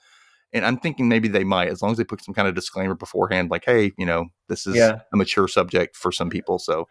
and 0.54 0.66
I'm 0.66 0.78
thinking 0.78 1.08
maybe 1.10 1.28
they 1.28 1.44
might, 1.44 1.70
as 1.70 1.82
long 1.82 1.92
as 1.92 1.98
they 1.98 2.04
put 2.04 2.24
some 2.24 2.34
kind 2.34 2.48
of 2.48 2.56
disclaimer 2.56 2.96
beforehand, 2.96 3.50
like, 3.52 3.64
hey, 3.66 3.94
you 3.98 4.06
know, 4.06 4.26
this 4.50 4.68
is 4.68 4.76
Yeah. 4.76 5.00
a 5.14 5.18
mature 5.18 5.48
subject 5.48 5.96
for 5.96 6.12
some 6.12 6.30
people. 6.30 6.60
So 6.60 6.88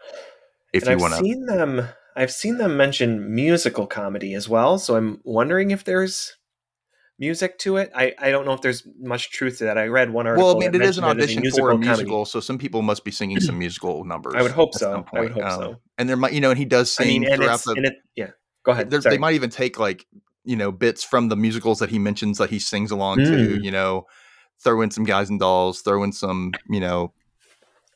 if 0.73 0.87
and 0.87 0.93
you 0.99 1.03
want 1.03 1.15
to, 1.15 1.21
seen 1.21 1.47
them, 1.47 1.87
I've 2.17 2.33
seen 2.33 2.59
them 2.59 2.77
mention 2.77 3.35
musical 3.35 3.87
comedy 3.87 4.35
as 4.35 4.49
well. 4.49 4.79
So 4.79 4.97
I'm 4.97 5.21
wondering 5.25 5.71
if 5.71 5.85
there's 5.85 6.37
music 7.19 7.59
to 7.59 7.77
it. 7.77 7.91
I, 7.95 8.15
I 8.19 8.31
don't 8.31 8.47
know 8.47 8.53
if 8.55 8.63
there's 8.63 8.87
much 8.99 9.31
truth 9.31 9.59
to 9.59 9.65
that. 9.65 9.77
I 9.77 9.87
read 9.89 10.11
one 10.11 10.27
article. 10.27 10.47
well, 10.49 10.57
I 10.57 10.61
mean, 10.61 10.75
it 10.75 10.83
is 10.83 10.97
an 10.97 11.05
audition 11.05 11.43
for 11.51 11.71
a 11.71 11.73
comedy. 11.75 11.87
musical, 11.87 12.25
so 12.25 12.41
some 12.41 12.57
people 12.59 12.83
must 12.83 13.05
be 13.05 13.11
singing 13.11 13.41
some 13.41 13.59
musical 13.59 14.05
numbers. 14.05 14.35
I 14.37 14.43
would 14.43 14.53
hope 14.53 14.75
so. 14.75 15.05
I 15.13 15.21
would 15.21 15.33
hope 15.33 15.45
Um, 15.45 15.61
so. 15.61 15.77
And 15.99 16.09
there 16.09 16.17
might, 16.17 16.33
you 16.33 16.41
know, 16.41 16.51
and 16.51 16.59
he 16.59 16.65
does 16.65 16.97
I 16.99 17.05
sing 17.05 17.23
mean, 17.23 17.31
and 17.33 17.37
throughout 17.43 17.61
the. 17.65 17.73
and 17.73 17.87
it 17.87 17.95
yeah. 18.17 18.31
Go 18.63 18.73
ahead. 18.73 18.91
they 18.91 19.19
might 19.19 19.35
even 19.35 19.51
take 19.51 19.79
like 19.79 20.07
you 20.51 20.57
know 20.57 20.73
bits 20.73 21.05
from 21.05 21.29
the 21.29 21.37
musicals 21.37 21.79
that 21.79 21.91
he 21.91 21.99
mentions 22.01 22.39
that 22.39 22.51
he 22.51 22.59
sings 22.59 22.91
along 22.91 23.19
to. 23.19 23.59
Mm. 23.59 23.63
You 23.63 23.71
know, 23.71 24.07
throw 24.59 24.81
in 24.81 24.91
some 24.91 25.05
guys 25.05 25.31
and 25.31 25.39
dolls, 25.39 25.81
throw 25.81 26.03
in 26.03 26.11
some 26.11 26.51
you 26.69 26.81
know 26.81 27.13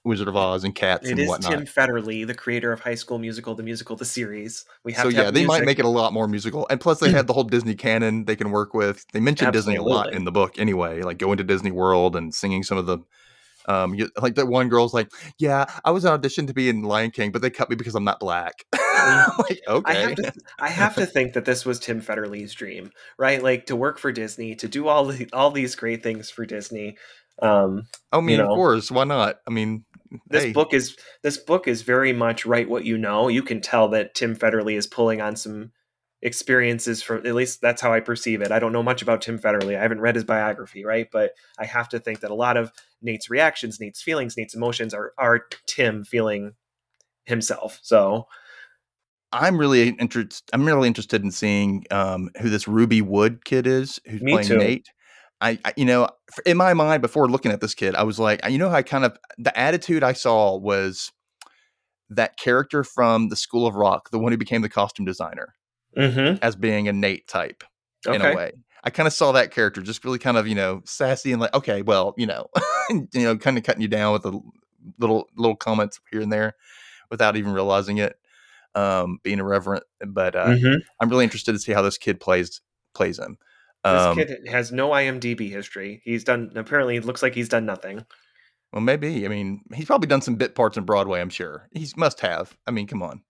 Wizard 0.05 0.29
of 0.29 0.37
Oz 0.37 0.63
and 0.63 0.73
cats 0.73 1.09
It 1.09 1.13
and 1.13 1.21
is 1.21 1.29
whatnot. 1.29 1.51
Tim 1.51 1.67
Federle, 1.67 2.25
the 2.25 2.35
creator 2.35 2.71
of 2.71 2.79
High 2.79 2.95
School 2.95 3.19
Musical, 3.19 3.57
the 3.57 3.65
musical, 3.65 3.97
the 3.97 4.05
series. 4.05 4.65
We 4.85 4.93
have 4.93 5.03
so 5.03 5.11
to 5.11 5.17
yeah, 5.17 5.25
have 5.25 5.35
they 5.35 5.47
might 5.47 5.65
make 5.65 5.81
it 5.81 5.85
a 5.85 5.89
lot 5.89 6.13
more 6.13 6.29
musical, 6.29 6.65
and 6.71 6.81
plus 6.81 7.01
they 7.01 7.11
had 7.11 7.27
the 7.27 7.33
whole 7.33 7.43
Disney 7.43 7.75
canon 7.75 8.25
they 8.25 8.37
can 8.37 8.53
work 8.53 8.73
with. 8.73 9.05
They 9.13 9.21
mentioned 9.21 9.53
Disney 9.53 9.75
a 9.75 9.83
lot 9.83 10.13
in 10.13 10.25
the 10.25 10.33
book 10.33 10.57
anyway, 10.57 11.03
like 11.03 11.19
going 11.19 11.39
to 11.39 11.45
Disney 11.45 11.73
World 11.73 12.15
and 12.15 12.33
singing 12.33 12.63
some 12.63 12.79
of 12.79 12.87
the. 12.87 12.99
Um, 13.67 13.95
you, 13.95 14.11
like 14.21 14.35
that 14.35 14.47
one 14.47 14.69
girl's 14.69 14.95
like, 14.95 15.11
yeah, 15.39 15.65
I 15.85 15.91
was 15.91 16.05
on 16.05 16.13
audition 16.13 16.47
to 16.47 16.55
be 16.55 16.69
in 16.69 16.83
Lion 16.83 17.11
King, 17.11 17.33
but 17.33 17.43
they 17.43 17.51
cut 17.51 17.71
me 17.71 17.77
because 17.77 17.95
I'm 17.95 18.05
not 18.05 18.21
black. 18.21 18.65
like, 18.73 19.61
I 19.67 19.73
okay, 19.73 20.01
have 20.01 20.15
to, 20.17 20.33
I 20.59 20.69
have 20.69 20.95
to 20.97 21.07
think 21.07 21.33
that 21.35 21.45
this 21.45 21.65
was 21.65 21.79
Tim 21.79 22.01
Federle's 22.01 22.55
dream, 22.55 22.91
right? 23.19 23.43
Like 23.43 23.67
to 23.67 23.77
work 23.77 23.99
for 23.99 24.13
Disney, 24.13 24.55
to 24.57 24.69
do 24.69 24.89
all 24.89 25.07
the, 25.07 25.29
all 25.33 25.51
these 25.51 25.75
great 25.75 26.03
things 26.03 26.31
for 26.31 26.45
Disney. 26.45 26.97
Um, 27.43 27.83
I 28.13 28.21
mean, 28.21 28.41
of 28.41 28.49
know. 28.49 28.55
course, 28.55 28.91
why 28.91 29.05
not? 29.05 29.37
I 29.47 29.51
mean, 29.51 29.85
this 30.29 30.45
hey, 30.45 30.53
book 30.53 30.73
is 30.73 30.97
this 31.23 31.37
book 31.39 31.67
is 31.67 31.83
very 31.83 32.13
much 32.13 32.47
write 32.47 32.69
what 32.69 32.85
you 32.85 32.97
know. 32.97 33.29
You 33.29 33.43
can 33.43 33.61
tell 33.61 33.89
that 33.89 34.15
Tim 34.15 34.37
Federle 34.37 34.77
is 34.77 34.87
pulling 34.87 35.21
on 35.21 35.37
some 35.37 35.73
experiences 36.25 37.03
from 37.03 37.19
at 37.27 37.35
least 37.35 37.61
that's 37.61 37.83
how 37.83 37.93
I 37.93 38.01
perceive 38.01 38.41
it. 38.41 38.51
I 38.51 38.59
don't 38.59 38.73
know 38.73 38.83
much 38.83 39.03
about 39.03 39.21
Tim 39.21 39.39
Federle. 39.39 39.77
I 39.77 39.83
haven't 39.83 40.01
read 40.01 40.15
his 40.15 40.25
biography, 40.25 40.85
right? 40.85 41.07
But 41.13 41.33
I 41.59 41.67
have 41.67 41.89
to 41.91 42.01
think 42.01 42.21
that 42.21 42.31
a 42.31 42.35
lot 42.35 42.57
of 42.57 42.73
Nate's 43.03 43.31
reactions, 43.31 43.79
Nate's 43.79 44.03
feelings, 44.03 44.37
Nate's 44.37 44.55
emotions 44.55 44.95
are 44.95 45.13
are 45.19 45.47
Tim 45.67 46.03
feeling 46.03 46.55
himself. 47.27 47.79
So 47.83 48.27
I'm 49.33 49.59
really 49.59 49.91
interested. 49.91 50.43
I'm 50.53 50.65
really 50.65 50.89
interested 50.89 51.23
in 51.23 51.31
seeing 51.31 51.85
um, 51.91 52.31
who 52.41 52.49
this 52.49 52.65
Rueby 52.65 53.03
Wood 53.03 53.45
kid 53.45 53.67
is, 53.67 54.01
who's 54.07 54.23
Me 54.23 54.33
playing 54.33 54.49
too. 54.49 54.59
Nate. 54.59 54.89
I, 55.41 55.59
I, 55.63 55.75
you 55.77 55.85
know, 55.85 56.09
in 56.47 56.57
my 56.57 56.73
mind 56.73 57.03
before 57.03 57.29
looking 57.29 57.53
at 57.53 57.61
this 57.61 57.75
kid, 57.75 57.95
I 57.95 58.05
was 58.05 58.19
like, 58.19 58.41
you 58.49 58.57
know, 58.57 58.71
how 58.71 58.77
I 58.77 58.83
kind 58.83 59.05
of 59.05 59.19
the 59.37 59.57
attitude 59.59 60.03
I 60.03 60.15
saw 60.15 60.57
was 60.57 61.13
that 62.09 62.39
character 62.39 62.83
from 62.83 63.29
the 63.29 63.37
School 63.37 63.67
of 63.67 63.75
Rock, 63.75 64.11
the 64.11 64.19
one 64.19 64.33
who 64.33 64.39
became 64.39 64.63
the 64.63 64.71
costume 64.71 65.05
designer, 65.05 65.55
mhm. 65.97 66.39
as 66.43 66.57
being 66.57 66.89
a 66.89 66.93
Nate 66.93 67.27
type 67.29 67.65
in 68.07 68.21
a 68.21 68.35
way. 68.35 68.53
I 68.83 68.91
kind 68.91 69.07
of 69.07 69.13
saw 69.15 69.33
that 69.33 69.51
character 69.51 69.81
just 69.81 70.05
really 70.05 70.19
kind 70.19 70.37
of, 70.37 70.47
you 70.47 70.55
know, 70.55 70.83
sassy 70.85 71.33
and 71.33 71.41
like, 71.41 71.55
okay, 71.55 71.81
well, 71.83 72.15
you 72.19 72.27
know, 72.27 72.49
you 72.91 73.09
know, 73.15 73.37
kind 73.39 73.57
of 73.57 73.65
cutting 73.65 73.81
you 73.83 73.89
down 73.89 74.13
with 74.13 74.23
the 74.25 74.39
little 74.99 75.29
little 75.37 75.57
comments 75.57 76.01
here 76.11 76.21
and 76.21 76.31
there 76.33 76.55
without 77.11 77.37
even 77.37 77.53
realizing 77.53 77.99
it, 77.99 78.19
um, 78.75 79.19
being 79.23 79.39
irreverent. 79.39 79.85
But 80.07 80.37
uh, 80.37 80.49
Mhm. 80.49 80.81
I'm 81.01 81.09
really 81.09 81.25
interested 81.25 81.53
to 81.53 81.59
see 81.59 81.73
how 81.73 81.81
this 81.83 81.97
kid 81.97 82.21
plays 82.21 82.61
plays 82.95 83.19
him. 83.19 83.39
This 83.85 83.93
Um, 84.03 84.17
kid 84.17 84.49
has 84.49 84.71
no 84.73 84.91
IMDb 84.91 85.51
history. 85.51 86.03
He's 86.05 86.25
done 86.25 86.53
apparently 86.55 86.97
it 86.97 87.05
looks 87.07 87.23
like 87.23 87.35
he's 87.35 87.49
done 87.49 87.65
nothing. 87.67 88.05
well, 88.73 88.83
maybe. 88.83 89.25
I 89.25 89.29
mean, 89.29 89.63
he's 89.73 89.87
probably 89.87 90.09
done 90.09 90.21
some 90.21 90.35
bit 90.37 90.55
parts 90.55 90.77
in 90.77 90.85
Broadway. 90.85 91.21
I'm 91.21 91.31
sure 91.31 91.69
he 91.73 91.89
must 91.97 92.21
have. 92.21 92.57
I 92.67 92.71
mean, 92.71 92.87
come 92.87 93.03
on. 93.03 93.23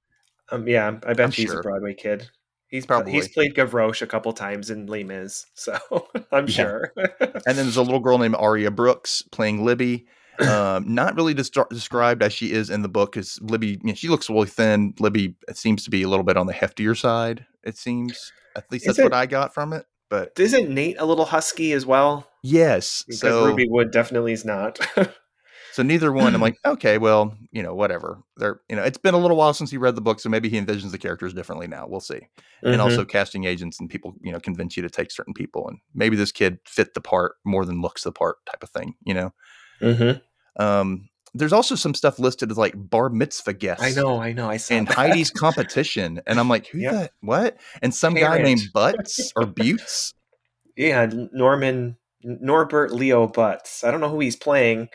Um, 0.51 0.67
yeah, 0.67 0.89
I 1.07 1.13
bet 1.13 1.21
I'm 1.27 1.31
he's 1.33 1.51
sure. 1.51 1.61
a 1.61 1.63
Broadway 1.63 1.95
kid. 1.95 2.29
He's 2.69 2.87
Probably. 2.87 3.13
he's 3.13 3.29
played 3.29 3.55
Gavroche 3.55 4.03
a 4.03 4.07
couple 4.07 4.33
times 4.33 4.69
in 4.71 4.87
Les 4.87 5.05
Mis, 5.05 5.47
so 5.55 5.79
I'm 6.33 6.47
Yeah. 6.49 6.53
sure. 6.55 6.93
And 7.21 7.43
then 7.45 7.57
there's 7.57 7.77
a 7.77 7.83
little 7.83 8.01
girl 8.01 8.19
named 8.19 8.35
Aria 8.37 8.71
Brooks 8.71 9.23
playing 9.33 9.65
Libby. 9.65 10.07
Um, 10.41 10.93
not 10.93 11.15
really 11.15 11.33
dis- 11.33 11.49
described 11.71 12.21
as 12.21 12.33
she 12.33 12.51
is 12.51 12.69
in 12.69 12.83
the 12.83 12.89
book, 12.89 13.13
because 13.13 13.39
Libby, 13.41 13.69
you 13.69 13.79
know, 13.85 13.95
she 13.95 14.09
looks 14.09 14.29
really 14.29 14.49
thin. 14.49 14.93
Libby 14.99 15.37
seems 15.53 15.85
to 15.85 15.91
be 15.91 16.03
a 16.03 16.09
little 16.09 16.25
bit 16.25 16.37
on 16.37 16.49
the 16.49 16.53
heftier 16.53 16.99
side. 16.99 17.47
It 17.63 17.77
seems, 17.79 18.33
at 18.57 18.65
least 18.73 18.85
that's 18.85 18.99
what 18.99 19.13
I 19.15 19.27
got 19.27 19.55
from 19.55 19.73
it. 19.73 19.87
But 20.11 20.33
Isn't 20.37 20.71
Nate 20.71 20.97
a 20.99 21.07
little 21.07 21.25
husky 21.25 21.73
as 21.73 21.87
well? 21.87 22.29
yes, 22.43 23.05
Because 23.07 23.21
so 23.21 23.55
Rueby 23.55 23.67
Wood 23.69 23.93
definitely 23.93 24.33
is 24.33 24.45
not. 24.45 24.81
so 25.75 25.83
neither 25.83 26.13
one. 26.13 26.35
I'm 26.35 26.41
like, 26.41 26.57
okay, 26.67 26.99
well, 26.99 27.37
you 27.51 27.63
know, 27.63 27.75
whatever. 27.75 28.23
They're, 28.37 28.61
you 28.69 28.77
know, 28.77 28.83
it's 28.85 28.97
been 28.99 29.15
a 29.15 29.19
little 29.19 29.37
while 29.37 29.53
since 29.55 29.71
he 29.71 29.77
read 29.77 29.97
the 29.97 30.01
book, 30.01 30.21
so 30.21 30.29
maybe 30.29 30.49
he 30.49 30.61
envisions 30.61 30.93
the 30.93 30.99
characters 30.99 31.35
differently 31.35 31.67
now. 31.67 31.87
We'll 31.89 32.01
see. 32.01 32.21
and 32.63 32.77
Mhm. 32.77 32.81
also 32.81 33.05
casting 33.05 33.45
agents 33.45 33.79
and 33.81 33.91
people 33.91 34.15
you 34.23 34.33
know 34.33 34.41
convince 34.41 34.77
you 34.77 34.83
to 34.83 34.89
take 34.89 35.11
certain 35.11 35.35
people 35.35 35.69
and 35.69 35.79
maybe 35.95 36.17
this 36.17 36.33
kid 36.33 36.59
fit 36.65 36.95
the 36.95 37.01
part 37.01 37.35
more 37.45 37.67
than 37.67 37.83
looks 37.83 38.05
the 38.05 38.13
part 38.13 38.37
type 38.47 38.63
of 38.63 38.71
thing 38.71 38.95
you 39.05 39.13
know 39.13 39.35
Mhm. 39.83 40.23
um 40.59 41.07
there's 41.35 41.53
also 41.53 41.75
some 41.75 41.93
stuff 41.95 42.19
listed 42.19 42.51
as 42.51 42.57
like 42.57 42.73
bar 42.77 43.11
mitzvah 43.11 43.53
guests 43.53 43.85
I 43.85 43.91
know, 44.01 44.19
I 44.23 44.33
know. 44.33 44.49
I 44.49 44.57
saw 44.57 44.75
and 44.77 44.87
that. 44.89 44.95
heidi's 44.97 45.31
competition 45.31 46.23
and 46.27 46.41
i'm 46.41 46.49
like 46.49 46.67
who 46.73 46.79
Yep. 46.79 46.93
that 46.93 47.11
what 47.21 47.59
and 47.83 47.95
some 47.95 48.15
guy 48.15 48.39
named 48.41 48.63
butts 48.73 49.31
or 49.37 49.45
Butts. 49.45 50.15
Yeah, 50.77 51.07
Norman 51.33 51.97
Norbert 52.25 52.93
Leo 52.93 53.29
Butz. 53.29 53.85
I 53.85 53.91
don't 53.91 54.01
know 54.01 54.09
who 54.09 54.21
he's 54.21 54.37
playing. 54.37 54.89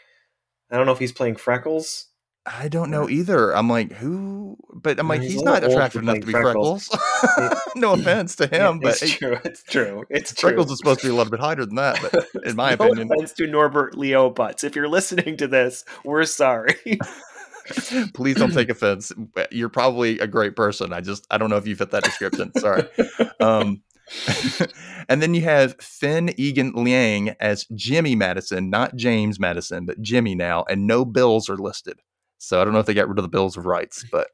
I 0.72 0.78
don't 0.78 0.86
know 0.86 0.92
if 0.92 1.00
he's 1.00 1.12
playing 1.12 1.36
Freckles. 1.36 2.08
i 2.46 2.68
don't 2.68 2.90
know 2.90 3.10
either 3.10 3.56
i'm 3.56 3.70
like 3.70 3.92
who 3.92 4.58
but 4.74 4.98
i'm 5.00 5.08
like 5.08 5.22
he's 5.22 5.34
he's, 5.34 5.44
not 5.44 5.64
attractive 5.64 6.02
enough 6.02 6.20
to 6.20 6.26
be 6.26 6.32
playing 6.32 6.46
freckles, 6.46 6.90
no 7.76 7.94
offense 7.94 8.36
to 8.36 8.48
him 8.48 8.80
but 8.80 8.92
it's 8.92 9.02
hey, 9.02 9.18
true. 9.18 9.38
It's 9.44 9.64
true. 9.64 10.04
It's 10.10 10.34
true. 10.34 10.50
freckles 10.50 10.72
is 10.72 10.78
supposed 10.78 11.02
to 11.02 11.08
be 11.08 11.12
a 11.12 11.16
little 11.16 11.30
bit 11.30 11.42
higher 11.42 11.56
than 11.66 11.76
that 11.76 12.00
but 12.02 12.26
in 12.46 12.56
my 12.56 12.70
no 12.70 12.86
opinion 12.86 13.12
offense 13.12 13.34
to 13.34 13.46
Norbert 13.46 13.98
Leo 13.98 14.32
Butz. 14.34 14.64
If 14.64 14.76
you're 14.76 14.88
listening 14.88 15.38
to 15.38 15.48
this, 15.48 15.84
we're 16.04 16.24
sorry. 16.24 16.76
Please 18.14 18.36
don't 18.38 18.54
take 18.54 18.70
offense. 18.70 19.12
You're 19.52 19.70
probably 19.70 20.18
a 20.20 20.26
great 20.28 20.56
person. 20.56 20.92
I 20.92 21.02
just 21.02 21.28
I 21.30 21.38
don't 21.38 21.50
know 21.52 21.58
if 21.58 21.68
you 21.68 21.76
fit 21.76 21.92
that 21.92 22.04
description. 22.04 22.52
Sorry. 22.58 22.84
Um, 23.40 23.84
and 25.10 25.22
then 25.22 25.34
you 25.34 25.42
have 25.42 25.76
Finn 25.82 26.34
Egan 26.38 26.74
Liang 26.76 27.30
as 27.40 27.66
Jimmy 27.76 28.16
Madison, 28.16 28.70
not 28.70 28.96
James 28.96 29.40
Madison, 29.40 29.86
but 29.86 30.02
Jimmy 30.02 30.36
now, 30.36 30.66
and 30.70 30.88
no 30.88 31.06
bills 31.06 31.50
are 31.50 31.58
listed. 31.58 32.00
So 32.38 32.62
I 32.62 32.64
don't 32.64 32.74
know 32.74 32.80
if 32.80 32.86
they 32.86 32.94
got 32.94 33.10
rid 33.10 33.20
of 33.20 33.24
the 33.24 33.30
bills 33.30 33.58
of 33.58 33.66
rights, 33.66 34.06
but 34.12 34.30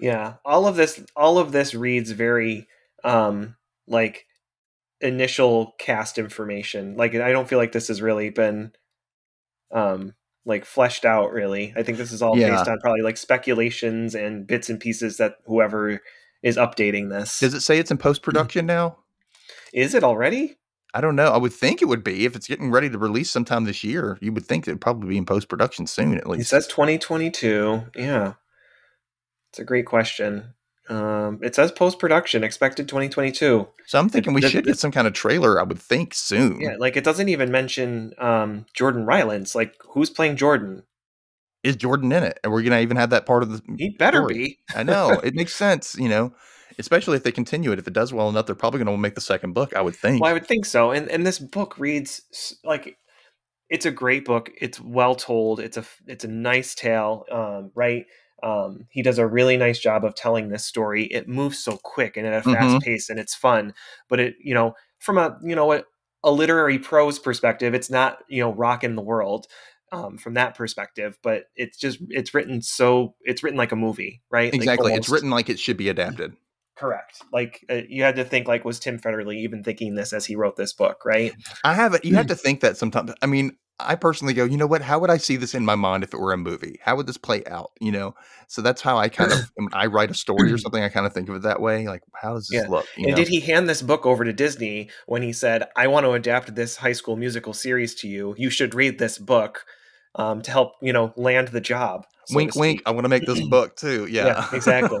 Yeah, 0.00 0.34
all 0.44 0.66
of 0.66 0.76
this 0.76 1.02
all 1.16 1.38
of 1.38 1.52
this 1.52 1.74
reads 1.74 2.10
very 2.10 2.66
um 3.04 3.56
like 3.86 4.26
initial 5.00 5.74
cast 5.78 6.18
information. 6.18 6.96
Like 6.96 7.14
I 7.14 7.32
don't 7.32 7.48
feel 7.48 7.58
like 7.58 7.72
this 7.72 7.88
has 7.88 8.00
really 8.00 8.30
been 8.30 8.72
um 9.70 10.14
like 10.44 10.64
fleshed 10.64 11.04
out 11.04 11.30
really. 11.32 11.72
I 11.76 11.82
think 11.82 11.98
this 11.98 12.12
is 12.12 12.22
all 12.22 12.36
Yeah. 12.36 12.50
based 12.50 12.68
on 12.68 12.78
probably 12.80 13.02
like 13.02 13.16
speculations 13.16 14.14
and 14.14 14.46
bits 14.46 14.68
and 14.70 14.80
pieces 14.80 15.18
that 15.18 15.36
whoever 15.46 16.00
is 16.42 16.56
updating 16.56 17.10
this. 17.10 17.38
does 17.38 17.54
it 17.54 17.60
say 17.60 17.78
it's 17.78 17.90
in 17.90 17.98
post 17.98 18.22
production 18.22 18.66
now? 18.66 18.98
Is 19.72 19.94
it 19.94 20.04
already? 20.04 20.58
I 20.94 21.00
don't 21.00 21.16
know. 21.16 21.28
I 21.32 21.38
would 21.38 21.52
think 21.54 21.80
it 21.80 21.86
would 21.86 22.04
be 22.04 22.26
if 22.26 22.36
it's 22.36 22.46
getting 22.46 22.70
ready 22.70 22.90
to 22.90 22.98
release 22.98 23.30
sometime 23.30 23.64
this 23.64 23.82
year. 23.82 24.18
You 24.20 24.32
would 24.32 24.44
think 24.44 24.68
it 24.68 24.72
would 24.72 24.80
probably 24.80 25.08
be 25.08 25.16
in 25.18 25.24
post 25.24 25.48
production 25.48 25.86
soon, 25.86 26.18
at 26.18 26.28
least. 26.28 26.42
It 26.42 26.48
says 26.48 26.66
2022. 26.66 27.82
Yeah. 27.96 28.34
It's 29.50 29.58
a 29.58 29.64
great 29.64 29.86
question. 29.86 30.54
Um, 30.88 31.38
it 31.42 31.54
says 31.54 31.72
post 31.72 31.98
production 31.98 32.44
expected 32.44 32.88
2022. 32.88 33.66
So 33.86 33.98
I'm 33.98 34.08
thinking 34.08 34.34
we 34.34 34.40
the- 34.42 34.50
should 34.50 34.64
get 34.66 34.78
some 34.78 34.90
kind 34.92 35.06
of 35.06 35.12
trailer. 35.14 35.58
I 35.58 35.62
would 35.62 35.78
think 35.78 36.12
soon. 36.12 36.60
Yeah, 36.60 36.76
like 36.78 36.96
it 36.96 37.04
doesn't 37.04 37.28
even 37.28 37.50
mention 37.50 38.12
um, 38.18 38.66
Jordan 38.74 39.06
Rylance. 39.06 39.54
Like, 39.54 39.74
who's 39.90 40.10
playing 40.10 40.36
Jordan? 40.36 40.82
Is 41.62 41.76
Jordan 41.76 42.10
in 42.12 42.24
it? 42.24 42.40
And 42.42 42.52
we're 42.52 42.62
gonna 42.62 42.80
even 42.80 42.96
have 42.96 43.10
that 43.10 43.24
part 43.24 43.42
of 43.44 43.50
the 43.52 43.62
He 43.78 43.90
better 43.90 44.18
story. 44.18 44.34
be. 44.34 44.58
I 44.74 44.82
know 44.82 45.20
it 45.22 45.34
makes 45.34 45.54
sense, 45.64 45.94
you 45.96 46.08
know, 46.08 46.34
especially 46.78 47.16
if 47.16 47.22
they 47.22 47.32
continue 47.32 47.72
it. 47.72 47.78
If 47.78 47.86
it 47.86 47.94
does 47.94 48.12
well 48.12 48.28
enough, 48.28 48.46
they're 48.46 48.54
probably 48.54 48.82
going 48.82 48.94
to 48.94 49.00
make 49.00 49.14
the 49.14 49.20
second 49.20 49.52
book. 49.52 49.74
I 49.74 49.82
would 49.82 49.96
think. 49.96 50.20
Well, 50.20 50.30
I 50.30 50.32
would 50.32 50.46
think 50.46 50.66
so. 50.66 50.90
And 50.90 51.08
and 51.10 51.26
this 51.26 51.38
book 51.38 51.78
reads 51.78 52.58
like 52.64 52.96
it's 53.72 53.86
a 53.86 53.90
great 53.90 54.26
book. 54.26 54.50
It's 54.60 54.78
well 54.80 55.14
told. 55.14 55.58
It's 55.58 55.78
a 55.78 55.84
it's 56.06 56.24
a 56.24 56.28
nice 56.28 56.74
tale, 56.74 57.24
um, 57.32 57.72
right? 57.74 58.04
Um, 58.42 58.86
he 58.90 59.02
does 59.02 59.18
a 59.18 59.26
really 59.26 59.56
nice 59.56 59.78
job 59.78 60.04
of 60.04 60.14
telling 60.14 60.48
this 60.48 60.64
story. 60.64 61.04
It 61.04 61.28
moves 61.28 61.58
so 61.58 61.78
quick 61.82 62.16
and 62.16 62.26
at 62.26 62.34
a 62.34 62.42
fast 62.42 62.76
Mhm. 62.76 62.82
pace, 62.82 63.08
and 63.08 63.18
it's 63.18 63.34
fun. 63.34 63.72
But 64.08 64.20
it, 64.20 64.34
you 64.42 64.52
know, 64.52 64.74
from 64.98 65.16
a 65.16 65.38
you 65.42 65.54
know 65.54 65.72
a, 65.72 65.84
a 66.22 66.30
literary 66.30 66.78
prose 66.78 67.18
perspective, 67.18 67.72
it's 67.72 67.88
not 67.88 68.18
you 68.28 68.42
know 68.42 68.52
rocking 68.52 68.94
the 68.94 69.02
world. 69.02 69.46
Um, 69.90 70.16
from 70.16 70.32
that 70.34 70.54
perspective, 70.54 71.18
but 71.22 71.44
it's 71.54 71.76
just 71.76 71.98
it's 72.08 72.32
written 72.32 72.62
so 72.62 73.14
it's 73.20 73.42
written 73.42 73.58
like 73.58 73.72
a 73.72 73.76
movie, 73.76 74.22
right? 74.30 74.50
Like, 74.50 74.54
exactly. 74.54 74.94
it's 74.94 75.10
written 75.10 75.28
like 75.28 75.50
it 75.50 75.58
should 75.58 75.76
be 75.76 75.90
adapted. 75.90 76.34
Correct. 76.76 77.22
Like 77.32 77.64
uh, 77.70 77.82
you 77.88 78.02
had 78.02 78.16
to 78.16 78.24
think 78.24 78.48
like 78.48 78.64
was 78.64 78.78
Tim 78.78 78.98
Federle 78.98 79.34
even 79.34 79.62
thinking 79.62 79.94
this 79.94 80.12
as 80.12 80.26
he 80.26 80.36
wrote 80.36 80.56
this 80.56 80.72
book, 80.72 81.04
right? 81.04 81.32
I 81.64 81.74
have 81.74 81.94
it. 81.94 82.04
You 82.04 82.16
have 82.16 82.26
to 82.28 82.34
think 82.34 82.60
that 82.60 82.76
sometimes. 82.76 83.12
I 83.22 83.26
mean, 83.26 83.56
I 83.78 83.94
personally 83.94 84.34
go, 84.34 84.44
you 84.44 84.56
know 84.56 84.66
what? 84.66 84.82
How 84.82 84.98
would 84.98 85.10
I 85.10 85.16
see 85.16 85.36
this 85.36 85.54
in 85.54 85.64
my 85.64 85.74
mind 85.74 86.04
if 86.04 86.14
it 86.14 86.18
were 86.18 86.32
a 86.32 86.38
movie? 86.38 86.78
How 86.82 86.96
would 86.96 87.06
this 87.06 87.16
play 87.16 87.44
out? 87.46 87.72
You 87.80 87.92
know, 87.92 88.14
so 88.48 88.62
that's 88.62 88.80
how 88.80 88.98
I 88.98 89.08
kind 89.08 89.32
of 89.32 89.38
when 89.54 89.68
I 89.72 89.86
write 89.86 90.10
a 90.10 90.14
story 90.14 90.52
or 90.52 90.58
something. 90.58 90.82
I 90.82 90.88
kind 90.88 91.06
of 91.06 91.12
think 91.12 91.28
of 91.28 91.36
it 91.36 91.42
that 91.42 91.60
way. 91.60 91.86
Like, 91.86 92.02
how 92.14 92.34
does 92.34 92.48
this 92.48 92.62
Yeah. 92.62 92.68
look? 92.68 92.86
You 92.96 93.08
and 93.08 93.16
know? 93.16 93.22
did 93.22 93.28
he 93.28 93.40
hand 93.40 93.68
this 93.68 93.82
book 93.82 94.06
over 94.06 94.24
to 94.24 94.32
Disney 94.32 94.90
when 95.06 95.22
he 95.22 95.32
said, 95.32 95.68
"I 95.76 95.86
want 95.88 96.04
to 96.04 96.12
adapt 96.12 96.54
this 96.54 96.76
High 96.76 96.92
School 96.92 97.16
Musical 97.16 97.52
series 97.52 97.94
to 97.96 98.08
you. 98.08 98.34
You 98.38 98.50
should 98.50 98.74
read 98.74 98.98
this 98.98 99.18
book 99.18 99.64
um, 100.14 100.42
to 100.42 100.50
help 100.50 100.72
you 100.80 100.92
know 100.92 101.12
land 101.16 101.48
the 101.48 101.60
job." 101.60 102.06
so 102.26 102.36
wink, 102.36 102.54
wink. 102.54 102.82
I 102.86 102.92
want 102.92 103.04
to 103.04 103.08
make 103.08 103.26
this 103.26 103.46
book 103.48 103.76
too. 103.76 104.06
Yeah, 104.10 104.26
Yeah, 104.26 104.46
exactly. 104.52 104.98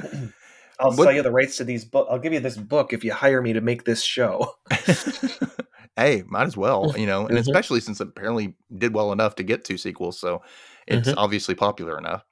I'll 0.80 0.90
What- 0.90 1.04
sell 1.04 1.12
you 1.12 1.22
the 1.22 1.30
rights 1.32 1.56
to 1.58 1.64
these 1.64 1.84
book. 1.84 2.06
I'll 2.10 2.18
give 2.18 2.32
you 2.32 2.40
this 2.40 2.56
book 2.56 2.92
if 2.92 3.02
you 3.04 3.12
hire 3.12 3.42
me 3.42 3.52
to 3.52 3.60
make 3.60 3.84
this 3.84 4.02
show. 4.02 4.54
hey, 5.96 6.22
might 6.28 6.46
as 6.46 6.56
well, 6.56 6.94
you 6.96 7.06
know, 7.06 7.26
and 7.26 7.36
Mhm. 7.36 7.40
especially 7.40 7.80
since 7.80 8.00
it 8.00 8.08
apparently 8.08 8.54
did 8.76 8.94
well 8.94 9.12
enough 9.12 9.34
to 9.36 9.42
get 9.42 9.64
two 9.64 9.76
sequels, 9.78 10.18
so 10.18 10.42
it's 10.86 11.08
Mhm. 11.08 11.14
obviously 11.16 11.54
popular 11.54 11.98
enough. 11.98 12.24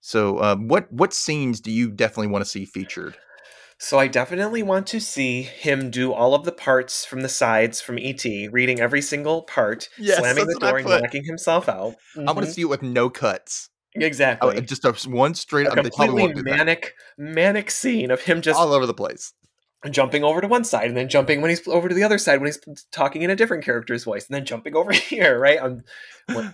So, 0.00 0.42
um, 0.42 0.68
what 0.68 0.90
what 0.92 1.12
scenes 1.12 1.60
do 1.60 1.70
you 1.70 1.90
definitely 1.90 2.28
want 2.28 2.44
to 2.44 2.50
see 2.50 2.64
featured? 2.64 3.16
So 3.78 3.98
I 3.98 4.08
definitely 4.08 4.62
want 4.62 4.86
to 4.88 5.00
see 5.00 5.40
him 5.42 5.90
do 5.90 6.12
all 6.12 6.34
of 6.34 6.44
the 6.44 6.52
parts 6.52 7.04
from 7.06 7.22
the 7.22 7.30
sides 7.30 7.80
from 7.80 7.98
ET, 7.98 8.24
reading 8.48 8.78
every 8.78 9.00
single 9.00 9.42
part, 9.42 9.88
Yes, 9.96 10.18
slamming 10.18 10.44
the 10.46 10.52
that's 10.52 10.54
what 10.60 10.64
I 10.64 10.82
door 10.82 10.92
and 10.96 11.02
knocking 11.02 11.24
himself 11.24 11.66
out. 11.66 11.94
I 12.18 12.32
want 12.32 12.46
to 12.46 12.52
see 12.52 12.60
it 12.62 12.66
with 12.66 12.82
no 12.82 13.08
cuts. 13.08 13.70
Exactly 13.94 14.56
Oh, 14.56 14.60
just 14.60 14.84
a, 14.84 14.92
one 15.08 15.34
straight 15.34 15.66
a 15.66 15.70
up. 15.72 15.76
Completely 15.76 16.32
that. 16.34 16.44
manic, 16.44 16.94
manic 17.18 17.70
scene 17.70 18.10
of 18.10 18.20
him 18.20 18.40
just 18.40 18.58
all 18.58 18.72
over 18.72 18.86
the 18.86 18.94
place. 18.94 19.32
jumping 19.90 20.22
over 20.22 20.40
to 20.40 20.46
one 20.48 20.62
side 20.64 20.88
and 20.88 20.96
then 20.96 21.08
jumping 21.08 21.40
when 21.40 21.48
he's 21.48 21.66
over 21.66 21.88
to 21.88 21.94
the 21.94 22.02
other 22.02 22.18
side 22.18 22.40
when 22.40 22.46
he's 22.46 22.60
talking 22.92 23.22
in 23.22 23.30
a 23.30 23.36
different 23.36 23.64
character's 23.64 24.04
voice 24.04 24.26
and 24.28 24.34
then 24.34 24.44
jumping 24.44 24.76
over 24.80 24.92
here 24.92 25.38
right 25.38 25.58
i'm 25.62 25.82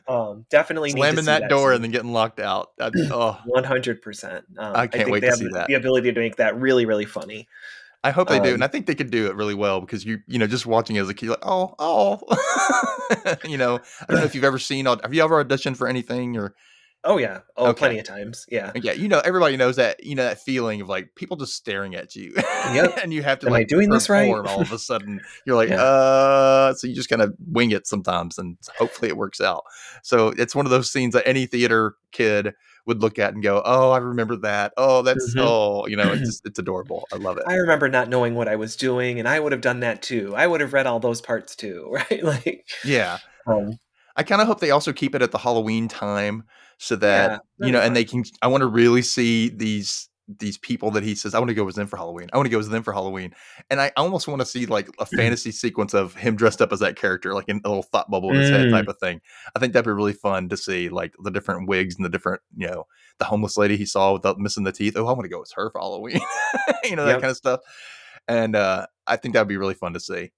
um, 0.09 0.47
definitely 0.49 0.91
Slamming 0.91 1.25
see 1.25 1.27
that, 1.27 1.49
door 1.51 1.71
scene. 1.71 1.75
and 1.77 1.85
then 1.85 1.91
getting 1.91 2.13
locked 2.13 2.41
out. 2.41 2.71
Oh, 3.11 3.39
100% 3.55 4.37
um, 4.37 4.43
I 4.59 4.87
can't 4.87 4.93
think 4.93 5.09
wait 5.11 5.21
they 5.21 5.27
to 5.27 5.31
have 5.33 5.39
see 5.39 5.49
that. 5.53 5.67
the 5.67 5.75
ability 5.75 6.13
to 6.13 6.21
make 6.21 6.37
that 6.37 6.59
really 6.59 6.87
really 6.87 7.05
funny 7.05 7.47
I 8.05 8.11
hope 8.13 8.29
they 8.29 8.39
do, 8.39 8.51
Um, 8.51 8.55
and 8.55 8.65
I 8.65 8.69
think 8.69 8.87
they 8.87 8.95
could 8.95 9.11
do 9.11 9.27
it 9.27 9.35
really 9.35 9.55
well 9.55 9.81
because 9.81 10.05
you, 10.05 10.21
you 10.29 10.39
know, 10.39 10.47
just 10.47 10.65
watching 10.65 10.95
it 10.95 11.01
as 11.01 11.09
a 11.09 11.15
kid, 11.15 11.29
like, 11.31 11.41
oh, 11.43 11.75
oh, 11.81 12.21
you 13.45 13.57
know, 13.59 13.81
I 14.03 14.05
don't 14.13 14.21
know 14.21 14.25
if 14.27 14.33
you've 14.37 14.45
ever 14.45 14.61
seen. 14.61 14.87
Have 14.87 15.13
you 15.13 15.25
ever 15.25 15.45
auditioned 15.45 15.77
for 15.77 15.89
anything 15.89 16.37
or? 16.37 16.55
Oh 17.07 17.17
yeah 17.19 17.41
oh 17.57 17.69
Okay. 17.69 17.79
plenty 17.79 17.99
of 17.99 18.05
times 18.05 18.45
yeah 18.51 18.73
Yeah, 18.75 18.93
you 18.93 19.09
know, 19.09 19.21
everybody 19.25 19.57
knows 19.57 19.77
that. 19.77 20.05
You 20.05 20.15
know 20.15 20.25
that 20.25 20.41
feeling 20.43 20.81
of 20.81 20.89
like 20.89 21.15
people 21.15 21.37
just 21.37 21.55
staring 21.55 21.95
at 21.95 22.15
you. 22.15 22.35
Yep. 22.37 22.99
and 23.03 23.13
you 23.15 23.23
have 23.23 23.39
to 23.41 23.47
Am 23.47 23.53
I 23.53 23.59
like 23.59 23.69
doing 23.69 23.89
this 23.91 24.09
right? 24.11 24.29
All 24.31 24.61
of 24.61 24.73
a 24.73 24.79
sudden, 24.79 25.21
you're 25.47 25.57
like, 25.57 25.71
Yeah. 25.71 25.81
uh. 25.83 26.75
So 26.75 26.87
you 26.87 26.95
just 26.95 27.09
kind 27.09 27.23
of 27.23 27.35
wing 27.47 27.71
it 27.71 27.87
sometimes, 27.87 28.39
and 28.39 28.57
hopefully 28.79 29.09
it 29.09 29.17
works 29.17 29.41
out. 29.41 29.65
So 30.03 30.29
it's 30.29 30.55
one 30.55 30.67
of 30.67 30.71
those 30.71 30.91
scenes 30.93 31.15
that 31.15 31.27
any 31.27 31.47
theater 31.47 31.95
kid 32.13 32.53
would 32.87 33.01
look 33.03 33.19
at 33.19 33.35
and 33.35 33.43
go, 33.43 33.63
"Oh, 33.65 33.91
I 33.91 33.99
remember 33.99 34.37
that. 34.37 34.73
Oh, 34.77 35.03
that's 35.03 35.35
Mhm. 35.35 35.41
oh, 35.43 35.87
you 35.89 35.97
know, 35.97 36.13
it's 36.13 36.41
it's 36.45 36.59
adorable. 36.59 37.07
I 37.13 37.17
love 37.17 37.37
it." 37.39 37.45
i 37.47 37.55
remember 37.55 37.89
not 37.89 38.09
knowing 38.09 38.35
what 38.35 38.49
i 38.49 38.57
was 38.57 38.77
doing 38.77 39.19
and 39.19 39.29
i 39.29 39.39
would 39.39 39.53
have 39.53 39.61
done 39.61 39.81
that 39.81 40.03
too 40.03 40.35
i 40.37 40.47
would 40.47 40.61
have 40.61 40.73
read 40.73 40.87
all 40.87 40.99
those 41.01 41.21
parts 41.21 41.55
too 41.57 41.89
right 41.91 42.23
like 42.23 42.67
yeah. 42.85 43.19
um, 43.47 43.79
I 44.17 44.23
kind 44.23 44.41
of 44.41 44.47
hope 44.47 44.61
they 44.61 44.71
also 44.71 44.93
keep 44.93 45.15
it 45.15 45.23
at 45.23 45.33
the 45.33 45.39
Halloween 45.39 45.89
time 45.89 46.45
so 46.79 46.97
that 46.97 47.33
Yeah, 47.33 47.39
you 47.59 47.73
know, 47.73 47.81
and 47.81 47.95
they 47.97 48.05
can. 48.05 48.25
I 48.43 48.49
want 48.49 48.63
to 48.63 48.67
really 48.67 49.03
see 49.03 49.49
these 49.49 50.09
these 50.41 50.59
people 50.59 50.91
that 50.91 51.05
he 51.05 51.15
says, 51.15 51.35
I 51.35 51.39
want 51.39 51.51
to 51.51 51.55
go 51.55 51.65
with 51.65 51.77
them 51.77 51.87
for 51.87 51.97
Halloween. 51.97 52.29
I 52.33 52.37
want 52.37 52.47
to 52.47 52.51
go 52.51 52.59
with 52.59 52.69
them 52.69 52.83
for 52.83 52.93
Halloween. 52.93 53.33
And 53.71 53.81
I 53.81 53.93
almost 53.97 54.27
want 54.27 54.41
to 54.41 54.47
see 54.47 54.67
like 54.67 54.89
a 54.99 55.07
fantasy 55.07 55.53
sequence 55.53 55.95
of 55.95 56.15
him 56.17 56.35
dressed 56.35 56.61
up 56.61 56.73
as 56.73 56.81
that 56.81 56.97
character, 56.97 57.33
like 57.33 57.49
in 57.49 57.61
a 57.65 57.69
little 57.69 57.85
thought 57.85 58.11
bubble 58.11 58.33
in 58.33 58.37
his 58.39 58.51
head 58.51 58.69
Mm. 58.69 58.71
type 58.71 58.89
of 58.89 58.99
thing. 58.99 59.21
I 59.55 59.61
think 59.61 59.73
that'd 59.73 59.87
be 59.87 59.93
really 59.93 60.13
fun 60.13 60.49
to 60.49 60.57
see 60.57 60.89
like 60.89 61.15
the 61.23 61.31
different 61.31 61.69
wigs 61.69 61.95
and 61.95 62.05
the 62.05 62.09
different, 62.09 62.43
you 62.57 62.67
know, 62.67 62.87
the 63.19 63.25
homeless 63.25 63.57
lady 63.57 63.77
he 63.77 63.87
saw 63.87 64.13
without 64.15 64.39
missing 64.41 64.65
the 64.65 64.73
teeth. 64.73 64.97
Oh, 64.97 65.07
I 65.07 65.13
want 65.13 65.23
to 65.23 65.29
go 65.29 65.39
with 65.39 65.53
her 65.55 65.71
for 65.71 65.81
Halloween. 65.81 66.19
you 66.85 66.97
know, 66.97 67.07
that 67.07 67.11
Yep. 67.11 67.21
kind 67.21 67.31
of 67.31 67.37
stuff. 67.37 67.61
And 68.27 68.57
uh, 68.57 68.87
I 69.07 69.17
think 69.17 69.35
that'd 69.35 69.49
be 69.49 69.57
really 69.59 69.75
fun 69.75 69.93
to 69.95 70.01
see. 70.01 70.33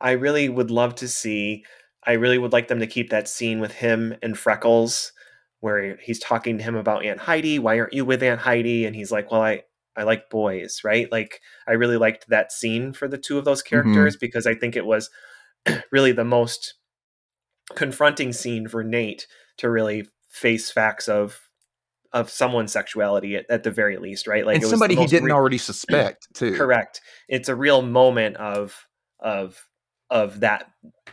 I 0.00 0.12
really 0.12 0.48
would 0.48 0.70
love 0.70 0.94
to 0.96 1.08
see. 1.08 1.64
I 2.06 2.12
really 2.12 2.38
would 2.38 2.52
like 2.52 2.68
them 2.68 2.80
to 2.80 2.86
keep 2.86 3.10
that 3.10 3.28
scene 3.28 3.60
with 3.60 3.72
him 3.72 4.14
and 4.22 4.38
Freckles, 4.38 5.12
where 5.60 5.96
he's 5.96 6.18
talking 6.18 6.58
to 6.58 6.64
him 6.64 6.74
about 6.74 7.04
Aunt 7.04 7.20
Heidi. 7.20 7.58
Why 7.58 7.78
aren't 7.78 7.92
you 7.92 8.04
with 8.04 8.22
Aunt 8.22 8.40
Heidi? 8.40 8.86
And 8.86 8.96
he's 8.96 9.12
like, 9.12 9.30
"Well, 9.30 9.42
I 9.42 9.62
I 9.96 10.04
like 10.04 10.30
boys, 10.30 10.80
right?" 10.84 11.10
Like 11.12 11.40
I 11.66 11.72
really 11.72 11.96
liked 11.96 12.28
that 12.28 12.52
scene 12.52 12.92
for 12.92 13.08
the 13.08 13.18
two 13.18 13.38
of 13.38 13.44
those 13.44 13.62
mm-hmm. 13.62 13.68
characters 13.68 14.16
because 14.16 14.46
I 14.46 14.54
think 14.54 14.76
it 14.76 14.86
was 14.86 15.10
really 15.92 16.12
the 16.12 16.24
most 16.24 16.74
confronting 17.74 18.32
scene 18.32 18.66
for 18.66 18.82
Nate 18.82 19.26
to 19.58 19.70
really 19.70 20.08
face 20.30 20.70
facts 20.70 21.08
of 21.08 21.40
of 22.12 22.28
someone's 22.28 22.72
sexuality 22.72 23.36
at, 23.36 23.46
at 23.48 23.62
the 23.62 23.70
very 23.70 23.96
least, 23.96 24.26
right? 24.26 24.44
Like 24.44 24.56
and 24.56 24.62
it 24.62 24.66
was 24.66 24.70
somebody 24.70 24.96
he 24.96 25.06
didn't 25.06 25.26
re- 25.26 25.32
already 25.32 25.58
suspect, 25.58 26.26
too. 26.34 26.56
correct 26.56 27.00
it's 27.30 27.48
a 27.48 27.54
real 27.54 27.80
moment 27.80 28.36
of 28.36 28.86
of 29.20 29.69
of 30.10 30.40
that 30.40 30.70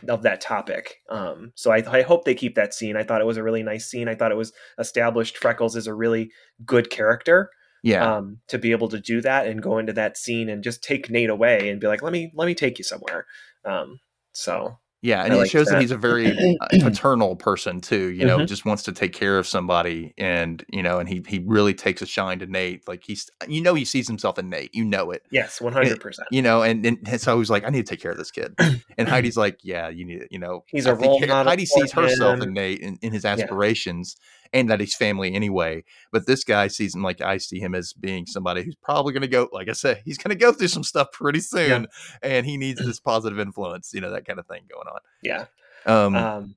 of 0.08 0.22
that 0.22 0.40
topic. 0.40 0.96
Um 1.10 1.52
so 1.54 1.70
I, 1.72 1.82
I 1.98 2.02
hope 2.02 2.24
they 2.24 2.34
keep 2.34 2.54
that 2.54 2.74
scene. 2.74 2.96
I 2.96 3.02
thought 3.04 3.20
it 3.20 3.26
was 3.26 3.36
a 3.36 3.42
really 3.42 3.62
nice 3.62 3.86
scene. 3.86 4.08
I 4.08 4.14
thought 4.14 4.32
it 4.32 4.36
was 4.36 4.52
established 4.78 5.38
freckles 5.38 5.76
is 5.76 5.86
a 5.86 5.94
really 5.94 6.30
good 6.64 6.90
character 6.90 7.50
Yeah. 7.82 8.16
um 8.16 8.38
to 8.48 8.58
be 8.58 8.70
able 8.72 8.88
to 8.88 9.00
do 9.00 9.20
that 9.20 9.46
and 9.46 9.62
go 9.62 9.78
into 9.78 9.92
that 9.94 10.16
scene 10.16 10.48
and 10.48 10.62
just 10.64 10.82
take 10.82 11.10
nate 11.10 11.30
away 11.30 11.68
and 11.68 11.80
be 11.80 11.86
like 11.86 12.02
let 12.02 12.12
me 12.12 12.32
let 12.34 12.46
me 12.46 12.54
take 12.54 12.78
you 12.78 12.84
somewhere. 12.84 13.26
Um 13.64 13.98
so 14.32 14.78
Yeah, 15.00 15.22
and 15.22 15.32
I 15.32 15.36
it 15.36 15.38
like 15.40 15.50
shows 15.50 15.66
that. 15.66 15.74
that. 15.74 15.80
he's 15.80 15.92
a 15.92 15.96
very 15.96 16.36
uh, 16.60 16.66
paternal 16.82 17.36
person 17.36 17.80
too. 17.80 18.08
You 18.10 18.26
know, 18.26 18.38
Mhm. 18.38 18.48
just 18.48 18.64
wants 18.64 18.82
to 18.84 18.92
take 18.92 19.12
care 19.12 19.38
of 19.38 19.46
somebody, 19.46 20.12
and 20.18 20.64
you 20.70 20.82
know, 20.82 20.98
and 20.98 21.08
he 21.08 21.22
he 21.26 21.38
really 21.46 21.72
takes 21.72 22.02
a 22.02 22.06
shine 22.06 22.40
to 22.40 22.46
Nate. 22.46 22.88
Like 22.88 23.04
he's, 23.06 23.30
you 23.46 23.60
know, 23.60 23.74
he 23.74 23.84
sees 23.84 24.08
himself 24.08 24.38
in 24.40 24.48
Nate. 24.50 24.74
You 24.74 24.84
know 24.84 25.12
it. 25.12 25.22
yes 25.30 25.60
100% 25.60 26.14
You 26.32 26.42
know, 26.42 26.62
and 26.62 26.84
and 26.84 27.20
so 27.20 27.38
he's 27.38 27.48
like, 27.50 27.64
I 27.64 27.70
need 27.70 27.86
to 27.86 27.90
take 27.90 28.00
care 28.00 28.10
of 28.10 28.18
this 28.18 28.32
kid. 28.32 28.54
And 28.98 29.08
Heidi's 29.08 29.36
like, 29.44 29.58
Yeah, 29.62 29.88
you 29.88 30.04
need 30.04 30.22
it. 30.22 30.28
You 30.32 30.40
know, 30.40 30.64
He's 30.66 30.86
a 30.86 30.92
a 30.92 30.94
role 30.96 31.20
model 31.20 31.44
Heidi 31.50 31.66
sees 31.66 31.92
herself 31.92 32.40
in 32.42 32.52
Nate 32.52 32.80
in, 32.80 32.98
in 33.00 33.12
his 33.12 33.24
aspirations, 33.24 34.16
and 34.52 34.68
that 34.70 34.80
he's 34.80 34.94
family 34.94 35.34
anyway. 35.34 35.84
But 36.12 36.26
this 36.26 36.44
guy 36.44 36.68
sees 36.68 36.94
him 36.94 37.02
like 37.02 37.20
I 37.20 37.38
see 37.38 37.58
him 37.60 37.74
as 37.74 37.92
being 37.92 38.26
somebody 38.26 38.62
who's 38.62 38.76
probably 38.76 39.12
going 39.12 39.22
to 39.22 39.28
go, 39.28 39.48
like 39.52 39.68
I 39.68 39.72
said, 39.72 40.02
he's 40.04 40.18
going 40.18 40.30
to 40.36 40.40
go 40.40 40.52
through 40.52 40.68
some 40.68 40.84
stuff 40.84 41.12
pretty 41.12 41.40
soon, 41.40 41.86
and 42.22 42.46
he 42.46 42.56
needs 42.56 42.80
this 42.84 43.00
positive 43.00 43.38
influence. 43.38 43.92
You 43.94 44.00
know, 44.00 44.10
that 44.10 44.26
kind 44.26 44.38
of 44.38 44.46
thing 44.46 44.62
going 44.72 44.88
on. 44.88 45.00
yeah 45.22 45.44
Um, 45.86 46.14
um 46.16 46.54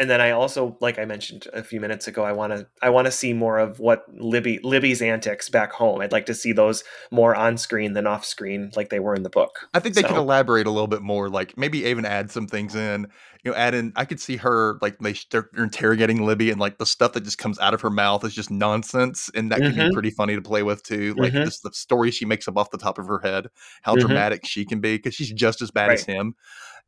and 0.00 0.08
then 0.08 0.20
I 0.20 0.30
also, 0.30 0.76
like 0.80 0.96
I 0.96 1.04
mentioned 1.06 1.48
a 1.52 1.64
few 1.64 1.80
minutes 1.80 2.06
ago, 2.06 2.22
I 2.22 2.30
want 2.30 2.52
to 2.52 2.68
I 2.80 2.90
want 2.90 3.06
to 3.06 3.10
see 3.10 3.32
more 3.32 3.58
of 3.58 3.80
what 3.80 4.04
Libby 4.14 4.60
Libby's 4.62 5.02
antics 5.02 5.48
back 5.48 5.72
home. 5.72 6.00
I'd 6.00 6.12
like 6.12 6.26
to 6.26 6.34
see 6.34 6.52
those 6.52 6.84
more 7.10 7.34
on 7.34 7.56
screen 7.58 7.94
than 7.94 8.06
off 8.06 8.24
screen, 8.24 8.70
like 8.76 8.90
they 8.90 9.00
were 9.00 9.16
in 9.16 9.24
the 9.24 9.28
book. 9.28 9.66
I 9.74 9.80
think 9.80 9.96
they 9.96 10.02
could 10.02 10.12
So- 10.12 10.18
elaborate 10.18 10.68
a 10.68 10.70
little 10.70 10.86
bit 10.86 11.02
more, 11.02 11.28
like 11.28 11.58
maybe 11.58 11.78
even 11.84 12.04
add 12.04 12.30
some 12.30 12.46
things 12.46 12.76
in. 12.76 13.08
You 13.48 13.54
know, 13.54 13.58
add 13.58 13.74
in. 13.74 13.92
I 13.96 14.04
could 14.04 14.20
see 14.20 14.36
her 14.36 14.78
like 14.82 14.98
they 14.98 15.14
they're 15.30 15.48
interrogating 15.56 16.26
Libby, 16.26 16.50
and 16.50 16.60
like 16.60 16.76
the 16.78 16.84
stuff 16.86 17.14
that 17.14 17.24
just 17.24 17.38
comes 17.38 17.58
out 17.60 17.72
of 17.72 17.80
her 17.80 17.88
mouth 17.90 18.24
is 18.24 18.34
just 18.34 18.50
nonsense, 18.50 19.30
and 19.34 19.50
that 19.52 19.64
could 19.64 19.74
be 19.74 19.86
Mhm. 19.86 19.92
pretty 19.92 20.10
funny 20.10 20.34
to 20.34 20.42
play 20.42 20.62
with 20.62 20.82
too. 20.82 21.14
Like 21.18 21.34
Mhm. 21.34 21.42
this, 21.42 21.60
the 21.60 21.72
story 21.72 22.10
she 22.10 22.26
makes 22.26 22.46
up 22.46 22.58
off 22.58 22.70
the 22.70 22.78
top 22.78 22.98
of 22.98 23.06
her 23.06 23.20
head, 23.20 23.48
how 23.82 23.96
Mhm. 23.96 23.96
dramatic 23.96 24.44
she 24.44 24.66
can 24.66 24.80
be, 24.80 24.96
because 24.96 25.14
she's 25.14 25.32
just 25.32 25.62
as 25.62 25.70
bad 25.70 25.92
as 25.92 26.04
him, 26.04 26.34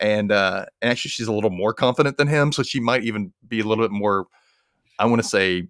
and 0.01 0.33
uh, 0.33 0.67
and 0.83 0.91
actually 0.91 1.11
she's 1.11 1.29
a 1.29 1.33
little 1.33 1.51
more 1.51 1.75
confident 1.75 2.19
than 2.19 2.29
him, 2.29 2.53
so 2.53 2.63
she 2.63 2.81
might 2.81 3.05
even 3.05 3.33
be 3.49 3.61
a 3.61 3.65
little 3.65 3.85
bit 3.85 3.93
more. 3.93 4.27
I 4.99 5.07
want 5.07 5.23
to 5.23 5.29
say. 5.29 5.69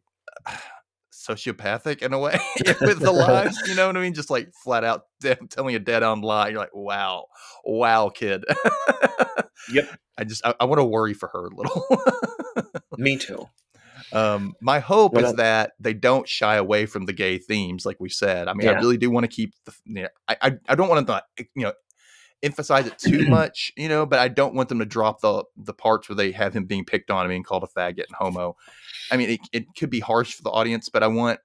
Sociopathic 1.29 2.03
in 2.03 2.13
a 2.13 2.19
way 2.19 2.39
with 2.81 3.01
the 3.01 3.13
lies, 3.13 3.57
you 3.67 3.75
know 3.75 3.87
what 3.87 3.97
I 3.97 4.01
mean? 4.01 4.15
Just 4.15 4.31
like 4.31 4.53
flat 4.65 4.85
out 4.85 5.03
de- 5.21 5.37
telling 5.49 5.75
a 5.75 5.79
dead 5.79 6.03
on 6.03 6.23
lie. 6.23 6.49
You're 6.49 6.59
like, 6.59 6.75
wow, 6.75 7.27
wow, 7.65 8.09
kid. 8.09 8.45
Yep, 9.73 9.89
I 10.19 10.25
just 10.25 10.45
I, 10.47 10.55
I 10.61 10.65
want 10.65 10.79
to 10.79 10.85
worry 10.85 11.15
for 11.15 11.29
her 11.33 11.47
a 11.47 11.55
little. 11.55 11.87
me 12.97 13.17
too. 13.19 13.47
um, 14.13 14.55
my 14.61 14.81
hope 14.81 15.17
is 15.19 15.35
that 15.35 15.73
they 15.79 15.95
don't 15.95 16.27
shy 16.29 16.57
away 16.57 16.87
from 16.87 17.05
the 17.05 17.13
gay 17.13 17.39
themes, 17.39 17.85
like 17.85 17.99
we 18.01 18.09
said. 18.09 18.49
I 18.49 18.55
mean, 18.55 18.69
I 18.69 18.73
really 18.81 18.97
do 18.97 19.11
want 19.11 19.25
to 19.25 19.29
keep 19.29 19.55
the. 19.67 19.75
You 19.85 20.03
know, 20.03 20.09
I, 20.29 20.37
I 20.41 20.53
I 20.71 20.75
don't 20.75 20.89
want 20.89 21.07
to 21.07 21.23
you 21.55 21.65
know 21.65 21.73
emphasize 22.43 22.87
it 22.87 22.99
too 22.99 23.27
much, 23.29 23.73
you 23.77 23.89
know, 23.89 24.07
but 24.07 24.19
I 24.19 24.29
don't 24.29 24.55
want 24.55 24.69
them 24.69 24.79
to 24.81 24.85
drop 24.87 25.21
the 25.21 25.45
the 25.57 25.75
parts 25.75 26.09
where 26.09 26.17
they 26.17 26.33
have 26.33 26.55
him 26.55 26.65
being 26.65 26.85
picked 26.85 27.11
on 27.11 27.23
and 27.23 27.29
being 27.31 27.43
called 27.43 27.65
a 27.65 27.67
faggot 27.79 28.07
and 28.07 28.17
homo. 28.19 28.57
I 29.11 29.17
mean, 29.17 29.31
it, 29.31 29.41
it 29.53 29.65
could 29.77 29.91
be 29.91 30.01
harsh 30.01 30.35
for 30.35 30.43
the 30.43 30.51
audience, 30.51 30.89
but 30.89 31.03
I 31.03 31.07
want. 31.09 31.41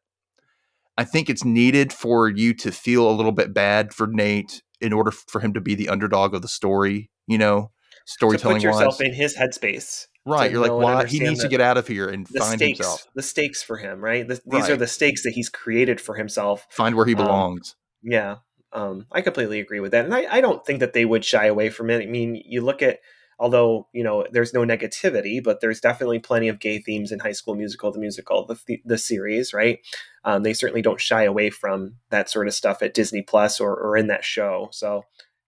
I 0.97 1.03
think 1.03 1.29
it's 1.29 1.43
needed 1.43 1.91
for 1.91 2.29
you 2.29 2.53
to 2.53 2.71
feel 2.71 3.09
a 3.09 3.11
little 3.11 3.33
bit 3.33 3.53
bad 3.53 3.93
for 3.93 4.07
Nate 4.07 4.61
in 4.79 4.93
order 4.93 5.11
for 5.11 5.41
him 5.41 5.53
to 5.53 5.59
be 5.61 5.75
the 5.75 5.89
underdog 5.89 6.33
of 6.33 6.41
the 6.41 6.47
story. 6.47 7.09
You 7.27 7.37
know, 7.37 7.71
To 8.05 8.11
storytelling 8.13 8.57
put 8.57 8.63
yourself 8.63 8.99
wise. 8.99 9.01
in 9.09 9.13
his 9.13 9.35
headspace. 9.35 10.05
Right, 10.27 10.49
you're 10.49 10.59
like, 10.61 10.71
why 10.71 11.05
he 11.05 11.19
needs 11.19 11.41
to 11.41 11.47
get 11.47 11.61
out 11.61 11.77
of 11.77 11.87
here 11.87 12.09
and 12.09 12.27
find 12.27 12.57
stakes, 12.59 12.79
himself, 12.79 13.05
the 13.13 13.21
stakes 13.21 13.61
for 13.61 13.77
him, 13.77 13.99
right? 14.03 14.27
This, 14.27 14.41
These 14.43 14.69
are 14.71 14.75
the 14.75 14.87
stakes 14.87 15.21
that 15.21 15.33
he's 15.33 15.49
created 15.49 16.01
for 16.01 16.15
himself. 16.15 16.65
find 16.71 16.95
where 16.95 17.05
he 17.05 17.13
Um, 17.13 17.17
belongs. 17.25 17.75
Yeah, 18.01 18.37
um, 18.75 19.07
I 19.11 19.21
completely 19.21 19.59
agree 19.59 19.79
with 19.79 19.91
that, 19.91 20.05
and 20.05 20.13
I, 20.13 20.27
I 20.29 20.41
don't 20.41 20.65
think 20.65 20.81
that 20.81 20.93
they 20.93 21.05
would 21.05 21.23
shy 21.23 21.45
away 21.45 21.69
from 21.69 21.89
it. 21.89 22.03
I 22.03 22.05
mean, 22.05 22.41
you 22.45 22.59
look 22.61 22.81
at, 22.81 22.99
although 23.39 23.87
you 23.93 24.03
know, 24.03 24.25
there's 24.31 24.53
no 24.53 24.65
negativity, 24.65 25.41
but 25.41 25.61
there's 25.61 25.79
definitely 25.79 26.19
plenty 26.19 26.49
of 26.49 26.59
gay 26.59 26.79
themes 26.79 27.11
in 27.11 27.19
High 27.19 27.31
School 27.31 27.55
Musical, 27.55 27.91
the 27.91 27.99
musical, 27.99 28.45
the 28.45 28.59
the, 28.67 28.81
the 28.83 28.97
series, 28.97 29.53
right? 29.53 29.79
Um, 30.25 30.43
they 30.43 30.53
certainly 30.53 30.81
don't 30.81 30.99
shy 30.99 31.23
away 31.23 31.49
from 31.49 31.95
that 32.09 32.29
sort 32.29 32.47
of 32.47 32.53
stuff 32.53 32.81
at 32.81 32.93
Disney 32.93 33.21
Plus 33.21 33.61
or, 33.61 33.73
or 33.75 33.95
in 33.95 34.07
that 34.07 34.25
show. 34.25 34.67
So 34.71 35.03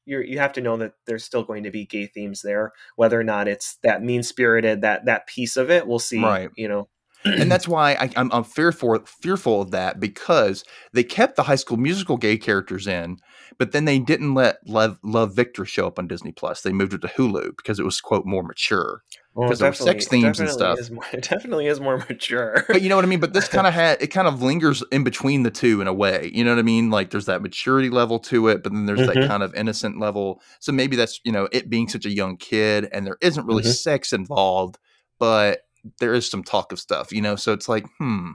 you 0.06 0.22
you 0.22 0.40
have 0.40 0.54
to 0.54 0.62
know 0.62 0.78
that 0.78 0.94
there's 1.06 1.26
still 1.26 1.44
going 1.44 1.64
to 1.64 1.72
be 1.72 1.86
gay 1.86 2.08
themes 2.08 2.42
there, 2.42 2.72
whether 2.96 3.20
or 3.20 3.26
not 3.26 3.50
it's 3.50 3.78
that 3.84 4.02
mean 4.02 4.24
spirited 4.24 4.82
that 4.82 5.06
that 5.06 5.28
piece 5.28 5.58
of 5.58 5.70
it. 5.70 5.86
We'll 5.86 6.00
see. 6.00 6.24
Right. 6.24 6.50
You 6.56 6.70
know. 6.70 6.88
And 7.26 7.52
that's 7.52 7.68
why 7.68 7.94
I, 7.94 8.10
I'm, 8.16 8.32
I'm 8.32 8.44
fearful 8.44 9.00
fearful 9.06 9.62
of 9.62 9.72
that 9.72 10.00
because 10.00 10.64
they 10.94 11.04
kept 11.04 11.36
the 11.36 11.44
High 11.44 11.56
School 11.56 11.78
Musical 11.78 12.18
gay 12.18 12.38
characters 12.38 12.88
in, 12.88 13.18
but 13.58 13.72
then 13.72 13.86
they 13.86 14.00
didn't 14.00 14.34
let 14.34 14.58
Love, 14.68 14.98
Love 15.04 15.36
Victor 15.36 15.66
show 15.66 15.88
up 15.88 16.00
on 16.00 16.08
Disney 16.08 16.32
Plus. 16.32 16.62
They 16.62 16.72
moved 16.74 16.94
it 16.94 17.02
to 17.02 17.08
Hulu 17.08 17.58
because 17.58 17.80
it 17.80 17.86
was 17.86 18.00
quote 18.02 18.26
more 18.26 18.44
mature. 18.44 19.04
Well, 19.34 19.48
'Cause 19.50 19.60
it 19.60 19.64
there 19.64 19.70
were 19.70 19.76
sex 19.76 20.08
themes 20.08 20.40
and 20.40 20.50
stuff. 20.50 20.90
More, 20.90 21.06
it 21.14 21.22
definitely 21.30 21.68
is 21.68 21.80
more 21.80 21.98
mature. 22.10 22.66
But 22.68 22.82
you 22.82 22.90
know 22.90 22.96
what 22.96 23.06
I 23.06 23.08
mean. 23.08 23.20
But 23.20 23.34
this 23.34 23.48
kind 23.50 23.68
of 23.68 23.74
had 23.74 24.02
it 24.02 24.08
kind 24.08 24.28
of 24.28 24.42
lingers 24.42 24.84
in 24.92 25.04
between 25.04 25.44
the 25.44 25.52
two 25.52 25.80
in 25.80 25.88
a 25.88 25.94
way. 25.94 26.32
You 26.34 26.44
know 26.44 26.52
what 26.54 26.60
I 26.60 26.64
mean? 26.64 26.90
Like 26.90 27.12
there's 27.12 27.26
that 27.28 27.44
maturity 27.44 27.92
level 27.92 28.18
to 28.20 28.48
it, 28.48 28.64
but 28.64 28.72
then 28.74 28.88
there's 28.88 29.06
that 29.06 29.18
Mhm. 29.18 29.28
kind 29.28 29.44
of 29.44 29.54
innocent 29.54 30.00
level. 30.00 30.42
So 30.60 30.72
maybe 30.72 30.96
that's 30.96 31.20
you 31.24 31.32
know 31.32 31.48
it 31.52 31.70
being 31.70 31.88
such 31.88 32.06
a 32.06 32.10
young 32.10 32.36
kid 32.38 32.90
and 32.92 33.06
there 33.06 33.18
isn't 33.22 33.46
really 33.46 33.62
Mhm. 33.64 33.74
sex 33.76 34.12
involved, 34.12 34.80
but 35.20 35.67
there 36.00 36.14
is 36.14 36.30
some 36.30 36.44
talk 36.44 36.72
of 36.72 36.80
stuff. 36.80 37.12
You 37.12 37.22
know, 37.22 37.36
so 37.36 37.54
it's 37.54 37.70
like 37.70 37.86
hmm. 37.98 38.32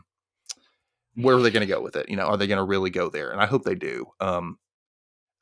Where 1.14 1.36
are 1.36 1.42
they 1.42 1.50
going 1.50 1.66
to 1.66 1.72
go 1.72 1.82
with 1.82 1.94
it? 1.94 2.08
You 2.08 2.16
know, 2.16 2.24
are 2.24 2.38
they 2.38 2.46
going 2.46 2.56
to 2.56 2.64
really 2.64 2.88
go 2.88 3.10
there? 3.10 3.32
And 3.32 3.40
I 3.40 3.44
hope 3.44 3.64
they 3.64 3.74
do. 3.74 4.06
Um, 4.18 4.58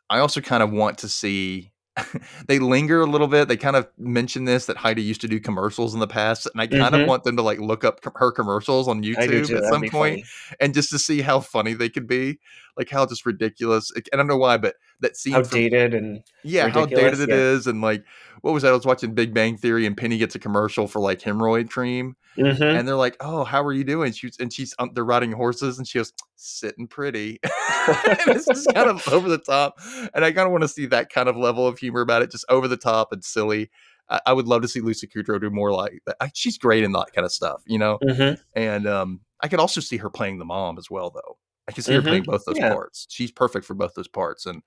I 0.08 0.18
also 0.18 0.40
kind 0.40 0.64
of 0.64 0.72
want 0.72 0.98
to 0.98 1.08
see 1.08 1.70
they 2.48 2.58
linger 2.58 3.00
a 3.02 3.06
little 3.06 3.28
bit. 3.28 3.46
They 3.46 3.56
kind 3.56 3.76
of 3.76 3.86
mention 3.96 4.46
this 4.46 4.66
that 4.66 4.76
Heidi 4.76 5.02
used 5.02 5.20
to 5.20 5.28
do 5.28 5.38
commercials 5.38 5.94
in 5.94 6.00
the 6.00 6.08
past, 6.08 6.48
and 6.52 6.60
I 6.60 6.66
kind 6.66 6.94
of 6.96 7.02
Mhm. 7.02 7.06
want 7.06 7.22
them 7.22 7.36
to 7.36 7.42
like 7.42 7.60
look 7.60 7.84
up 7.84 8.00
com- 8.00 8.14
her 8.16 8.32
commercials 8.32 8.88
on 8.88 9.02
YouTube 9.04 9.42
at 9.42 9.48
That'd 9.48 9.64
some 9.68 9.82
point, 9.90 10.26
and 10.60 10.74
just 10.74 10.90
to 10.90 10.98
see 10.98 11.20
how 11.20 11.38
funny 11.38 11.72
they 11.74 11.88
could 11.88 12.08
be, 12.08 12.38
like 12.76 12.90
how 12.90 13.06
just 13.06 13.24
ridiculous. 13.24 13.92
I 14.12 14.16
don't 14.16 14.26
know 14.26 14.36
why, 14.36 14.56
but 14.56 14.74
that 15.00 15.16
scene, 15.16 15.34
How 15.34 15.42
from- 15.44 15.58
dated 15.58 15.94
and 15.94 16.22
yeah, 16.42 16.68
how 16.68 16.86
dated 16.86 17.20
it 17.20 17.30
is, 17.30 17.66
and 17.68 17.80
like 17.80 18.02
what 18.42 18.52
was 18.52 18.62
that? 18.62 18.70
I 18.70 18.72
was 18.76 18.86
watching 18.86 19.14
Big 19.14 19.32
Bang 19.34 19.56
Theory, 19.56 19.86
and 19.86 19.96
Penny 19.96 20.18
gets 20.18 20.34
a 20.34 20.38
commercial 20.38 20.86
for 20.86 21.00
like 21.00 21.20
hemorrhoid 21.20 21.70
cream, 21.70 22.16
Mhm. 22.38 22.78
and 22.78 22.86
they're 22.88 22.96
like, 22.96 23.16
"Oh, 23.20 23.44
how 23.44 23.62
are 23.64 23.72
you 23.72 23.84
doing?" 23.84 24.12
She's 24.12 24.36
and 24.38 24.52
she's 24.52 24.74
um, 24.78 24.90
they're 24.94 25.04
riding 25.04 25.32
horses, 25.32 25.78
and 25.78 25.86
she 25.86 25.98
goes, 25.98 26.12
"Sitting 26.36 26.86
pretty." 26.86 27.38
and 27.44 28.36
it's 28.36 28.46
just 28.46 28.72
kind 28.74 28.88
of 28.90 29.06
over 29.08 29.28
the 29.28 29.38
top, 29.38 29.74
and 30.14 30.24
I 30.24 30.32
kind 30.32 30.46
of 30.46 30.52
want 30.52 30.62
to 30.62 30.68
see 30.68 30.86
that 30.86 31.10
kind 31.10 31.28
of 31.28 31.36
level 31.36 31.66
of 31.66 31.78
humor 31.78 32.00
about 32.00 32.22
it, 32.22 32.30
just 32.30 32.44
over 32.48 32.68
the 32.68 32.76
top 32.76 33.12
and 33.12 33.24
silly. 33.24 33.70
I, 34.08 34.20
I 34.26 34.32
would 34.32 34.46
love 34.48 34.62
to 34.62 34.68
see 34.68 34.80
Lucy 34.80 35.06
Kudrow 35.06 35.40
do 35.40 35.50
more 35.50 35.72
like 35.72 36.00
that. 36.06 36.16
I, 36.20 36.30
she's 36.34 36.58
great 36.58 36.82
in 36.84 36.92
that 36.92 37.12
kind 37.14 37.24
of 37.24 37.32
stuff, 37.32 37.62
you 37.66 37.78
know. 37.78 37.98
Mhm. 38.02 38.38
And 38.54 38.86
um, 38.88 39.20
I 39.42 39.48
could 39.48 39.60
also 39.60 39.80
see 39.80 39.98
her 39.98 40.10
playing 40.10 40.38
the 40.38 40.44
mom 40.44 40.78
as 40.78 40.90
well, 40.90 41.10
though. 41.10 41.36
I 41.68 41.72
can 41.72 41.84
see 41.84 41.92
her 41.94 42.00
Mhm. 42.02 42.06
playing 42.08 42.22
both 42.24 42.44
those 42.44 42.56
Yeah. 42.58 42.72
parts. 42.72 43.06
She's 43.08 43.30
perfect 43.30 43.64
for 43.64 43.74
both 43.74 43.94
those 43.94 44.08
parts, 44.08 44.46
and 44.46 44.62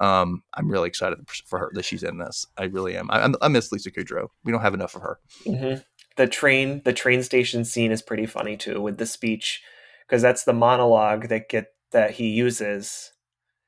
um, 0.00 0.42
I'm 0.54 0.68
really 0.68 0.88
excited 0.88 1.18
for 1.46 1.58
her 1.58 1.70
that 1.74 1.84
she's 1.84 2.02
in 2.02 2.18
this. 2.18 2.46
I 2.56 2.64
really 2.64 2.96
am. 2.96 3.10
I, 3.10 3.20
I'm- 3.20 3.52
miss 3.52 3.70
Lisa 3.72 3.90
Kudrow. 3.90 4.28
We 4.44 4.52
don't 4.52 4.62
have 4.62 4.74
enough 4.74 4.96
of 4.96 5.02
her. 5.02 5.18
Mhm. 5.46 5.84
The 6.16 6.26
train, 6.26 6.82
the 6.84 6.92
train 6.92 7.22
station 7.22 7.64
scene 7.64 7.92
is 7.92 8.02
pretty 8.02 8.26
funny 8.26 8.56
too, 8.56 8.80
with 8.80 8.98
the 8.98 9.06
speech 9.06 9.62
because 10.06 10.22
that's 10.22 10.44
the 10.44 10.52
monologue 10.52 11.28
that 11.28 11.48
get 11.48 11.66
that 11.92 12.12
he 12.12 12.28
uses 12.30 13.12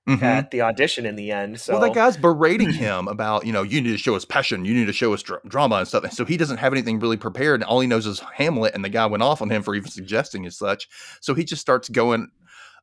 Mhm. 0.09 0.23
at 0.23 0.51
the 0.51 0.63
audition 0.63 1.07
in 1.07 1.15
the 1.15 1.31
end. 1.31 1.61
So 1.61 1.75
Well, 1.75 1.83
that 1.83 1.95
guy's 1.95 2.17
berating 2.17 2.73
him 2.85 3.07
about, 3.09 3.47
you 3.47 3.53
know, 3.53 3.63
you 3.63 3.81
need 3.81 3.93
to 3.93 3.99
show 3.99 4.17
us 4.17 4.25
passion, 4.25 4.65
you 4.65 4.75
need 4.75 4.87
to 4.87 4.93
show 4.93 5.13
us 5.15 5.23
dra- 5.23 5.39
drama 5.47 5.77
and 5.77 5.87
stuff. 5.89 6.03
And 6.05 6.13
so 6.13 6.25
he 6.25 6.37
doesn't 6.37 6.57
have 6.57 6.73
anything 6.73 6.99
really 6.99 7.17
prepared. 7.17 7.61
And 7.61 7.65
all 7.65 7.79
he 7.81 7.87
knows 7.87 8.05
is 8.07 8.19
Hamlet, 8.35 8.75
and 8.75 8.85
the 8.85 8.89
guy 8.89 9.07
went 9.07 9.23
off 9.23 9.41
on 9.43 9.49
him 9.51 9.63
for 9.63 9.75
even 9.77 9.91
suggesting 9.91 10.45
as 10.45 10.57
such. 10.59 10.89
So 11.21 11.35
he 11.35 11.45
just 11.45 11.61
starts 11.63 11.89
going, 11.89 12.29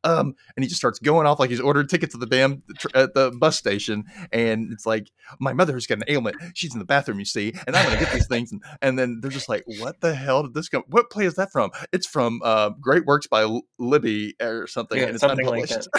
um, 0.04 0.34
and 0.56 0.64
he 0.64 0.68
just 0.68 0.80
starts 0.80 1.00
going 1.00 1.28
off 1.28 1.40
like 1.40 1.50
he's 1.50 1.60
ordered 1.60 1.90
tickets 1.90 2.14
at 2.14 2.20
the 2.22 2.26
damn 2.28 2.64
at 2.94 3.14
the 3.14 3.32
bus 3.32 3.58
station. 3.58 4.06
And 4.32 4.72
it's 4.72 4.86
like, 4.86 5.12
my 5.40 5.54
mother's 5.54 5.86
got 5.88 5.98
an 6.00 6.04
ailment. 6.08 6.38
She's 6.54 6.74
in 6.74 6.80
the 6.80 6.86
bathroom, 6.86 7.20
you 7.20 7.26
see, 7.26 7.54
and 7.68 7.76
I'm 7.76 7.86
gonna 7.86 8.00
get 8.00 8.14
these 8.14 8.28
things. 8.28 8.52
And, 8.52 8.64
and 8.82 8.98
then 8.98 9.20
they're 9.22 9.32
just 9.32 9.50
like, 9.50 9.64
what 9.80 10.00
the 10.02 10.16
hell 10.16 10.44
did 10.44 10.54
this 10.54 10.70
come? 10.70 10.84
What 10.88 11.10
play 11.10 11.26
is 11.26 11.36
that 11.36 11.52
from? 11.52 11.72
It's 11.92 12.08
from 12.08 12.42
uh, 12.44 12.70
Great 12.82 13.06
Works 13.06 13.28
by 13.28 13.42
L- 13.42 13.64
Libby 13.78 14.36
or 14.42 14.68
something. 14.68 14.98
Yeah, 14.98 15.06
and 15.06 15.14
it's 15.16 15.22
something 15.22 15.46
like 15.46 15.64
unpublished. 15.70 15.90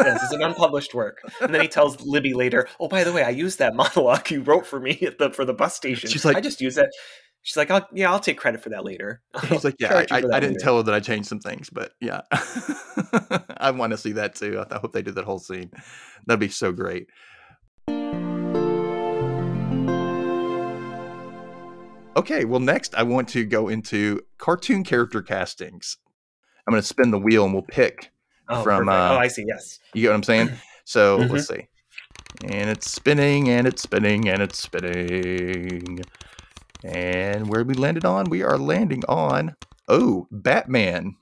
yes, 0.00 0.22
it's 0.24 0.32
an 0.32 0.42
unpublished 0.42 0.94
work. 0.94 1.18
And 1.40 1.54
then 1.54 1.60
he 1.62 1.68
tells 1.68 2.00
Libby 2.00 2.34
later, 2.34 2.68
"Oh, 2.80 2.88
by 2.88 3.04
the 3.04 3.12
way, 3.12 3.22
I 3.22 3.30
used 3.30 3.58
that 3.60 3.74
monologue 3.76 4.30
you 4.30 4.42
wrote 4.42 4.66
for 4.66 4.80
me 4.80 4.98
at 5.02 5.18
the 5.18 5.30
for 5.30 5.44
the 5.44 5.54
bus 5.54 5.74
station. 5.74 6.10
She's 6.10 6.24
like- 6.24 6.36
I 6.36 6.40
just 6.40 6.60
use 6.60 6.76
it." 6.78 6.88
She's 7.46 7.56
like, 7.56 7.70
I'll, 7.70 7.86
"Yeah, 7.92 8.10
I'll 8.10 8.18
take 8.18 8.38
credit 8.38 8.60
for 8.60 8.70
that 8.70 8.84
later." 8.84 9.20
He's 9.48 9.62
like, 9.62 9.76
yeah, 9.78 10.04
I, 10.10 10.16
I, 10.16 10.18
I 10.18 10.20
didn't 10.40 10.54
later." 10.54 10.58
tell 10.58 10.76
her 10.78 10.82
that 10.82 10.94
I 10.94 10.98
changed 10.98 11.28
some 11.28 11.38
things, 11.38 11.70
but 11.70 11.92
yeah, 12.00 12.22
I 13.58 13.70
want 13.70 13.92
to 13.92 13.96
see 13.96 14.10
that 14.12 14.34
too. 14.34 14.64
I, 14.68 14.78
hope 14.78 14.92
they 14.92 15.00
do 15.00 15.12
that 15.12 15.24
whole 15.24 15.38
scene. 15.38 15.70
That'd 16.26 16.40
be 16.40 16.48
so 16.48 16.72
great. 16.72 17.06
Okay, 22.16 22.44
well, 22.44 22.58
next 22.58 22.96
I 22.96 23.04
want 23.04 23.28
to 23.28 23.44
go 23.44 23.68
into 23.68 24.22
cartoon 24.38 24.82
character 24.82 25.22
castings. 25.22 25.98
I'm 26.66 26.72
going 26.72 26.82
to 26.82 26.88
spin 26.88 27.12
the 27.12 27.18
wheel 27.20 27.44
and 27.44 27.52
we'll 27.54 27.62
pick. 27.62 28.10
Oh, 28.48 28.64
from, 28.64 28.88
uh, 28.88 29.10
oh, 29.12 29.18
I 29.18 29.28
see. 29.28 29.44
Yes. 29.46 29.78
You 29.94 30.02
get 30.02 30.08
what 30.08 30.14
I'm 30.16 30.22
saying? 30.24 30.50
So 30.84 31.20
Mhm. 31.20 31.30
let's 31.30 31.46
see. 31.46 31.68
And 32.44 32.70
it's 32.70 32.90
spinning 32.90 33.50
and 33.50 33.68
it's 33.68 33.82
spinning 33.82 34.28
and 34.28 34.42
it's 34.42 34.58
spinning. 34.58 36.00
And 36.84 37.48
where 37.48 37.64
we 37.64 37.74
landed 37.74 38.04
on? 38.04 38.30
We 38.30 38.42
are 38.42 38.58
landing 38.58 39.02
on, 39.08 39.54
oh, 39.88 40.26
Batman. 40.30 41.16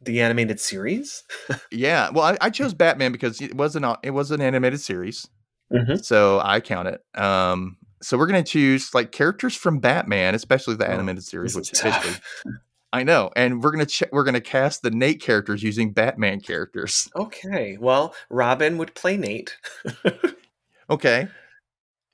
The 0.00 0.20
animated 0.20 0.60
series. 0.60 1.22
Yeah, 1.70 2.10
well, 2.10 2.24
I, 2.24 2.38
I 2.40 2.50
chose 2.50 2.74
Batman 2.74 3.12
because 3.12 3.40
it 3.40 3.54
was 3.56 3.76
an 3.76 3.84
it 4.02 4.10
was 4.10 4.30
an 4.30 4.40
animated 4.40 4.80
series, 4.80 5.26
Mhm. 5.72 6.04
so 6.04 6.40
I 6.44 6.60
count 6.60 6.88
it. 6.88 7.00
Um, 7.20 7.76
so 8.02 8.18
we're 8.18 8.26
gonna 8.26 8.42
choose 8.42 8.92
like 8.94 9.10
characters 9.12 9.54
from 9.56 9.78
Batman, 9.78 10.34
especially 10.34 10.74
the 10.74 10.86
Oh, 10.88 10.92
animated 10.92 11.24
series, 11.24 11.54
which 11.56 11.72
is 11.72 11.78
tough. 11.80 12.20
I 12.92 13.04
know, 13.04 13.30
and 13.36 13.62
we're 13.62 13.70
gonna 13.70 13.86
ch- 13.86 14.02
we're 14.12 14.24
gonna 14.24 14.40
cast 14.42 14.82
the 14.82 14.90
Nate 14.90 15.22
characters 15.22 15.62
using 15.62 15.92
Batman 15.92 16.40
characters. 16.40 17.08
Okay. 17.16 17.78
Well, 17.80 18.14
Robin 18.28 18.76
would 18.78 18.94
play 18.94 19.16
Nate. 19.16 19.56
Okay, 20.90 21.28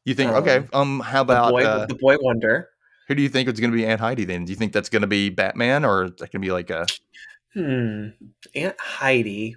you 0.08 0.14
think? 0.14 0.32
okay, 0.32 0.66
um, 0.72 1.00
how 1.00 1.24
The 1.24 1.32
about 1.34 1.50
boy, 1.52 1.64
uh, 1.64 1.86
the 1.86 1.94
boy 1.94 2.16
wonder. 2.20 2.68
who 3.08 3.14
do 3.14 3.22
you 3.22 3.28
think 3.28 3.48
is 3.48 3.60
gonna 3.60 3.72
be 3.72 3.86
Aunt 3.86 4.00
Heidi? 4.00 4.24
Then 4.24 4.44
do 4.44 4.52
you 4.52 4.56
think 4.56 4.72
that's 4.72 4.88
gonna 4.88 5.06
be 5.06 5.28
Batman 5.30 5.84
or 5.84 6.04
is 6.04 6.12
that 6.18 6.32
gonna 6.32 6.42
be 6.42 6.52
like 6.52 6.70
a 6.70 6.86
Hmm. 7.54 8.08
Aunt 8.54 8.78
Heidi. 8.78 9.56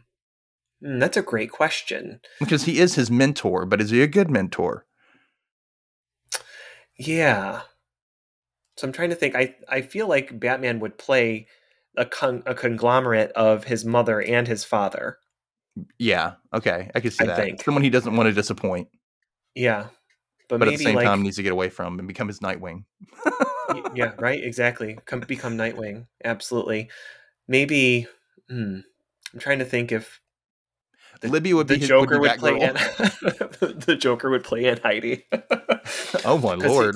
Hmm, 0.81 0.99
that's 0.99 1.17
a 1.17 1.21
great 1.21 1.51
question. 1.51 2.21
because 2.39 2.63
he 2.63 2.79
is 2.79 2.95
his 2.95 3.11
mentor, 3.11 3.65
but 3.65 3.81
is 3.81 3.89
he 3.91 4.01
a 4.01 4.07
good 4.07 4.29
mentor? 4.31 4.85
Yeah. 6.97 7.61
So 8.77 8.87
I'm 8.87 8.93
trying 8.93 9.09
to 9.09 9.15
think. 9.15 9.35
I 9.35 9.55
I 9.69 9.81
feel 9.81 10.07
like 10.07 10.39
Batman 10.39 10.79
would 10.79 10.97
play 10.97 11.47
a 11.97 12.05
con- 12.05 12.43
a 12.45 12.55
conglomerate 12.55 13.31
of 13.33 13.65
his 13.65 13.83
mother 13.85 14.21
and 14.21 14.47
his 14.47 14.63
father. 14.63 15.17
Yeah, 15.99 16.33
okay, 16.53 16.89
I 16.95 16.99
can 16.99 17.11
see 17.11 17.23
I 17.25 17.27
that. 17.27 17.35
think. 17.37 17.63
Someone 17.63 17.83
he 17.83 17.89
doesn't 17.89 18.15
want 18.15 18.27
to 18.27 18.33
disappoint. 18.33 18.87
Yeah. 19.55 19.87
But, 20.51 20.59
but 20.59 20.67
at 20.67 20.77
the 20.77 20.83
same 20.83 20.95
like 20.97 21.05
time 21.05 21.23
needs 21.23 21.37
to 21.37 21.43
get 21.43 21.53
away 21.53 21.69
from 21.69 21.97
and 21.97 22.05
become 22.09 22.27
his 22.27 22.39
Nightwing. 22.39 22.83
yeah, 23.95 24.11
right, 24.19 24.43
exactly. 24.43 24.99
Come 25.05 25.21
become 25.21 25.57
Nightwing. 25.57 26.07
Absolutely. 26.25 26.89
Maybe 27.47 28.05
hmm, 28.49 28.79
I'm 29.33 29.39
trying 29.39 29.59
to 29.59 29.65
think 29.65 29.93
if 29.93 30.19
the- 31.21 31.29
Libby 31.29 31.53
would 31.53 31.67
be 31.67 31.75
the 31.75 31.79
his, 31.79 31.87
Joker 31.87 32.19
would, 32.19 32.31
would, 32.31 32.39
play 32.39 32.59
Batgirl. 32.59 33.85
The 33.85 33.95
Joker 33.95 34.29
would 34.29 34.43
play 34.43 34.65
Aunt 34.67 34.81
Heidi. 34.81 35.23
oh 36.25 36.37
my 36.37 36.55
lord! 36.55 36.95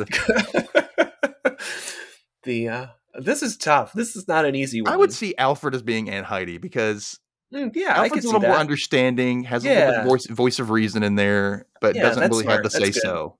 the 2.43 2.67
uh 2.67 2.87
this 3.17 3.41
is 3.41 3.55
tough. 3.55 3.93
This 3.93 4.17
is 4.17 4.27
not 4.27 4.43
an 4.43 4.55
easy 4.55 4.81
one. 4.81 4.91
I 4.91 4.97
would 4.97 5.13
see 5.13 5.33
Alfred 5.37 5.75
as 5.75 5.81
being 5.81 6.09
Aunt 6.09 6.25
Heidi 6.25 6.57
because 6.57 7.21
Mm, 7.53 7.73
yeah, 7.73 7.93
Alfred's 7.99 8.25
a 8.25 8.27
little 8.27 8.41
more 8.41 8.57
understanding, 8.57 9.43
has 9.43 9.63
a 9.63 9.69
little 9.69 9.93
bit 9.93 10.03
voice 10.03 10.27
voice 10.27 10.59
of 10.59 10.71
reason 10.71 11.03
in 11.03 11.15
there, 11.15 11.67
but 11.79 11.95
Yeah, 11.95 12.01
doesn't 12.01 12.29
really 12.29 12.45
have 12.47 12.63
the 12.63 12.69
smart. 12.69 12.93
say 12.93 12.99
so. 12.99 13.37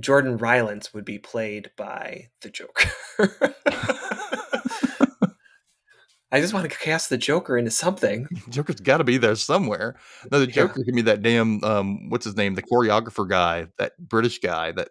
Jordan 0.00 0.36
Rylance 0.36 0.92
would 0.94 1.04
be 1.04 1.18
played 1.18 1.70
by 1.76 2.28
the 2.42 2.50
Joker. 2.50 2.90
I 6.30 6.40
just 6.40 6.52
want 6.52 6.70
to 6.70 6.76
cast 6.76 7.08
the 7.08 7.16
Joker 7.16 7.56
into 7.56 7.70
something. 7.70 8.28
Joker's 8.50 8.80
got 8.80 8.98
to 8.98 9.04
be 9.04 9.16
there 9.16 9.34
somewhere. 9.34 9.96
No, 10.30 10.38
the 10.40 10.46
Yeah. 10.46 10.52
Joker 10.52 10.84
can 10.84 10.94
be 10.94 11.00
that 11.02 11.22
damn 11.22 11.64
um, 11.64 12.10
what's 12.10 12.26
his 12.26 12.36
name, 12.36 12.54
the 12.54 12.62
choreographer 12.62 13.26
guy, 13.26 13.68
that 13.78 13.92
British 13.98 14.38
guy, 14.40 14.72
that 14.72 14.88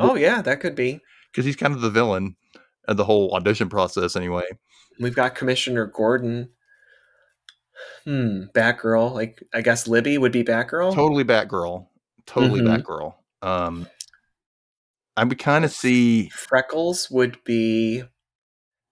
Oh 0.00 0.14
yeah, 0.14 0.40
that 0.40 0.60
could 0.60 0.74
be. 0.74 1.00
because 1.30 1.44
he's 1.44 1.56
kind 1.56 1.74
of 1.74 1.82
the 1.82 1.90
villain 1.90 2.36
of 2.88 2.96
the 2.96 3.04
whole 3.04 3.34
audition 3.34 3.68
process 3.68 4.16
anyway. 4.16 4.44
We've 4.98 5.14
got 5.14 5.34
Commissioner 5.34 5.84
Gordon. 5.86 6.48
Hmm, 8.04 8.44
Batgirl. 8.54 9.12
Like 9.12 9.42
I 9.52 9.60
guess 9.60 9.86
Libby 9.86 10.16
would 10.16 10.32
be 10.32 10.42
Batgirl. 10.42 10.94
Totally 10.94 11.24
Batgirl, 11.24 11.86
totally 12.24 12.60
Mhm. 12.62 12.82
Batgirl. 12.82 13.14
Um, 13.42 13.86
I 15.16 15.24
would 15.24 15.38
kind 15.38 15.64
of 15.64 15.70
see. 15.72 16.28
Freckles 16.30 17.10
would 17.10 17.42
be. 17.44 18.02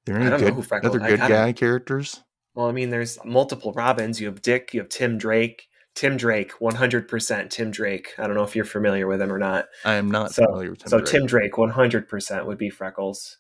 There 0.07 0.17
I 0.17 0.21
any 0.21 0.31
don't 0.31 0.41
know 0.41 0.47
good, 0.47 0.55
who 0.55 0.63
Freckles- 0.63 0.97
other 0.97 1.07
good 1.07 1.19
gotta- 1.19 1.33
guy 1.33 1.53
characters? 1.53 2.23
Well, 2.55 2.67
I 2.67 2.73
mean, 2.73 2.91
there's 2.91 3.19
multiple 3.25 3.73
Robins. 3.73 4.21
You 4.21 4.27
have 4.27 4.43
Dick. 4.43 4.75
You 4.75 4.81
have 4.81 4.89
Tim 4.89 5.19
Drake. 5.19 5.67
Tim 5.95 6.17
Drake, 6.17 6.53
100% 6.61 7.51
Tim 7.51 7.71
Drake. 7.71 8.15
I 8.17 8.27
don't 8.27 8.37
know 8.37 8.45
if 8.45 8.55
you're 8.55 8.65
familiar 8.65 9.07
with 9.09 9.21
him 9.21 9.33
or 9.33 9.39
not. 9.39 9.67
I 9.85 9.95
am 9.95 10.11
not 10.11 10.33
So- 10.33 10.45
familiar 10.47 10.71
with 10.71 10.81
Tim 10.81 10.89
so 10.89 10.99
Drake. 10.99 11.11
Tim 11.11 11.27
Drake, 11.27 11.53
100% 11.59 12.47
would 12.47 12.59
be 12.59 12.71
Freckles. 12.71 13.39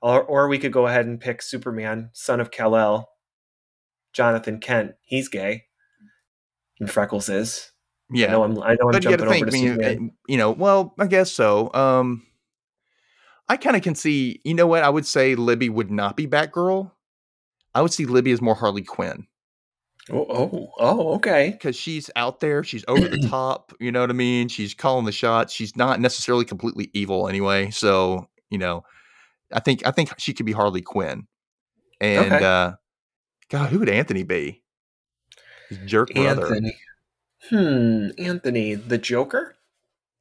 Or, 0.00 0.22
or 0.22 0.48
we 0.48 0.58
could 0.58 0.72
go 0.72 0.86
ahead 0.86 1.06
and 1.06 1.20
pick 1.20 1.42
Superman, 1.42 2.10
son 2.14 2.40
of 2.40 2.50
Kal-El, 2.50 3.08
Jonathan 4.14 4.58
Kent. 4.60 4.92
He's 5.02 5.28
gay. 5.28 5.64
And 6.80 6.90
Freckles 6.90 7.28
is. 7.28 7.72
Yeah, 8.14 8.28
I 8.28 8.30
know 8.32 8.44
I'm, 8.44 8.62
I 8.62 8.74
know 8.74 8.86
I'm 8.86 8.92
but 8.92 9.04
you 9.04 9.10
jumping 9.10 9.26
over 9.28 9.38
to 9.38 9.46
I 9.46 9.50
mean, 9.50 9.68
Superman. 9.74 10.10
uh, 10.10 10.14
you 10.28 10.36
know, 10.38 10.50
well, 10.50 10.94
I 10.98 11.06
guess 11.06 11.30
so. 11.32 11.72
Um, 11.74 12.26
I 13.48 13.56
kind 13.56 13.76
of 13.76 13.82
can 13.82 13.94
see, 13.94 14.40
you 14.44 14.54
know 14.54 14.66
what? 14.66 14.82
I 14.82 14.88
would 14.88 15.06
say 15.06 15.34
Libby 15.34 15.68
would 15.68 15.90
not 15.90 16.16
be 16.16 16.26
Batgirl. 16.26 16.90
I 17.74 17.82
would 17.82 17.92
see 17.92 18.06
Libby 18.06 18.32
as 18.32 18.40
more 18.40 18.54
Harley 18.54 18.82
Quinn 18.82 19.26
Oh, 20.10 20.26
oh, 20.28 20.68
oh, 20.78 21.14
okay. 21.14 21.50
because 21.50 21.76
she's 21.76 22.10
out 22.14 22.40
there, 22.40 22.62
she's 22.62 22.84
over 22.88 23.08
the 23.08 23.26
top. 23.28 23.72
You 23.80 23.90
know 23.90 24.00
what 24.02 24.10
I 24.10 24.14
mean? 24.14 24.48
She's 24.48 24.74
calling 24.74 25.06
the 25.06 25.12
shots. 25.12 25.52
She's 25.52 25.76
not 25.76 25.98
necessarily 25.98 26.44
completely 26.44 26.90
evil 26.92 27.26
anyway. 27.28 27.70
So 27.70 28.28
you 28.50 28.58
know, 28.58 28.84
I 29.52 29.60
think 29.60 29.86
I 29.86 29.90
think 29.92 30.12
she 30.18 30.34
could 30.34 30.46
be 30.46 30.52
Harley 30.52 30.82
Quinn. 30.82 31.26
And 32.00 32.32
Okay. 32.32 32.44
uh, 32.44 32.72
God, 33.48 33.70
who 33.70 33.78
would 33.78 33.88
Anthony 33.88 34.24
be? 34.24 34.62
His 35.70 35.78
jerk 35.78 36.12
brother. 36.12 36.48
Anthony. 36.48 36.76
Hmm, 37.50 38.08
Anthony, 38.18 38.74
the 38.74 38.98
Joker? 38.98 39.56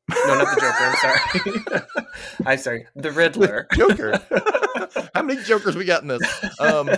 No, 0.10 0.38
not 0.38 0.56
the 0.56 0.62
Joker. 0.62 0.78
I'm 0.80 0.96
sorry. 0.98 1.84
I'm 2.46 2.58
sorry. 2.58 2.88
The 2.96 3.12
Riddler. 3.12 3.68
Joker. 3.74 4.20
How 5.16 5.22
many 5.22 5.42
Jokers 5.44 5.76
we 5.76 5.86
got 5.86 6.02
in 6.02 6.10
this? 6.10 6.22
Um, 6.60 6.90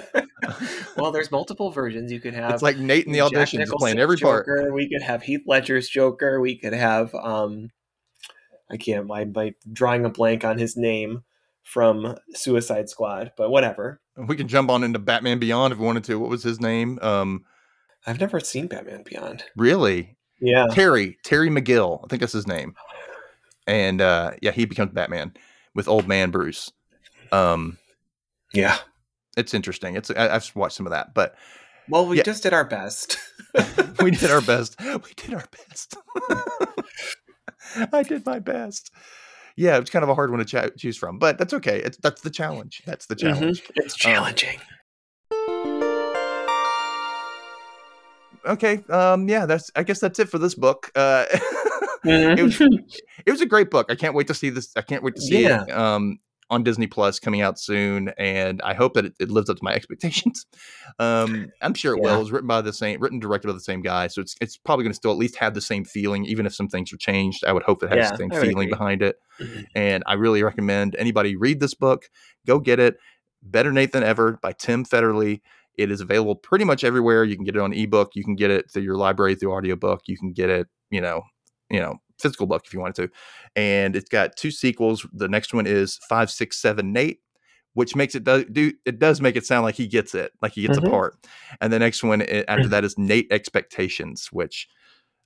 well, 0.98 1.12
there's 1.12 1.32
multiple 1.32 1.70
versions. 1.70 2.12
You 2.12 2.20
could 2.20 2.34
have 2.34 2.54
it's 2.54 2.64
like 2.64 2.78
Nate 2.78 3.06
in 3.06 3.12
the 3.12 3.22
audition 3.22 3.62
is 3.62 3.72
playing 3.78 4.00
every 4.00 4.18
part. 4.18 4.48
Joker. 4.48 4.74
We 4.74 4.90
could 4.90 5.04
have 5.04 5.22
Heath 5.22 5.44
Ledger's 5.46 5.88
Joker. 5.88 6.42
We 6.42 6.58
could 6.58 6.74
have 6.74 7.14
um, 7.14 7.70
I 8.72 8.78
can't. 8.78 9.06
My 9.06 9.26
by 9.26 9.54
drawing 9.72 10.06
a 10.06 10.10
blank 10.10 10.44
on 10.44 10.58
his 10.58 10.76
name 10.76 11.24
from 11.64 12.16
Suicide 12.34 12.90
Squad, 12.90 13.32
but 13.38 13.50
whatever. 13.50 14.02
We 14.18 14.36
can 14.36 14.48
jump 14.48 14.70
on 14.70 14.84
into 14.84 15.00
Batman 15.00 15.40
Beyond 15.40 15.74
if 15.74 15.80
we 15.80 15.86
wanted 15.86 16.06
to. 16.06 16.20
What 16.20 16.30
was 16.30 16.44
his 16.44 16.60
name? 16.60 16.98
Um, 17.02 17.44
I've 18.08 18.20
never 18.20 18.40
seen 18.40 18.68
Batman 18.68 19.04
Beyond. 19.04 19.44
really? 19.56 20.16
Yeah. 20.40 20.68
Terry 20.72 21.18
Terry 21.24 21.50
McGill. 21.50 22.04
I 22.04 22.08
think 22.08 22.20
that's 22.20 22.34
his 22.34 22.46
name. 22.48 22.76
And 23.68 24.02
uh, 24.02 24.32
yeah, 24.42 24.52
he 24.52 24.66
becomes 24.66 24.92
Batman 24.92 25.34
with 25.74 25.88
old 25.88 26.08
man 26.08 26.30
Bruce. 26.30 26.72
Um, 27.32 27.78
Yeah. 28.54 28.78
it's 29.38 29.54
interesting. 29.54 29.96
It's 29.96 30.12
I, 30.12 30.30
I've 30.36 30.52
watched 30.56 30.76
some 30.76 30.86
of 30.86 30.92
that, 30.92 31.14
but 31.14 31.36
Well, 31.90 32.06
we 32.06 32.18
Yeah. 32.18 32.24
just 32.24 32.44
did 32.44 32.54
our 32.54 32.66
best. 32.66 33.18
we 34.02 34.12
did 34.12 34.30
our 34.30 34.42
best. 34.54 34.80
We 34.82 35.14
did 35.16 35.34
our 35.34 35.46
best. 35.70 35.96
I 37.92 38.04
did 38.04 38.26
my 38.26 38.40
best. 38.40 38.92
Yeah, 39.58 39.78
it's 39.78 39.90
kind 39.90 40.04
of 40.04 40.10
a 40.10 40.16
hard 40.16 40.32
one 40.32 40.40
to 40.40 40.46
cha- 40.46 40.70
choose 40.78 40.98
from, 40.98 41.18
but 41.18 41.38
that's 41.38 41.54
okay. 41.54 41.80
It's 41.80 41.98
that's 41.98 42.22
the 42.22 42.30
challenge. 42.30 42.84
That's 42.86 43.06
the 43.06 43.16
Mhm. 43.16 43.20
challenge. 43.20 43.64
It's 43.76 43.96
challenging. 43.96 44.60
Okay. 48.46 48.84
Um, 48.90 49.28
yeah, 49.28 49.46
that's. 49.46 49.70
I 49.76 49.84
guess 49.84 50.00
that's 50.00 50.20
it 50.20 50.30
for 50.30 50.38
this 50.38 50.56
book. 50.56 50.92
Uh, 50.96 51.26
it 52.04 52.44
was 52.44 52.60
it 53.26 53.32
was 53.32 53.42
a 53.42 53.46
great 53.46 53.70
book. 53.72 53.88
I 53.90 53.96
can't 53.96 54.14
wait 54.16 54.28
to 54.28 54.34
see 54.34 54.50
this. 54.50 54.72
I 54.76 54.82
can't 54.82 55.04
wait 55.04 55.16
to 55.16 55.22
see 55.22 55.44
Yeah. 55.44 55.64
it 55.64 55.72
um, 55.72 56.20
on 56.52 56.64
Disney 56.64 56.86
Plus 56.88 57.20
coming 57.20 57.42
out 57.42 57.60
soon, 57.60 58.10
and 58.18 58.62
I 58.64 58.74
hope 58.76 58.94
that 58.94 59.06
it, 59.06 59.14
it 59.20 59.32
lives 59.32 59.50
up 59.50 59.58
to 59.58 59.64
my 59.64 59.74
expectations. 59.76 60.46
Um, 61.00 61.48
I'm 61.62 61.74
sure 61.74 61.96
it 61.96 62.02
Yeah. 62.04 62.14
will. 62.16 62.22
It's 62.22 62.32
written 62.32 62.48
by 62.48 62.62
the 62.62 62.74
same, 62.74 63.00
written 63.02 63.20
directed 63.20 63.48
by 63.48 63.54
the 63.54 63.60
same 63.60 63.82
guy, 63.82 64.08
so 64.08 64.22
it's 64.22 64.36
it's 64.42 64.58
probably 64.58 64.84
going 64.84 64.92
to 64.94 64.96
still 64.98 65.12
at 65.12 65.18
least 65.18 65.36
have 65.38 65.54
the 65.54 65.62
same 65.62 65.84
feeling, 65.86 66.26
even 66.26 66.46
if 66.46 66.54
some 66.54 66.68
things 66.68 66.94
are 66.94 66.98
changed. 66.98 67.44
I 67.46 67.52
would 67.54 67.64
hope 67.64 67.82
it 67.84 67.90
has 67.90 67.98
Yeah, 67.98 68.12
the 68.12 68.18
same 68.18 68.30
feeling 68.32 68.52
agree. 68.68 68.68
behind 68.68 69.02
it, 69.02 69.18
and 69.74 70.04
I 70.06 70.14
really 70.14 70.44
recommend 70.44 70.96
anybody 70.98 71.36
read 71.36 71.60
this 71.60 71.74
book. 71.74 72.10
Go 72.46 72.60
get 72.60 72.80
it. 72.80 72.98
Better 73.48 73.72
Nate 73.72 73.92
Than 73.92 74.04
Ever 74.04 74.40
by 74.42 74.54
Tim 74.54 74.86
Federle. 74.86 75.40
It 75.78 75.92
is 75.92 76.02
available 76.02 76.36
pretty 76.36 76.66
much 76.66 76.84
everywhere. 76.84 77.24
You 77.24 77.36
can 77.36 77.46
get 77.46 77.56
it 77.56 77.62
on 77.62 77.74
ebook. 77.74 78.12
You 78.16 78.24
can 78.24 78.36
get 78.36 78.52
it 78.52 78.70
through 78.72 78.84
your 78.84 78.98
library 78.98 79.36
through 79.36 79.54
audiobook. 79.54 80.02
You 80.08 80.18
can 80.18 80.32
get 80.34 80.50
it, 80.50 80.68
you 80.90 81.02
know, 81.02 81.24
you 81.70 81.80
know, 81.80 81.98
physical 82.20 82.48
book 82.48 82.64
if 82.66 82.74
you 82.74 82.80
wanted 82.80 82.96
to. 82.96 83.10
And 83.56 83.96
it's 83.96 84.10
got 84.10 84.36
two 84.38 84.52
sequels. 84.52 85.06
The 85.14 85.28
next 85.28 85.54
one 85.54 85.68
is 85.68 86.00
five, 86.10 86.32
six, 86.32 86.58
seven, 86.58 86.94
Nate, 86.94 87.20
which 87.74 87.96
makes 87.96 88.16
it 88.16 88.24
do, 88.24 88.46
do 88.46 88.72
it 88.86 89.00
does 89.00 89.20
make 89.22 89.36
it 89.36 89.46
sound 89.46 89.64
like 89.66 89.76
he 89.76 89.88
gets 89.88 90.16
it, 90.16 90.32
like 90.42 90.54
he 90.54 90.62
gets 90.62 90.78
Mhm. 90.78 90.88
a 90.88 90.90
part. 90.90 91.16
And 91.62 91.74
the 91.74 91.80
next 91.80 92.04
one 92.04 92.22
i- 92.22 92.46
after 92.48 92.70
that 92.70 92.84
is 92.86 92.98
Nate 92.98 93.28
Expectations, 93.32 94.30
which 94.32 94.68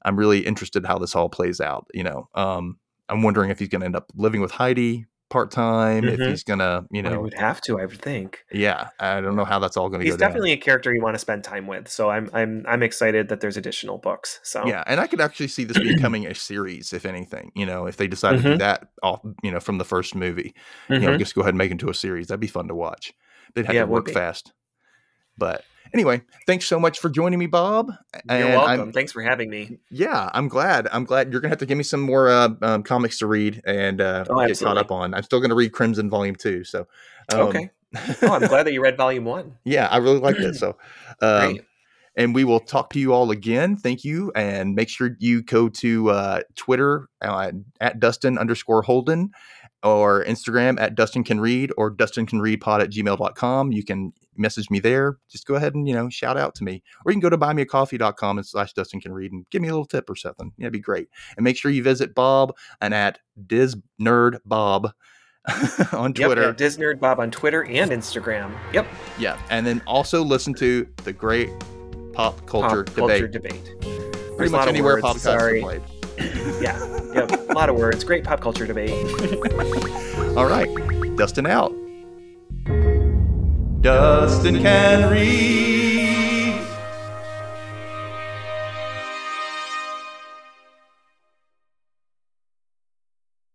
I'm 0.06 0.18
really 0.18 0.46
interested 0.46 0.86
how 0.86 0.98
this 0.98 1.16
all 1.16 1.30
plays 1.30 1.60
out. 1.62 1.88
You 1.94 2.04
know, 2.04 2.30
um, 2.36 2.80
I'm 3.10 3.22
wondering 3.24 3.50
if 3.50 3.60
he's 3.60 3.68
going 3.70 3.82
to 3.82 3.86
end 3.86 3.96
up 3.96 4.12
living 4.16 4.42
with 4.42 4.52
Heidi 4.52 5.06
part 5.30 5.52
time, 5.52 6.10
if 6.10 6.22
Mhm. 6.22 6.42
he's 6.44 6.44
to, 6.60 6.86
you 6.92 7.02
know, 7.04 7.10
I 7.12 7.18
know, 7.18 7.20
would 7.20 7.34
have 7.36 7.62
to, 7.64 7.80
I 7.80 7.86
would 7.86 8.02
think. 8.02 8.46
yeah, 8.52 8.90
I 9.00 9.22
don't 9.22 9.36
know 9.36 9.46
how 9.46 9.60
that's 9.60 9.78
all 9.78 9.90
going 9.90 10.02
to 10.02 10.06
He's 10.06 10.16
go 10.16 10.18
down. 10.18 10.42
definitely 10.42 10.54
a 10.54 10.58
character 10.58 10.94
you 10.94 11.02
want 11.02 11.16
to 11.16 11.20
spend 11.20 11.44
time 11.44 11.68
with. 11.68 11.88
So 11.90 12.10
I'm 12.10 12.30
I'm 12.34 12.64
I'm 12.68 12.84
excited 12.84 13.28
that 13.30 13.42
there's 13.42 13.58
additional 13.58 13.98
books. 13.98 14.40
So 14.44 14.64
Yeah, 14.64 14.84
and 14.88 15.00
I 15.00 15.08
could 15.08 15.22
actually 15.22 15.48
see 15.48 15.64
this 15.64 15.80
becoming 15.80 16.26
a 16.28 16.36
series, 16.36 16.92
if 16.92 17.06
anything. 17.06 17.52
You 17.56 17.66
know, 17.66 17.86
if 17.88 17.96
they 17.96 18.08
decide 18.08 18.36
to 18.38 18.44
do 18.44 18.56
Mhm. 18.56 18.58
that 18.58 18.90
off, 19.04 19.22
you 19.42 19.52
know, 19.52 19.60
from 19.62 19.78
the 19.78 19.86
first 19.86 20.16
movie, 20.16 20.54
you 21.00 21.08
know, 21.08 21.16
Mhm. 21.16 21.20
just 21.20 21.34
go 21.34 21.42
ahead 21.42 21.54
and 21.54 21.58
make 21.58 21.70
it 21.70 21.74
into 21.74 21.90
a 21.90 21.94
series. 21.94 22.28
That'd 22.28 22.42
be 22.42 22.48
fun 22.48 22.68
to 22.68 22.76
watch. 22.76 23.14
They'd 23.56 23.66
have 23.66 23.78
Yeah, 23.78 23.86
to 23.86 23.86
work 23.86 24.10
fast. 24.10 24.52
But 25.38 25.68
anyway, 25.94 26.22
thanks 26.48 26.66
so 26.66 26.80
much 26.80 26.99
for 26.99 27.10
joining 27.10 27.40
me, 27.40 27.48
Bob. 27.48 27.91
you're 28.30 28.48
welcome. 28.48 28.80
I'm- 28.82 28.91
Thanks 28.91 29.11
for 29.11 29.22
having 29.22 29.49
me. 29.49 29.80
yeah, 29.90 30.30
I'm 30.34 30.48
glad. 30.48 30.88
I'm 30.91 31.03
glad 31.06 31.32
you're 31.32 31.41
gonna 31.41 31.49
have 31.52 31.60
to 31.60 31.66
give 31.66 31.78
me 31.78 31.84
some 31.84 32.02
more 32.02 32.30
uh, 32.30 32.49
um, 32.61 32.84
comics 32.84 33.20
to 33.20 33.28
read 33.28 33.61
and 33.66 34.02
uh, 34.02 34.26
Oh, 34.30 34.45
get 34.48 34.60
caught 34.60 34.78
up 34.78 34.91
on. 34.91 35.14
I'm 35.14 35.24
still 35.24 35.40
gonna 35.40 35.56
read 35.56 35.72
Crimson 35.72 36.10
Volume 36.10 36.36
Two. 36.36 36.64
So 36.64 36.88
um, 37.34 37.40
Okay. 37.49 37.70
Oh, 38.22 38.34
I'm 38.34 38.48
glad 38.48 38.64
that 38.68 38.74
you 38.74 38.82
read 38.84 38.98
volume 38.98 39.26
one. 39.26 39.56
yeah, 39.64 39.88
I 39.88 39.98
really 39.98 40.20
like 40.20 40.36
it. 40.38 40.53
So, 40.56 40.78
um, 41.22 41.53
Great. 41.53 41.61
and 42.16 42.36
we 42.36 42.44
will 42.44 42.60
talk 42.60 42.91
to 42.91 42.99
you 42.99 43.14
all 43.14 43.32
again. 43.32 43.78
Thank 43.78 44.03
you, 44.03 44.32
and 44.36 44.76
make 44.76 44.90
sure 44.90 45.16
you 45.20 45.41
go 45.41 45.70
to 45.70 46.11
uh, 46.11 46.41
Twitter 46.56 47.07
uh, 47.22 47.52
at 47.82 47.99
Dustin 47.99 48.38
underscore 48.38 48.84
Holden 48.84 49.32
or 49.82 50.24
Instagram 50.26 50.80
at 50.80 50.94
Dustin 50.94 51.24
Can 51.24 51.40
Read 51.40 51.72
or 51.78 51.90
Dustin 51.90 52.28
Can 52.28 52.41
Read 52.41 52.61
Pod 52.61 52.82
at 52.82 52.91
gmail.com. 52.91 53.72
You 53.72 53.84
can 53.84 54.14
message 54.40 54.70
me 54.70 54.80
there. 54.80 55.18
Just 55.30 55.45
go 55.45 55.56
ahead 55.56 55.76
and 55.76 55.88
you 55.88 55.94
know 55.94 56.10
shout 56.10 56.38
out 56.38 56.56
to 56.56 56.64
me, 56.64 56.82
or 57.06 57.11
you 57.11 57.16
can 57.16 57.20
go 57.22 57.30
to 57.30 57.38
buymeacoffee.com 57.38 58.38
and 58.38 58.48
slash 58.48 58.74
Dustin 58.74 58.99
Can 59.02 59.11
Read 59.14 59.32
and 59.32 59.45
give 59.52 59.61
me 59.61 59.68
a 59.68 59.72
little 59.72 59.86
tip 59.86 60.10
or 60.10 60.16
something. 60.16 60.52
Yeah, 60.57 60.66
it'd 60.66 60.74
be 60.74 60.80
great. 60.80 61.10
And 61.38 61.44
make 61.44 61.57
sure 61.57 61.70
you 61.72 61.84
visit 61.84 62.16
Bob 62.16 62.56
and 62.82 62.94
at 62.94 63.20
Diz 63.48 63.76
Nerd 64.02 64.40
Bob 64.45 64.91
on 65.94 66.14
Yep, 66.16 66.26
Twitter. 66.28 66.49
at 66.49 66.57
Disnerd 66.57 66.99
Bob 66.99 67.20
on 67.20 67.32
Twitter 67.32 67.64
and 67.66 67.91
Instagram. 67.91 68.52
Yep. 68.74 68.88
Yeah, 69.18 69.40
and 69.49 69.66
then 69.66 69.82
also 69.88 70.24
listen 70.24 70.53
to 70.56 70.88
the 71.03 71.14
great 71.14 71.49
pop 72.14 72.45
culture 72.45 72.84
Pop 72.84 72.95
debate. 72.95 73.07
culture 73.22 73.28
debate. 73.28 73.64
Pretty 73.82 74.36
There's 74.38 74.52
much 74.52 74.68
anywhere 74.68 74.95
words, 74.95 75.02
pop 75.03 75.18
culture 75.18 75.40
sorry. 75.40 75.61
played. 75.61 75.82
Yeah. 76.61 76.78
Yep. 77.14 77.49
A 77.49 77.53
lot 77.53 77.70
of 77.70 77.78
words. 77.78 78.03
Great 78.03 78.26
pop 78.26 78.41
culture 78.41 78.68
debate. 78.68 78.91
All 80.38 80.45
right, 80.48 80.68
Dustin 81.16 81.45
out. 81.48 81.74
Dustin 83.82 84.62
can 84.62 85.10
read. 85.10 85.89